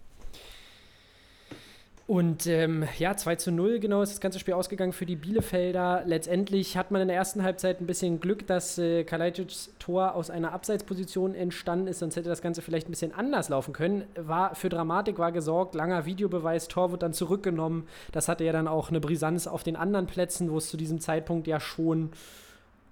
Und 2.08 2.47
ähm, 2.47 2.88
ja, 2.97 3.18
2 3.18 3.36
zu 3.36 3.51
0, 3.51 3.82
genau 3.82 4.01
ist 4.01 4.14
das 4.14 4.22
ganze 4.22 4.39
Spiel 4.39 4.53
ausgegangen 4.53 4.93
für 4.93 5.05
die 5.05 5.18
Bielefelder. 5.18 6.03
Letztendlich 6.05 6.78
hat 6.78 6.89
man 6.89 7.01
in 7.01 7.10
der 7.10 7.18
ersten 7.18 7.43
Halbzeit 7.43 7.82
ein 7.82 7.86
bisschen 7.86 8.22
Glück, 8.22 8.47
dass 8.47 8.78
äh, 8.78 9.03
Kalajdzic's 9.03 9.74
Tor 9.78 10.16
aus 10.16 10.30
einer 10.30 10.53
Abseitsposition 10.53 11.36
entstanden 11.36 11.88
ist, 11.88 11.99
sonst 11.99 12.16
hätte 12.16 12.30
das 12.30 12.41
Ganze 12.41 12.62
vielleicht 12.62 12.88
ein 12.88 12.91
bisschen 12.91 13.14
anders 13.14 13.49
laufen 13.49 13.74
können. 13.74 14.05
War 14.16 14.55
für 14.55 14.70
Dramatik 14.70 15.20
war 15.20 15.34
gesorgt, 15.34 15.76
langer 15.76 16.05
Videobeweis, 16.05 16.70
Tor 16.70 16.91
wird 16.91 17.03
dann 17.03 17.12
zurückgenommen. 17.12 17.89
Das 18.14 18.30
hatte 18.30 18.45
ja 18.45 18.53
dann 18.53 18.70
auch 18.70 18.88
eine 18.88 19.01
Brisanz 19.01 19.45
auf 19.45 19.64
den 19.64 19.76
anderen 19.76 20.08
Plätzen, 20.08 20.49
wo 20.49 20.60
es 20.60 20.70
zu 20.70 20.78
diesem 20.78 21.01
Zeitpunkt 21.01 21.45
ja 21.45 21.60
schon 21.60 22.12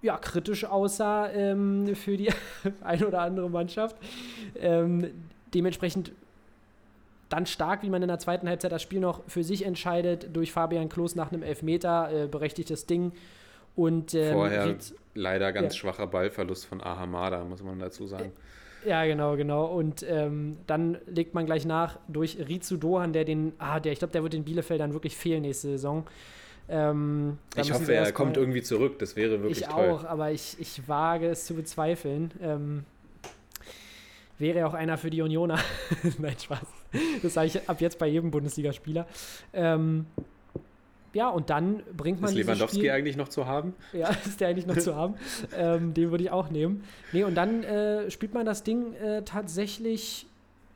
ja, 0.01 0.17
kritisch 0.17 0.65
aussah 0.65 1.29
ähm, 1.29 1.95
für 1.95 2.17
die 2.17 2.31
eine 2.81 3.07
oder 3.07 3.21
andere 3.21 3.49
Mannschaft. 3.49 3.95
Ähm, 4.59 5.09
dementsprechend 5.53 6.11
dann 7.29 7.45
stark, 7.45 7.81
wie 7.83 7.89
man 7.89 8.01
in 8.01 8.07
der 8.07 8.19
zweiten 8.19 8.47
Halbzeit 8.47 8.71
das 8.71 8.81
Spiel 8.81 8.99
noch 8.99 9.21
für 9.27 9.43
sich 9.43 9.65
entscheidet, 9.65 10.35
durch 10.35 10.51
Fabian 10.51 10.89
Klos 10.89 11.15
nach 11.15 11.31
einem 11.31 11.43
Elfmeter, 11.43 12.09
äh, 12.11 12.27
berechtigtes 12.27 12.85
Ding. 12.85 13.11
Und 13.75 14.13
ähm, 14.13 14.33
Vorher 14.33 14.67
Ried- 14.67 14.93
leider 15.15 15.51
ganz 15.51 15.73
Ja. 15.73 15.79
schwacher 15.79 16.07
Ballverlust 16.07 16.65
von 16.65 16.81
Ahamada, 16.81 17.43
muss 17.43 17.61
man 17.63 17.79
dazu 17.79 18.05
sagen. 18.07 18.31
Ja, 18.85 19.03
genau, 19.05 19.35
genau. 19.35 19.65
Und 19.65 20.05
ähm, 20.07 20.57
dann 20.67 20.97
legt 21.07 21.33
man 21.33 21.45
gleich 21.47 21.65
nach 21.65 21.97
durch 22.07 22.37
Rizu 22.47 22.77
Dohan, 22.77 23.13
der 23.13 23.25
den, 23.25 23.53
ah, 23.57 23.79
der, 23.79 23.91
ich 23.93 23.99
glaube, 23.99 24.11
der 24.11 24.21
wird 24.21 24.33
den 24.33 24.43
Bielefeldern 24.43 24.93
wirklich 24.93 25.17
fehlen 25.17 25.41
nächste 25.41 25.69
Saison. 25.69 26.05
Ähm, 26.69 27.37
Ich 27.55 27.73
hoffe, 27.73 27.93
er 27.93 28.11
kommt 28.11 28.37
irgendwie 28.37 28.61
zurück. 28.61 28.99
Das 28.99 29.15
wäre 29.15 29.41
wirklich 29.41 29.61
Ich 29.61 29.67
toll. 29.67 29.89
auch, 29.89 30.03
aber 30.05 30.31
ich, 30.31 30.55
ich 30.59 30.87
wage 30.87 31.27
es 31.29 31.45
zu 31.45 31.55
bezweifeln. 31.55 32.31
Ähm, 32.41 32.85
wäre 34.37 34.65
auch 34.67 34.73
einer 34.73 34.97
für 34.97 35.09
die 35.09 35.21
Unioner. 35.21 35.59
Nein, 36.17 36.35
Spaß. 36.37 36.67
Das 37.21 37.33
sage 37.33 37.47
ich 37.47 37.69
ab 37.69 37.81
jetzt 37.81 37.99
bei 37.99 38.07
jedem 38.07 38.31
Bundesligaspieler. 38.31 39.07
Ähm, 39.53 40.05
ja, 41.13 41.29
und 41.29 41.49
dann 41.49 41.81
bringt 41.95 42.19
man 42.19 42.29
Ist 42.29 42.35
Lewandowski 42.35 42.79
Spiel, 42.79 42.91
eigentlich 42.91 43.15
noch 43.15 43.29
zu 43.29 43.45
haben? 43.45 43.73
ja, 43.93 44.09
ist 44.09 44.41
der 44.41 44.49
eigentlich 44.49 44.67
noch 44.67 44.77
zu 44.77 44.95
haben. 44.95 45.15
Ähm, 45.57 45.93
den 45.93 46.11
würde 46.11 46.23
ich 46.23 46.31
auch 46.31 46.49
nehmen. 46.49 46.83
Nee, 47.13 47.23
und 47.23 47.35
dann 47.35 47.63
äh, 47.63 48.11
spielt 48.11 48.33
man 48.33 48.45
das 48.45 48.63
Ding 48.63 48.93
äh, 48.95 49.21
tatsächlich. 49.23 50.27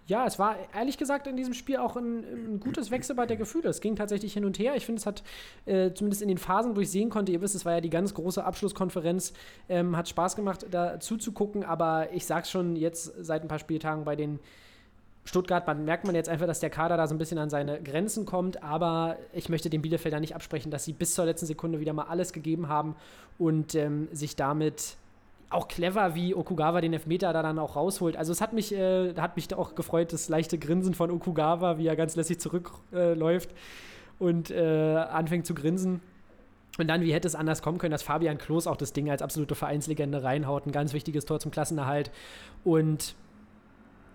Ja, 0.10 0.26
es 0.26 0.40
war 0.40 0.56
ehrlich 0.76 0.98
gesagt 0.98 1.28
in 1.28 1.38
diesem 1.38 1.54
Spiel 1.54 1.78
auch 1.78 1.96
ein, 1.96 2.24
ein 2.56 2.60
gutes 2.60 2.90
Wechselbad 2.90 3.30
der 3.30 3.38
Gefühle. 3.38 3.70
Es 3.70 3.80
ging 3.80 3.96
tatsächlich 3.96 4.34
hin 4.34 4.44
und 4.44 4.58
her. 4.58 4.76
Ich 4.76 4.84
finde, 4.84 5.00
es 5.00 5.06
hat 5.06 5.22
äh, 5.68 5.94
zumindest 5.94 6.24
in 6.24 6.28
den 6.28 6.40
Phasen, 6.40 6.76
wo 6.76 6.80
ich 6.80 6.90
sehen 6.90 7.12
konnte, 7.12 7.32
ihr 7.32 7.42
wisst, 7.42 7.54
es 7.54 7.64
war 7.64 7.74
ja 7.74 7.82
die 7.82 7.92
ganz 7.92 8.16
große 8.16 8.44
Abschlusskonferenz, 8.44 9.34
ähm, 9.70 9.96
hat 9.96 10.10
Spaß 10.10 10.36
gemacht, 10.36 10.66
da 10.72 11.00
zuzugucken. 11.00 11.64
Aber 11.64 12.12
ich 12.12 12.26
sag's 12.26 12.50
schon 12.50 12.76
jetzt 12.76 13.14
seit 13.24 13.44
ein 13.44 13.48
paar 13.48 13.60
Spieltagen 13.60 14.04
bei 14.04 14.16
den 14.16 14.40
Stuttgart, 15.26 15.68
man 15.68 15.86
merkt 15.86 16.06
man 16.06 16.16
jetzt 16.16 16.28
einfach, 16.28 16.48
dass 16.48 16.60
der 16.60 16.72
Kader 16.72 16.98
da 16.98 17.06
so 17.06 17.14
ein 17.14 17.20
bisschen 17.20 17.38
an 17.38 17.52
seine 17.52 17.80
Grenzen 17.80 18.26
kommt, 18.26 18.64
aber 18.64 19.18
ich 19.32 19.48
möchte 19.48 19.70
den 19.70 19.84
Bielefelder 19.84 20.20
nicht 20.20 20.34
absprechen, 20.34 20.72
dass 20.72 20.86
sie 20.86 20.94
bis 20.94 21.14
zur 21.14 21.26
letzten 21.26 21.46
Sekunde 21.46 21.80
wieder 21.80 21.94
mal 21.94 22.06
alles 22.06 22.34
gegeben 22.34 22.68
haben 22.68 22.96
und 23.38 23.76
ähm, 23.76 24.08
sich 24.12 24.36
damit 24.36 24.98
auch 25.50 25.68
clever, 25.68 26.16
wie 26.16 26.36
Okugawa 26.36 26.82
den 26.82 26.94
Elfmeter 26.94 27.34
da 27.34 27.42
dann 27.42 27.58
auch 27.58 27.76
rausholt. 27.76 28.16
Also 28.16 28.32
es 28.32 28.42
hat 28.42 28.54
mich, 28.54 28.74
äh, 28.74 29.16
hat 29.16 29.36
mich 29.36 29.48
da 29.48 29.58
auch 29.58 29.76
gefreut, 29.76 30.14
das 30.14 30.30
leichte 30.30 30.58
Grinsen 30.58 30.94
von 30.94 31.10
Okugawa, 31.10 31.78
wie 31.78 31.88
er 31.88 31.96
ganz 31.96 32.16
lässig 32.16 32.40
zurückläuft 32.40 33.52
äh, 33.52 34.24
und 34.24 34.52
äh, 34.52 34.96
anfängt 34.96 35.46
zu 35.46 35.56
grinsen. 35.56 36.02
Und 36.78 36.88
dann, 36.88 37.02
wie 37.02 37.14
hätte 37.14 37.28
es 37.28 37.36
anders 37.36 37.62
kommen 37.62 37.78
können, 37.78 37.92
dass 37.92 38.04
Fabian 38.04 38.38
Klos 38.38 38.68
auch 38.68 38.78
das 38.78 38.94
Ding 38.94 39.10
als 39.10 39.22
absolute 39.22 39.56
Vereinslegende 39.56 40.24
reinhaut. 40.24 40.66
Ein 40.66 40.72
ganz 40.72 40.94
wichtiges 40.94 41.26
Tor 41.26 41.40
zum 41.40 41.52
Klassenerhalt. 41.52 42.12
Und 42.64 43.16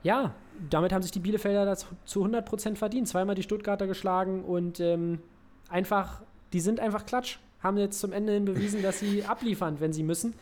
ja, 0.02 0.34
damit 0.70 0.92
haben 0.92 1.02
sich 1.02 1.10
die 1.10 1.20
Bielefelder 1.20 1.64
das 1.64 1.86
zu 2.04 2.24
100% 2.24 2.76
verdient. 2.76 3.08
Zweimal 3.08 3.34
die 3.34 3.42
Stuttgarter 3.42 3.86
geschlagen 3.86 4.44
und 4.44 4.80
ähm, 4.80 5.18
einfach 5.68 6.22
die 6.54 6.60
sind 6.60 6.80
einfach 6.80 7.04
Klatsch. 7.04 7.38
Haben 7.60 7.78
jetzt 7.78 7.98
zum 7.98 8.12
Ende 8.12 8.32
hin 8.32 8.44
bewiesen, 8.44 8.82
dass 8.82 9.00
sie 9.00 9.24
abliefern, 9.24 9.80
wenn 9.80 9.92
sie 9.92 10.04
müssen. 10.04 10.34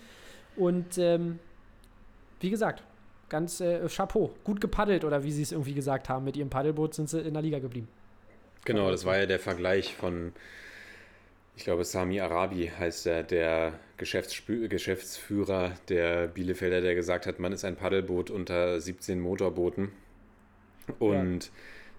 Und 0.57 0.99
ähm, 0.99 1.39
wie 2.41 2.51
gesagt, 2.51 2.83
ganz 3.29 3.61
äh, 3.61 3.89
Chapeau. 3.89 4.31
Gut 4.45 4.61
gepaddelt 4.61 5.05
oder 5.05 5.25
wie 5.25 5.33
sie 5.33 5.43
es 5.43 5.53
irgendwie 5.53 5.75
gesagt 5.75 6.09
haben. 6.09 6.25
Mit 6.25 6.37
ihrem 6.37 6.51
Paddelboot 6.51 6.95
sind 6.95 7.09
sie 7.09 7.21
in 7.21 7.33
der 7.33 7.43
Liga 7.43 7.59
geblieben. 7.59 7.89
Genau, 8.65 8.91
das 8.91 9.05
war 9.05 9.19
ja 9.19 9.27
der 9.27 9.41
Vergleich 9.41 9.95
von, 9.95 10.33
ich 11.57 11.65
glaube, 11.65 11.85
Sami 11.85 12.21
Arabi 12.21 12.71
heißt 12.79 13.07
er, 13.07 13.23
der 13.25 13.73
Geschäftsspü 13.97 14.69
Geschäftsführer 14.69 15.73
der 15.89 16.29
Bielefelder, 16.29 16.81
der 16.81 16.95
gesagt 16.95 17.27
hat, 17.27 17.41
man 17.41 17.53
ist 17.53 17.65
ein 17.65 17.75
Paddelboot 17.75 18.31
unter 18.31 18.81
17 18.81 19.19
Motorbooten. 19.19 19.91
Und 20.99 21.51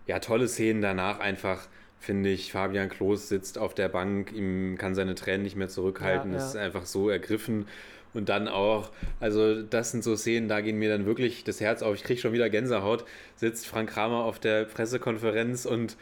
ja, 0.07 0.19
tolle 0.19 0.47
Szenen 0.47 0.81
danach 0.81 1.19
einfach, 1.19 1.67
finde 1.99 2.29
ich. 2.29 2.51
Fabian 2.51 2.89
Klos 2.89 3.27
sitzt 3.29 3.57
auf 3.57 3.73
der 3.73 3.89
Bank, 3.89 4.31
ihm 4.33 4.77
kann 4.77 4.95
seine 4.95 5.15
Tränen 5.15 5.43
nicht 5.43 5.55
mehr 5.55 5.69
zurückhalten, 5.69 6.31
Ja, 6.33 6.39
ja. 6.39 6.45
ist 6.45 6.55
einfach 6.55 6.85
so 6.85 7.09
ergriffen. 7.09 7.67
Und 8.13 8.29
dann 8.29 8.47
auch, 8.47 8.91
also 9.19 9.61
das 9.63 9.91
sind 9.91 10.03
so 10.03 10.15
Szenen, 10.15 10.47
da 10.47 10.61
gehen 10.61 10.77
mir 10.77 10.89
dann 10.89 11.05
wirklich 11.05 11.43
das 11.43 11.59
Herz 11.61 11.81
auf. 11.81 11.95
Ich 11.95 12.03
kriege 12.03 12.19
schon 12.21 12.33
wieder 12.33 12.49
Gänsehaut. 12.49 13.05
Sitzt 13.35 13.65
Frank 13.67 13.89
Kramer 13.89 14.23
auf 14.25 14.39
der 14.39 14.65
Pressekonferenz 14.65 15.65
und 15.65 15.97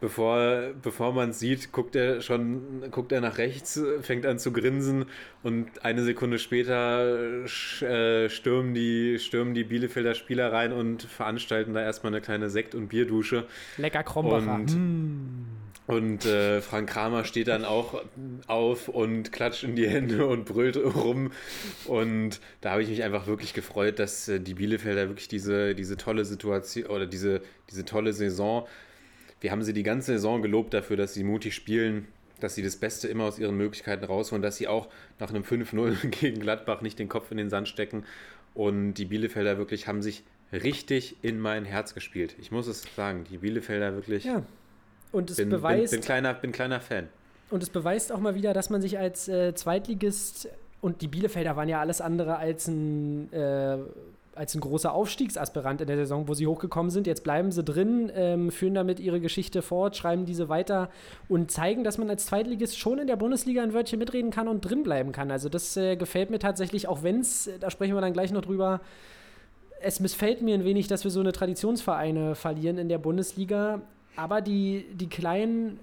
bevor, 0.00 0.70
bevor 0.80 1.12
man 1.12 1.30
es 1.30 1.40
sieht, 1.40 1.72
guckt 1.72 1.96
er 1.96 2.20
schon, 2.20 2.84
guckt 2.92 3.10
er 3.10 3.20
nach 3.20 3.38
rechts, 3.38 3.82
fängt 4.02 4.24
an 4.26 4.38
zu 4.38 4.52
grinsen 4.52 5.06
und 5.42 5.84
eine 5.84 6.04
Sekunde 6.04 6.38
später 6.38 7.42
äh, 7.44 8.28
stürmen, 8.28 8.74
die, 8.74 9.18
stürmen 9.18 9.54
die 9.54 9.64
Bielefelder 9.64 10.14
Spieler 10.14 10.52
rein 10.52 10.72
und 10.72 11.02
veranstalten 11.02 11.74
da 11.74 11.82
erstmal 11.82 12.12
eine 12.12 12.20
kleine 12.22 12.48
Sekt- 12.50 12.76
und 12.76 12.86
Bierdusche. 12.88 13.46
Lecker 13.76 14.04
Krombacher. 14.04 14.54
Und- 14.54 14.76
Mm. 14.76 15.44
Und 15.88 16.26
äh, 16.26 16.60
Frank 16.60 16.90
Kramer 16.90 17.24
steht 17.24 17.48
dann 17.48 17.64
auch 17.64 18.04
auf 18.46 18.88
und 18.88 19.32
klatscht 19.32 19.64
in 19.64 19.74
die 19.74 19.88
Hände 19.88 20.26
und 20.26 20.44
brüllt 20.44 20.76
rum. 20.76 21.32
Und 21.86 22.40
da 22.60 22.72
habe 22.72 22.82
ich 22.82 22.90
mich 22.90 23.02
einfach 23.02 23.26
wirklich 23.26 23.54
gefreut, 23.54 23.98
dass 23.98 24.28
äh, 24.28 24.38
die 24.38 24.52
Bielefelder 24.52 25.08
wirklich 25.08 25.28
diese, 25.28 25.74
diese 25.74 25.96
tolle 25.96 26.26
Situation 26.26 26.84
oder 26.84 27.06
diese, 27.06 27.40
diese 27.70 27.86
tolle 27.86 28.12
Saison, 28.12 28.66
wir 29.40 29.50
haben 29.50 29.62
sie 29.62 29.72
die 29.72 29.82
ganze 29.82 30.12
Saison 30.12 30.42
gelobt 30.42 30.74
dafür, 30.74 30.98
dass 30.98 31.14
sie 31.14 31.24
mutig 31.24 31.54
spielen, 31.54 32.06
dass 32.38 32.54
sie 32.54 32.62
das 32.62 32.76
Beste 32.76 33.08
immer 33.08 33.24
aus 33.24 33.38
ihren 33.38 33.56
Möglichkeiten 33.56 34.04
rausholen, 34.04 34.42
dass 34.42 34.58
sie 34.58 34.68
auch 34.68 34.88
nach 35.18 35.30
einem 35.30 35.42
5-0 35.42 36.06
gegen 36.20 36.38
Gladbach 36.38 36.82
nicht 36.82 36.98
den 36.98 37.08
Kopf 37.08 37.30
in 37.30 37.38
den 37.38 37.48
Sand 37.48 37.66
stecken. 37.66 38.04
Und 38.52 38.92
die 38.92 39.06
Bielefelder 39.06 39.56
wirklich 39.56 39.88
haben 39.88 40.02
sich 40.02 40.22
richtig 40.52 41.16
in 41.22 41.40
mein 41.40 41.64
Herz 41.64 41.94
gespielt. 41.94 42.36
Ich 42.38 42.50
muss 42.50 42.66
es 42.66 42.84
sagen, 42.94 43.24
die 43.30 43.38
Bielefelder 43.38 43.94
wirklich. 43.94 44.24
Ja. 44.24 44.44
Und 45.12 45.30
es 45.30 45.36
Bin, 45.36 45.48
beweist. 45.48 45.90
bin, 45.90 46.00
bin, 46.00 46.04
kleiner, 46.04 46.34
bin 46.34 46.52
kleiner 46.52 46.80
Fan. 46.80 47.08
Und 47.50 47.62
es 47.62 47.70
beweist 47.70 48.12
auch 48.12 48.18
mal 48.18 48.34
wieder, 48.34 48.52
dass 48.52 48.68
man 48.70 48.82
sich 48.82 48.98
als 48.98 49.28
äh, 49.28 49.54
Zweitligist 49.54 50.48
und 50.80 51.02
die 51.02 51.08
Bielefelder 51.08 51.56
waren 51.56 51.68
ja 51.68 51.80
alles 51.80 52.00
andere 52.00 52.36
als 52.36 52.68
ein, 52.68 53.32
äh, 53.32 53.78
als 54.34 54.54
ein 54.54 54.60
großer 54.60 54.92
Aufstiegsaspirant 54.92 55.80
in 55.80 55.88
der 55.88 55.96
Saison, 55.96 56.28
wo 56.28 56.34
sie 56.34 56.46
hochgekommen 56.46 56.90
sind. 56.90 57.08
Jetzt 57.08 57.24
bleiben 57.24 57.50
sie 57.50 57.64
drin, 57.64 58.12
ähm, 58.14 58.52
führen 58.52 58.74
damit 58.74 59.00
ihre 59.00 59.20
Geschichte 59.20 59.62
fort, 59.62 59.96
schreiben 59.96 60.26
diese 60.26 60.48
weiter 60.48 60.90
und 61.28 61.50
zeigen, 61.50 61.82
dass 61.82 61.98
man 61.98 62.08
als 62.08 62.26
Zweitligist 62.26 62.78
schon 62.78 62.98
in 62.98 63.08
der 63.08 63.16
Bundesliga 63.16 63.62
ein 63.62 63.74
Wörtchen 63.74 63.98
mitreden 63.98 64.30
kann 64.30 64.46
und 64.46 64.60
drin 64.60 64.84
bleiben 64.84 65.10
kann. 65.10 65.32
Also 65.32 65.48
das 65.48 65.76
äh, 65.76 65.96
gefällt 65.96 66.30
mir 66.30 66.38
tatsächlich, 66.38 66.86
auch 66.86 67.02
wenn 67.02 67.20
es, 67.20 67.50
da 67.58 67.70
sprechen 67.70 67.94
wir 67.94 68.00
dann 68.00 68.12
gleich 68.12 68.30
noch 68.30 68.42
drüber, 68.42 68.80
es 69.80 70.00
missfällt 70.00 70.42
mir 70.42 70.54
ein 70.54 70.64
wenig, 70.64 70.86
dass 70.86 71.04
wir 71.04 71.10
so 71.10 71.20
eine 71.20 71.32
Traditionsvereine 71.32 72.34
verlieren 72.34 72.78
in 72.78 72.88
der 72.88 72.98
Bundesliga. 72.98 73.80
Aber 74.18 74.40
die, 74.40 74.84
die 74.94 75.08
kleinen 75.08 75.78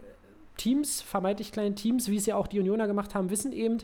Teams, 0.58 1.02
vermeintlich 1.02 1.54
kleinen 1.54 1.76
Teams, 1.76 2.10
wie 2.10 2.18
es 2.18 2.26
ja 2.26 2.36
auch 2.36 2.48
die 2.48 2.60
Unioner 2.60 2.86
gemacht 2.86 3.16
haben, 3.16 3.30
wissen 3.30 3.54
eben, 3.54 3.78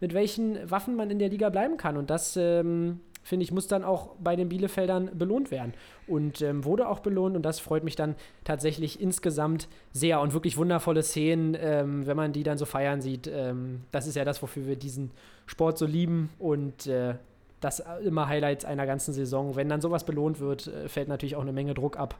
mit 0.00 0.14
welchen 0.14 0.70
Waffen 0.70 0.96
man 0.96 1.10
in 1.10 1.18
der 1.18 1.28
Liga 1.28 1.50
bleiben 1.50 1.76
kann. 1.76 1.98
Und 1.98 2.08
das, 2.08 2.34
ähm, 2.36 3.00
finde 3.22 3.44
ich, 3.44 3.52
muss 3.52 3.66
dann 3.66 3.84
auch 3.84 4.14
bei 4.18 4.34
den 4.34 4.48
Bielefeldern 4.48 5.10
belohnt 5.12 5.50
werden. 5.50 5.74
Und 6.06 6.40
ähm, 6.40 6.64
wurde 6.64 6.88
auch 6.88 7.00
belohnt 7.00 7.36
und 7.36 7.42
das 7.42 7.60
freut 7.60 7.84
mich 7.84 7.96
dann 7.96 8.14
tatsächlich 8.44 8.98
insgesamt 8.98 9.68
sehr. 9.92 10.22
Und 10.22 10.32
wirklich 10.32 10.56
wundervolle 10.56 11.02
Szenen, 11.02 11.54
ähm, 11.60 12.06
wenn 12.06 12.16
man 12.16 12.32
die 12.32 12.44
dann 12.44 12.56
so 12.56 12.64
feiern 12.64 13.02
sieht. 13.02 13.30
Ähm, 13.30 13.82
das 13.90 14.06
ist 14.06 14.14
ja 14.14 14.24
das, 14.24 14.40
wofür 14.40 14.66
wir 14.66 14.76
diesen 14.76 15.10
Sport 15.44 15.76
so 15.76 15.84
lieben 15.84 16.30
und 16.38 16.86
äh, 16.86 17.16
das 17.60 17.82
immer 18.02 18.26
Highlights 18.26 18.64
einer 18.64 18.86
ganzen 18.86 19.12
Saison. 19.12 19.54
Wenn 19.54 19.68
dann 19.68 19.82
sowas 19.82 20.04
belohnt 20.04 20.40
wird, 20.40 20.68
äh, 20.68 20.88
fällt 20.88 21.08
natürlich 21.08 21.36
auch 21.36 21.42
eine 21.42 21.52
Menge 21.52 21.74
Druck 21.74 21.98
ab. 21.98 22.14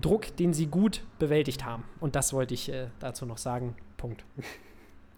Druck, 0.00 0.36
den 0.36 0.52
sie 0.52 0.66
gut 0.66 1.02
bewältigt 1.18 1.64
haben. 1.64 1.84
Und 2.00 2.16
das 2.16 2.32
wollte 2.32 2.54
ich 2.54 2.70
äh, 2.70 2.88
dazu 3.00 3.26
noch 3.26 3.38
sagen. 3.38 3.76
Punkt. 3.96 4.24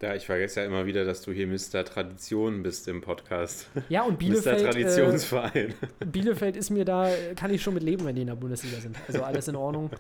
Ja, 0.01 0.15
ich 0.15 0.27
vergesse 0.27 0.61
ja 0.61 0.67
immer 0.67 0.87
wieder, 0.87 1.05
dass 1.05 1.23
du 1.23 1.33
hier 1.33 1.49
Mr. 1.49 1.85
Tradition 1.85 2.63
bist 2.63 2.87
im 2.87 3.01
Podcast. 3.01 3.69
Ja, 3.89 4.03
und 4.03 4.13
Mr. 4.13 4.19
Bielefeld, 4.19 4.61
äh, 4.61 4.65
Traditionsverein. 4.65 5.75
Bielefeld 6.07 6.57
ist 6.57 6.71
mir 6.71 6.85
da, 6.85 7.09
äh, 7.09 7.35
kann 7.35 7.53
ich 7.53 7.61
schon 7.61 7.75
mit 7.75 7.83
leben, 7.83 8.05
wenn 8.05 8.15
die 8.15 8.21
in 8.21 8.29
der 8.29 8.37
Bundesliga 8.37 8.81
sind. 8.81 8.97
Also 9.09 9.25
alles 9.25 9.49
in 9.49 9.57
Ordnung. 9.57 9.91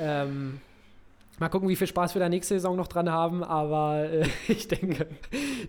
ähm, 0.00 0.60
mal 1.38 1.48
gucken, 1.50 1.68
wie 1.68 1.76
viel 1.76 1.86
Spaß 1.86 2.16
wir 2.16 2.20
da 2.20 2.28
nächste 2.28 2.54
Saison 2.54 2.74
noch 2.74 2.88
dran 2.88 3.10
haben, 3.10 3.44
aber 3.44 4.10
äh, 4.10 4.26
ich 4.48 4.66
denke, 4.66 5.06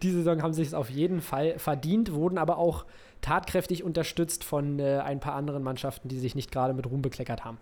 diese 0.01 0.17
Saison 0.17 0.41
haben 0.41 0.53
sie 0.53 0.63
es 0.63 0.73
auf 0.73 0.89
jeden 0.89 1.21
Fall 1.21 1.59
verdient, 1.59 2.11
wurden 2.11 2.39
aber 2.39 2.57
auch 2.57 2.85
tatkräftig 3.21 3.83
unterstützt 3.83 4.43
von 4.43 4.79
äh, 4.79 4.97
ein 4.97 5.19
paar 5.19 5.35
anderen 5.35 5.61
Mannschaften, 5.61 6.07
die 6.07 6.17
sich 6.17 6.33
nicht 6.33 6.51
gerade 6.51 6.73
mit 6.73 6.89
Ruhm 6.89 7.03
bekleckert 7.03 7.45
haben. 7.45 7.59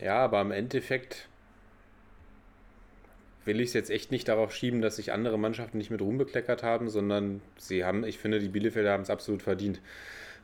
Ja, 0.00 0.18
aber 0.18 0.40
im 0.40 0.50
Endeffekt 0.50 1.28
will 3.44 3.60
ich 3.60 3.68
es 3.68 3.74
jetzt 3.74 3.90
echt 3.90 4.10
nicht 4.12 4.28
darauf 4.28 4.54
schieben, 4.54 4.80
dass 4.82 4.96
sich 4.96 5.12
andere 5.12 5.38
Mannschaften 5.38 5.78
nicht 5.78 5.90
mit 5.90 6.00
Ruhm 6.00 6.18
bekleckert 6.18 6.62
haben, 6.62 6.88
sondern 6.88 7.40
sie 7.58 7.84
haben, 7.84 8.04
ich 8.04 8.18
finde, 8.18 8.38
die 8.38 8.48
Bielefelder 8.48 8.92
haben 8.92 9.02
es 9.02 9.10
absolut 9.10 9.42
verdient. 9.42 9.80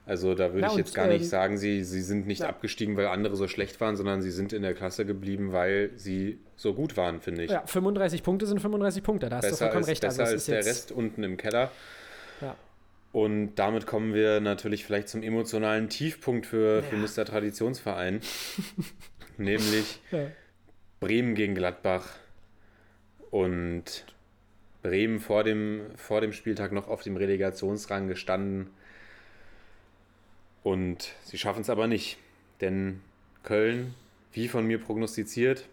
Also 0.04 0.34
da 0.34 0.52
würde 0.54 0.62
Ja, 0.62 0.68
ich 0.72 0.78
jetzt 0.78 0.94
gar 0.94 1.06
nicht 1.06 1.22
ähm, 1.22 1.28
sagen, 1.28 1.58
sie, 1.58 1.84
sie 1.84 2.00
sind 2.00 2.26
nicht 2.26 2.40
ja. 2.40 2.48
abgestiegen, 2.48 2.96
weil 2.96 3.06
andere 3.08 3.36
so 3.36 3.46
schlecht 3.46 3.78
waren, 3.80 3.94
sondern 3.94 4.22
sie 4.22 4.30
sind 4.30 4.52
in 4.54 4.62
der 4.62 4.72
Klasse 4.74 5.04
geblieben, 5.04 5.52
weil 5.52 5.90
sie 5.96 6.38
so 6.56 6.72
gut 6.74 6.96
waren, 6.96 7.20
finde 7.20 7.44
ich. 7.44 7.50
Ja, 7.50 7.62
35 7.66 8.22
Punkte 8.22 8.46
sind 8.46 8.60
35 8.60 9.02
Punkte, 9.02 9.28
da 9.28 9.36
hast 9.36 9.44
du 9.44 9.50
besser 9.50 9.66
vollkommen 9.66 9.82
als, 9.84 9.88
recht. 9.88 10.00
besser 10.00 10.20
Also 10.22 10.32
als 10.32 10.42
ist 10.42 10.48
der 10.48 10.64
Rest 10.64 10.92
unten 10.92 11.22
im 11.24 11.36
Keller. 11.36 11.70
Ja. 12.40 12.56
Und 13.12 13.56
damit 13.56 13.86
kommen 13.86 14.14
wir 14.14 14.40
natürlich 14.40 14.84
vielleicht 14.86 15.08
zum 15.08 15.22
emotionalen 15.22 15.88
Tiefpunkt 15.88 16.46
für, 16.46 16.82
für 16.82 16.96
Ja. 16.96 17.02
Mr. 17.02 17.24
Traditionsverein. 17.26 18.20
nämlich 19.38 20.00
Ja. 20.10 20.30
Bremen 21.00 21.34
gegen 21.34 21.54
Gladbach. 21.54 22.16
Und 23.30 24.04
Bremen 24.82 25.20
vor 25.20 25.44
dem, 25.44 25.82
vor 25.96 26.20
dem 26.20 26.32
Spieltag 26.32 26.72
noch 26.72 26.88
auf 26.88 27.02
dem 27.02 27.16
Relegationsrang 27.16 28.08
gestanden. 28.08 28.70
Und 30.62 31.12
sie 31.24 31.38
schaffen 31.38 31.60
es 31.62 31.70
aber 31.70 31.86
nicht. 31.86 32.18
Denn 32.60 33.00
Köln, 33.42 33.94
wie 34.32 34.48
von 34.48 34.66
mir 34.66 34.78
prognostiziert, 34.78 35.68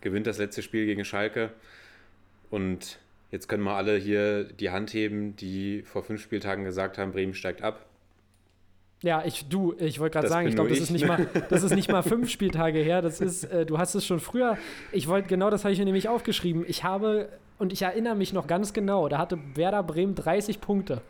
gewinnt 0.00 0.26
das 0.26 0.38
letzte 0.38 0.62
Spiel 0.62 0.86
gegen 0.86 1.04
Schalke. 1.04 1.52
Und 2.50 2.98
jetzt 3.30 3.48
können 3.48 3.64
wir 3.64 3.74
alle 3.74 3.96
hier 3.96 4.44
die 4.44 4.70
Hand 4.70 4.94
heben, 4.94 5.36
die 5.36 5.82
vor 5.82 6.02
fünf 6.02 6.22
Spieltagen 6.22 6.64
gesagt 6.64 6.98
haben, 6.98 7.12
Bremen 7.12 7.34
steigt 7.34 7.62
ab. 7.62 7.87
Ja, 9.02 9.22
ich, 9.24 9.48
du, 9.48 9.74
ich 9.78 10.00
wollte 10.00 10.14
gerade 10.14 10.28
sagen, 10.28 10.48
ich 10.48 10.54
glaube, 10.54 10.70
das 10.70 10.78
ist 10.78 10.86
ich. 10.86 10.90
nicht 10.90 11.06
mal, 11.06 11.28
das 11.48 11.62
ist 11.62 11.74
nicht 11.74 11.90
mal 11.90 12.02
fünf 12.02 12.30
Spieltage 12.30 12.80
her. 12.80 13.00
Das 13.00 13.20
ist, 13.20 13.44
äh, 13.44 13.64
du 13.64 13.78
hast 13.78 13.94
es 13.94 14.04
schon 14.04 14.18
früher. 14.18 14.58
Ich 14.90 15.06
wollte, 15.06 15.28
genau 15.28 15.50
das 15.50 15.64
habe 15.64 15.72
ich 15.72 15.78
mir 15.78 15.84
nämlich 15.84 16.08
aufgeschrieben. 16.08 16.64
Ich 16.66 16.82
habe, 16.82 17.28
und 17.58 17.72
ich 17.72 17.82
erinnere 17.82 18.16
mich 18.16 18.32
noch 18.32 18.48
ganz 18.48 18.72
genau, 18.72 19.08
da 19.08 19.18
hatte 19.18 19.38
Werder 19.54 19.84
Bremen 19.84 20.16
30 20.16 20.60
Punkte. 20.60 21.00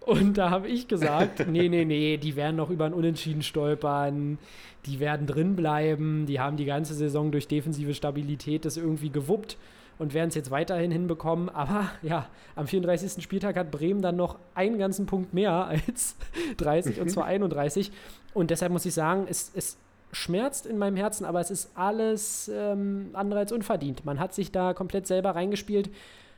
Und 0.00 0.38
da 0.38 0.50
habe 0.50 0.68
ich 0.68 0.88
gesagt, 0.88 1.46
nee, 1.50 1.68
nee, 1.68 1.84
nee, 1.84 2.16
die 2.16 2.34
werden 2.34 2.56
noch 2.56 2.70
über 2.70 2.86
ein 2.86 2.92
Unentschieden 2.92 3.42
stolpern, 3.42 4.38
die 4.86 4.98
werden 4.98 5.26
drin 5.26 5.54
bleiben, 5.54 6.26
die 6.26 6.40
haben 6.40 6.56
die 6.56 6.64
ganze 6.64 6.94
Saison 6.94 7.30
durch 7.30 7.46
defensive 7.46 7.94
Stabilität 7.94 8.64
das 8.64 8.76
irgendwie 8.76 9.10
gewuppt 9.10 9.56
und 9.98 10.14
werden 10.14 10.28
es 10.28 10.34
jetzt 10.34 10.50
weiterhin 10.50 10.90
hinbekommen. 10.90 11.48
Aber 11.48 11.90
ja, 12.02 12.26
am 12.54 12.66
34. 12.66 13.22
Spieltag 13.22 13.56
hat 13.56 13.70
Bremen 13.70 14.02
dann 14.02 14.16
noch 14.16 14.38
einen 14.54 14.78
ganzen 14.78 15.06
Punkt 15.06 15.34
mehr 15.34 15.52
als 15.66 16.16
30 16.58 17.00
und 17.00 17.10
zwar 17.10 17.24
31. 17.26 17.92
Und 18.34 18.50
deshalb 18.50 18.72
muss 18.72 18.84
ich 18.84 18.94
sagen, 18.94 19.26
es, 19.28 19.50
es 19.54 19.78
schmerzt 20.12 20.66
in 20.66 20.78
meinem 20.78 20.96
Herzen, 20.96 21.24
aber 21.24 21.40
es 21.40 21.50
ist 21.50 21.70
alles 21.74 22.50
ähm, 22.52 23.10
andere 23.12 23.40
als 23.40 23.52
unverdient. 23.52 24.04
Man 24.04 24.18
hat 24.18 24.34
sich 24.34 24.52
da 24.52 24.74
komplett 24.74 25.06
selber 25.06 25.34
reingespielt, 25.34 25.90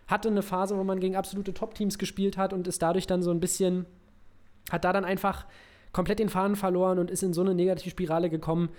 hatte 0.06 0.28
eine 0.28 0.42
Phase, 0.42 0.76
wo 0.76 0.84
man 0.84 1.00
gegen 1.00 1.16
absolute 1.16 1.54
Top-Teams 1.54 1.98
gespielt 1.98 2.36
hat 2.36 2.52
und 2.52 2.66
ist 2.66 2.82
dadurch 2.82 3.06
dann 3.06 3.22
so 3.22 3.30
ein 3.30 3.40
bisschen, 3.40 3.86
hat 4.70 4.84
da 4.84 4.92
dann 4.92 5.04
einfach 5.04 5.46
komplett 5.92 6.18
den 6.18 6.28
Faden 6.28 6.56
verloren 6.56 6.98
und 6.98 7.10
ist 7.10 7.22
in 7.22 7.32
so 7.32 7.40
eine 7.40 7.54
Negativspirale 7.54 8.30
gekommen. 8.30 8.70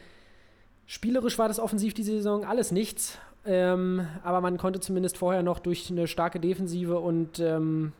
Spielerisch 0.85 1.37
war 1.37 1.47
das 1.47 1.59
offensiv 1.59 1.93
diese 1.93 2.11
Saison 2.13 2.45
alles 2.45 2.71
nichts, 2.71 3.19
ähm, 3.49 4.05
aber 4.23 4.41
man 4.41 4.59
konnte 4.59 4.79
zumindest 4.79 5.17
vorher 5.17 5.41
noch 5.41 5.57
durch 5.57 5.89
eine 5.89 6.07
starke 6.07 6.39
Defensive 6.39 6.99
und 6.99 7.39
ähm, 7.39 7.93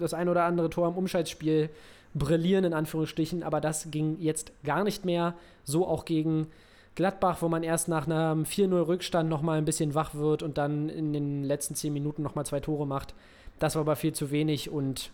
das 0.00 0.14
ein 0.14 0.28
oder 0.28 0.42
andere 0.42 0.68
Tor 0.68 0.88
im 0.88 0.96
Umschaltspiel 0.96 1.70
brillieren, 2.12 2.64
in 2.64 2.74
Anführungsstrichen, 2.74 3.44
aber 3.44 3.60
das 3.60 3.92
ging 3.92 4.16
jetzt 4.18 4.50
gar 4.64 4.82
nicht 4.82 5.04
mehr. 5.04 5.34
So 5.62 5.86
auch 5.86 6.06
gegen 6.06 6.48
Gladbach, 6.96 7.40
wo 7.40 7.48
man 7.48 7.62
erst 7.62 7.86
nach 7.86 8.08
einem 8.08 8.42
4-0 8.42 8.88
Rückstand 8.88 9.30
nochmal 9.30 9.58
ein 9.58 9.64
bisschen 9.64 9.94
wach 9.94 10.16
wird 10.16 10.42
und 10.42 10.58
dann 10.58 10.88
in 10.88 11.12
den 11.12 11.44
letzten 11.44 11.76
10 11.76 11.92
Minuten 11.92 12.24
nochmal 12.24 12.44
zwei 12.44 12.58
Tore 12.58 12.84
macht. 12.84 13.14
Das 13.60 13.76
war 13.76 13.82
aber 13.82 13.94
viel 13.94 14.12
zu 14.12 14.32
wenig 14.32 14.70
und 14.70 15.12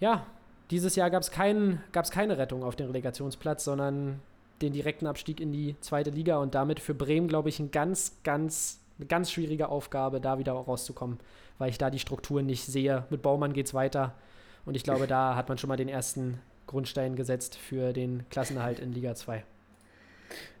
ja, 0.00 0.24
dieses 0.70 0.96
Jahr 0.96 1.10
gab 1.10 1.22
es 1.22 1.30
kein, 1.30 1.82
keine 1.92 2.38
Rettung 2.38 2.64
auf 2.64 2.76
den 2.76 2.86
Relegationsplatz, 2.86 3.62
sondern 3.62 4.22
den 4.62 4.72
direkten 4.72 5.06
Abstieg 5.06 5.40
in 5.40 5.52
die 5.52 5.76
zweite 5.80 6.10
Liga 6.10 6.38
und 6.38 6.54
damit 6.54 6.80
für 6.80 6.94
Bremen, 6.94 7.28
glaube 7.28 7.48
ich, 7.48 7.58
ein 7.60 7.70
ganz, 7.70 8.18
ganz, 8.24 8.80
eine 8.98 9.06
ganz 9.06 9.30
schwierige 9.30 9.68
Aufgabe, 9.68 10.20
da 10.20 10.38
wieder 10.38 10.52
rauszukommen, 10.52 11.18
weil 11.58 11.70
ich 11.70 11.78
da 11.78 11.90
die 11.90 11.98
Strukturen 11.98 12.46
nicht 12.46 12.64
sehe. 12.64 13.04
Mit 13.10 13.22
Baumann 13.22 13.52
geht 13.52 13.66
es 13.66 13.74
weiter 13.74 14.14
und 14.64 14.76
ich 14.76 14.84
glaube, 14.84 15.06
da 15.08 15.36
hat 15.36 15.48
man 15.48 15.58
schon 15.58 15.68
mal 15.68 15.76
den 15.76 15.88
ersten 15.88 16.40
Grundstein 16.66 17.16
gesetzt 17.16 17.56
für 17.56 17.92
den 17.92 18.28
Klassenerhalt 18.30 18.78
in 18.78 18.92
Liga 18.92 19.14
2. 19.14 19.44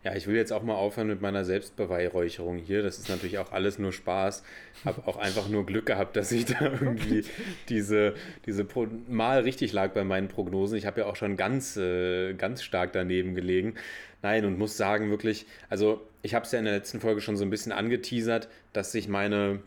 Ja, 0.02 0.14
ich 0.16 0.26
will 0.26 0.34
jetzt 0.34 0.52
auch 0.52 0.62
mal 0.62 0.74
aufhören 0.74 1.08
mit 1.08 1.20
meiner 1.20 1.44
Selbstbeweihräucherung 1.44 2.56
hier. 2.56 2.82
Das 2.82 2.98
ist 2.98 3.10
natürlich 3.10 3.38
auch 3.38 3.52
alles 3.52 3.78
nur 3.78 3.92
Spaß. 3.92 4.42
Habe 4.84 5.06
auch 5.06 5.18
einfach 5.18 5.48
nur 5.48 5.66
Glück 5.66 5.86
gehabt, 5.86 6.16
dass 6.16 6.32
ich 6.32 6.46
da 6.46 6.62
irgendwie 6.62 7.24
diese, 7.68 8.14
diese 8.46 8.64
Pro 8.64 8.86
Mal 9.08 9.40
richtig 9.40 9.72
lag 9.72 9.92
bei 9.92 10.04
meinen 10.04 10.28
Prognosen. 10.28 10.78
Ich 10.78 10.86
habe 10.86 11.00
ja 11.00 11.06
auch 11.06 11.16
schon 11.16 11.36
ganz, 11.36 11.76
äh, 11.76 12.32
ganz 12.32 12.62
stark 12.62 12.92
daneben 12.92 13.34
gelegen. 13.34 13.74
Nein, 14.22 14.44
und 14.44 14.58
muss 14.58 14.76
sagen, 14.76 15.10
wirklich, 15.10 15.46
also 15.68 16.00
ich 16.22 16.34
habe 16.34 16.44
es 16.44 16.52
ja 16.52 16.58
in 16.58 16.64
der 16.64 16.74
letzten 16.74 17.00
Folge 17.00 17.20
schon 17.20 17.36
so 17.36 17.44
ein 17.44 17.50
bisschen 17.50 17.72
angeteasert, 17.72 18.48
dass 18.72 18.92
sich 18.92 19.08
meine 19.08 19.60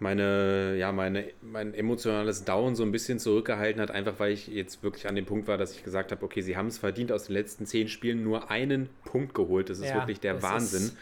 meine, 0.00 0.76
ja, 0.76 0.92
meine, 0.92 1.24
mein 1.42 1.72
emotionales 1.74 2.44
Down 2.44 2.74
so 2.74 2.82
ein 2.82 2.92
bisschen 2.92 3.18
zurückgehalten 3.18 3.80
hat, 3.80 3.90
einfach 3.90 4.14
weil 4.18 4.32
ich 4.32 4.48
jetzt 4.48 4.82
wirklich 4.82 5.08
an 5.08 5.14
dem 5.14 5.24
Punkt 5.26 5.48
war, 5.48 5.58
dass 5.58 5.72
ich 5.74 5.84
gesagt 5.84 6.12
habe, 6.12 6.24
okay, 6.24 6.42
sie 6.42 6.56
haben 6.56 6.66
es 6.66 6.78
verdient, 6.78 7.12
aus 7.12 7.24
den 7.26 7.34
letzten 7.34 7.66
zehn 7.66 7.88
Spielen 7.88 8.22
nur 8.22 8.50
einen 8.50 8.88
Punkt 9.04 9.34
geholt. 9.34 9.70
Das 9.70 9.78
ist 9.78 9.88
Ja, 9.88 9.94
wirklich 9.96 10.20
der 10.20 10.42
Wahnsinn. 10.42 10.92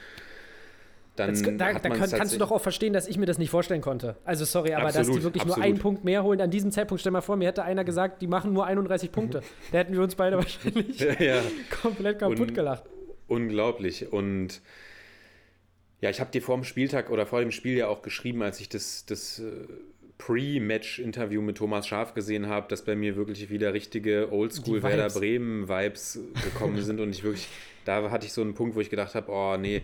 Dann 1.17 1.33
da 1.59 1.73
da 1.75 1.79
kann, 1.91 2.11
kannst 2.11 2.35
du 2.35 2.39
doch 2.39 2.51
auch 2.51 2.61
verstehen, 2.61 2.93
dass 2.93 3.07
ich 3.07 3.19
mir 3.19 3.27
das 3.27 3.39
nicht 3.39 3.51
vorstellen 3.51 3.81
konnte. 3.81 4.17
Also 4.25 4.45
sorry, 4.45 4.75
aber 4.75 4.87
dass 4.87 4.95
die 4.95 4.99
Absolut, 5.01 5.23
wirklich 5.23 5.45
nur 5.45 5.55
absolut. 5.55 5.69
einen 5.71 5.79
Punkt 5.79 6.05
mehr 6.05 6.25
holen, 6.25 6.41
an 6.41 6.51
diesem 6.51 6.73
Zeitpunkt, 6.73 7.01
stell 7.01 7.13
mal 7.13 7.21
vor, 7.21 7.37
mir 7.37 7.47
hätte 7.47 7.63
einer 7.63 7.85
gesagt, 7.85 8.21
die 8.21 8.27
machen 8.27 8.53
nur 8.53 8.67
31 8.67 9.13
Punkte. 9.13 9.43
Da 9.71 9.79
hätten 9.79 9.93
wir 9.93 10.03
uns 10.03 10.17
beide 10.17 10.37
wahrscheinlich 10.39 10.99
ja. 11.21 11.41
komplett 11.83 12.19
kaputt 12.19 12.41
Und- 12.41 12.55
gelacht. 12.55 12.85
Unglaublich. 13.29 14.13
Und 14.13 14.61
ja, 16.05 16.11
ich 16.11 16.21
habe 16.21 16.31
dir 16.31 16.43
vor 16.43 16.55
dem 16.55 16.65
Spieltag 16.65 17.09
oder 17.09 17.25
vor 17.25 17.41
dem 17.41 17.51
Spiel 17.51 17.79
ja 17.79 17.89
auch 17.89 18.03
geschrieben, 18.03 18.43
als 18.43 18.61
ich 18.61 18.69
das, 18.69 19.07
das 19.07 19.39
äh, 19.39 19.67
Pre-Match-Interview 20.19 21.41
mit 21.41 21.57
Thomas 21.57 21.89
Schaf 21.89 22.13
gesehen 22.13 22.47
habe, 22.47 22.69
dass 22.69 22.85
bei 22.85 22.95
mir 22.95 23.17
wirklich 23.17 23.49
wieder 23.49 23.73
richtige 23.73 24.31
Oldschool 24.31 24.81
Die 24.81 24.83
Werder 24.83 25.05
Vibes. 25.05 25.15
Bremen-Vibes 25.15 26.19
gekommen 26.45 26.83
sind 26.83 27.01
und 27.01 27.09
ich 27.09 27.25
wirklich, 27.25 27.49
da 27.87 28.11
hatte 28.11 28.27
ich 28.27 28.35
so 28.35 28.43
einen 28.43 28.53
Punkt, 28.53 28.77
wo 28.77 28.83
ich 28.83 28.91
gedacht 28.91 29.15
habe, 29.15 29.33
oh 29.33 29.57
nee, 29.57 29.81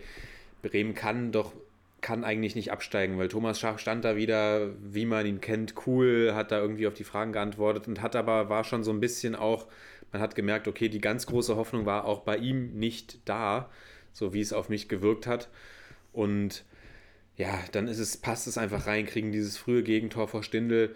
Bremen 0.60 0.94
kann 0.94 1.32
doch 1.32 1.54
kann 2.02 2.22
eigentlich 2.22 2.54
nicht 2.54 2.70
absteigen, 2.70 3.16
weil 3.16 3.28
Thomas 3.28 3.58
Schaf 3.58 3.78
stand 3.78 4.04
da 4.04 4.14
wieder, 4.14 4.72
wie 4.82 5.06
man 5.06 5.24
ihn 5.24 5.40
kennt, 5.40 5.74
cool, 5.86 6.32
hat 6.34 6.52
da 6.52 6.58
irgendwie 6.60 6.86
auf 6.86 6.94
die 6.94 7.04
Fragen 7.04 7.32
geantwortet 7.32 7.88
und 7.88 8.02
hat 8.02 8.14
aber, 8.14 8.50
war 8.50 8.64
schon 8.64 8.84
so 8.84 8.90
ein 8.90 9.00
bisschen 9.00 9.34
auch, 9.34 9.66
man 10.12 10.20
hat 10.20 10.34
gemerkt, 10.34 10.68
okay, 10.68 10.90
die 10.90 11.00
ganz 11.00 11.24
große 11.24 11.56
Hoffnung 11.56 11.86
war 11.86 12.04
auch 12.04 12.20
bei 12.20 12.36
ihm 12.36 12.74
nicht 12.74 13.26
da, 13.26 13.70
so 14.12 14.34
wie 14.34 14.40
es 14.42 14.52
auf 14.52 14.68
mich 14.68 14.86
gewirkt 14.86 15.26
hat. 15.26 15.48
Und 16.12 16.64
ja, 17.36 17.58
dann 17.72 17.88
ist 17.88 17.98
es, 17.98 18.16
passt 18.16 18.46
es 18.46 18.58
einfach 18.58 18.86
rein, 18.86 19.06
kriegen 19.06 19.32
dieses 19.32 19.56
frühe 19.56 19.82
Gegentor 19.82 20.28
vor 20.28 20.42
Stindl, 20.42 20.94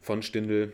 von 0.00 0.22
Stindl. 0.22 0.72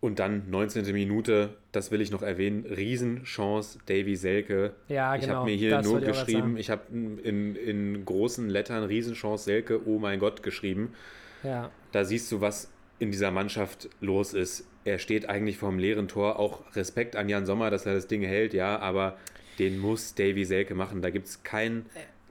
Und 0.00 0.18
dann 0.20 0.48
19. 0.48 0.90
Minute, 0.94 1.56
das 1.70 1.90
will 1.90 2.00
ich 2.00 2.10
noch 2.10 2.22
erwähnen, 2.22 2.64
Riesenchance, 2.64 3.78
Davy 3.86 4.16
Selke. 4.16 4.74
Ja, 4.88 5.14
Ich 5.14 5.22
genau. 5.22 5.34
habe 5.34 5.50
mir 5.50 5.56
hier 5.56 5.82
nur 5.82 6.00
ich 6.00 6.06
geschrieben, 6.06 6.56
ich 6.56 6.70
habe 6.70 6.82
in, 6.90 7.56
in 7.56 8.04
großen 8.04 8.48
Lettern 8.48 8.84
Riesenchance 8.84 9.44
Selke, 9.44 9.86
oh 9.86 9.98
mein 9.98 10.18
Gott, 10.18 10.42
geschrieben. 10.42 10.94
Ja, 11.42 11.70
Da 11.92 12.04
siehst 12.04 12.32
du, 12.32 12.40
was 12.40 12.70
in 12.98 13.10
dieser 13.10 13.30
Mannschaft 13.30 13.90
los 14.00 14.32
ist. 14.32 14.66
Er 14.84 14.98
steht 14.98 15.28
eigentlich 15.28 15.58
vor 15.58 15.70
dem 15.70 15.78
leeren 15.78 16.08
Tor. 16.08 16.38
Auch 16.38 16.74
Respekt 16.74 17.14
an 17.16 17.28
Jan 17.28 17.44
Sommer, 17.44 17.70
dass 17.70 17.84
er 17.86 17.94
das 17.94 18.06
Ding 18.06 18.22
hält, 18.22 18.54
ja, 18.54 18.78
aber 18.78 19.18
den 19.58 19.78
muss 19.78 20.14
Davy 20.14 20.44
Selke 20.44 20.74
machen. 20.74 21.02
Da 21.02 21.10
gibt 21.10 21.26
es 21.26 21.42
kein, 21.42 21.86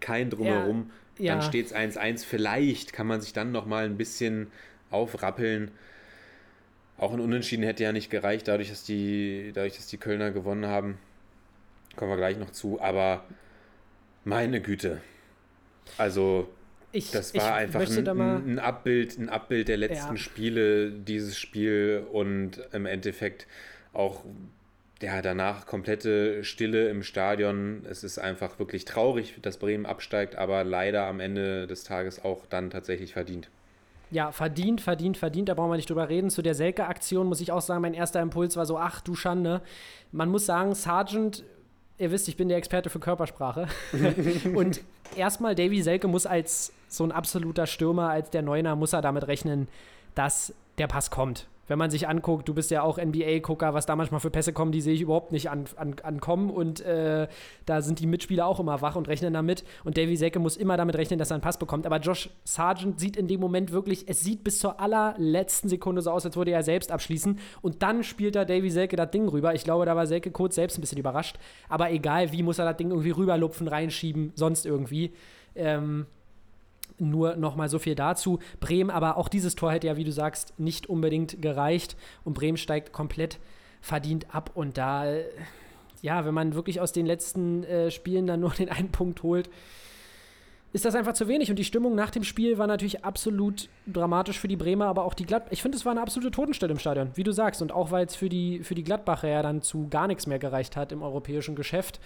kein 0.05 0.29
Drumherum. 0.29 0.91
ja. 1.17 1.33
Dann 1.33 1.41
steht 1.41 1.65
es 1.65 1.75
1-1. 1.75 2.23
Vielleicht 2.23 2.93
kann 2.93 3.07
man 3.07 3.21
sich 3.21 3.33
dann 3.33 3.51
nochmal 3.51 3.85
ein 3.85 3.97
bisschen 3.97 4.51
aufrappeln. 4.91 5.71
Auch 6.97 7.11
ein 7.11 7.19
Unentschieden 7.19 7.63
hätte 7.63 7.83
ja 7.83 7.91
nicht 7.91 8.11
gereicht, 8.11 8.47
dadurch, 8.47 8.69
dass 8.69 8.83
die, 8.83 9.51
dadurch, 9.53 9.75
dass 9.77 9.87
die 9.87 9.97
Kölner 9.97 10.29
gewonnen 10.31 10.67
haben. 10.67 10.99
Kommen 11.95 12.11
wir 12.11 12.17
gleich 12.17 12.37
noch 12.37 12.51
zu. 12.51 12.79
Aber 12.79 13.23
meine 14.23 14.61
Güte. 14.61 15.01
Also, 15.97 16.49
ich, 16.91 17.09
das 17.11 17.33
war 17.33 17.55
einfach 17.55 17.81
ein, 17.81 18.05
da 18.05 18.11
ein 18.13 18.59
Abbild, 18.59 19.17
ein 19.17 19.29
Abbild 19.29 19.67
der 19.67 19.77
letzten 19.77 20.15
Ja. 20.15 20.17
Spiele, 20.17 20.91
dieses 20.91 21.37
Spiel 21.37 22.05
und 22.11 22.61
im 22.71 22.85
Endeffekt 22.85 23.47
auch 23.91 24.23
ja, 25.01 25.21
danach 25.21 25.65
komplette 25.65 26.43
Stille 26.43 26.89
im 26.89 27.03
Stadion. 27.03 27.85
Es 27.89 28.03
ist 28.03 28.17
einfach 28.17 28.59
wirklich 28.59 28.85
traurig, 28.85 29.35
dass 29.41 29.57
Bremen 29.57 29.85
absteigt, 29.85 30.35
aber 30.35 30.63
leider 30.63 31.05
am 31.05 31.19
Ende 31.19 31.67
des 31.67 31.83
Tages 31.83 32.23
auch 32.23 32.45
dann 32.45 32.69
tatsächlich 32.69 33.13
verdient. 33.13 33.49
ja, 34.11 34.31
verdient, 34.31 34.81
verdient, 34.81 35.17
verdient, 35.17 35.49
da 35.49 35.53
brauchen 35.53 35.71
wir 35.71 35.75
nicht 35.75 35.89
drüber 35.89 36.09
reden. 36.09 36.29
Zu 36.29 36.41
der 36.41 36.55
Selke-Aktion 36.55 37.27
muss 37.27 37.41
ich 37.41 37.51
auch 37.51 37.61
sagen, 37.61 37.81
mein 37.81 37.93
erster 37.93 38.21
Impuls 38.21 38.55
war 38.55 38.65
so, 38.65 38.77
ach 38.77 39.01
du 39.01 39.15
Schande. 39.15 39.61
Man 40.11 40.29
muss 40.29 40.45
sagen, 40.45 40.73
Sargent, 40.75 41.43
ihr 41.97 42.11
wisst, 42.11 42.27
ich 42.27 42.37
bin 42.37 42.47
der 42.47 42.57
Experte 42.57 42.89
für 42.89 42.99
Körpersprache. 42.99 43.67
Und 44.55 44.81
erstmal, 45.15 45.55
Davy 45.55 45.81
Selke 45.81 46.07
muss 46.07 46.25
als 46.25 46.71
so 46.87 47.03
ein 47.03 47.11
absoluter 47.11 47.67
Stürmer, 47.67 48.09
als 48.09 48.29
der 48.29 48.41
Neuner, 48.41 48.75
muss 48.75 48.93
er 48.93 49.01
damit 49.01 49.27
rechnen, 49.27 49.67
dass 50.13 50.53
der 50.77 50.87
Pass 50.87 51.11
kommt. 51.11 51.47
Wenn 51.67 51.79
man 51.79 51.89
sich 51.89 52.07
anguckt, 52.07 52.47
du 52.47 52.53
bist 52.53 52.71
ja 52.71 52.83
auch 52.83 52.97
NBA-Gucker, 52.97 53.73
was 53.73 53.85
da 53.85 53.95
manchmal 53.95 54.19
für 54.19 54.29
Pässe 54.29 54.53
kommen, 54.53 54.71
die 54.71 54.81
sehe 54.81 54.93
ich 54.93 55.01
überhaupt 55.01 55.31
nicht 55.31 55.49
an, 55.49 55.65
an, 55.75 55.95
ankommen. 56.03 56.49
Und 56.49 56.81
äh, 56.81 57.27
da 57.65 57.81
sind 57.81 57.99
die 57.99 58.07
Mitspieler 58.07 58.45
auch 58.45 58.59
immer 58.59 58.81
wach 58.81 58.95
und 58.95 59.07
rechnen 59.07 59.33
damit. 59.33 59.63
Und 59.83 59.97
Davy 59.97 60.15
Selke 60.15 60.39
muss 60.39 60.57
immer 60.57 60.77
damit 60.77 60.95
rechnen, 60.95 61.17
dass 61.17 61.31
er 61.31 61.35
einen 61.35 61.41
Pass 61.41 61.57
bekommt. 61.57 61.85
Aber 61.85 61.97
Josh 61.97 62.29
Sargent 62.43 62.99
sieht 62.99 63.17
in 63.17 63.27
dem 63.27 63.39
Moment 63.39 63.71
wirklich, 63.71 64.07
es 64.07 64.21
sieht 64.21 64.43
bis 64.43 64.59
zur 64.59 64.79
allerletzten 64.79 65.69
Sekunde 65.69 66.01
so 66.01 66.11
aus, 66.11 66.25
als 66.25 66.37
würde 66.37 66.51
er 66.51 66.63
selbst 66.63 66.91
abschließen. 66.91 67.39
Und 67.61 67.81
dann 67.81 68.03
spielt 68.03 68.35
da 68.35 68.45
Davy 68.45 68.69
Selke 68.69 68.95
das 68.95 69.11
Ding 69.11 69.27
rüber. 69.27 69.55
Ich 69.55 69.63
glaube, 69.63 69.85
da 69.85 69.95
war 69.95 70.07
Selke 70.07 70.31
kurz 70.31 70.55
selbst 70.55 70.77
ein 70.77 70.81
bisschen 70.81 70.99
überrascht. 70.99 71.37
Aber 71.69 71.91
egal, 71.91 72.31
wie 72.31 72.43
muss 72.43 72.59
er 72.59 72.65
das 72.65 72.77
Ding 72.77 72.91
irgendwie 72.91 73.11
rüberlupfen, 73.11 73.67
reinschieben, 73.67 74.31
sonst 74.35 74.65
irgendwie. 74.65 75.13
Ähm, 75.55 76.05
nur 76.97 77.35
noch 77.35 77.55
mal 77.55 77.69
so 77.69 77.79
viel 77.79 77.95
dazu. 77.95 78.39
Bremen, 78.59 78.89
aber 78.89 79.17
auch 79.17 79.27
dieses 79.27 79.55
Tor 79.55 79.71
hätte 79.71 79.87
ja, 79.87 79.97
wie 79.97 80.03
du 80.03 80.11
sagst, 80.11 80.57
nicht 80.59 80.87
unbedingt 80.87 81.41
gereicht. 81.41 81.95
Und 82.23 82.33
Bremen 82.33 82.57
steigt 82.57 82.93
komplett 82.93 83.39
verdient 83.81 84.33
ab. 84.33 84.51
Und 84.53 84.77
da, 84.77 85.05
äh, 85.05 85.25
ja, 86.01 86.25
wenn 86.25 86.33
man 86.33 86.55
wirklich 86.55 86.81
aus 86.81 86.91
den 86.91 87.05
letzten 87.05 87.63
äh, 87.63 87.91
Spielen 87.91 88.27
dann 88.27 88.39
nur 88.39 88.51
den 88.51 88.69
einen 88.69 88.91
Punkt 88.91 89.23
holt, 89.23 89.49
ist 90.75 90.83
das 90.83 90.95
einfach 90.95 91.13
zu 91.13 91.29
wenig. 91.29 91.49
Und 91.49 91.57
die 91.57 91.63
Stimmung 91.63 91.95
nach 91.95 92.11
dem 92.11 92.23
Spiel 92.23 92.57
war 92.57 92.67
natürlich 92.67 93.05
absolut 93.05 93.69
dramatisch 93.87 94.37
für 94.37 94.49
die 94.49 94.57
Bremer, 94.57 94.87
aber 94.87 95.05
auch 95.05 95.13
die 95.13 95.25
Gladbacher. 95.25 95.53
Ich 95.53 95.61
finde, 95.61 95.77
es 95.77 95.85
war 95.85 95.91
eine 95.91 96.01
absolute 96.01 96.31
Totenstelle 96.31 96.73
im 96.73 96.79
Stadion, 96.79 97.11
wie 97.15 97.23
du 97.23 97.31
sagst. 97.31 97.61
Und 97.61 97.71
auch, 97.71 97.91
weil 97.91 98.05
es 98.05 98.15
für 98.15 98.27
die, 98.27 98.59
für 98.59 98.75
die 98.75 98.83
Gladbacher 98.83 99.29
ja 99.29 99.41
dann 99.41 99.61
zu 99.61 99.87
gar 99.87 100.07
nichts 100.07 100.27
mehr 100.27 100.37
gereicht 100.37 100.75
hat 100.75 100.91
im 100.91 101.01
europäischen 101.01 101.55
Geschäft. 101.55 102.01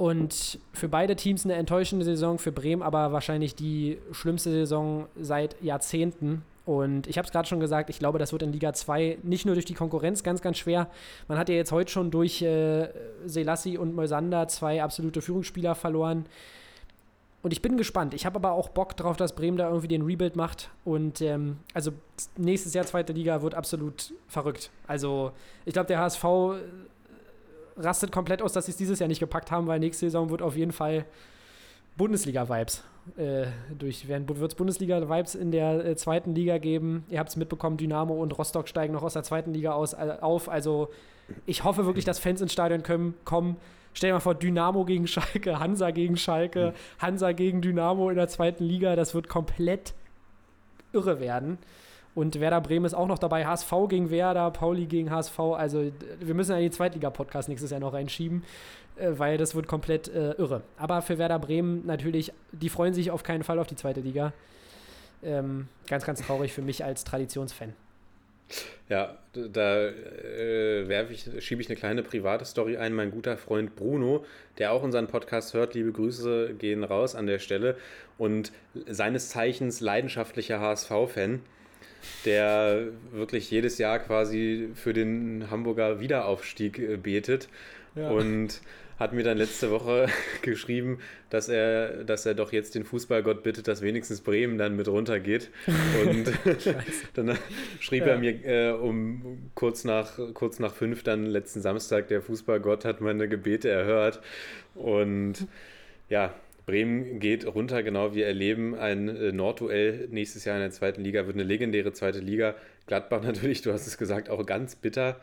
Und 0.00 0.58
für 0.72 0.88
beide 0.88 1.14
Teams 1.14 1.44
eine 1.44 1.56
enttäuschende 1.56 2.06
Saison, 2.06 2.38
für 2.38 2.52
Bremen 2.52 2.80
aber 2.80 3.12
wahrscheinlich 3.12 3.54
die 3.54 3.98
schlimmste 4.12 4.50
Saison 4.50 5.08
seit 5.20 5.62
Jahrzehnten. 5.62 6.40
Und 6.64 7.06
ich 7.06 7.18
habe 7.18 7.26
es 7.26 7.32
gerade 7.32 7.46
schon 7.46 7.60
gesagt, 7.60 7.90
ich 7.90 7.98
glaube, 7.98 8.18
das 8.18 8.32
wird 8.32 8.40
in 8.40 8.50
Liga 8.50 8.72
2 8.72 9.18
nicht 9.22 9.44
nur 9.44 9.56
durch 9.56 9.66
die 9.66 9.74
Konkurrenz 9.74 10.22
ganz, 10.22 10.40
ganz 10.40 10.56
schwer. 10.56 10.88
Man 11.28 11.36
hat 11.36 11.50
ja 11.50 11.54
jetzt 11.54 11.70
heute 11.70 11.92
schon 11.92 12.10
durch 12.10 12.40
äh, 12.40 12.88
Selassie 13.26 13.76
und 13.76 13.94
Moisander 13.94 14.48
zwei 14.48 14.82
absolute 14.82 15.20
Führungsspieler 15.20 15.74
verloren. 15.74 16.24
Und 17.42 17.52
ich 17.52 17.60
bin 17.60 17.76
gespannt. 17.76 18.14
Ich 18.14 18.24
habe 18.24 18.36
aber 18.36 18.52
auch 18.52 18.70
Bock 18.70 18.96
drauf, 18.96 19.18
dass 19.18 19.34
Bremen 19.34 19.58
da 19.58 19.68
irgendwie 19.68 19.88
den 19.88 20.00
Rebuild 20.00 20.34
macht. 20.34 20.70
Und 20.86 21.20
ähm, 21.20 21.58
also 21.74 21.92
nächstes 22.38 22.72
Jahr 22.72 22.86
zweite 22.86 23.12
Liga 23.12 23.42
wird 23.42 23.54
absolut 23.54 24.14
verrückt. 24.28 24.70
Also 24.86 25.32
ich 25.66 25.74
glaube, 25.74 25.88
der 25.88 25.98
HSV 25.98 26.24
rastet 27.82 28.12
komplett 28.12 28.42
aus, 28.42 28.52
dass 28.52 28.66
sie 28.66 28.72
es 28.72 28.76
dieses 28.76 28.98
Jahr 28.98 29.08
nicht 29.08 29.20
gepackt 29.20 29.50
haben, 29.50 29.66
weil 29.66 29.78
nächste 29.78 30.06
Saison 30.06 30.30
wird 30.30 30.42
auf 30.42 30.56
jeden 30.56 30.72
Fall 30.72 31.04
Bundesliga-Vibes. 31.96 32.84
Äh, 33.16 33.46
durch 33.78 34.08
werden 34.08 34.28
wird 34.28 34.52
es 34.52 34.54
Bundesliga-Vibes 34.54 35.34
in 35.34 35.50
der 35.50 35.84
äh, 35.84 35.96
zweiten 35.96 36.34
Liga 36.34 36.58
geben. 36.58 37.04
Ihr 37.08 37.18
habt 37.18 37.30
es 37.30 37.36
mitbekommen, 37.36 37.76
Dynamo 37.76 38.14
und 38.14 38.36
Rostock 38.38 38.68
steigen 38.68 38.92
noch 38.92 39.02
aus 39.02 39.14
der 39.14 39.22
zweiten 39.22 39.52
Liga 39.52 39.72
aus, 39.72 39.94
äh, 39.94 40.16
auf. 40.20 40.48
Also 40.48 40.90
ich 41.46 41.64
hoffe 41.64 41.86
wirklich, 41.86 42.04
dass 42.04 42.18
Fans 42.18 42.40
ins 42.40 42.52
Stadion 42.52 42.82
können, 42.82 43.14
kommen. 43.24 43.56
Stell 43.92 44.10
dir 44.10 44.14
mal 44.14 44.20
vor, 44.20 44.34
Dynamo 44.34 44.84
gegen 44.84 45.06
Schalke, 45.06 45.58
Hansa 45.58 45.90
gegen 45.90 46.16
Schalke, 46.16 46.74
Hansa 47.00 47.32
gegen 47.32 47.60
Dynamo 47.60 48.10
in 48.10 48.16
der 48.16 48.28
zweiten 48.28 48.64
Liga. 48.64 48.94
Das 48.96 49.14
wird 49.14 49.28
komplett 49.28 49.94
irre 50.92 51.20
werden. 51.20 51.58
Und 52.20 52.38
Werder 52.38 52.60
Bremen 52.60 52.84
ist 52.84 52.92
auch 52.92 53.06
noch 53.06 53.18
dabei. 53.18 53.46
HSV 53.46 53.72
gegen 53.88 54.10
Werder, 54.10 54.50
Pauli 54.50 54.84
gegen 54.84 55.10
HSV. 55.10 55.38
Also 55.38 55.90
wir 56.20 56.34
müssen 56.34 56.52
ja 56.52 56.60
die 56.60 56.70
Zweitliga-Podcast 56.70 57.48
nächstes 57.48 57.70
Jahr 57.70 57.80
noch 57.80 57.94
reinschieben, 57.94 58.44
äh, 58.96 59.12
weil 59.12 59.38
das 59.38 59.54
wird 59.54 59.66
komplett 59.66 60.08
äh, 60.08 60.32
irre. 60.32 60.60
Aber 60.76 61.00
für 61.00 61.16
Werder 61.16 61.38
Bremen 61.38 61.86
natürlich, 61.86 62.30
die 62.52 62.68
freuen 62.68 62.92
sich 62.92 63.10
auf 63.10 63.22
keinen 63.22 63.42
Fall 63.42 63.58
auf 63.58 63.68
die 63.68 63.76
zweite 63.76 64.00
Liga. 64.00 64.34
Ähm, 65.22 65.68
ganz, 65.88 66.04
ganz 66.04 66.20
traurig 66.20 66.52
für 66.52 66.60
mich 66.60 66.84
als 66.84 67.04
Traditionsfan. 67.04 67.72
Ja, 68.90 69.16
da 69.32 69.86
äh, 69.86 71.04
ich, 71.10 71.26
schiebe 71.38 71.62
ich 71.62 71.70
eine 71.70 71.76
kleine 71.76 72.02
private 72.02 72.44
Story 72.44 72.76
ein. 72.76 72.92
Mein 72.92 73.12
guter 73.12 73.38
Freund 73.38 73.76
Bruno, 73.76 74.26
der 74.58 74.72
auch 74.72 74.82
unseren 74.82 75.06
Podcast 75.06 75.54
hört, 75.54 75.72
liebe 75.72 75.92
Grüße 75.92 76.52
gehen 76.58 76.84
raus 76.84 77.14
an 77.14 77.26
der 77.26 77.38
Stelle 77.38 77.76
und 78.18 78.52
seines 78.86 79.30
Zeichens 79.30 79.80
leidenschaftlicher 79.80 80.60
HSV-Fan, 80.60 81.40
der 82.24 82.88
wirklich 83.12 83.50
jedes 83.50 83.78
Jahr 83.78 83.98
quasi 83.98 84.70
für 84.74 84.92
den 84.92 85.50
Hamburger 85.50 86.00
Wiederaufstieg 86.00 86.78
äh, 86.78 86.96
betet 86.96 87.48
Ja. 87.94 88.10
und 88.10 88.60
hat 88.98 89.14
mir 89.14 89.22
dann 89.24 89.38
letzte 89.38 89.70
Woche 89.70 90.08
geschrieben, 90.42 90.98
dass 91.30 91.48
er, 91.48 92.04
dass 92.04 92.26
er 92.26 92.34
doch 92.34 92.52
jetzt 92.52 92.74
den 92.74 92.84
Fußballgott 92.84 93.42
bittet, 93.42 93.66
dass 93.66 93.80
wenigstens 93.80 94.20
Bremen 94.20 94.58
dann 94.58 94.76
mit 94.76 94.88
runtergeht. 94.88 95.50
Und 96.06 96.30
dann 97.14 97.38
schrieb 97.80 98.04
Ja. 98.04 98.12
er 98.12 98.18
mir 98.18 98.44
äh, 98.44 98.72
um 98.72 99.50
kurz 99.54 99.84
nach, 99.84 100.18
kurz 100.34 100.58
nach 100.58 100.74
fünf 100.74 101.02
dann 101.02 101.24
letzten 101.24 101.62
Samstag, 101.62 102.08
der 102.08 102.20
Fußballgott 102.20 102.84
hat 102.84 103.00
meine 103.00 103.26
Gebete 103.26 103.70
erhört. 103.70 104.20
Und 104.74 105.46
ja, 106.10 106.34
Bremen 106.66 107.20
geht 107.20 107.46
runter, 107.46 107.82
genau. 107.82 108.14
Wir 108.14 108.26
erleben 108.26 108.74
ein 108.74 109.08
äh, 109.08 109.32
Nordduell 109.32 110.08
nächstes 110.10 110.44
Jahr 110.44 110.56
in 110.56 110.62
der 110.62 110.70
zweiten 110.70 111.02
Liga, 111.02 111.26
wird 111.26 111.36
eine 111.36 111.44
legendäre 111.44 111.92
zweite 111.92 112.20
Liga. 112.20 112.54
Gladbach 112.86 113.22
natürlich, 113.24 113.62
du 113.62 113.72
hast 113.72 113.86
es 113.86 113.98
gesagt, 113.98 114.28
auch 114.30 114.44
ganz 114.46 114.76
bitter. 114.76 115.20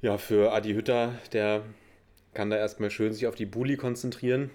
Ja, 0.00 0.18
für 0.18 0.52
Adi 0.52 0.74
Hütter, 0.74 1.14
der 1.32 1.62
kann 2.34 2.50
da 2.50 2.56
erstmal 2.56 2.90
schön 2.90 3.12
sich 3.12 3.26
auf 3.26 3.34
die 3.34 3.46
Bulli 3.46 3.76
konzentrieren, 3.76 4.50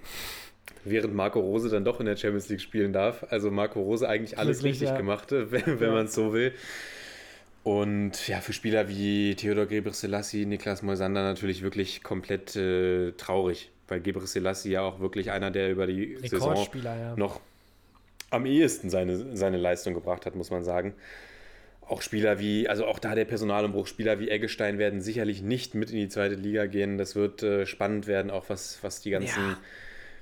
während 0.84 1.14
Marco 1.14 1.40
Rose 1.40 1.70
dann 1.70 1.86
doch 1.86 2.00
in 2.00 2.06
der 2.06 2.18
Champions 2.18 2.50
League 2.50 2.62
spielen 2.62 2.92
darf. 2.92 3.26
Also 3.30 3.52
Marco 3.52 3.82
Rose 3.82 4.08
eigentlich 4.08 4.38
alles 4.38 4.60
Glücklich, 4.60 4.82
richtig 4.82 4.90
ja. 4.90 4.98
gemacht, 4.98 5.32
wenn, 5.32 5.52
wenn 5.52 5.80
Ja. 5.80 5.92
man 5.92 6.06
es 6.06 6.14
so 6.14 6.34
will. 6.34 6.54
Und 7.64 8.28
ja, 8.30 8.40
für 8.40 8.54
Spieler 8.54 8.88
wie 8.88 9.36
Theodor 9.36 9.66
Gebrselassie, 9.66 10.46
Niklas 10.46 10.84
Moisander 10.84 11.24
natürlich 11.24 11.62
wirklich 11.62 12.02
komplett 12.02 12.56
äh, 12.56 13.12
traurig, 13.14 13.72
weil 13.88 14.02
Gebrselassie 14.02 14.72
ja 14.72 14.82
auch 14.82 15.00
wirklich 15.00 15.32
einer, 15.32 15.52
der 15.52 15.72
über 15.72 15.88
die 15.88 16.18
Saison 16.22 16.68
ja. 16.84 17.16
noch 17.16 17.40
am 18.30 18.46
ehesten 18.46 18.90
seine, 18.90 19.36
seine 19.36 19.58
Leistung 19.58 19.94
gebracht 19.94 20.26
hat, 20.26 20.36
muss 20.36 20.52
man 20.52 20.64
sagen. 20.64 20.94
Auch 21.88 22.02
Spieler 22.02 22.40
wie, 22.40 22.68
also 22.68 22.86
auch 22.86 23.00
da 23.00 23.16
der 23.16 23.24
Personalumbruch, 23.24 23.88
Spieler 23.88 24.20
wie 24.20 24.30
Eggestein 24.30 24.78
werden 24.78 25.00
sicherlich 25.00 25.42
nicht 25.42 25.74
mit 25.74 25.90
in 25.90 25.98
die 25.98 26.10
zweite 26.10 26.36
Liga 26.36 26.66
gehen. 26.66 26.98
Das 26.98 27.16
wird 27.16 27.44
äh, 27.44 27.66
spannend 27.66 28.08
werden, 28.08 28.30
auch 28.30 28.50
was, 28.50 28.80
was 28.82 29.02
die 29.02 29.12
ganzen, 29.12 29.52
Ja. 29.52 29.58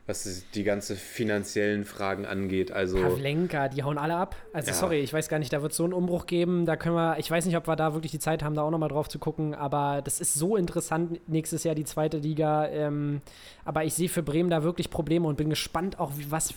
Was 0.07 0.43
die 0.53 0.63
ganze 0.63 0.95
finanziellen 0.95 1.83
Fragen 1.83 2.25
angeht. 2.27 2.71
Also 2.71 3.01
Pavlenka, 3.01 3.69
die 3.69 3.81
hauen 3.81 3.97
alle 3.97 4.15
ab. 4.15 4.35
Also 4.53 4.67
Ja. 4.69 4.73
sorry, 4.75 4.99
ich 4.99 5.11
weiß 5.11 5.29
gar 5.29 5.39
nicht, 5.39 5.51
da 5.51 5.63
wird 5.63 5.71
es 5.71 5.77
so 5.77 5.83
einen 5.83 5.93
Umbruch 5.93 6.27
geben. 6.27 6.65
Da 6.67 6.75
können 6.75 6.95
wir, 6.95 7.17
ich 7.17 7.31
weiß 7.31 7.45
nicht, 7.47 7.57
ob 7.57 7.67
wir 7.67 7.75
da 7.75 7.93
wirklich 7.93 8.11
die 8.11 8.19
Zeit 8.19 8.43
haben, 8.43 8.53
da 8.53 8.61
auch 8.61 8.69
nochmal 8.69 8.89
drauf 8.89 9.09
zu 9.09 9.17
gucken, 9.17 9.55
aber 9.55 10.01
das 10.03 10.21
ist 10.21 10.35
so 10.35 10.57
interessant 10.57 11.27
nächstes 11.27 11.63
Jahr 11.63 11.73
die 11.73 11.85
zweite 11.85 12.17
Liga. 12.17 12.67
Ähm, 12.67 13.21
aber 13.63 13.83
ich 13.83 13.95
sehe 13.95 14.07
für 14.09 14.21
Bremen 14.21 14.51
da 14.51 14.61
wirklich 14.61 14.91
Probleme 14.91 15.27
und 15.27 15.37
bin 15.37 15.49
gespannt 15.49 15.99
auch, 15.99 16.11
wie, 16.17 16.29
was, 16.29 16.53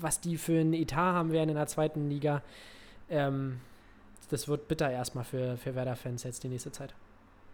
was 0.00 0.20
die 0.20 0.38
für 0.38 0.58
einen 0.58 0.72
Etat 0.72 0.96
haben 1.12 1.32
werden 1.32 1.50
in 1.50 1.56
der 1.56 1.66
zweiten 1.66 2.08
Liga. 2.08 2.42
Ähm, 3.10 3.58
das 4.30 4.48
wird 4.48 4.68
bitter 4.68 4.90
erstmal 4.90 5.24
für, 5.24 5.58
für 5.58 5.74
Werder-Fans 5.74 6.24
jetzt 6.24 6.42
die 6.44 6.48
nächste 6.48 6.72
Zeit. 6.72 6.94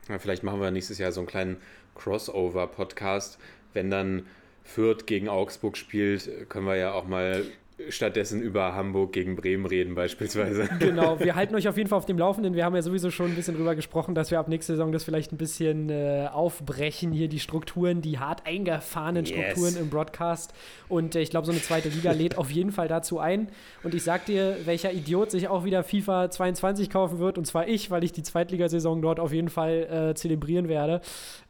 Ja, 0.08 0.18
vielleicht 0.20 0.42
machen 0.44 0.60
wir 0.60 0.70
nächstes 0.70 0.98
Jahr 0.98 1.10
so 1.12 1.20
einen 1.20 1.26
kleinen 1.26 1.56
Crossover-Podcast. 1.96 3.38
Wenn 3.72 3.90
dann 3.90 4.26
Fürth 4.62 5.06
gegen 5.06 5.28
Augsburg 5.28 5.76
spielt, 5.76 6.48
können 6.48 6.66
wir 6.66 6.76
ja 6.76 6.92
auch 6.92 7.06
mal 7.06 7.44
stattdessen 7.88 8.40
über 8.40 8.74
Hamburg 8.74 9.12
gegen 9.12 9.36
Bremen 9.36 9.66
reden, 9.66 9.94
beispielsweise. 9.94 10.68
Genau, 10.78 11.18
wir 11.20 11.34
halten 11.34 11.54
euch 11.54 11.68
auf 11.68 11.76
jeden 11.76 11.88
Fall 11.88 11.98
auf 11.98 12.06
dem 12.06 12.18
Laufenden. 12.18 12.54
Wir 12.54 12.64
haben 12.64 12.74
ja 12.74 12.82
sowieso 12.82 13.10
schon 13.10 13.26
ein 13.26 13.34
bisschen 13.34 13.56
drüber 13.56 13.74
gesprochen, 13.74 14.14
dass 14.14 14.30
wir 14.30 14.38
ab 14.38 14.48
nächster 14.48 14.74
Saison 14.74 14.92
das 14.92 15.04
vielleicht 15.04 15.32
ein 15.32 15.36
bisschen 15.36 15.90
äh, 15.90 16.28
aufbrechen, 16.32 17.12
hier 17.12 17.28
die 17.28 17.40
Strukturen, 17.40 18.02
die 18.02 18.18
hart 18.18 18.46
eingefahrenen 18.46 19.24
Yes. 19.24 19.34
Strukturen 19.34 19.76
im 19.76 19.90
Broadcast. 19.90 20.52
Und 20.88 21.14
äh, 21.14 21.20
ich 21.20 21.30
glaube, 21.30 21.46
so 21.46 21.52
eine 21.52 21.60
zweite 21.60 21.88
Liga 21.88 22.12
lädt 22.12 22.38
auf 22.38 22.50
jeden 22.50 22.72
Fall 22.72 22.88
dazu 22.88 23.18
ein. 23.18 23.48
Und 23.82 23.94
ich 23.94 24.02
sag 24.02 24.26
dir, 24.26 24.56
welcher 24.64 24.92
Idiot 24.92 25.30
sich 25.30 25.48
auch 25.48 25.64
wieder 25.64 25.82
FIFA 25.84 26.30
22 26.30 26.90
kaufen 26.90 27.18
wird, 27.18 27.38
und 27.38 27.46
zwar 27.46 27.68
ich, 27.68 27.90
weil 27.90 28.04
ich 28.04 28.12
die 28.12 28.22
Zweitligasaison 28.22 29.02
dort 29.02 29.20
auf 29.20 29.32
jeden 29.32 29.48
Fall 29.48 30.10
äh, 30.10 30.14
zelebrieren 30.14 30.68
werde. 30.68 31.00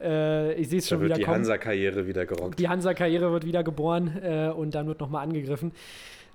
Äh, 0.00 0.54
ich 0.54 0.68
sehe 0.68 0.78
es 0.78 0.84
Da 0.84 0.90
schon 0.90 1.00
wird 1.00 1.10
wieder 1.10 1.16
die 1.18 1.22
kommen. 1.24 1.36
Hansa-Karriere 1.36 2.06
wieder 2.06 2.26
gerockt. 2.26 2.58
Die 2.58 2.68
Hansa-Karriere 2.68 3.32
wird 3.32 3.46
wieder 3.46 3.62
geboren 3.64 4.18
äh, 4.22 4.48
und 4.50 4.74
dann 4.74 4.86
wird 4.86 5.00
nochmal 5.00 5.22
angegriffen. 5.24 5.72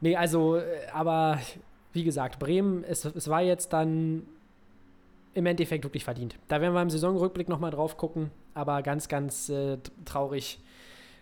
Nee, 0.02 0.16
also, 0.16 0.58
äh, 0.58 0.64
aber 0.94 1.40
wie 1.94 2.04
gesagt, 2.04 2.40
Bremen, 2.40 2.84
es, 2.84 3.06
es 3.06 3.28
war 3.28 3.42
jetzt 3.42 3.74
dann 3.74 4.24
im 5.34 5.46
Endeffekt 5.46 5.84
wirklich 5.84 6.04
verdient. 6.04 6.36
Da 6.48 6.62
werden 6.62 6.74
wir 6.74 6.82
im 6.82 6.90
Saisonrückblick 6.90 7.50
nochmal 7.50 7.72
drauf 7.72 7.98
gucken, 7.98 8.32
aber 8.54 8.82
ganz, 8.82 9.08
ganz 9.08 9.50
äh, 9.50 9.78
traurig. 10.06 10.60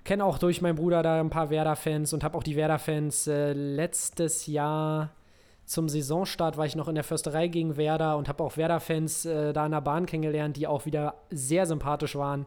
Kenne 0.04 0.24
auch 0.24 0.38
durch 0.38 0.62
meinen 0.62 0.76
Bruder 0.76 1.04
da 1.04 1.20
ein 1.20 1.30
paar 1.30 1.50
Werder-Fans 1.50 2.14
und 2.14 2.24
habe 2.24 2.38
auch 2.38 2.44
die 2.44 2.56
Werder-Fans 2.56 3.28
äh, 3.28 3.54
letztes 3.54 4.48
Jahr 4.48 5.12
zum 5.66 5.90
Saisonstart 5.90 6.58
war 6.58 6.66
ich 6.66 6.76
noch 6.76 6.88
in 6.88 6.96
der 6.96 7.04
Försterei 7.04 7.48
gegen 7.48 7.76
Werder 7.76 8.18
und 8.18 8.30
habe 8.30 8.44
auch 8.44 8.56
Werder-Fans 8.56 9.26
äh, 9.26 9.52
da 9.52 9.66
in 9.66 9.72
der 9.72 9.82
Bahn 9.82 10.06
kennengelernt, 10.06 10.58
die 10.58 10.68
auch 10.68 10.86
wieder 10.86 11.16
sehr 11.32 11.66
sympathisch 11.66 12.16
waren. 12.16 12.46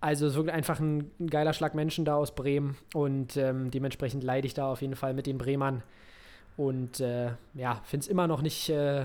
Also 0.00 0.26
es 0.26 0.32
ist 0.32 0.36
wirklich 0.36 0.54
einfach 0.54 0.80
ein, 0.80 1.10
ein 1.20 1.28
geiler 1.28 1.52
Schlag 1.52 1.74
Menschen 1.74 2.04
da 2.04 2.16
aus 2.16 2.34
Bremen 2.34 2.76
und 2.94 3.36
ähm, 3.36 3.70
dementsprechend 3.70 4.24
leide 4.24 4.46
ich 4.46 4.54
da 4.54 4.72
auf 4.72 4.80
jeden 4.80 4.96
Fall 4.96 5.12
mit 5.12 5.26
den 5.26 5.36
Bremern. 5.36 5.82
Und 6.56 7.00
äh, 7.00 7.32
ja, 7.54 7.80
finde 7.84 8.04
es 8.04 8.08
immer 8.08 8.26
noch 8.26 8.42
nicht, 8.42 8.70
äh, 8.70 9.04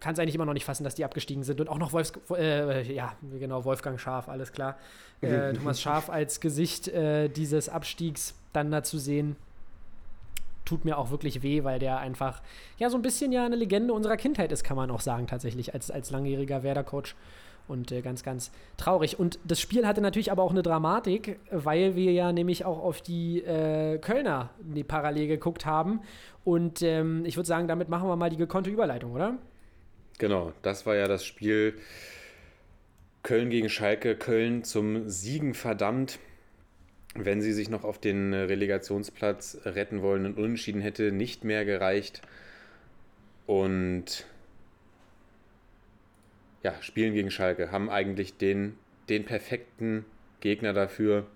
kann 0.00 0.14
es 0.14 0.18
eigentlich 0.18 0.34
immer 0.34 0.46
noch 0.46 0.54
nicht 0.54 0.64
fassen, 0.64 0.84
dass 0.84 0.94
die 0.94 1.04
abgestiegen 1.04 1.42
sind. 1.42 1.60
Und 1.60 1.68
auch 1.68 1.78
noch 1.78 1.92
Wolfs, 1.92 2.12
äh, 2.36 2.92
ja, 2.92 3.14
genau, 3.38 3.64
Wolfgang 3.64 4.00
Schaf, 4.00 4.28
alles 4.28 4.52
klar. 4.52 4.76
Äh, 5.20 5.54
Thomas 5.54 5.80
Schaf 5.80 6.10
als 6.10 6.40
Gesicht 6.40 6.88
äh, 6.88 7.28
dieses 7.28 7.68
Abstiegs 7.68 8.34
dann 8.52 8.70
da 8.70 8.82
zu 8.82 8.98
sehen, 8.98 9.36
tut 10.64 10.84
mir 10.84 10.98
auch 10.98 11.10
wirklich 11.10 11.42
weh, 11.42 11.64
weil 11.64 11.78
der 11.78 11.98
einfach, 11.98 12.42
ja, 12.78 12.90
so 12.90 12.96
ein 12.96 13.02
bisschen 13.02 13.32
ja 13.32 13.44
eine 13.44 13.56
Legende 13.56 13.92
unserer 13.92 14.16
Kindheit 14.16 14.52
ist, 14.52 14.64
kann 14.64 14.76
man 14.76 14.90
auch 14.90 15.00
sagen, 15.00 15.26
tatsächlich, 15.26 15.74
als, 15.74 15.90
als 15.90 16.10
langjähriger 16.10 16.62
Werder-Coach. 16.62 17.14
Und 17.66 17.92
äh, 17.92 18.02
ganz, 18.02 18.22
ganz 18.22 18.50
traurig. 18.76 19.18
Und 19.18 19.38
das 19.44 19.60
Spiel 19.60 19.86
hatte 19.86 20.00
natürlich 20.02 20.30
aber 20.30 20.42
auch 20.42 20.50
eine 20.50 20.62
Dramatik, 20.62 21.38
weil 21.50 21.96
wir 21.96 22.12
ja 22.12 22.32
nämlich 22.32 22.64
auch 22.64 22.78
auf 22.78 23.00
die 23.00 23.42
äh, 23.42 23.98
Kölner 23.98 24.50
die 24.60 24.84
parallel 24.84 25.28
geguckt 25.28 25.64
haben. 25.64 26.00
Und 26.44 26.82
ähm, 26.82 27.24
ich 27.24 27.36
würde 27.36 27.46
sagen, 27.46 27.66
damit 27.66 27.88
machen 27.88 28.08
wir 28.08 28.16
mal 28.16 28.28
die 28.28 28.36
gekonnte 28.36 28.68
Überleitung, 28.68 29.12
oder? 29.12 29.38
Genau, 30.18 30.52
das 30.62 30.84
war 30.84 30.94
ja 30.94 31.08
das 31.08 31.24
Spiel 31.24 31.74
Köln 33.22 33.48
gegen 33.48 33.70
Schalke. 33.70 34.14
Köln 34.14 34.62
zum 34.62 35.08
Siegen 35.08 35.54
verdammt. 35.54 36.18
Wenn 37.16 37.40
sie 37.40 37.52
sich 37.52 37.70
noch 37.70 37.84
auf 37.84 37.98
den 37.98 38.34
Relegationsplatz 38.34 39.58
retten 39.64 40.02
wollen, 40.02 40.26
und 40.26 40.36
Unentschieden 40.36 40.80
hätte 40.80 41.12
nicht 41.12 41.44
mehr 41.44 41.64
gereicht. 41.64 42.22
Und 43.46 44.26
ja, 46.64 46.74
spielen 46.80 47.14
gegen 47.14 47.30
Schalke, 47.30 47.70
haben 47.70 47.90
eigentlich 47.90 48.36
den, 48.36 48.76
den 49.08 49.24
perfekten 49.24 50.04
Gegner 50.40 50.72
dafür. 50.72 51.26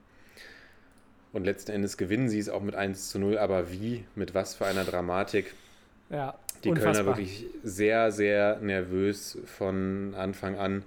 Und 1.33 1.45
letzten 1.45 1.71
Endes 1.73 1.99
gewinnen 1.99 2.31
sie 2.31 2.39
es 2.39 2.49
auch 2.49 2.63
mit 2.63 2.75
1 2.75 3.11
zu 3.11 3.19
0. 3.19 3.39
Aber 3.39 3.71
wie, 3.71 4.05
mit 4.17 4.35
was 4.35 4.55
für 4.55 4.67
einer 4.67 4.85
Dramatik. 4.85 5.55
Ja, 6.09 6.39
Die 6.65 6.71
unfassbar. 6.71 6.95
Kölner 6.95 7.07
wirklich 7.07 7.47
sehr, 7.63 8.11
sehr 8.11 8.59
nervös 8.61 9.39
von 9.45 10.15
Anfang 10.17 10.57
an. 10.57 10.83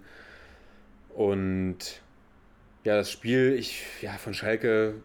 Und 1.10 2.02
ja, 2.84 2.96
das 2.96 3.12
Spiel, 3.12 3.54
ich, 3.54 3.84
ja, 4.02 4.14
von 4.14 4.34
Schalke 4.34 4.96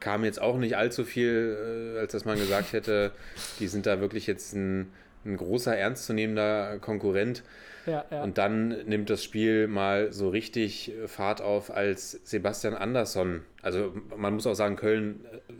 kam 0.00 0.22
jetzt 0.22 0.40
auch 0.40 0.58
nicht 0.58 0.76
allzu 0.76 1.04
viel, 1.04 1.94
äh, 1.96 2.00
als 2.00 2.12
dass 2.12 2.26
man 2.26 2.38
gesagt 2.38 2.74
hätte, 2.74 3.12
die 3.58 3.68
sind 3.68 3.86
da 3.86 4.00
wirklich 4.00 4.26
jetzt 4.26 4.52
ein, 4.52 4.92
ein 5.24 5.38
großer, 5.38 5.74
ernstzunehmender 5.74 6.78
Konkurrent. 6.80 7.42
Ja, 7.86 8.04
ja. 8.10 8.22
Und 8.22 8.38
dann 8.38 8.68
nimmt 8.86 9.10
das 9.10 9.22
Spiel 9.22 9.68
mal 9.68 10.12
so 10.12 10.28
richtig 10.28 10.92
Fahrt 11.06 11.40
auf, 11.40 11.70
als 11.70 12.12
Sebastian 12.24 12.74
Andersson, 12.74 13.42
also 13.62 13.94
man 14.16 14.34
muss 14.34 14.46
auch 14.46 14.54
sagen, 14.54 14.76
Köln 14.76 15.24
äh, 15.24 15.54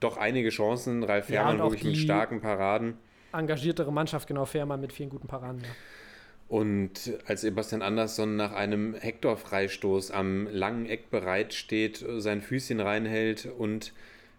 doch 0.00 0.16
einige 0.16 0.50
Chancen, 0.50 1.02
Ralf 1.02 1.30
Ja, 1.30 1.50
und 1.50 1.60
auch 1.60 1.70
wirklich 1.70 1.96
mit 1.96 1.96
starken 1.96 2.40
Paraden. 2.40 2.94
Engagiertere 3.32 3.92
Mannschaft, 3.92 4.26
genau, 4.26 4.44
Fährmann 4.44 4.80
mit 4.80 4.92
vielen 4.92 5.10
guten 5.10 5.28
Paraden. 5.28 5.60
Ja. 5.62 5.68
Und 6.48 7.12
als 7.26 7.42
Sebastian 7.42 7.82
Andersson 7.82 8.36
nach 8.36 8.52
einem 8.52 8.94
Hector-Freistoß 8.94 10.10
am 10.10 10.48
langen 10.50 10.86
Eck 10.86 11.10
bereit 11.10 11.52
steht, 11.52 12.02
sein 12.18 12.40
Füßchen 12.40 12.80
reinhält 12.80 13.46
und 13.46 13.92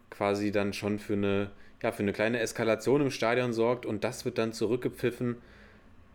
quasi 0.09 0.51
dann 0.51 0.73
schon 0.73 0.97
für 0.97 1.13
eine, 1.13 1.51
ja, 1.83 1.91
für 1.91 2.01
eine 2.01 2.13
kleine 2.13 2.39
Eskalation 2.39 3.01
im 3.01 3.11
Stadion 3.11 3.53
sorgt 3.53 3.85
und 3.85 4.03
das 4.03 4.25
wird 4.25 4.39
dann 4.39 4.53
zurückgepfiffen. 4.53 5.37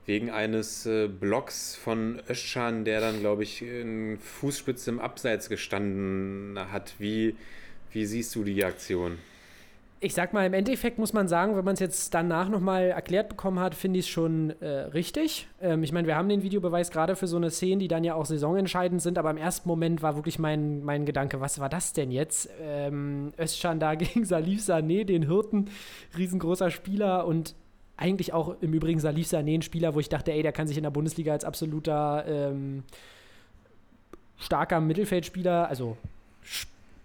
Wegen 0.07 0.31
eines 0.31 0.87
äh, 0.87 1.09
Blocks 1.09 1.77
von 1.77 2.21
Özcan, 2.29 2.85
der 2.85 3.01
dann, 3.01 3.21
glaube 3.21 3.43
ich, 3.43 3.63
in 3.63 4.19
Fußspitze 4.19 4.91
im 4.91 5.01
Abseits 5.01 5.49
gestanden 5.49 6.59
hat. 6.71 6.95
Wie, 6.99 7.37
wie 7.93 8.05
siehst 8.05 8.35
du 8.35 8.45
die 8.45 8.65
Aktion? 8.65 9.19
Ich 10.01 10.13
sag 10.13 10.35
mal, 10.35 10.45
im 10.45 10.53
Endeffekt 10.53 10.99
muss 10.99 11.15
man 11.15 11.29
sagen, 11.29 11.57
wenn 11.57 11.65
man 11.65 11.73
es 11.73 11.81
jetzt 11.81 12.13
danach 12.13 12.51
nochmal 12.51 12.89
erklärt 12.89 13.31
bekommen 13.31 13.59
hat, 13.59 13.75
finde 13.75 14.01
ich 14.01 14.05
es 14.05 14.11
schon 14.11 14.51
äh, 14.61 14.67
richtig. 14.67 15.49
Ähm, 15.63 15.83
ich 15.83 15.93
meine, 15.93 16.07
wir 16.07 16.17
haben 16.17 16.29
den 16.29 16.43
Videobeweis 16.43 16.91
gerade 16.91 17.17
für 17.17 17.27
so 17.27 17.39
eine 17.39 17.51
Szene, 17.51 17.79
die 17.79 17.89
dann 17.89 18.05
ja 18.05 18.15
auch 18.15 18.27
saisonentscheidend 18.27 19.01
sind, 19.01 19.17
aber 19.17 19.31
im 19.31 19.39
ersten 19.39 19.67
Moment 19.67 20.03
war 20.03 20.15
wirklich 20.15 20.39
mein, 20.39 20.85
mein 20.85 21.07
Gedanke, 21.07 21.41
was 21.41 21.59
war 21.59 21.71
das 21.71 21.95
denn 21.95 22.11
jetzt? 22.11 22.51
Ähm, 22.61 23.33
Özcan 23.41 23.81
da 23.81 23.95
gegen 23.95 24.27
Salif 24.27 24.61
Sané, 24.61 25.05
den 25.05 25.23
Hirten, 25.23 25.71
riesengroßer 26.19 26.71
Spieler 26.71 27.27
und 27.27 27.55
eigentlich 27.97 28.33
auch 28.33 28.57
im 28.61 28.73
Übrigen 28.73 29.01
Salif 29.01 29.29
Sané 29.29 29.55
ein 29.55 29.63
Spieler, 29.63 29.95
wo 29.95 30.01
ich 30.01 30.09
dachte, 30.09 30.33
ey, 30.33 30.43
der 30.43 30.53
kann 30.53 30.67
sich 30.67 30.77
in 30.77 30.83
der 30.83 30.91
Bundesliga 30.91 31.33
als 31.33 31.45
absoluter 31.45 32.25
ähm, 32.27 32.83
starker 34.39 34.81
Mittelfeldspieler, 34.81 35.69
also 35.69 35.97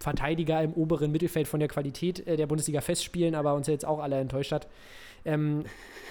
Verteidiger 0.00 0.62
im 0.62 0.72
oberen 0.72 1.12
Mittelfeld 1.12 1.46
von 1.46 1.60
der 1.60 1.68
Qualität 1.68 2.26
äh, 2.26 2.36
der 2.36 2.46
Bundesliga 2.46 2.80
festspielen, 2.80 3.34
aber 3.34 3.54
uns 3.54 3.66
jetzt 3.66 3.84
auch 3.84 4.00
alle 4.00 4.18
enttäuscht 4.18 4.52
hat. 4.52 4.66
Ähm, 5.24 5.64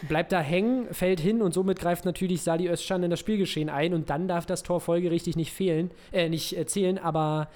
bleibt 0.08 0.32
da 0.32 0.40
hängen, 0.40 0.94
fällt 0.94 1.20
hin 1.20 1.42
und 1.42 1.54
somit 1.54 1.80
greift 1.80 2.06
natürlich 2.06 2.44
Sali 2.44 2.70
Özcan 2.70 3.04
in 3.04 3.10
das 3.10 3.20
Spielgeschehen 3.20 3.70
ein 3.70 3.96
und 3.96 4.10
dann 4.12 4.28
darf 4.28 4.46
das 4.46 4.62
Tor 4.62 4.80
folgerichtig 4.80 5.36
nicht 5.36 5.52
fehlen, 5.52 5.90
äh, 6.12 6.30
nicht 6.30 6.56
äh, 6.56 6.68
zählen, 6.68 7.00
aber 7.00 7.50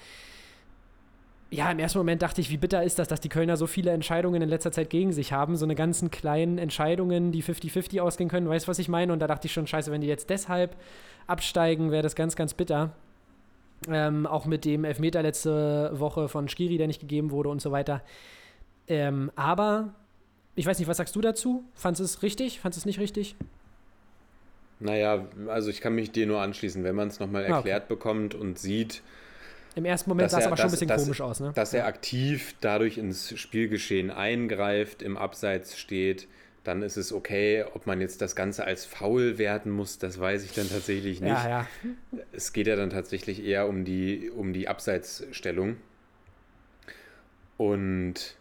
ja, 1.54 1.70
im 1.70 1.78
ersten 1.78 1.98
Moment 1.98 2.20
dachte 2.20 2.40
ich, 2.40 2.50
wie 2.50 2.56
bitter 2.56 2.82
ist 2.82 2.98
das, 2.98 3.06
dass 3.06 3.20
die 3.20 3.28
Kölner 3.28 3.56
so 3.56 3.66
viele 3.66 3.92
Entscheidungen 3.92 4.42
in 4.42 4.48
letzter 4.48 4.72
Zeit 4.72 4.90
gegen 4.90 5.12
sich 5.12 5.32
haben. 5.32 5.56
So 5.56 5.64
eine 5.64 5.76
ganzen 5.76 6.10
kleinen 6.10 6.58
Entscheidungen, 6.58 7.30
die 7.30 7.42
50-50 7.42 8.00
ausgehen 8.00 8.28
können. 8.28 8.48
Weißt 8.48 8.66
du, 8.66 8.70
was 8.70 8.80
ich 8.80 8.88
meine? 8.88 9.12
Und 9.12 9.20
da 9.20 9.28
dachte 9.28 9.46
ich 9.46 9.52
schon, 9.52 9.66
scheiße, 9.66 9.92
wenn 9.92 10.00
die 10.00 10.08
jetzt 10.08 10.30
deshalb 10.30 10.76
absteigen, 11.28 11.92
wäre 11.92 12.02
das 12.02 12.16
ganz, 12.16 12.34
ganz 12.34 12.54
bitter. 12.54 12.92
Ähm, 13.88 14.26
auch 14.26 14.46
mit 14.46 14.64
dem 14.64 14.84
Elfmeter 14.84 15.22
letzte 15.22 15.92
Woche 15.94 16.28
von 16.28 16.48
Skiri, 16.48 16.76
der 16.76 16.88
nicht 16.88 17.00
gegeben 17.00 17.30
wurde 17.30 17.50
und 17.50 17.62
so 17.62 17.70
weiter. 17.70 18.02
Ähm, 18.88 19.30
aber 19.36 19.94
ich 20.56 20.66
weiß 20.66 20.78
nicht, 20.78 20.88
was 20.88 20.96
sagst 20.96 21.14
du 21.14 21.20
dazu? 21.20 21.64
Fandest 21.74 22.00
du 22.00 22.04
es 22.04 22.22
richtig? 22.22 22.60
Fandest 22.60 22.78
du 22.78 22.82
es 22.82 22.86
nicht 22.86 23.00
richtig? 23.00 23.36
Naja, 24.80 25.24
also 25.46 25.70
ich 25.70 25.80
kann 25.80 25.94
mich 25.94 26.10
dir 26.10 26.26
nur 26.26 26.40
anschließen, 26.40 26.82
wenn 26.82 26.96
man 26.96 27.08
es 27.08 27.20
nochmal 27.20 27.44
erklärt 27.44 27.82
ah, 27.82 27.84
okay. 27.84 27.94
bekommt 27.94 28.34
und 28.34 28.58
sieht, 28.58 29.02
im 29.74 29.84
ersten 29.84 30.10
Moment 30.10 30.30
sah 30.30 30.38
es 30.38 30.46
aber 30.46 30.56
schon 30.56 30.66
ein 30.66 30.70
bisschen 30.70 30.88
dass, 30.88 31.02
komisch 31.02 31.20
aus, 31.20 31.40
ne? 31.40 31.52
Dass 31.54 31.74
er 31.74 31.86
aktiv 31.86 32.54
dadurch 32.60 32.98
ins 32.98 33.38
Spielgeschehen 33.38 34.10
eingreift, 34.10 35.02
im 35.02 35.16
Abseits 35.16 35.78
steht, 35.78 36.28
dann 36.64 36.82
ist 36.82 36.96
es 36.96 37.12
okay. 37.12 37.64
Ob 37.74 37.86
man 37.86 38.00
jetzt 38.00 38.22
das 38.22 38.34
Ganze 38.34 38.64
als 38.64 38.84
faul 38.84 39.38
werten 39.38 39.70
muss, 39.70 39.98
das 39.98 40.18
weiß 40.18 40.44
ich 40.44 40.52
dann 40.52 40.68
tatsächlich 40.68 41.20
nicht. 41.20 41.30
Ja, 41.30 41.48
ja. 41.48 41.66
Es 42.32 42.52
geht 42.52 42.66
ja 42.66 42.76
dann 42.76 42.90
tatsächlich 42.90 43.44
eher 43.44 43.68
um 43.68 43.84
die, 43.84 44.30
um 44.30 44.52
die 44.52 44.68
Abseitsstellung. 44.68 45.76
Und 47.56 48.36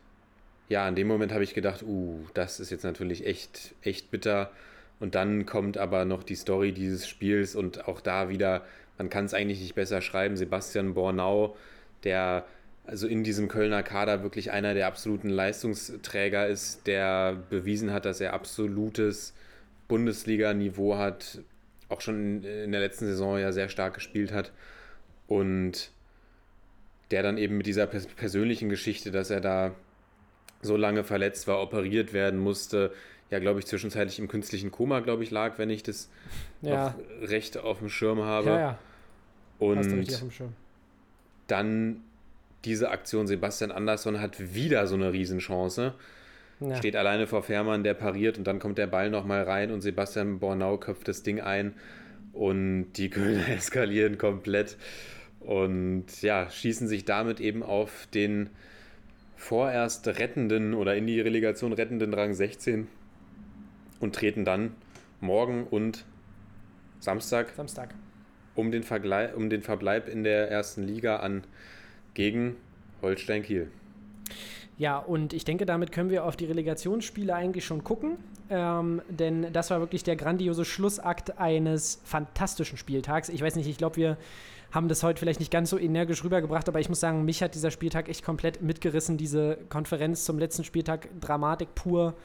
ja, 0.70 0.88
in 0.88 0.96
dem 0.96 1.08
Moment 1.08 1.32
habe 1.32 1.44
ich 1.44 1.54
gedacht, 1.54 1.84
uh, 1.84 2.20
das 2.34 2.60
ist 2.60 2.70
jetzt 2.70 2.84
natürlich 2.84 3.26
echt, 3.26 3.76
echt 3.82 4.10
bitter. 4.10 4.52
Und 5.00 5.16
dann 5.16 5.46
kommt 5.46 5.78
aber 5.78 6.06
noch 6.06 6.24
die 6.24 6.36
Story 6.36 6.72
dieses 6.72 7.08
Spiels 7.08 7.56
und 7.56 7.88
auch 7.88 8.00
da 8.00 8.30
wieder 8.30 8.64
man 8.98 9.10
kann 9.10 9.26
es 9.26 9.34
eigentlich 9.34 9.61
nicht 9.61 9.76
besser 9.76 10.02
schreiben. 10.02 10.38
Sebastian 10.38 10.94
Bornau, 10.94 11.56
der 12.03 12.45
also 12.86 13.07
in 13.07 13.24
diesem 13.24 13.48
Kölner 13.48 13.82
Kader 13.82 14.24
wirklich 14.24 14.52
einer 14.52 14.74
der 14.74 14.88
absoluten 14.88 15.30
Leistungsträger 15.30 16.48
ist, 16.48 16.86
der 16.86 17.38
bewiesen 17.49 17.94
hat, 17.94 18.06
dass 18.06 18.20
er 18.20 18.34
absolutes 18.34 19.34
Bundesliga-Niveau 19.88 20.98
hat, 20.98 21.40
auch 21.90 22.02
schon 22.02 22.44
in 22.44 22.72
der 22.72 22.82
letzten 22.82 23.06
Saison 23.06 23.40
ja 23.40 23.52
sehr 23.52 23.70
stark 23.70 23.94
gespielt 23.94 24.34
hat 24.34 24.52
und 25.28 25.91
der 27.11 27.24
dann 27.24 27.38
eben 27.38 27.57
mit 27.57 27.68
dieser 27.68 27.86
persönlichen 27.88 28.70
Geschichte, 28.70 29.11
dass 29.11 29.30
er 29.30 29.40
da 29.40 29.76
so 30.61 30.76
lange 30.78 31.03
verletzt 31.03 31.48
war, 31.48 31.61
operiert 31.61 32.11
werden 32.14 32.40
musste, 32.40 32.91
ja, 33.34 33.40
glaube 33.40 33.60
ich, 33.60 33.66
zwischenzeitlich 33.66 34.20
im 34.20 34.28
künstlichen 34.28 34.70
Koma, 34.70 35.00
glaube 35.00 35.24
ich, 35.24 35.32
lag, 35.32 35.58
wenn 35.58 35.72
ich 35.72 35.82
das 35.82 36.08
ja. 36.62 36.96
noch 37.22 37.30
recht 37.30 37.58
auf 37.58 37.80
dem 37.80 37.90
Schirm 37.90 38.22
habe. 38.22 38.50
Ja, 38.50 38.60
ja. 38.60 38.80
Und 39.58 40.08
dann 41.48 42.02
diese 42.64 42.92
Aktion, 42.92 43.26
Sebastian 43.26 43.72
Andersson 43.72 44.22
hat 44.22 44.54
wieder 44.54 44.86
so 44.86 44.94
eine 44.94 45.12
Riesenchance. 45.12 45.96
Ja. 46.60 46.76
Steht 46.76 46.96
alleine 46.96 47.26
vor 47.26 47.42
Fährmann, 47.42 47.84
der 47.84 47.96
pariert 47.96 48.38
und 48.38 48.46
dann 48.46 48.60
kommt 48.60 48.78
der 48.78 48.86
Ball 48.86 49.10
nochmal 49.10 49.42
rein 49.42 49.72
und 49.72 49.82
Sebastian 49.82 50.38
Bornau 50.38 50.78
köpft 50.78 51.08
das 51.08 51.24
Ding 51.24 51.42
ein 51.42 51.74
und 52.34 52.94
die 52.94 53.10
Kölner 53.10 53.50
eskalieren 53.58 54.20
komplett 54.20 54.78
und 55.40 56.22
ja, 56.22 56.52
schießen 56.52 56.88
sich 56.88 57.04
damit 57.04 57.40
eben 57.40 57.64
auf 57.64 58.08
den 58.14 58.52
vorerst 59.38 60.08
rettenden 60.08 60.76
oder 60.76 60.96
in 60.96 61.08
die 61.08 61.20
Relegation 61.20 61.74
rettenden 61.74 62.14
Rang 62.14 62.36
16 62.36 62.88
und 64.04 64.14
treten 64.14 64.44
dann 64.44 64.76
morgen 65.22 65.66
und 65.66 66.04
Samstag, 67.00 67.54
Samstag. 67.56 67.96
Um, 68.54 68.70
den 68.70 68.84
um 69.36 69.50
den 69.50 69.62
Verbleib 69.62 70.10
in 70.10 70.24
der 70.24 70.52
ersten 70.52 70.84
Liga 70.84 71.18
an 71.18 71.44
gegen 72.14 72.58
Holstein 73.02 73.42
Kiel. 73.42 73.72
Ja, 74.78 74.98
und 74.98 75.34
ich 75.34 75.46
denke, 75.46 75.66
damit 75.66 75.92
können 75.92 76.10
wir 76.10 76.26
auf 76.26 76.36
die 76.36 76.46
Relegationsspiele 76.46 77.34
eigentlich 77.34 77.66
schon 77.66 77.84
gucken. 77.84 78.18
Ähm, 78.50 79.02
denn 79.08 79.54
das 79.54 79.72
war 79.72 79.80
wirklich 79.80 80.04
der 80.04 80.18
grandiose 80.18 80.66
Schlussakt 80.66 81.40
eines 81.40 82.02
fantastischen 82.04 82.78
Spieltags. 82.78 83.30
Ich 83.30 83.42
weiß 83.42 83.56
nicht, 83.56 83.68
ich 83.68 83.78
glaube, 83.78 83.96
wir 83.96 84.18
haben 84.72 84.90
das 84.90 85.02
heute 85.04 85.20
vielleicht 85.20 85.40
nicht 85.40 85.52
ganz 85.52 85.70
so 85.70 85.80
energisch 85.80 86.24
rübergebracht, 86.24 86.68
aber 86.68 86.80
ich 86.80 86.90
muss 86.90 87.00
sagen, 87.00 87.24
mich 87.24 87.42
hat 87.42 87.56
dieser 87.56 87.72
Spieltag 87.72 88.10
echt 88.10 88.26
komplett 88.26 88.62
mitgerissen. 88.62 89.18
Diese 89.18 89.58
Konferenz 89.70 90.26
zum 90.26 90.38
letzten 90.38 90.66
Spieltag, 90.66 91.08
Dramatik 91.22 91.74
pur. 91.74 92.16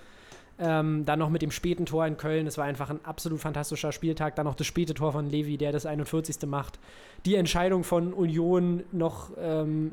Ähm, 0.60 1.04
dann 1.04 1.18
noch 1.18 1.30
mit 1.30 1.42
dem 1.42 1.50
späten 1.50 1.86
Tor 1.86 2.06
in 2.06 2.16
Köln. 2.16 2.46
Es 2.46 2.58
war 2.58 2.64
einfach 2.64 2.90
ein 2.90 3.04
absolut 3.04 3.40
fantastischer 3.40 3.92
Spieltag. 3.92 4.34
Dann 4.36 4.46
noch 4.46 4.56
das 4.56 4.66
späte 4.66 4.94
Tor 4.94 5.12
von 5.12 5.30
Levi, 5.30 5.56
der 5.56 5.72
das 5.72 5.86
41. 5.86 6.46
macht. 6.46 6.78
Die 7.24 7.36
Entscheidung 7.36 7.84
von 7.84 8.12
Union 8.12 8.82
noch 8.90 9.30
ähm, 9.38 9.92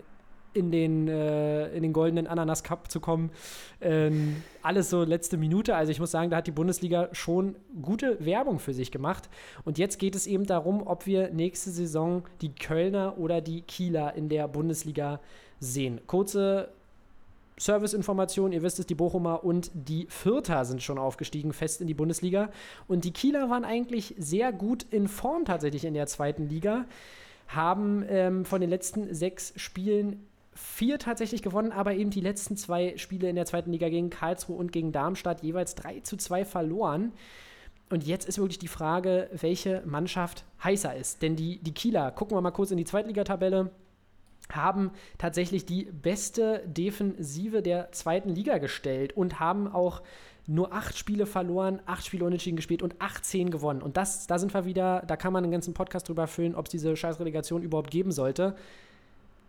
in, 0.56 0.72
den, 0.72 1.08
äh, 1.08 1.68
in 1.76 1.84
den 1.84 1.94
goldenen 1.94 2.28
Ananas 2.28 2.64
Cup 2.64 2.90
zu 2.90 3.00
kommen. 3.00 3.30
Ähm, 3.82 4.38
alles 4.64 4.90
so 4.90 5.04
letzte 5.04 5.38
Minute. 5.38 5.76
Also 5.76 5.92
ich 5.92 6.00
muss 6.00 6.12
sagen, 6.12 6.32
da 6.32 6.38
hat 6.38 6.48
die 6.48 6.52
Bundesliga 6.52 7.10
schon 7.12 7.56
gute 7.82 8.18
Werbung 8.26 8.60
für 8.60 8.74
sich 8.74 8.92
gemacht. 8.92 9.30
Und 9.66 9.78
jetzt 9.78 10.00
geht 10.00 10.16
es 10.16 10.26
eben 10.26 10.46
darum, 10.46 10.88
ob 10.88 11.06
wir 11.06 11.30
nächste 11.32 11.70
Saison 11.70 12.24
die 12.42 12.56
Kölner 12.56 13.18
oder 13.18 13.42
die 13.42 13.62
Kieler 13.62 14.16
in 14.16 14.30
der 14.30 14.48
Bundesliga 14.48 15.20
sehen. 15.60 16.02
Kurze 16.08 16.70
Serviceinformation, 17.58 18.52
ihr 18.52 18.64
wisst 18.64 18.80
es, 18.80 18.86
die 18.86 18.96
Bochumer 18.96 19.44
und 19.44 19.72
die 19.74 20.08
Fürther 20.10 20.66
sind 20.66 20.84
schon 20.84 20.98
aufgestiegen, 20.98 21.54
fest 21.54 21.82
in 21.82 21.88
die 21.88 21.94
Bundesliga. 21.94 22.50
Und 22.88 23.06
die 23.06 23.14
Kieler 23.14 23.50
waren 23.50 23.64
eigentlich 23.64 24.14
sehr 24.18 24.52
gut 24.52 24.84
in 24.92 25.08
Form 25.08 25.46
tatsächlich 25.46 25.86
in 25.86 25.94
der 25.94 26.08
zweiten 26.08 26.50
Liga, 26.50 26.86
haben 27.48 28.04
ähm, 28.10 28.44
von 28.46 28.60
den 28.60 28.70
letzten 28.70 29.14
sechs 29.14 29.54
Spielen 29.56 30.26
vier 30.54 31.00
tatsächlich 31.00 31.42
gewonnen, 31.42 31.72
aber 31.72 31.94
eben 31.94 32.10
die 32.10 32.22
letzten 32.22 32.58
zwei 32.58 32.98
Spiele 32.98 33.30
in 33.30 33.36
der 33.36 33.46
zweiten 33.46 33.72
Liga 33.72 33.90
gegen 33.90 34.10
Karlsruhe 34.10 34.58
und 34.58 34.72
gegen 34.72 34.92
Darmstadt 34.92 35.44
jeweils 35.44 35.76
3 35.76 36.00
zu 36.00 36.18
2 36.18 36.46
verloren. 36.46 37.12
Und 37.90 38.06
jetzt 38.06 38.28
ist 38.28 38.40
wirklich 38.40 38.58
die 38.58 38.68
Frage, 38.68 39.30
welche 39.32 39.84
Mannschaft 39.86 40.44
heißer 40.64 40.96
ist. 40.96 41.22
Denn 41.22 41.36
die, 41.36 41.60
die 41.60 41.74
Kieler, 41.74 42.12
gucken 42.12 42.36
wir 42.36 42.42
mal 42.42 42.52
kurz 42.52 42.72
in 42.72 42.78
die 42.78 42.86
Zweitligatabelle, 42.86 43.70
haben 44.52 44.92
tatsächlich 45.18 45.66
die 45.66 45.86
beste 45.86 46.64
Defensive 46.68 47.62
der 47.62 47.92
zweiten 47.92 48.30
Liga 48.30 48.58
gestellt 48.58 49.14
und 49.14 49.40
haben 49.40 49.68
auch 49.68 50.02
nur 50.48 50.74
acht 50.74 50.98
Spiele 50.98 51.26
verloren, 51.26 51.82
acht 51.86 52.06
Spiele 52.06 52.26
unentschieden 52.26 52.56
gespielt 52.56 52.84
und 52.84 52.96
18 53.00 53.50
gewonnen. 53.50 53.82
Und 53.82 53.98
das, 53.98 54.28
da 54.28 54.38
sind 54.38 54.54
wir 54.54 54.66
wieder, 54.66 55.04
da 55.08 55.18
kann 55.18 55.34
man 55.34 55.44
einen 55.44 55.52
ganzen 55.52 55.74
Podcast 55.74 56.08
drüber 56.08 56.28
füllen, 56.28 56.56
ob 56.56 56.66
es 56.66 56.72
diese 56.72 56.96
Scheißrelegation 56.96 57.64
überhaupt 57.64 57.90
geben 57.90 58.12
sollte. 58.12 58.56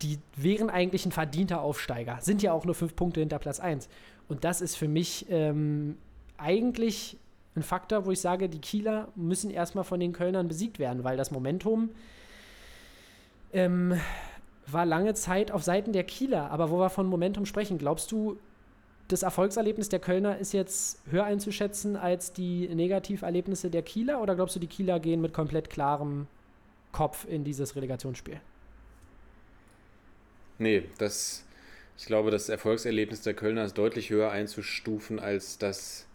Die 0.03 0.19
wären 0.37 0.71
eigentlich 0.71 1.05
ein 1.05 1.13
verdienter 1.13 1.61
Aufsteiger, 1.61 2.19
sind 2.21 2.43
ja 2.43 2.53
auch 2.53 2.65
nur 2.65 2.75
fünf 2.75 2.97
Punkte 2.97 3.21
hinter 3.21 3.39
Platz 3.39 3.61
1. 3.61 3.89
Und 4.29 4.45
das 4.45 4.61
ist 4.61 4.77
für 4.77 4.89
mich 4.89 5.27
ähm, 5.29 5.97
eigentlich 6.39 7.19
ein 7.55 7.63
Faktor, 7.63 8.05
wo 8.07 8.11
ich 8.11 8.21
sage, 8.21 8.49
die 8.49 8.61
Kieler 8.61 9.09
müssen 9.17 9.51
erstmal 9.51 9.85
von 9.85 10.01
den 10.01 10.13
Kölnern 10.13 10.49
besiegt 10.49 10.79
werden, 10.79 11.05
weil 11.05 11.17
das 11.17 11.31
Momentum 11.31 11.91
ähm, 13.53 13.99
war 14.67 14.85
lange 14.85 15.15
Zeit 15.15 15.51
auf 15.51 15.63
Seiten 15.63 15.93
der 15.93 16.05
Kieler. 16.05 16.51
Aber 16.51 16.71
wo 16.71 16.79
wir 16.79 16.91
von 16.91 17.07
Momentum 17.07 17.47
sprechen, 17.47 17.79
glaubst 17.79 18.11
du, 18.13 18.39
das 19.09 19.23
Erfolgserlebnis 19.23 19.89
der 19.89 20.01
Kölner 20.01 20.39
ist 20.39 20.53
jetzt 20.53 21.01
höher 21.09 21.25
einzuschätzen 21.25 21.97
als 21.97 22.33
die 22.33 22.69
Negativerlebnisse 22.69 23.71
der 23.71 23.83
Kieler? 23.83 24.21
Oder 24.21 24.35
glaubst 24.35 24.57
du, 24.57 24.61
die 24.61 24.67
Kieler 24.67 24.99
gehen 24.99 25.21
mit 25.21 25.33
komplett 25.33 25.71
klarem 25.71 26.27
Kopf 26.93 27.27
in 27.29 27.45
dieses 27.45 27.77
Relegationsspiel? 27.77 28.41
Nee, 30.59 30.85
das, 30.99 31.45
ich 31.99 32.07
glaube, 32.07 32.31
das 32.31 32.49
Erfolgserlebnis 32.49 33.23
der 33.23 33.35
Kölner 33.35 33.65
ist 33.65 33.79
deutlich 33.79 34.11
höher 34.11 34.31
einzustufen 34.31 35.21
als 35.21 35.59
das 35.59 36.07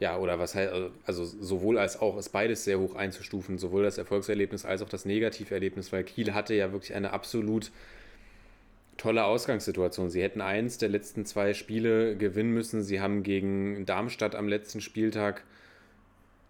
ja, 0.00 0.16
oder 0.16 0.38
was 0.38 0.54
heißt, 0.54 0.72
also 1.06 1.24
sowohl 1.24 1.78
als 1.78 2.00
auch 2.00 2.16
ist 2.18 2.28
beides 2.28 2.64
sehr 2.64 2.78
hoch 2.78 2.94
einzustufen, 2.94 3.58
sowohl 3.58 3.82
das 3.82 3.98
Erfolgserlebnis 3.98 4.64
als 4.64 4.80
auch 4.82 4.88
das 4.88 5.04
Negativerlebnis, 5.04 5.92
weil 5.92 6.04
Kiel 6.04 6.34
hatte 6.34 6.54
ja 6.54 6.72
wirklich 6.72 6.94
eine 6.94 7.12
absolut 7.12 7.72
tolle 8.96 9.24
Ausgangssituation. 9.24 10.10
Sie 10.10 10.22
hätten 10.22 10.40
eins 10.40 10.78
der 10.78 10.88
letzten 10.88 11.24
zwei 11.24 11.54
Spiele 11.54 12.16
gewinnen 12.16 12.52
müssen. 12.52 12.82
Sie 12.82 13.00
haben 13.00 13.22
gegen 13.22 13.86
Darmstadt 13.86 14.34
am 14.34 14.48
letzten 14.48 14.80
Spieltag, 14.80 15.44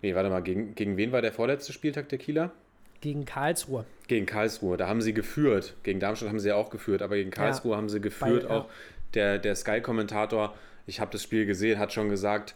nee, 0.03 0.15
warte 0.15 0.31
mal, 0.31 0.41
gegen, 0.41 0.75
gegen 0.75 0.97
wen 0.97 1.12
war 1.12 1.23
der 1.23 1.33
vorletzte 1.33 1.73
Spieltag 1.73 2.09
der 2.09 2.19
Kieler? 2.19 2.53
Gegen 3.01 3.25
Karlsruhe. 3.25 3.85
Gegen 4.09 4.27
Karlsruhe, 4.27 4.77
da 4.77 4.89
haben 4.89 5.03
sie 5.03 5.15
geführt. 5.15 5.75
Gegen 5.85 6.01
Darmstadt 6.01 6.31
haben 6.31 6.41
sie 6.41 6.49
ja 6.49 6.57
auch 6.57 6.70
geführt, 6.70 7.01
aber 7.01 7.16
gegen 7.16 7.31
Karlsruhe 7.31 7.73
ja, 7.73 7.77
haben 7.77 7.89
sie 7.89 8.01
geführt. 8.01 8.49
Bei, 8.49 8.55
ja. 8.55 8.61
Auch 8.61 8.69
der, 9.15 9.39
der 9.39 9.55
Sky-Kommentator, 9.55 10.55
ich 10.87 11.01
habe 11.01 11.12
das 11.12 11.23
Spiel 11.23 11.47
gesehen, 11.47 11.79
hat 11.79 11.93
schon 11.93 12.09
gesagt, 12.09 12.55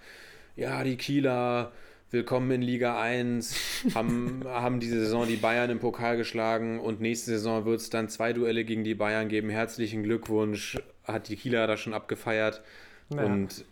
ja, 0.56 0.84
die 0.84 0.96
Kieler, 0.96 1.72
willkommen 2.10 2.50
in 2.50 2.62
Liga 2.62 3.00
1, 3.00 3.94
haben, 3.94 4.42
haben 4.46 4.80
diese 4.80 5.00
Saison 5.00 5.26
die 5.26 5.36
Bayern 5.36 5.70
im 5.70 5.78
Pokal 5.78 6.16
geschlagen 6.16 6.78
und 6.78 7.00
nächste 7.00 7.32
Saison 7.32 7.64
wird 7.64 7.80
es 7.80 7.90
dann 7.90 8.08
zwei 8.08 8.32
Duelle 8.32 8.64
gegen 8.64 8.84
die 8.84 8.94
Bayern 8.94 9.28
geben. 9.28 9.48
Herzlichen 9.48 10.02
Glückwunsch, 10.02 10.78
hat 11.04 11.28
die 11.28 11.36
Kieler 11.36 11.66
da 11.66 11.76
schon 11.76 11.94
abgefeiert. 11.94 12.62
Ja. 13.10 13.24
Und 13.24 13.64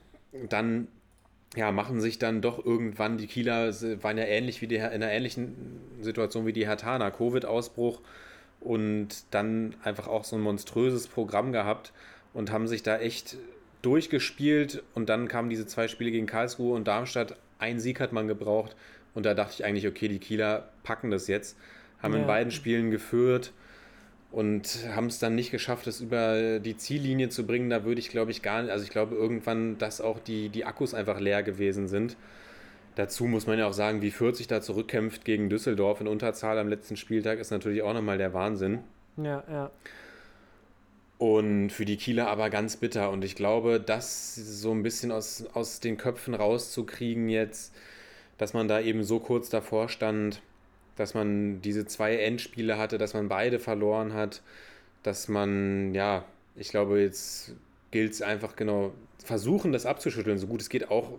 dann 0.49 0.89
ja, 1.57 1.73
machen 1.73 2.01
sich 2.01 2.19
dann 2.19 2.41
doch 2.41 2.65
irgendwann, 2.65 3.19
die 3.19 3.27
Kieler 3.27 3.73
waren 4.03 4.19
ja 4.19 4.25
ähnlich 4.25 4.63
wie 4.63 4.69
die, 4.69 4.77
in 4.77 4.83
einer 4.83 5.11
ähnlichen 5.11 5.81
Situation 6.01 6.47
wie 6.47 6.53
die 6.53 6.67
Hertaner, 6.67 7.11
Covid-Ausbruch 7.11 8.01
und 8.61 9.09
dann 9.33 9.75
einfach 9.83 10.07
auch 10.07 10.25
so 10.25 10.37
ein 10.37 10.43
monströses 10.43 11.09
Programm 11.09 11.53
gehabt 11.53 11.93
und 12.33 12.53
haben 12.53 12.69
sich 12.69 12.83
da 12.83 12.99
echt 12.99 13.37
durchgespielt 13.83 14.83
und 14.95 15.09
dann 15.09 15.29
kamen 15.29 15.51
diese 15.51 15.67
zwei 15.67 15.89
Spiele 15.89 16.11
gegen 16.11 16.27
Karlsruhe 16.27 16.75
und 16.75 16.87
Darmstadt. 16.87 17.37
Ein 17.59 17.81
Sieg 17.81 18.01
hat 18.01 18.13
man 18.13 18.29
gebraucht 18.29 18.77
und 19.15 19.27
da 19.27 19.35
dachte 19.35 19.55
ich 19.55 19.65
eigentlich, 19.65 19.87
okay, 19.87 20.09
die 20.09 20.19
Kieler 20.19 20.71
packen 20.83 21.11
das 21.11 21.27
jetzt. 21.29 21.57
Haben 22.03 22.15
ja. 22.15 22.21
in 22.21 22.27
beiden 22.27 22.51
Spielen 22.51 22.91
geführt 22.91 23.53
und 24.33 24.87
haben 24.95 25.07
es 25.07 25.19
dann 25.19 25.35
nicht 25.35 25.51
geschafft, 25.51 25.87
es 25.87 26.01
über 26.01 26.61
die 26.61 26.77
Ziellinie 26.77 27.29
zu 27.29 27.47
bringen. 27.47 27.69
Da 27.69 27.85
würde 27.85 28.01
ich, 28.01 28.11
glaube 28.11 28.31
ich, 28.31 28.43
gar 28.43 28.63
nicht, 28.63 28.71
also 28.71 28.85
ich 28.85 28.91
glaube 28.91 29.15
irgendwann, 29.15 29.79
dass 29.79 30.01
auch 30.01 30.19
die, 30.19 30.49
die 30.49 30.65
Akkus 30.65 30.95
einfach 30.95 31.21
leer 31.21 31.43
gewesen 31.43 31.89
sind. 31.89 32.17
Dazu 32.95 33.27
muss 33.27 33.47
man 33.47 33.59
ja 33.59 33.67
auch 33.67 33.73
sagen, 33.73 34.03
wie 34.03 34.11
40 34.11 34.47
da 34.47 34.61
zurückkämpft 34.61 35.25
gegen 35.25 35.49
Düsseldorf 35.49 36.01
in 36.01 36.09
Unterzahl 36.09 36.59
am 36.59 36.69
letzten 36.69 36.97
Spieltag, 36.97 37.39
ist 37.39 37.51
natürlich 37.51 37.83
auch 37.83 37.95
nochmal 37.95 38.19
der 38.19 38.35
Wahnsinn. 38.35 38.81
Ja, 39.17 39.43
ja. 39.51 39.71
Und 41.21 41.69
für 41.69 41.85
die 41.85 41.99
Kieler 41.99 42.29
aber 42.29 42.49
ganz 42.49 42.79
bitter. 42.79 43.11
Und 43.11 43.25
ich 43.25 43.35
glaube, 43.35 43.79
das 43.79 44.35
so 44.35 44.73
ein 44.73 44.83
bisschen 44.83 45.13
aus, 45.13 45.45
aus 45.53 45.79
den 45.79 45.99
Köpfen 45.99 46.33
rauszukriegen 46.33 47.29
jetzt, 47.29 47.75
dass 48.39 48.55
man 48.55 48.69
da 48.69 48.81
eben 48.81 49.05
so 49.05 49.21
kurz 49.21 49.51
davor 49.51 49.91
stand, 49.91 50.41
dass 50.97 51.13
man 51.13 51.61
diese 51.61 51.85
zwei 51.85 52.17
Endspiele 52.17 52.79
hatte, 52.79 52.97
dass 52.97 53.13
man 53.13 53.29
beide 53.29 53.59
verloren 53.59 54.15
hat, 54.15 54.41
dass 55.03 55.29
man, 55.29 55.93
ja, 55.95 56.25
ich 56.57 56.71
glaube, 56.71 57.03
jetzt 57.03 57.53
gilt 57.91 58.13
es 58.13 58.23
einfach 58.23 58.57
genau, 58.57 58.95
versuchen, 59.23 59.73
das 59.73 59.85
abzuschütteln, 59.85 60.39
so 60.39 60.47
gut 60.47 60.63
es 60.63 60.71
geht. 60.71 60.91
Auch 60.91 61.19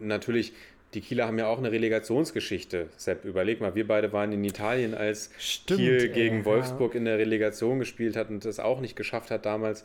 natürlich 0.00 0.54
die 0.94 1.00
Kieler 1.00 1.26
haben 1.26 1.38
ja 1.38 1.46
auch 1.46 1.58
eine 1.58 1.72
Relegationsgeschichte. 1.72 2.88
Sepp, 2.96 3.24
überleg 3.24 3.60
mal, 3.60 3.74
wir 3.74 3.86
beide 3.86 4.12
waren 4.12 4.32
in 4.32 4.44
Italien, 4.44 4.94
als 4.94 5.30
Stimmt, 5.38 5.80
Kiel 5.80 6.08
gegen 6.08 6.38
ey, 6.38 6.44
Wolfsburg 6.44 6.94
ja. 6.94 6.98
in 6.98 7.04
der 7.04 7.18
Relegation 7.18 7.78
gespielt 7.78 8.16
hat 8.16 8.30
und 8.30 8.44
das 8.44 8.60
auch 8.60 8.80
nicht 8.80 8.96
geschafft 8.96 9.30
hat 9.30 9.44
damals. 9.44 9.84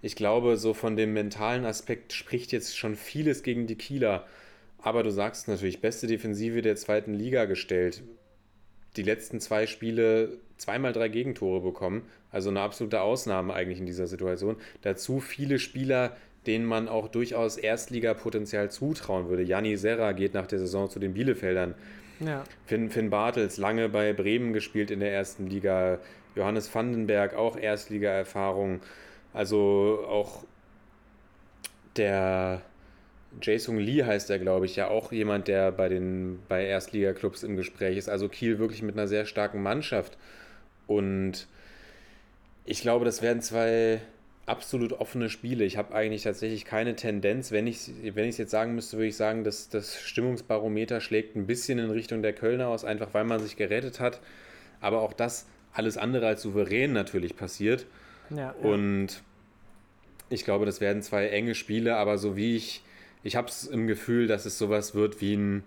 Ich 0.00 0.14
glaube, 0.14 0.56
so 0.56 0.74
von 0.74 0.96
dem 0.96 1.12
mentalen 1.12 1.64
Aspekt 1.64 2.12
spricht 2.12 2.52
jetzt 2.52 2.76
schon 2.76 2.94
vieles 2.94 3.42
gegen 3.42 3.66
die 3.66 3.74
Kieler. 3.74 4.26
Aber 4.80 5.02
du 5.02 5.10
sagst 5.10 5.48
natürlich, 5.48 5.80
beste 5.80 6.06
Defensive 6.06 6.62
der 6.62 6.76
zweiten 6.76 7.14
Liga 7.14 7.46
gestellt. 7.46 8.02
Die 8.96 9.02
letzten 9.02 9.40
zwei 9.40 9.66
Spiele 9.66 10.38
zweimal 10.56 10.92
drei 10.92 11.08
Gegentore 11.08 11.60
bekommen. 11.60 12.02
Also 12.30 12.50
eine 12.50 12.60
absolute 12.60 13.00
Ausnahme 13.00 13.54
eigentlich 13.54 13.80
in 13.80 13.86
dieser 13.86 14.06
Situation. 14.06 14.56
Dazu 14.82 15.18
viele 15.18 15.58
Spieler, 15.58 16.16
denen 16.48 16.64
man 16.64 16.88
auch 16.88 17.08
durchaus 17.08 17.56
Erstligapotenzial 17.56 18.70
zutrauen 18.70 19.28
würde. 19.28 19.42
Janni 19.42 19.76
Serra 19.76 20.12
geht 20.12 20.34
nach 20.34 20.46
der 20.46 20.58
Saison 20.58 20.90
zu 20.90 20.98
den 20.98 21.14
Bielefeldern. 21.14 21.74
Ja. 22.20 22.42
Finn, 22.66 22.90
Finn 22.90 23.10
Bartels, 23.10 23.58
lange 23.58 23.88
bei 23.88 24.12
Bremen 24.12 24.52
gespielt 24.52 24.90
in 24.90 25.00
der 25.00 25.12
ersten 25.12 25.46
Liga. 25.46 25.98
Johannes 26.34 26.74
Vandenberg, 26.74 27.34
auch 27.34 27.56
Erstliga-Erfahrung. 27.56 28.80
Also 29.32 30.04
auch 30.08 30.44
der 31.96 32.62
Jason 33.42 33.78
Lee 33.78 34.04
heißt 34.04 34.30
er, 34.30 34.38
glaube 34.38 34.66
ich, 34.66 34.76
ja 34.76 34.88
auch 34.88 35.12
jemand, 35.12 35.48
der 35.48 35.70
bei 35.70 35.88
den 35.88 36.40
bei 36.48 36.64
Erstliga-Clubs 36.64 37.42
im 37.42 37.56
Gespräch 37.56 37.96
ist. 37.98 38.08
Also 38.08 38.28
Kiel 38.28 38.58
wirklich 38.58 38.82
mit 38.82 38.96
einer 38.96 39.06
sehr 39.06 39.26
starken 39.26 39.62
Mannschaft. 39.62 40.16
Und 40.86 41.46
ich 42.64 42.80
glaube, 42.80 43.04
das 43.04 43.20
werden 43.20 43.42
zwei 43.42 44.00
absolut 44.48 44.92
offene 44.92 45.30
Spiele. 45.30 45.64
Ich 45.64 45.76
habe 45.76 45.94
eigentlich 45.94 46.22
tatsächlich 46.22 46.64
keine 46.64 46.96
Tendenz. 46.96 47.52
Wenn 47.52 47.66
ich 47.66 47.90
wenn 48.02 48.28
es 48.28 48.38
jetzt 48.38 48.50
sagen 48.50 48.74
müsste, 48.74 48.96
würde 48.96 49.08
ich 49.08 49.16
sagen, 49.16 49.44
dass 49.44 49.68
das 49.68 50.00
Stimmungsbarometer 50.00 51.00
schlägt 51.00 51.36
ein 51.36 51.46
bisschen 51.46 51.78
in 51.78 51.90
Richtung 51.90 52.22
der 52.22 52.32
Kölner 52.32 52.68
aus, 52.68 52.84
einfach 52.84 53.14
weil 53.14 53.24
man 53.24 53.40
sich 53.40 53.56
gerettet 53.56 54.00
hat. 54.00 54.20
Aber 54.80 55.02
auch 55.02 55.12
das 55.12 55.46
alles 55.72 55.96
andere 55.96 56.26
als 56.26 56.42
souverän 56.42 56.92
natürlich 56.92 57.36
passiert. 57.36 57.86
Ja. 58.30 58.50
Und 58.50 59.22
ich 60.30 60.44
glaube, 60.44 60.66
das 60.66 60.80
werden 60.80 61.02
zwei 61.02 61.28
enge 61.28 61.54
Spiele, 61.54 61.96
aber 61.96 62.18
so 62.18 62.36
wie 62.36 62.56
ich, 62.56 62.82
ich 63.22 63.36
habe 63.36 63.48
es 63.48 63.64
im 63.64 63.86
Gefühl, 63.86 64.26
dass 64.26 64.46
es 64.46 64.58
sowas 64.58 64.94
wird 64.94 65.20
wie 65.20 65.36
ein 65.36 65.64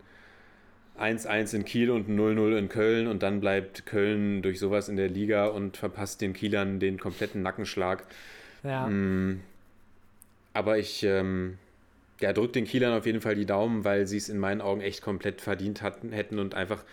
1-1 0.99 1.55
in 1.55 1.65
Kiel 1.65 1.89
und 1.89 2.09
ein 2.09 2.19
0-0 2.19 2.57
in 2.57 2.69
Köln 2.69 3.07
und 3.07 3.23
dann 3.23 3.39
bleibt 3.39 3.85
Köln 3.85 4.41
durch 4.41 4.59
sowas 4.59 4.89
in 4.89 4.97
der 4.97 5.09
Liga 5.09 5.47
und 5.47 5.77
verpasst 5.77 6.21
den 6.21 6.33
Kielern 6.33 6.79
den 6.79 6.99
kompletten 6.99 7.41
Nackenschlag. 7.41 8.05
Ja. 8.63 8.87
Mm, 8.87 9.41
aber 10.53 10.77
ich 10.77 11.03
ähm, 11.03 11.57
ja, 12.19 12.33
drücke 12.33 12.53
den 12.53 12.65
Kielern 12.65 12.97
auf 12.97 13.05
jeden 13.05 13.21
Fall 13.21 13.35
die 13.35 13.45
Daumen, 13.45 13.83
weil 13.83 14.07
sie 14.07 14.17
es 14.17 14.29
in 14.29 14.37
meinen 14.37 14.61
Augen 14.61 14.81
echt 14.81 15.01
komplett 15.01 15.41
verdient 15.41 15.81
hatten, 15.81 16.11
hätten 16.11 16.39
und 16.39 16.53
einfach 16.53 16.83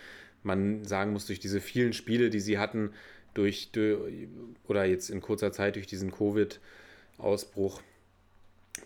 man 0.43 0.85
sagen 0.85 1.11
muss, 1.13 1.27
durch 1.27 1.39
diese 1.39 1.61
vielen 1.61 1.93
Spiele, 1.93 2.29
die 2.29 2.39
sie 2.39 2.57
hatten, 2.57 2.91
durch, 3.33 3.71
durch 3.71 4.27
oder 4.67 4.85
jetzt 4.85 5.09
in 5.09 5.21
kurzer 5.21 5.51
Zeit 5.51 5.75
durch 5.75 5.87
diesen 5.87 6.11
Covid-Ausbruch, 6.11 7.81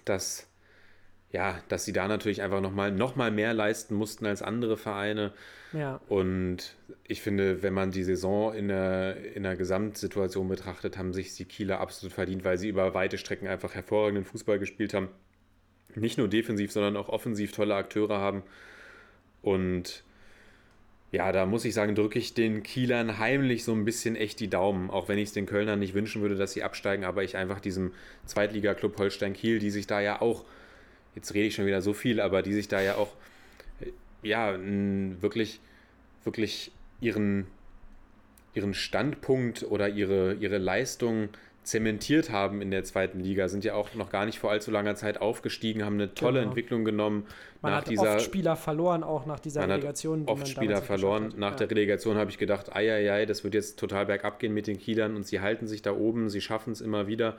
dass 0.06 0.48
ja, 1.34 1.60
dass 1.68 1.84
sie 1.84 1.94
da 1.94 2.08
natürlich 2.08 2.44
einfach 2.44 2.62
nochmal 2.62 2.92
noch 2.92 3.16
mal 3.16 3.32
mehr 3.32 3.56
leisten 3.56 3.96
mussten 3.96 4.28
als 4.28 4.44
andere 4.44 4.78
Vereine. 4.78 5.34
Ja. 5.74 6.00
Und 6.08 6.76
ich 7.08 7.24
finde, 7.24 7.64
wenn 7.64 7.74
man 7.74 7.90
die 7.90 8.04
Saison 8.04 8.54
in 8.54 8.68
der, 8.68 9.36
in 9.36 9.42
der 9.42 9.56
Gesamtsituation 9.56 10.48
betrachtet, 10.48 10.96
haben 10.96 11.12
sich 11.12 11.36
die 11.36 11.46
Kieler 11.46 11.80
absolut 11.80 12.14
verdient, 12.14 12.46
weil 12.46 12.60
sie 12.60 12.70
über 12.70 12.94
weite 12.94 13.18
Strecken 13.18 13.48
einfach 13.48 13.74
hervorragenden 13.74 14.26
Fußball 14.26 14.60
gespielt 14.60 14.94
haben. 14.94 15.10
Nicht 15.96 16.20
nur 16.20 16.28
defensiv, 16.28 16.72
sondern 16.72 16.96
auch 16.96 17.10
offensiv 17.10 17.52
tolle 17.52 17.74
Akteure 17.74 18.20
haben. 18.20 18.44
Und 19.42 20.04
ja, 21.12 21.32
da 21.32 21.48
muss 21.48 21.66
ich 21.66 21.74
sagen, 21.74 21.96
drücke 21.96 22.20
ich 22.20 22.36
den 22.36 22.62
Kielern 22.62 23.18
heimlich 23.18 23.64
so 23.64 23.74
ein 23.74 23.86
bisschen 23.86 24.16
echt 24.16 24.40
die 24.40 24.50
Daumen, 24.52 24.92
auch 24.92 25.10
wenn 25.10 25.18
ich 25.18 25.30
es 25.30 25.34
den 25.34 25.48
Kölnern 25.48 25.80
nicht 25.80 25.96
wünschen 25.96 26.22
würde, 26.22 26.36
dass 26.36 26.54
sie 26.54 26.62
absteigen, 26.62 27.04
aber 27.06 27.24
ich 27.24 27.38
einfach 27.38 27.60
diesem 27.60 27.92
Zweitliga-Club 28.28 29.00
Holstein 29.00 29.34
Kiel, 29.34 29.58
die 29.58 29.72
sich 29.72 29.88
da 29.88 30.00
ja 30.00 30.22
auch 30.22 30.46
jetzt 31.16 31.34
rede 31.34 31.48
ich 31.48 31.56
schon 31.56 31.66
wieder 31.66 31.82
so 31.82 31.94
viel, 31.94 32.20
aber 32.20 32.42
die 32.42 32.54
sich 32.54 32.68
da 32.68 32.82
ja 32.82 32.96
auch, 32.96 33.14
ja, 34.22 34.58
wirklich, 34.58 35.60
wirklich 36.24 36.72
ihren, 37.02 37.48
ihren 38.54 38.74
Standpunkt 38.74 39.64
oder 39.64 39.90
ihre, 39.90 40.36
ihre 40.36 40.58
Leistung 40.58 41.30
zementiert 41.64 42.30
haben 42.30 42.62
in 42.62 42.72
der 42.72 42.84
zweiten 42.84 43.20
Liga, 43.20 43.48
sind 43.48 43.64
ja 43.64 43.74
auch 43.74 43.94
noch 43.96 44.10
gar 44.10 44.26
nicht 44.26 44.40
vor 44.40 44.52
allzu 44.52 44.70
langer 44.70 44.96
Zeit 44.96 45.22
aufgestiegen, 45.22 45.86
haben 45.86 45.96
eine 45.96 46.14
tolle 46.14 46.40
genau. 46.40 46.50
Entwicklung 46.50 46.84
genommen. 46.84 47.26
Man 47.62 47.72
nach 47.72 47.80
hat 47.80 47.90
dieser, 47.90 48.16
oft 48.16 48.22
Spieler 48.22 48.56
verloren, 48.56 49.04
auch 49.04 49.26
nach 49.26 49.40
dieser 49.40 49.62
man 49.62 49.72
Relegation. 49.72 50.22
Hat 50.22 50.30
oft 50.30 50.48
Spieler 50.48 50.82
verloren. 50.82 51.34
Nach 51.38 51.52
ja. 51.52 51.58
der 51.58 51.72
Relegation 51.72 52.18
habe 52.18 52.30
ich 52.30 52.38
gedacht, 52.38 52.76
ei, 52.76 53.26
das 53.26 53.44
wird 53.44 53.54
jetzt 53.54 53.80
total 53.80 54.06
bergab 54.06 54.40
gehen 54.40 54.54
mit 54.54 54.68
den 54.68 54.78
Kielern 54.78 55.16
und 55.16 55.26
sie 55.26 55.40
halten 55.40 55.68
sich 55.68 55.82
da 55.82 55.94
oben, 55.94 56.30
sie 56.30 56.42
schaffen 56.42 56.74
es 56.74 56.82
immer 56.82 57.08
wieder. 57.08 57.38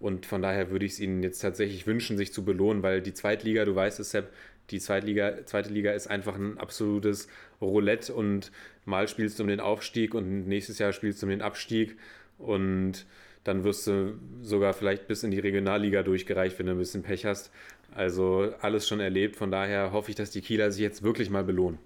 Und 0.00 0.26
von 0.26 0.42
daher 0.42 0.70
würde 0.70 0.84
ich 0.84 0.92
es 0.92 1.00
ihnen 1.00 1.22
jetzt 1.22 1.40
tatsächlich 1.40 1.86
wünschen, 1.86 2.16
sich 2.16 2.32
zu 2.32 2.44
belohnen, 2.44 2.82
weil 2.82 3.00
die 3.00 3.14
Zweitliga, 3.14 3.64
du 3.64 3.74
weißt 3.74 4.00
es, 4.00 4.10
Sepp, 4.10 4.32
die 4.70 4.80
Zweitliga, 4.80 5.44
zweite 5.44 5.70
Liga 5.70 5.92
ist 5.92 6.06
einfach 6.06 6.36
ein 6.36 6.58
absolutes 6.58 7.28
Roulette 7.60 8.14
und 8.14 8.50
mal 8.84 9.08
spielst 9.08 9.38
du 9.38 9.42
um 9.42 9.48
den 9.48 9.60
Aufstieg 9.60 10.14
und 10.14 10.48
nächstes 10.48 10.78
Jahr 10.78 10.92
spielst 10.92 11.22
du 11.22 11.26
um 11.26 11.30
den 11.30 11.42
Abstieg 11.42 11.96
und 12.38 13.06
dann 13.44 13.62
wirst 13.62 13.86
du 13.86 14.18
sogar 14.42 14.72
vielleicht 14.72 15.06
bis 15.06 15.22
in 15.22 15.30
die 15.30 15.38
Regionalliga 15.38 16.02
durchgereicht, 16.02 16.58
wenn 16.58 16.66
du 16.66 16.72
ein 16.72 16.78
bisschen 16.78 17.02
Pech 17.02 17.26
hast. 17.26 17.50
Also 17.94 18.54
alles 18.60 18.88
schon 18.88 19.00
erlebt, 19.00 19.36
von 19.36 19.50
daher 19.50 19.92
hoffe 19.92 20.10
ich, 20.10 20.16
dass 20.16 20.30
die 20.30 20.40
Kieler 20.40 20.70
sich 20.72 20.82
jetzt 20.82 21.02
wirklich 21.02 21.28
mal 21.28 21.44
belohnen. 21.44 21.78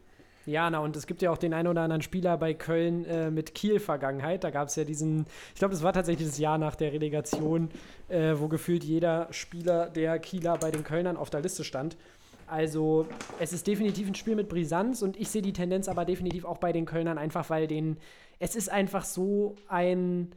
Ja, 0.49 0.71
na, 0.71 0.79
und 0.79 0.97
es 0.97 1.07
gibt 1.07 1.21
ja 1.21 1.31
auch 1.31 1.37
den 1.37 1.53
einen 1.53 1.69
oder 1.69 1.83
anderen 1.83 2.01
Spieler 2.01 2.39
bei 2.39 2.55
Köln 2.55 3.05
äh, 3.05 3.31
mit 3.31 3.55
Kiel-Vergangenheit. 3.55 4.45
Da 4.45 4.51
gab 4.51 4.69
es 4.69 4.77
ja 4.77 4.85
diesen, 4.85 5.27
ich 5.53 5.59
glaube, 5.59 5.75
das 5.75 5.83
war 5.83 5.93
tatsächlich 5.93 6.27
das 6.27 6.39
Jahr 6.39 6.57
nach 6.57 6.75
der 6.75 6.91
Relegation, 6.91 7.69
äh, 8.09 8.33
wo 8.35 8.49
gefühlt 8.49 8.83
jeder 8.83 9.29
Spieler 9.31 9.91
der 9.91 10.19
Kieler 10.19 10.57
bei 10.57 10.71
den 10.71 10.85
Kölnern 10.85 11.19
auf 11.19 11.29
der 11.29 11.43
Liste 11.43 11.65
stand. 11.65 11.99
Also 12.47 13.07
es 13.39 13.53
ist 13.53 13.67
definitiv 13.67 14.09
ein 14.09 14.15
Spiel 14.15 14.37
mit 14.37 14.49
Brisanz 14.49 15.03
und 15.03 15.19
ich 15.19 15.29
sehe 15.29 15.43
die 15.43 15.53
Tendenz 15.53 15.87
aber 15.87 16.07
definitiv 16.07 16.47
auch 16.47 16.57
bei 16.57 16.73
den 16.73 16.87
Kölnern, 16.87 17.19
einfach 17.19 17.51
weil 17.51 17.67
den, 17.67 17.99
es 18.39 18.57
ist 18.57 18.71
einfach 18.71 19.05
so 19.05 19.55
ein, 19.69 20.35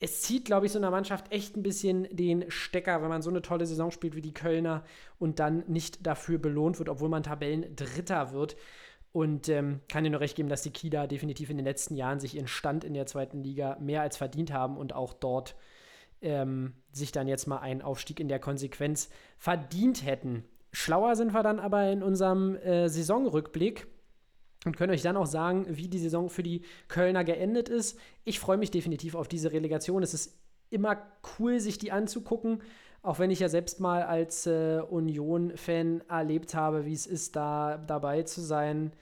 es 0.00 0.22
zieht, 0.22 0.46
glaube 0.46 0.64
ich, 0.64 0.72
so 0.72 0.78
einer 0.78 0.90
Mannschaft 0.90 1.32
echt 1.32 1.54
ein 1.54 1.62
bisschen 1.62 2.08
den 2.10 2.50
Stecker, 2.50 3.02
wenn 3.02 3.10
man 3.10 3.20
so 3.20 3.28
eine 3.28 3.42
tolle 3.42 3.66
Saison 3.66 3.90
spielt 3.90 4.16
wie 4.16 4.22
die 4.22 4.32
Kölner 4.32 4.84
und 5.18 5.38
dann 5.38 5.64
nicht 5.66 6.06
dafür 6.06 6.38
belohnt 6.38 6.78
wird, 6.78 6.88
obwohl 6.88 7.10
man 7.10 7.22
Tabellendritter 7.22 8.32
wird. 8.32 8.56
Und 9.16 9.48
ähm, 9.48 9.80
kann 9.88 10.04
dir 10.04 10.10
nur 10.10 10.20
recht 10.20 10.36
geben, 10.36 10.50
dass 10.50 10.60
die 10.60 10.72
Kieler 10.72 11.06
definitiv 11.06 11.48
in 11.48 11.56
den 11.56 11.64
letzten 11.64 11.96
Jahren 11.96 12.20
sich 12.20 12.34
ihren 12.34 12.48
Stand 12.48 12.84
in 12.84 12.92
der 12.92 13.06
zweiten 13.06 13.42
Liga 13.42 13.78
mehr 13.80 14.02
als 14.02 14.18
verdient 14.18 14.52
haben 14.52 14.76
und 14.76 14.94
auch 14.94 15.14
dort 15.14 15.56
ähm, 16.20 16.74
sich 16.92 17.12
dann 17.12 17.26
jetzt 17.26 17.46
mal 17.46 17.60
einen 17.60 17.80
Aufstieg 17.80 18.20
in 18.20 18.28
der 18.28 18.40
Konsequenz 18.40 19.08
verdient 19.38 20.04
hätten. 20.04 20.44
Schlauer 20.70 21.16
sind 21.16 21.32
wir 21.32 21.42
dann 21.42 21.60
aber 21.60 21.90
in 21.90 22.02
unserem 22.02 22.56
äh, 22.56 22.90
Saisonrückblick 22.90 23.86
und 24.66 24.76
können 24.76 24.92
euch 24.92 25.00
dann 25.00 25.16
auch 25.16 25.24
sagen, 25.24 25.64
wie 25.66 25.88
die 25.88 25.98
Saison 25.98 26.28
für 26.28 26.42
die 26.42 26.60
Kölner 26.88 27.24
geendet 27.24 27.70
ist. 27.70 27.98
Ich 28.24 28.38
freue 28.38 28.58
mich 28.58 28.70
definitiv 28.70 29.14
auf 29.14 29.28
diese 29.28 29.50
Relegation. 29.50 30.02
Es 30.02 30.12
ist 30.12 30.38
immer 30.68 30.98
cool, 31.38 31.58
sich 31.58 31.78
die 31.78 31.90
anzugucken, 31.90 32.60
auch 33.00 33.18
wenn 33.18 33.30
ich 33.30 33.40
ja 33.40 33.48
selbst 33.48 33.80
mal 33.80 34.02
als 34.02 34.46
äh, 34.46 34.82
Union-Fan 34.90 36.02
erlebt 36.06 36.54
habe, 36.54 36.84
wie 36.84 36.92
es 36.92 37.06
ist, 37.06 37.34
da 37.34 37.78
dabei 37.78 38.22
zu 38.24 38.42
sein. 38.42 38.92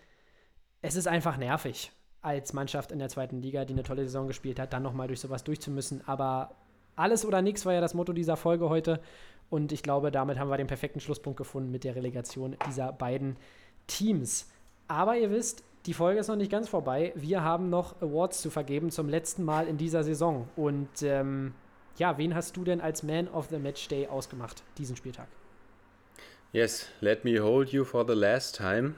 Es 0.87 0.97
ist 0.97 1.09
einfach 1.09 1.39
nervig, 1.39 1.93
als 2.21 2.53
Mannschaft 2.53 2.93
in 2.93 2.99
der 2.99 3.09
zweiten 3.09 3.41
Liga, 3.41 3.65
die 3.65 3.73
eine 3.73 3.85
tolle 3.85 4.03
Saison 4.03 4.27
gespielt 4.27 4.61
hat, 4.61 4.75
dann 4.75 4.83
nochmal 4.83 5.07
durch 5.07 5.19
sowas 5.19 5.43
durchzumüssen. 5.43 6.07
Aber 6.07 6.57
alles 6.95 7.25
oder 7.25 7.41
nichts 7.41 7.65
war 7.65 7.73
ja 7.73 7.81
das 7.81 7.95
Motto 7.95 8.13
dieser 8.13 8.37
Folge 8.37 8.69
heute. 8.69 9.01
Und 9.49 9.73
ich 9.73 9.83
glaube, 9.83 10.11
damit 10.11 10.39
haben 10.39 10.51
wir 10.51 10.59
den 10.59 10.67
perfekten 10.67 11.01
Schlusspunkt 11.01 11.39
gefunden 11.39 11.71
mit 11.71 11.85
der 11.85 11.97
Relegation 11.97 12.55
dieser 12.69 12.93
beiden 12.93 13.39
Teams. 13.87 14.51
Aber 14.87 15.17
ihr 15.17 15.31
wisst, 15.31 15.65
die 15.87 15.95
Folge 15.95 16.21
ist 16.21 16.29
noch 16.29 16.37
nicht 16.37 16.53
ganz 16.53 16.69
vorbei. 16.69 17.15
Wir 17.15 17.43
haben 17.43 17.71
noch 17.71 18.03
Awards 18.03 18.43
zu 18.43 18.51
vergeben 18.51 18.91
zum 18.91 19.09
letzten 19.09 19.43
Mal 19.43 19.69
in 19.69 19.79
dieser 19.79 20.05
Saison. 20.05 20.49
Und 20.55 21.01
ähm, 21.01 21.55
ja, 21.97 22.19
wen 22.19 22.35
hast 22.35 22.59
du 22.59 22.63
denn 22.65 22.83
als 22.83 23.03
Man 23.03 23.27
of 23.29 23.47
the 23.49 23.57
Match 23.57 23.89
Day 23.89 24.07
ausgemacht, 24.07 24.63
diesen 24.77 24.97
Spieltag? 24.97 25.29
Yes, 26.53 26.89
let 27.01 27.25
me 27.25 27.43
hold 27.43 27.71
you 27.71 27.85
for 27.85 28.07
the 28.07 28.13
last 28.13 28.55
time. 28.55 28.97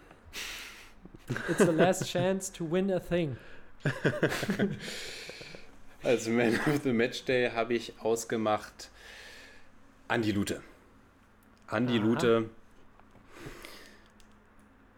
It's 1.48 1.64
the 1.64 1.72
last 1.72 2.06
chance 2.06 2.50
to 2.52 2.64
win 2.64 2.90
a 2.90 3.00
thing. 3.00 3.36
Als 6.02 6.28
Man 6.28 6.54
of 6.54 6.82
the 6.84 6.92
Match 6.92 7.24
Day 7.24 7.50
habe 7.50 7.74
ich 7.74 7.94
ausgemacht 8.00 8.90
Andi 10.08 10.30
Lute. 10.30 10.60
Andi 11.66 11.98
Aha. 11.98 12.04
Lute, 12.04 12.50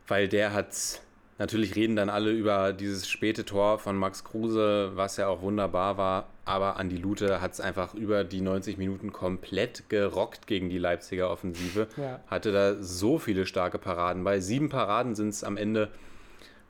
weil 0.06 0.28
der 0.28 0.52
hat, 0.52 1.00
natürlich 1.38 1.76
reden 1.76 1.96
dann 1.96 2.10
alle 2.10 2.30
über 2.30 2.74
dieses 2.74 3.08
späte 3.08 3.46
Tor 3.46 3.78
von 3.78 3.96
Max 3.96 4.22
Kruse, 4.22 4.92
was 4.96 5.16
ja 5.16 5.28
auch 5.28 5.40
wunderbar 5.40 5.96
war, 5.96 6.28
aber 6.44 6.76
Andi 6.76 6.96
Lute 6.96 7.40
hat 7.40 7.52
es 7.52 7.60
einfach 7.60 7.94
über 7.94 8.24
die 8.24 8.42
90 8.42 8.76
Minuten 8.76 9.12
komplett 9.12 9.88
gerockt 9.88 10.46
gegen 10.46 10.68
die 10.68 10.78
Leipziger 10.78 11.30
Offensive. 11.30 11.88
Ja. 11.96 12.20
Hatte 12.26 12.52
da 12.52 12.74
so 12.82 13.18
viele 13.18 13.46
starke 13.46 13.78
Paraden 13.78 14.24
bei. 14.24 14.40
Sieben 14.40 14.68
Paraden 14.68 15.14
sind 15.14 15.30
es 15.30 15.42
am 15.42 15.56
Ende 15.56 15.90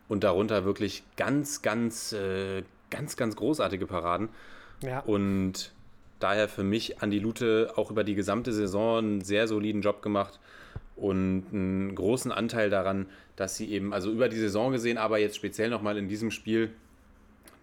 und 0.09 0.24
darunter 0.24 0.64
wirklich 0.64 1.02
ganz, 1.16 1.62
ganz, 1.62 2.12
äh, 2.12 2.62
ganz, 2.90 3.16
ganz 3.16 3.36
großartige 3.36 3.86
Paraden. 3.86 4.28
Ja. 4.82 5.01
Und 5.01 5.72
daher 6.18 6.48
für 6.48 6.64
mich 6.64 7.02
Andi 7.02 7.18
Lute 7.18 7.72
auch 7.76 7.90
über 7.90 8.05
die 8.05 8.14
gesamte 8.14 8.52
Saison 8.52 8.98
einen 8.98 9.20
sehr 9.20 9.47
soliden 9.48 9.82
Job 9.82 10.02
gemacht 10.02 10.40
und 10.97 11.44
einen 11.52 11.94
großen 11.94 12.32
Anteil 12.32 12.70
daran, 12.70 13.06
dass 13.36 13.56
sie 13.56 13.70
eben, 13.70 13.93
also 13.93 14.10
über 14.10 14.28
die 14.28 14.36
Saison 14.36 14.72
gesehen, 14.72 14.98
aber 14.98 15.18
jetzt 15.18 15.36
speziell 15.36 15.70
nochmal 15.70 15.97
in 15.97 16.09
diesem 16.09 16.30
Spiel, 16.30 16.70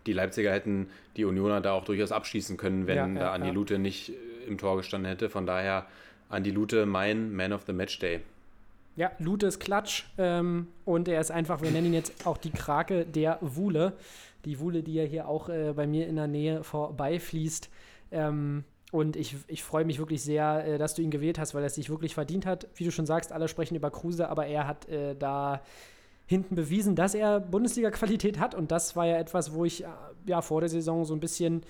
die 0.05 0.13
Leipziger 0.13 0.51
hätten 0.51 0.87
die 1.17 1.25
Unioner 1.25 1.61
da 1.61 1.73
auch 1.73 1.83
durchaus 1.83 2.11
abschießen 2.11 2.57
können, 2.57 2.87
wenn 2.87 2.95
Ja, 2.95 3.07
ja, 3.07 3.19
da 3.19 3.33
Andi. 3.33 3.49
Lute 3.49 3.79
nicht 3.79 4.13
im 4.47 4.57
Tor 4.57 4.77
gestanden 4.77 5.09
hätte. 5.09 5.29
Von 5.29 5.45
daher 5.45 5.87
Andi 6.29 6.51
Lute 6.51 6.85
mein 6.85 7.35
Man 7.35 7.51
of 7.53 7.63
the 7.65 7.73
Match 7.73 7.99
Day. 7.99 8.21
Ja, 8.95 9.11
Lute 9.19 9.47
ist 9.47 9.59
Klatsch 9.59 10.05
ähm, 10.17 10.67
und 10.85 11.09
er 11.09 11.19
ist 11.19 11.29
einfach, 11.29 11.61
wir 11.61 11.71
nennen 11.71 11.87
ihn 11.87 11.93
jetzt 11.93 12.25
auch 12.25 12.37
die 12.37 12.51
Krake 12.51 13.05
der 13.05 13.37
Wuhle. 13.41 13.93
Die 14.45 14.59
Wuhle, 14.59 14.83
die 14.83 14.93
ja 14.93 15.03
hier 15.03 15.27
auch 15.27 15.49
äh, 15.49 15.73
bei 15.75 15.85
mir 15.85 16.07
in 16.07 16.15
der 16.15 16.27
Nähe 16.27 16.63
vorbeifließt. 16.63 17.69
Ähm, 18.11 18.63
und 18.91 19.17
ich, 19.17 19.35
ich 19.47 19.63
freue 19.63 19.83
mich 19.83 19.99
wirklich 19.99 20.23
sehr, 20.23 20.65
äh, 20.65 20.77
dass 20.77 20.93
du 20.93 21.01
ihn 21.01 21.11
gewählt 21.11 21.39
hast, 21.39 21.53
weil 21.53 21.63
er 21.63 21.67
es 21.67 21.75
sich 21.75 21.89
wirklich 21.89 22.13
verdient 22.13 22.45
hat. 22.45 22.67
Wie 22.75 22.85
du 22.85 22.91
schon 22.91 23.05
sagst, 23.05 23.33
alle 23.33 23.49
sprechen 23.49 23.75
über 23.75 23.91
Kruse, 23.91 24.29
aber 24.29 24.45
er 24.45 24.65
hat 24.65 24.87
äh, 24.87 25.15
da 25.15 25.61
hinten 26.25 26.55
bewiesen, 26.55 26.95
dass 26.95 27.15
er 27.15 27.41
Bundesliga-Qualität 27.41 28.39
hat. 28.39 28.55
Und 28.55 28.71
das 28.71 28.95
war 28.95 29.05
ja 29.05 29.17
etwas, 29.17 29.53
wo 29.53 29.65
ich 29.65 29.83
äh, 29.83 29.87
ja 30.25 30.41
vor 30.41 30.61
der 30.61 30.69
Saison 30.69 31.03
so 31.03 31.13
ein 31.13 31.19
bisschen 31.19 31.63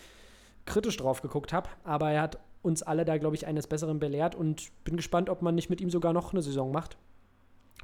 kritisch 0.65 0.97
drauf 0.97 1.23
geguckt 1.23 1.53
habe. 1.53 1.69
Aber 1.83 2.11
er 2.11 2.21
hat 2.21 2.37
uns 2.61 2.83
alle 2.83 3.03
da, 3.03 3.17
glaube 3.17 3.35
ich, 3.35 3.47
eines 3.47 3.65
Besseren 3.65 3.97
belehrt 3.97 4.35
und 4.35 4.69
bin 4.83 4.95
gespannt, 4.95 5.29
ob 5.29 5.41
man 5.41 5.55
nicht 5.55 5.71
mit 5.71 5.81
ihm 5.81 5.89
sogar 5.89 6.13
noch 6.13 6.31
eine 6.33 6.43
Saison 6.43 6.71
macht. 6.71 6.97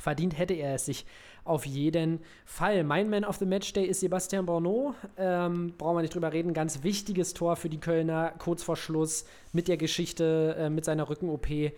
Verdient 0.02 0.38
hätte 0.38 0.54
er 0.54 0.76
es 0.76 0.86
sich 0.86 1.06
auf 1.44 1.66
jeden 1.66 2.20
Fall. 2.46 2.84
Mein 2.84 3.10
Man 3.10 3.24
of 3.24 3.38
the 3.38 3.46
Match 3.46 3.74
Day 3.74 3.86
ist 3.86 4.02
Sebastian 4.02 4.46
Borneau. 4.46 4.94
Ähm, 5.18 5.74
brauchen 5.78 5.98
wir 5.98 6.02
nicht 6.02 6.14
drüber 6.14 6.34
reden. 6.34 6.54
Ganz 6.54 6.84
wichtiges 6.84 7.34
Tor 7.34 7.56
für 7.56 7.70
die 7.70 7.80
Kölner, 7.80 8.34
kurz 8.38 8.64
vor 8.64 8.76
Schluss 8.76 9.26
mit 9.54 9.68
der 9.68 9.78
Geschichte, 9.78 10.56
äh, 10.58 10.70
mit 10.70 10.86
seiner 10.86 11.10
Rücken-OP. 11.10 11.72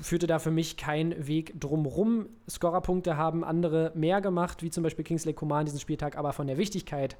Führte 0.00 0.26
da 0.26 0.38
für 0.38 0.50
mich 0.50 0.76
kein 0.76 1.26
Weg 1.26 1.58
drumrum. 1.60 2.26
Scorerpunkte 2.48 3.16
haben 3.16 3.42
andere 3.42 3.92
mehr 3.94 4.20
gemacht, 4.20 4.62
wie 4.62 4.70
zum 4.70 4.82
Beispiel 4.82 5.04
Kingsley 5.04 5.32
Coman 5.32 5.64
diesen 5.64 5.80
Spieltag, 5.80 6.16
aber 6.16 6.32
von 6.32 6.46
der 6.46 6.58
Wichtigkeit 6.58 7.16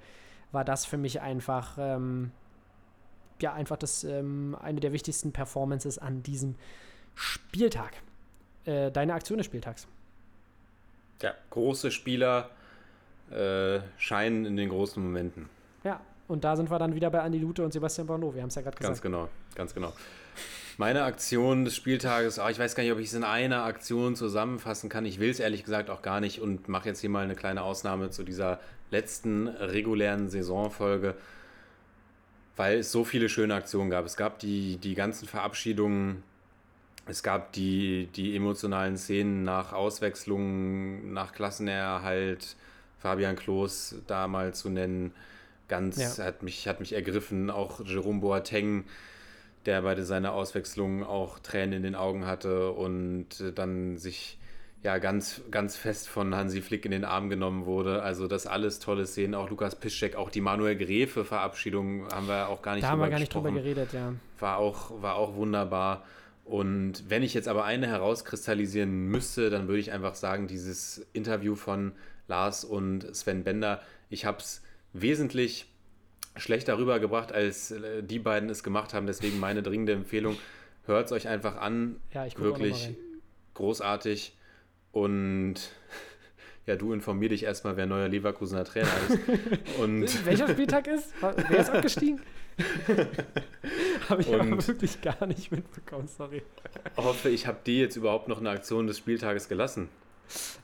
war 0.51 0.65
das 0.65 0.85
für 0.85 0.99
mich 0.99 1.23
einfach, 1.23 1.79
ähm, 1.81 2.31
ja, 3.41 3.55
einfach 3.55 3.79
das, 3.79 4.05
ähm, 4.05 4.57
eine 4.61 4.81
der 4.81 4.93
wichtigsten 4.93 5.33
Performances 5.33 5.99
an 5.99 6.23
diesem 6.23 6.57
Spieltag. 7.15 8.03
Äh, 8.65 8.91
deine 8.91 9.15
Aktion 9.15 9.39
des 9.39 9.47
Spieltags. 9.47 9.87
Ja, 11.21 11.35
große 11.51 11.91
Spieler 11.91 12.51
äh, 13.31 13.81
scheinen 13.99 14.45
in 14.45 14.57
den 14.57 14.69
großen 14.69 15.03
Momenten. 15.03 15.49
Ja, 15.85 16.01
und 16.29 16.45
da 16.45 16.57
sind 16.57 16.71
wir 16.71 16.79
dann 16.79 16.95
wieder 16.95 17.11
bei 17.11 17.21
Andi 17.21 17.39
Lute 17.39 17.65
und 17.65 17.73
Sebastian 17.73 18.07
Borneau. 18.07 18.35
Wir 18.35 18.43
haben 18.43 18.49
es 18.49 18.55
ja 18.55 18.63
gerade 18.63 18.77
Ganz 18.77 19.01
gesagt. 19.01 19.03
genau, 19.03 19.29
ganz 19.55 19.75
genau. 19.75 19.93
Meine 20.79 21.05
Aktion 21.05 21.65
des 21.65 21.77
Spieltages, 21.77 22.39
ah, 22.39 22.51
ich 22.51 22.59
weiß 22.59 22.75
gar 22.75 22.83
nicht, 22.83 22.93
ob 22.93 22.99
ich 22.99 23.09
es 23.09 23.15
in 23.15 23.25
einer 23.25 23.65
Aktion 23.65 24.17
zusammenfassen 24.17 24.89
kann. 24.89 25.05
Ich 25.05 25.21
will 25.21 25.31
es 25.31 25.39
ehrlich 25.39 25.65
gesagt 25.65 25.91
auch 25.91 26.03
gar 26.03 26.21
nicht 26.21 26.41
und 26.41 26.69
mache 26.69 26.89
jetzt 26.89 27.01
hier 27.01 27.11
mal 27.11 27.25
eine 27.25 27.35
kleine 27.35 27.63
Ausnahme 27.63 28.11
zu 28.11 28.23
dieser 28.23 28.59
letzten 28.91 29.49
regulären 29.49 30.29
Saisonfolge, 30.31 31.15
weil 32.57 32.79
es 32.79 32.91
so 32.91 33.05
viele 33.05 33.29
schöne 33.29 33.55
Aktionen 33.55 33.91
gab. 33.91 34.07
Es 34.07 34.17
gab 34.17 34.39
die, 34.39 34.79
die 34.79 34.95
ganzen 34.95 35.29
Verabschiedungen, 35.29 36.23
es 37.07 37.23
gab 37.23 37.53
die, 37.53 38.09
die 38.15 38.37
emotionalen 38.37 38.97
Szenen 38.97 39.43
nach 39.45 39.73
Auswechslungen, 39.73 41.13
nach 41.13 41.33
Klassenerhalt, 41.33 42.57
Fabian 42.99 43.37
Klos 43.37 43.97
da 44.07 44.29
mal 44.29 44.55
zu 44.55 44.69
nennen. 44.69 45.13
Ganz 45.69 46.17
Ja. 46.17 46.25
hat, 46.25 46.43
mich, 46.43 46.69
hat 46.69 46.81
mich 46.81 46.93
ergriffen, 46.93 47.51
auch 47.51 47.85
Jerome 47.85 48.21
Boateng, 48.21 48.85
der 49.67 49.83
bei 49.83 50.01
seiner 50.03 50.33
Auswechslung 50.33 51.03
auch 51.03 51.39
Tränen 51.39 51.73
in 51.73 51.83
den 51.83 51.95
Augen 51.95 52.27
hatte 52.27 52.71
und 52.73 53.27
dann 53.55 53.97
sich 53.97 54.39
ja 54.83 54.99
ganz, 54.99 55.41
ganz 55.51 55.77
fest 55.77 56.09
von 56.09 56.35
Hansi 56.35 56.61
Flick 56.61 56.85
in 56.85 56.91
den 56.91 57.05
Arm 57.05 57.31
genommen 57.31 57.67
wurde. 57.67 58.03
Also 58.03 58.27
das 58.27 58.47
alles 58.47 58.81
tolle 58.81 59.07
Szenen, 59.07 59.35
auch 59.35 59.49
Lukas 59.49 59.77
Piszczek, 59.77 60.17
auch 60.17 60.31
die 60.31 60.41
Manuel 60.41 60.77
Gräfe 60.77 61.25
Verabschiedung 61.25 62.09
haben 62.13 62.27
wir 62.27 62.49
auch 62.49 62.63
gar 62.63 62.75
nicht 62.75 62.85
Da 62.85 62.91
haben 62.91 63.01
wir 63.01 63.09
gar 63.09 63.21
nicht 63.21 63.33
drüber 63.33 63.53
geredet, 63.53 63.93
ja. 63.93 64.13
war 64.39 64.59
auch, 64.59 65.03
war 65.03 65.15
auch 65.15 65.37
wunderbar. 65.37 66.05
Und 66.45 67.09
wenn 67.09 67.23
ich 67.23 67.35
jetzt 67.35 67.49
aber 67.49 67.65
eine 67.65 67.87
herauskristallisieren 67.87 68.91
müsste, 69.07 69.49
dann 69.49 69.69
würde 69.69 69.81
ich 69.81 69.93
einfach 69.93 70.15
sagen, 70.15 70.49
dieses 70.49 71.07
Interview 71.13 71.55
von 71.55 71.93
Lars 72.27 72.65
und 72.65 73.15
Sven 73.15 73.45
Bender, 73.45 73.81
ich 74.11 74.25
habe 74.25 74.39
es 74.39 74.63
wesentlich 74.93 75.67
schlechter 76.37 76.79
rübergebracht, 76.79 77.33
als 77.33 77.71
äh, 77.71 78.03
die 78.03 78.19
beiden 78.19 78.49
es 78.51 78.63
gemacht 78.63 78.95
haben. 78.95 79.07
Deswegen 79.07 79.39
meine 79.39 79.63
dringende 79.63 79.93
Empfehlung, 79.93 80.37
hört 80.87 81.07
es 81.07 81.13
euch 81.13 81.29
einfach 81.29 81.57
an. 81.57 81.97
Ja, 82.13 82.27
ich 82.27 82.39
Wirklich 82.39 82.95
großartig. 83.55 84.37
Und 84.93 85.55
ja, 86.67 86.77
du 86.77 86.93
informier 86.93 87.29
dich 87.29 87.45
erstmal, 87.45 87.77
wer 87.77 87.87
neuer 87.87 88.09
Leverkusener 88.09 88.65
Trainer 88.65 88.91
ist. 89.09 89.19
Und 89.79 90.27
Welcher 90.27 90.49
Spieltag 90.49 90.87
ist? 90.87 91.13
Wer 91.21 91.59
ist 91.59 91.71
abgestiegen? 91.71 92.21
Habe 94.09 94.23
ich 94.23 94.29
aber 94.33 94.43
Und- 94.43 94.69
wirklich 94.69 95.01
gar 95.01 95.27
nicht 95.27 95.51
mitbekommen, 95.53 96.09
sorry. 96.09 96.43
hoffe, 96.97 97.29
ich 97.29 97.47
habe 97.47 97.59
dir 97.65 97.81
jetzt 97.81 97.97
überhaupt 97.97 98.29
noch 98.29 98.41
eine 98.41 98.51
Aktion 98.51 98.87
des 98.87 98.99
Spieltages 98.99 99.49
gelassen. 99.49 99.89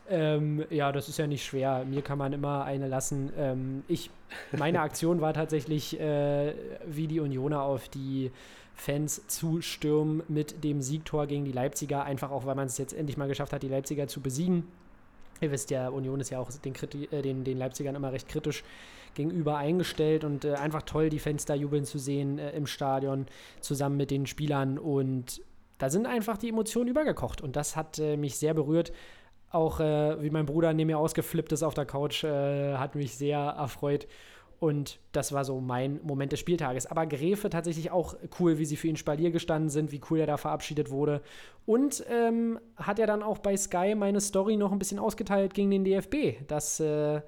Ähm, 0.09 0.65
ja, 0.70 0.93
das 0.93 1.09
ist 1.09 1.19
ja 1.19 1.27
nicht 1.27 1.44
schwer. 1.44 1.85
Mir 1.85 2.02
kann 2.02 2.19
man 2.19 2.32
immer 2.32 2.65
eine 2.65 2.89
lassen. 2.89 3.31
Ähm, 3.36 3.85
ich, 3.89 4.10
meine 4.56 4.81
Aktion 4.81 5.20
war 5.20 5.35
tatsächlich, 5.35 5.98
äh, 6.01 6.55
wie 6.86 7.06
die 7.06 7.20
Unioner 7.20 7.62
auf 7.62 7.89
die 7.89 8.31
Fans 8.74 9.27
zu 9.27 9.60
stürmen 9.60 10.23
mit 10.28 10.62
dem 10.65 10.81
Siegtor 10.81 11.27
gegen 11.27 11.44
die 11.44 11.52
Leipziger, 11.52 12.05
einfach 12.05 12.31
auch, 12.31 12.47
weil 12.47 12.55
man 12.55 12.66
es 12.69 12.78
jetzt 12.78 12.94
endlich 12.94 13.16
mal 13.16 13.28
geschafft 13.28 13.52
hat, 13.52 13.62
die 13.62 13.69
Leipziger 13.69 14.09
zu 14.09 14.20
besiegen. 14.20 14.66
Ihr 15.40 15.51
wisst 15.51 15.70
ja, 15.70 15.89
Union 15.89 16.20
ist 16.20 16.31
ja 16.31 16.39
auch 16.39 16.51
den, 16.51 16.74
äh, 17.10 17.23
den, 17.23 17.44
den 17.44 17.59
Leipzigern 17.59 17.94
immer 17.94 18.12
recht 18.12 18.28
kritisch 18.28 18.65
gegenüber 19.14 19.56
eingestellt 19.56 20.24
und 20.24 20.44
äh, 20.44 20.55
einfach 20.55 20.82
toll, 20.82 21.10
die 21.10 21.20
da 21.47 21.55
jubeln 21.55 21.85
zu 21.85 21.98
sehen 21.98 22.39
äh, 22.39 22.51
im 22.51 22.66
Stadion 22.66 23.26
zusammen 23.60 23.97
mit 23.97 24.10
den 24.10 24.26
Spielern 24.26 24.78
und 24.78 25.43
da 25.78 25.90
sind 25.90 26.06
einfach 26.06 26.36
die 26.36 26.48
Emotionen 26.48 26.89
übergekocht 26.89 27.40
und 27.40 27.56
das 27.56 27.76
hat 27.76 27.98
äh, 27.98 28.16
mich 28.16 28.36
sehr 28.36 28.55
berührt. 28.55 28.93
Auch 29.51 29.80
äh, 29.80 30.22
wie 30.22 30.30
mein 30.30 30.44
Bruder 30.44 30.72
neben 30.74 30.89
mir 30.89 30.98
ausgeflippt 30.98 31.52
ist 31.52 31.62
auf 31.62 31.74
der 31.74 31.86
Couch, 31.86 32.24
äh, 32.24 32.76
hat 32.76 32.94
mich 32.94 33.16
sehr 33.16 33.39
erfreut. 33.39 34.06
Und 34.60 34.98
das 35.12 35.32
war 35.32 35.44
so 35.44 35.60
mein 35.60 36.01
Moment 36.02 36.32
des 36.32 36.40
Spieltages. 36.40 36.86
Aber 36.86 37.06
Gräfe 37.06 37.48
tatsächlich 37.48 37.93
auch 37.93 38.16
cool, 38.40 38.59
wie 38.59 38.64
sie 38.64 38.76
für 38.76 38.89
ihn 38.89 38.97
Spalier 38.97 39.30
gestanden 39.30 39.70
sind, 39.70 39.93
wie 39.93 40.01
cool 40.10 40.18
er 40.18 40.26
da 40.26 40.36
verabschiedet 40.36 40.90
wurde. 40.90 41.22
Und 41.64 42.05
ähm, 42.10 42.59
hat 42.76 42.98
er 42.98 43.06
dann 43.06 43.22
auch 43.22 43.39
bei 43.39 43.56
Sky 43.56 43.94
meine 43.94 44.20
Story 44.20 44.56
noch 44.56 44.72
ein 44.72 44.80
bisschen 44.80 44.98
ausgeteilt 44.98 45.55
gegen 45.55 45.70
den 45.70 45.85
DFB, 45.85 46.44
dass 46.48 46.80
äh, 46.80 47.20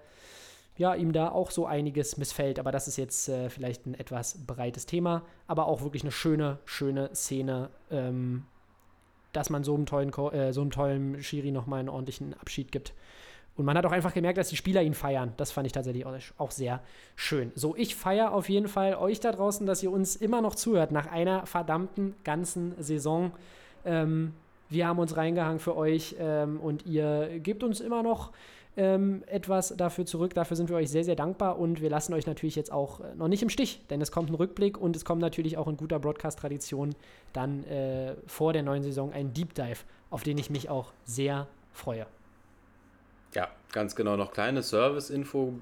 ja, 0.80 0.94
ihm 0.94 1.12
da 1.12 1.28
auch 1.30 1.50
so 1.50 1.66
einiges 1.66 2.16
missfällt. 2.16 2.58
Aber 2.58 2.72
das 2.72 2.88
ist 2.88 2.96
jetzt 2.96 3.28
äh, 3.28 3.50
vielleicht 3.50 3.84
ein 3.84 3.92
etwas 3.92 4.46
breites 4.46 4.86
Thema. 4.86 5.20
Aber 5.46 5.66
auch 5.66 5.82
wirklich 5.82 6.04
eine 6.04 6.10
schöne, 6.10 6.58
schöne 6.64 7.14
Szene, 7.14 7.68
ähm, 7.90 8.44
dass 9.34 9.50
man 9.50 9.62
so 9.62 9.74
einem 9.74 9.84
tollen, 9.84 10.10
äh, 10.32 10.54
so 10.54 10.62
einem 10.62 10.70
tollen 10.70 11.22
Schiri 11.22 11.50
nochmal 11.50 11.80
einen 11.80 11.90
ordentlichen 11.90 12.32
Abschied 12.32 12.72
gibt. 12.72 12.94
Und 13.56 13.66
man 13.66 13.76
hat 13.76 13.84
auch 13.84 13.92
einfach 13.92 14.14
gemerkt, 14.14 14.38
dass 14.38 14.48
die 14.48 14.56
Spieler 14.56 14.80
ihn 14.80 14.94
feiern. 14.94 15.34
Das 15.36 15.52
fand 15.52 15.66
ich 15.66 15.74
tatsächlich 15.74 16.06
auch 16.38 16.50
sehr 16.50 16.80
schön. 17.14 17.52
So, 17.54 17.76
ich 17.76 17.94
feiere 17.94 18.32
auf 18.32 18.48
jeden 18.48 18.66
Fall 18.66 18.94
euch 18.94 19.20
da 19.20 19.32
draußen, 19.32 19.66
dass 19.66 19.82
ihr 19.82 19.92
uns 19.92 20.16
immer 20.16 20.40
noch 20.40 20.54
zuhört 20.54 20.92
nach 20.92 21.08
einer 21.08 21.44
verdammten 21.44 22.14
ganzen 22.24 22.72
Saison. 22.82 23.32
Ähm, 23.84 24.32
wir 24.70 24.88
haben 24.88 24.98
uns 24.98 25.14
reingehangen 25.14 25.58
für 25.58 25.76
euch 25.76 26.16
ähm, 26.18 26.58
und 26.58 26.86
ihr 26.86 27.38
gebt 27.40 27.62
uns 27.64 27.80
immer 27.80 28.02
noch 28.02 28.32
ähm, 28.76 29.22
etwas 29.26 29.74
dafür 29.76 30.06
zurück. 30.06 30.34
Dafür 30.34 30.56
sind 30.56 30.68
wir 30.68 30.76
euch 30.76 30.90
sehr, 30.90 31.04
sehr 31.04 31.16
dankbar 31.16 31.58
und 31.58 31.80
wir 31.80 31.90
lassen 31.90 32.14
euch 32.14 32.26
natürlich 32.26 32.56
jetzt 32.56 32.72
auch 32.72 33.00
noch 33.16 33.28
nicht 33.28 33.42
im 33.42 33.50
Stich, 33.50 33.80
denn 33.90 34.00
es 34.00 34.12
kommt 34.12 34.30
ein 34.30 34.34
Rückblick 34.34 34.78
und 34.78 34.96
es 34.96 35.04
kommt 35.04 35.20
natürlich 35.20 35.58
auch 35.58 35.68
in 35.68 35.76
guter 35.76 35.98
Broadcast-Tradition 35.98 36.94
dann 37.32 37.64
äh, 37.64 38.14
vor 38.26 38.52
der 38.52 38.62
neuen 38.62 38.82
Saison 38.82 39.12
ein 39.12 39.32
Deep 39.32 39.54
Dive, 39.54 39.78
auf 40.10 40.22
den 40.22 40.38
ich 40.38 40.50
mich 40.50 40.68
auch 40.68 40.92
sehr 41.04 41.46
freue. 41.72 42.06
Ja, 43.34 43.48
ganz 43.72 43.94
genau. 43.94 44.16
Noch 44.16 44.32
kleine 44.32 44.62
Service-Info, 44.62 45.54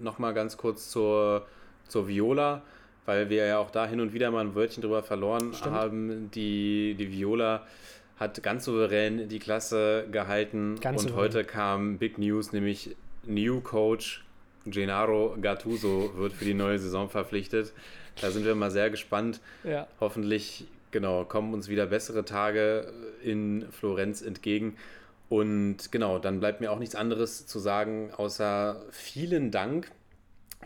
nochmal 0.00 0.34
ganz 0.34 0.56
kurz 0.56 0.90
zur, 0.90 1.46
zur 1.88 2.06
Viola, 2.06 2.62
weil 3.06 3.28
wir 3.30 3.46
ja 3.46 3.58
auch 3.58 3.70
da 3.70 3.86
hin 3.86 4.00
und 4.00 4.12
wieder 4.12 4.30
mal 4.30 4.40
ein 4.40 4.54
Wörtchen 4.54 4.82
drüber 4.82 5.02
verloren 5.02 5.52
Stimmt. 5.54 5.74
haben. 5.74 6.30
Die, 6.32 6.94
die 6.98 7.10
Viola 7.10 7.66
hat 8.20 8.42
ganz 8.42 8.66
souverän 8.66 9.28
die 9.28 9.38
Klasse 9.38 10.06
gehalten 10.12 10.78
ganz 10.80 11.02
und 11.02 11.08
souverän. 11.08 11.24
heute 11.24 11.44
kam 11.44 11.98
Big 11.98 12.18
News, 12.18 12.52
nämlich 12.52 12.94
New 13.26 13.60
Coach 13.60 14.22
Gennaro 14.66 15.36
Gattuso 15.40 16.12
wird 16.16 16.34
für 16.34 16.44
die 16.44 16.54
neue 16.54 16.78
Saison 16.78 17.08
verpflichtet. 17.08 17.72
Da 18.20 18.30
sind 18.30 18.44
wir 18.44 18.54
mal 18.54 18.70
sehr 18.70 18.90
gespannt. 18.90 19.40
Ja. 19.64 19.86
Hoffentlich, 20.00 20.66
genau, 20.90 21.24
kommen 21.24 21.54
uns 21.54 21.68
wieder 21.68 21.86
bessere 21.86 22.26
Tage 22.26 22.92
in 23.24 23.64
Florenz 23.70 24.20
entgegen. 24.20 24.76
Und 25.30 25.90
genau, 25.90 26.18
dann 26.18 26.40
bleibt 26.40 26.60
mir 26.60 26.72
auch 26.72 26.78
nichts 26.78 26.94
anderes 26.94 27.46
zu 27.46 27.58
sagen, 27.58 28.10
außer 28.14 28.82
vielen 28.90 29.50
Dank 29.50 29.90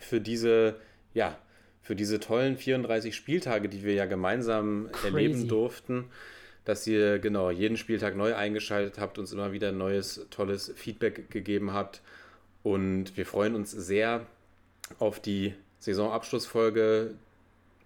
für 0.00 0.20
diese, 0.20 0.76
ja, 1.12 1.38
für 1.82 1.94
diese 1.94 2.18
tollen 2.18 2.56
34 2.56 3.14
Spieltage, 3.14 3.68
die 3.68 3.84
wir 3.84 3.94
ja 3.94 4.06
gemeinsam 4.06 4.88
Crazy. 4.90 5.06
erleben 5.06 5.48
durften, 5.48 6.06
dass 6.64 6.86
ihr 6.86 7.18
genau 7.18 7.50
jeden 7.50 7.76
Spieltag 7.76 8.16
neu 8.16 8.34
eingeschaltet 8.34 8.98
habt, 8.98 9.18
uns 9.18 9.32
immer 9.32 9.52
wieder 9.52 9.72
neues, 9.72 10.26
tolles 10.30 10.72
Feedback 10.76 11.30
gegeben 11.30 11.72
habt. 11.72 12.00
Und 12.62 13.16
wir 13.16 13.26
freuen 13.26 13.54
uns 13.54 13.70
sehr 13.70 14.26
auf 14.98 15.20
die 15.20 15.54
Saisonabschlussfolge. 15.78 17.14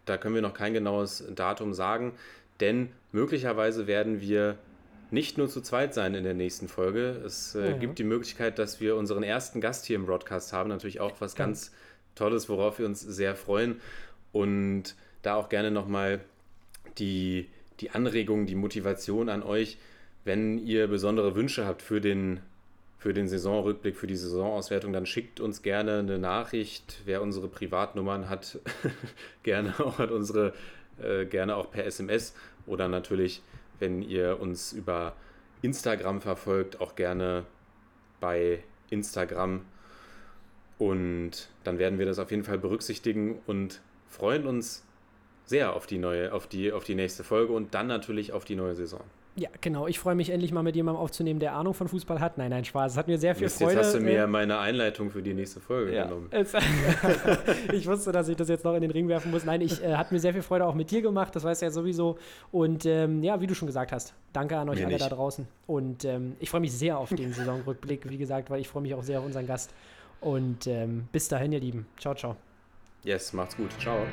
Da 0.05 0.17
können 0.17 0.35
wir 0.35 0.43
noch 0.43 0.55
kein 0.55 0.73
genaues 0.73 1.25
Datum 1.35 1.75
sagen, 1.75 2.13
denn 2.61 2.91
möglicherweise 3.13 3.87
werden 3.87 4.21
wir 4.21 4.57
nicht 5.11 5.39
nur 5.39 5.49
zu 5.49 5.61
zweit 5.61 5.95
sein 5.95 6.15
in 6.15 6.25
der 6.25 6.35
nächsten 6.35 6.69
Folge. 6.69 7.21
Es 7.25 7.55
äh, 7.55 7.71
ja. 7.71 7.77
gibt 7.77 7.99
die 7.99 8.05
Möglichkeit, 8.05 8.59
dass 8.59 8.81
wir 8.81 8.97
unseren 8.97 9.23
ersten 9.23 9.61
Gast 9.61 9.87
hier 9.87 9.97
im 9.97 10.07
Broadcast 10.07 10.53
haben. 10.53 10.69
Natürlich 10.69 11.01
auch 11.01 11.21
was 11.21 11.35
ganz 11.35 11.73
Tolles, 12.15 12.49
worauf 12.49 12.79
wir 12.79 12.87
uns 12.87 13.01
sehr 13.01 13.35
freuen. 13.35 13.81
Und 14.33 14.95
da 15.23 15.35
auch 15.35 15.49
gerne 15.49 15.71
nochmal 15.71 16.21
die, 16.99 17.49
die 17.81 17.91
Anregung, 17.91 18.47
die 18.47 18.55
Motivation 18.55 19.29
an 19.29 19.43
euch, 19.43 19.79
wenn 20.25 20.59
ihr 20.59 20.89
besondere 20.89 21.35
Wünsche 21.35 21.67
habt 21.67 21.83
für 21.83 22.01
den, 22.01 22.41
für 22.99 23.13
den 23.13 23.29
Saisonrückblick, 23.29 23.97
für 23.97 24.07
die 24.07 24.17
Saisonauswertung, 24.17 24.93
dann 24.93 25.07
schickt 25.07 25.41
uns 25.41 25.63
gerne 25.63 26.01
eine 26.01 26.19
Nachricht. 26.19 27.03
Wer 27.05 27.23
unsere 27.23 27.49
Privatnummern 27.49 28.29
hat, 28.29 28.59
gerne 29.43 29.75
auch 29.79 29.99
hat 29.99 30.11
unsere, 30.11 30.53
äh, 31.03 31.25
gerne 31.25 31.57
auch 31.57 31.71
per 31.71 31.85
SMS 31.85 32.35
oder 32.67 32.89
natürlich 32.89 33.43
wenn 33.79 34.03
ihr 34.03 34.41
uns 34.41 34.73
über 34.73 35.15
Instagram 35.63 36.21
verfolgt, 36.21 36.81
auch 36.81 36.95
gerne 36.97 37.45
bei 38.21 38.63
Instagram. 38.91 39.65
Und 40.79 41.49
dann 41.65 41.79
werden 41.79 41.99
wir 41.99 42.07
das 42.07 42.19
auf 42.19 42.31
jeden 42.31 42.45
Fall 42.45 42.59
berücksichtigen 42.59 43.41
und 43.47 43.81
freuen 44.09 44.47
uns 44.47 44.85
sehr 45.49 45.75
auf 45.75 45.87
die 45.87 45.99
neue, 45.99 46.33
auf 46.33 46.47
die, 46.47 46.73
auf 46.73 46.85
die 46.85 46.95
nächste 46.95 47.25
Folge 47.25 47.53
und 47.53 47.75
dann 47.75 47.87
natürlich 47.87 48.33
auf 48.33 48.45
die 48.45 48.55
neue 48.55 48.75
Saison. 48.75 49.01
Ja, 49.39 49.49
genau. 49.61 49.87
Ich 49.87 50.01
freue 50.01 50.16
mich 50.16 50.31
endlich 50.31 50.51
mal 50.51 50.65
mit 50.65 50.75
jemandem 50.75 51.01
aufzunehmen, 51.01 51.39
der 51.39 51.53
Ahnung 51.53 51.73
von 51.73 51.87
Fußball 51.87 52.19
hat. 52.19 52.39
Nein, 52.39 52.51
nein, 52.51 52.65
Spaß. 52.65 52.93
Es 52.93 52.99
hat 52.99 53.07
mir 53.07 53.19
sehr 53.19 53.37
viel 53.37 53.45
Mist, 53.45 53.59
Freude. 53.59 53.77
Jetzt 53.77 53.87
hast 53.87 53.95
du 53.95 54.01
mir 54.01 54.15
ja 54.15 54.27
meine 54.27 54.59
Einleitung 54.59 55.12
für 55.12 55.23
die 55.23 55.33
nächste 55.33 55.61
Folge 55.61 55.95
ja. 55.95 56.05
genommen. 56.05 56.29
ich 57.73 57.87
wusste, 57.87 58.11
dass 58.11 58.29
ich 58.29 58.37
das 58.37 58.49
jetzt 58.49 58.65
noch 58.65 58.75
in 58.75 58.83
den 58.83 58.91
Ring 58.91 59.07
werfen 59.07 59.31
muss. 59.31 59.45
Nein, 59.45 59.61
ich 59.61 59.83
äh, 59.83 59.95
hat 59.95 60.11
mir 60.11 60.19
sehr 60.19 60.33
viel 60.33 60.43
Freude 60.43 60.66
auch 60.66 60.75
mit 60.75 60.91
dir 60.91 61.03
gemacht. 61.03 61.37
Das 61.37 61.45
weißt 61.45 61.62
du 61.62 61.66
ja 61.66 61.70
sowieso. 61.70 62.19
Und 62.51 62.85
ähm, 62.85 63.23
ja, 63.23 63.41
wie 63.41 63.47
du 63.47 63.55
schon 63.55 63.66
gesagt 63.66 63.93
hast, 63.93 64.12
danke 64.33 64.57
an 64.57 64.69
euch 64.70 64.79
mir 64.79 64.87
alle 64.87 64.95
nicht. 64.95 65.05
da 65.05 65.15
draußen. 65.15 65.47
Und 65.69 66.05
ähm, 66.05 66.35
ich 66.41 66.51
freue 66.51 66.61
mich 66.61 66.73
sehr 66.73 66.99
auf 66.99 67.11
den 67.11 67.33
Saisonrückblick, 67.33 68.11
wie 68.11 68.19
gesagt, 68.19 68.51
weil 68.51 68.61
ich 68.61 68.66
freue 68.66 68.83
mich 68.83 68.95
auch 68.95 69.05
sehr 69.05 69.20
auf 69.20 69.25
unseren 69.25 69.47
Gast. 69.47 69.73
Und 70.20 70.66
ähm, 70.66 71.07
bis 71.12 71.29
dahin, 71.29 71.53
ihr 71.53 71.61
Lieben. 71.61 71.87
Ciao, 71.97 72.12
ciao. 72.12 72.35
Yes, 73.05 73.33
macht's 73.33 73.57
gut. 73.57 73.70
Ciao. 73.79 74.05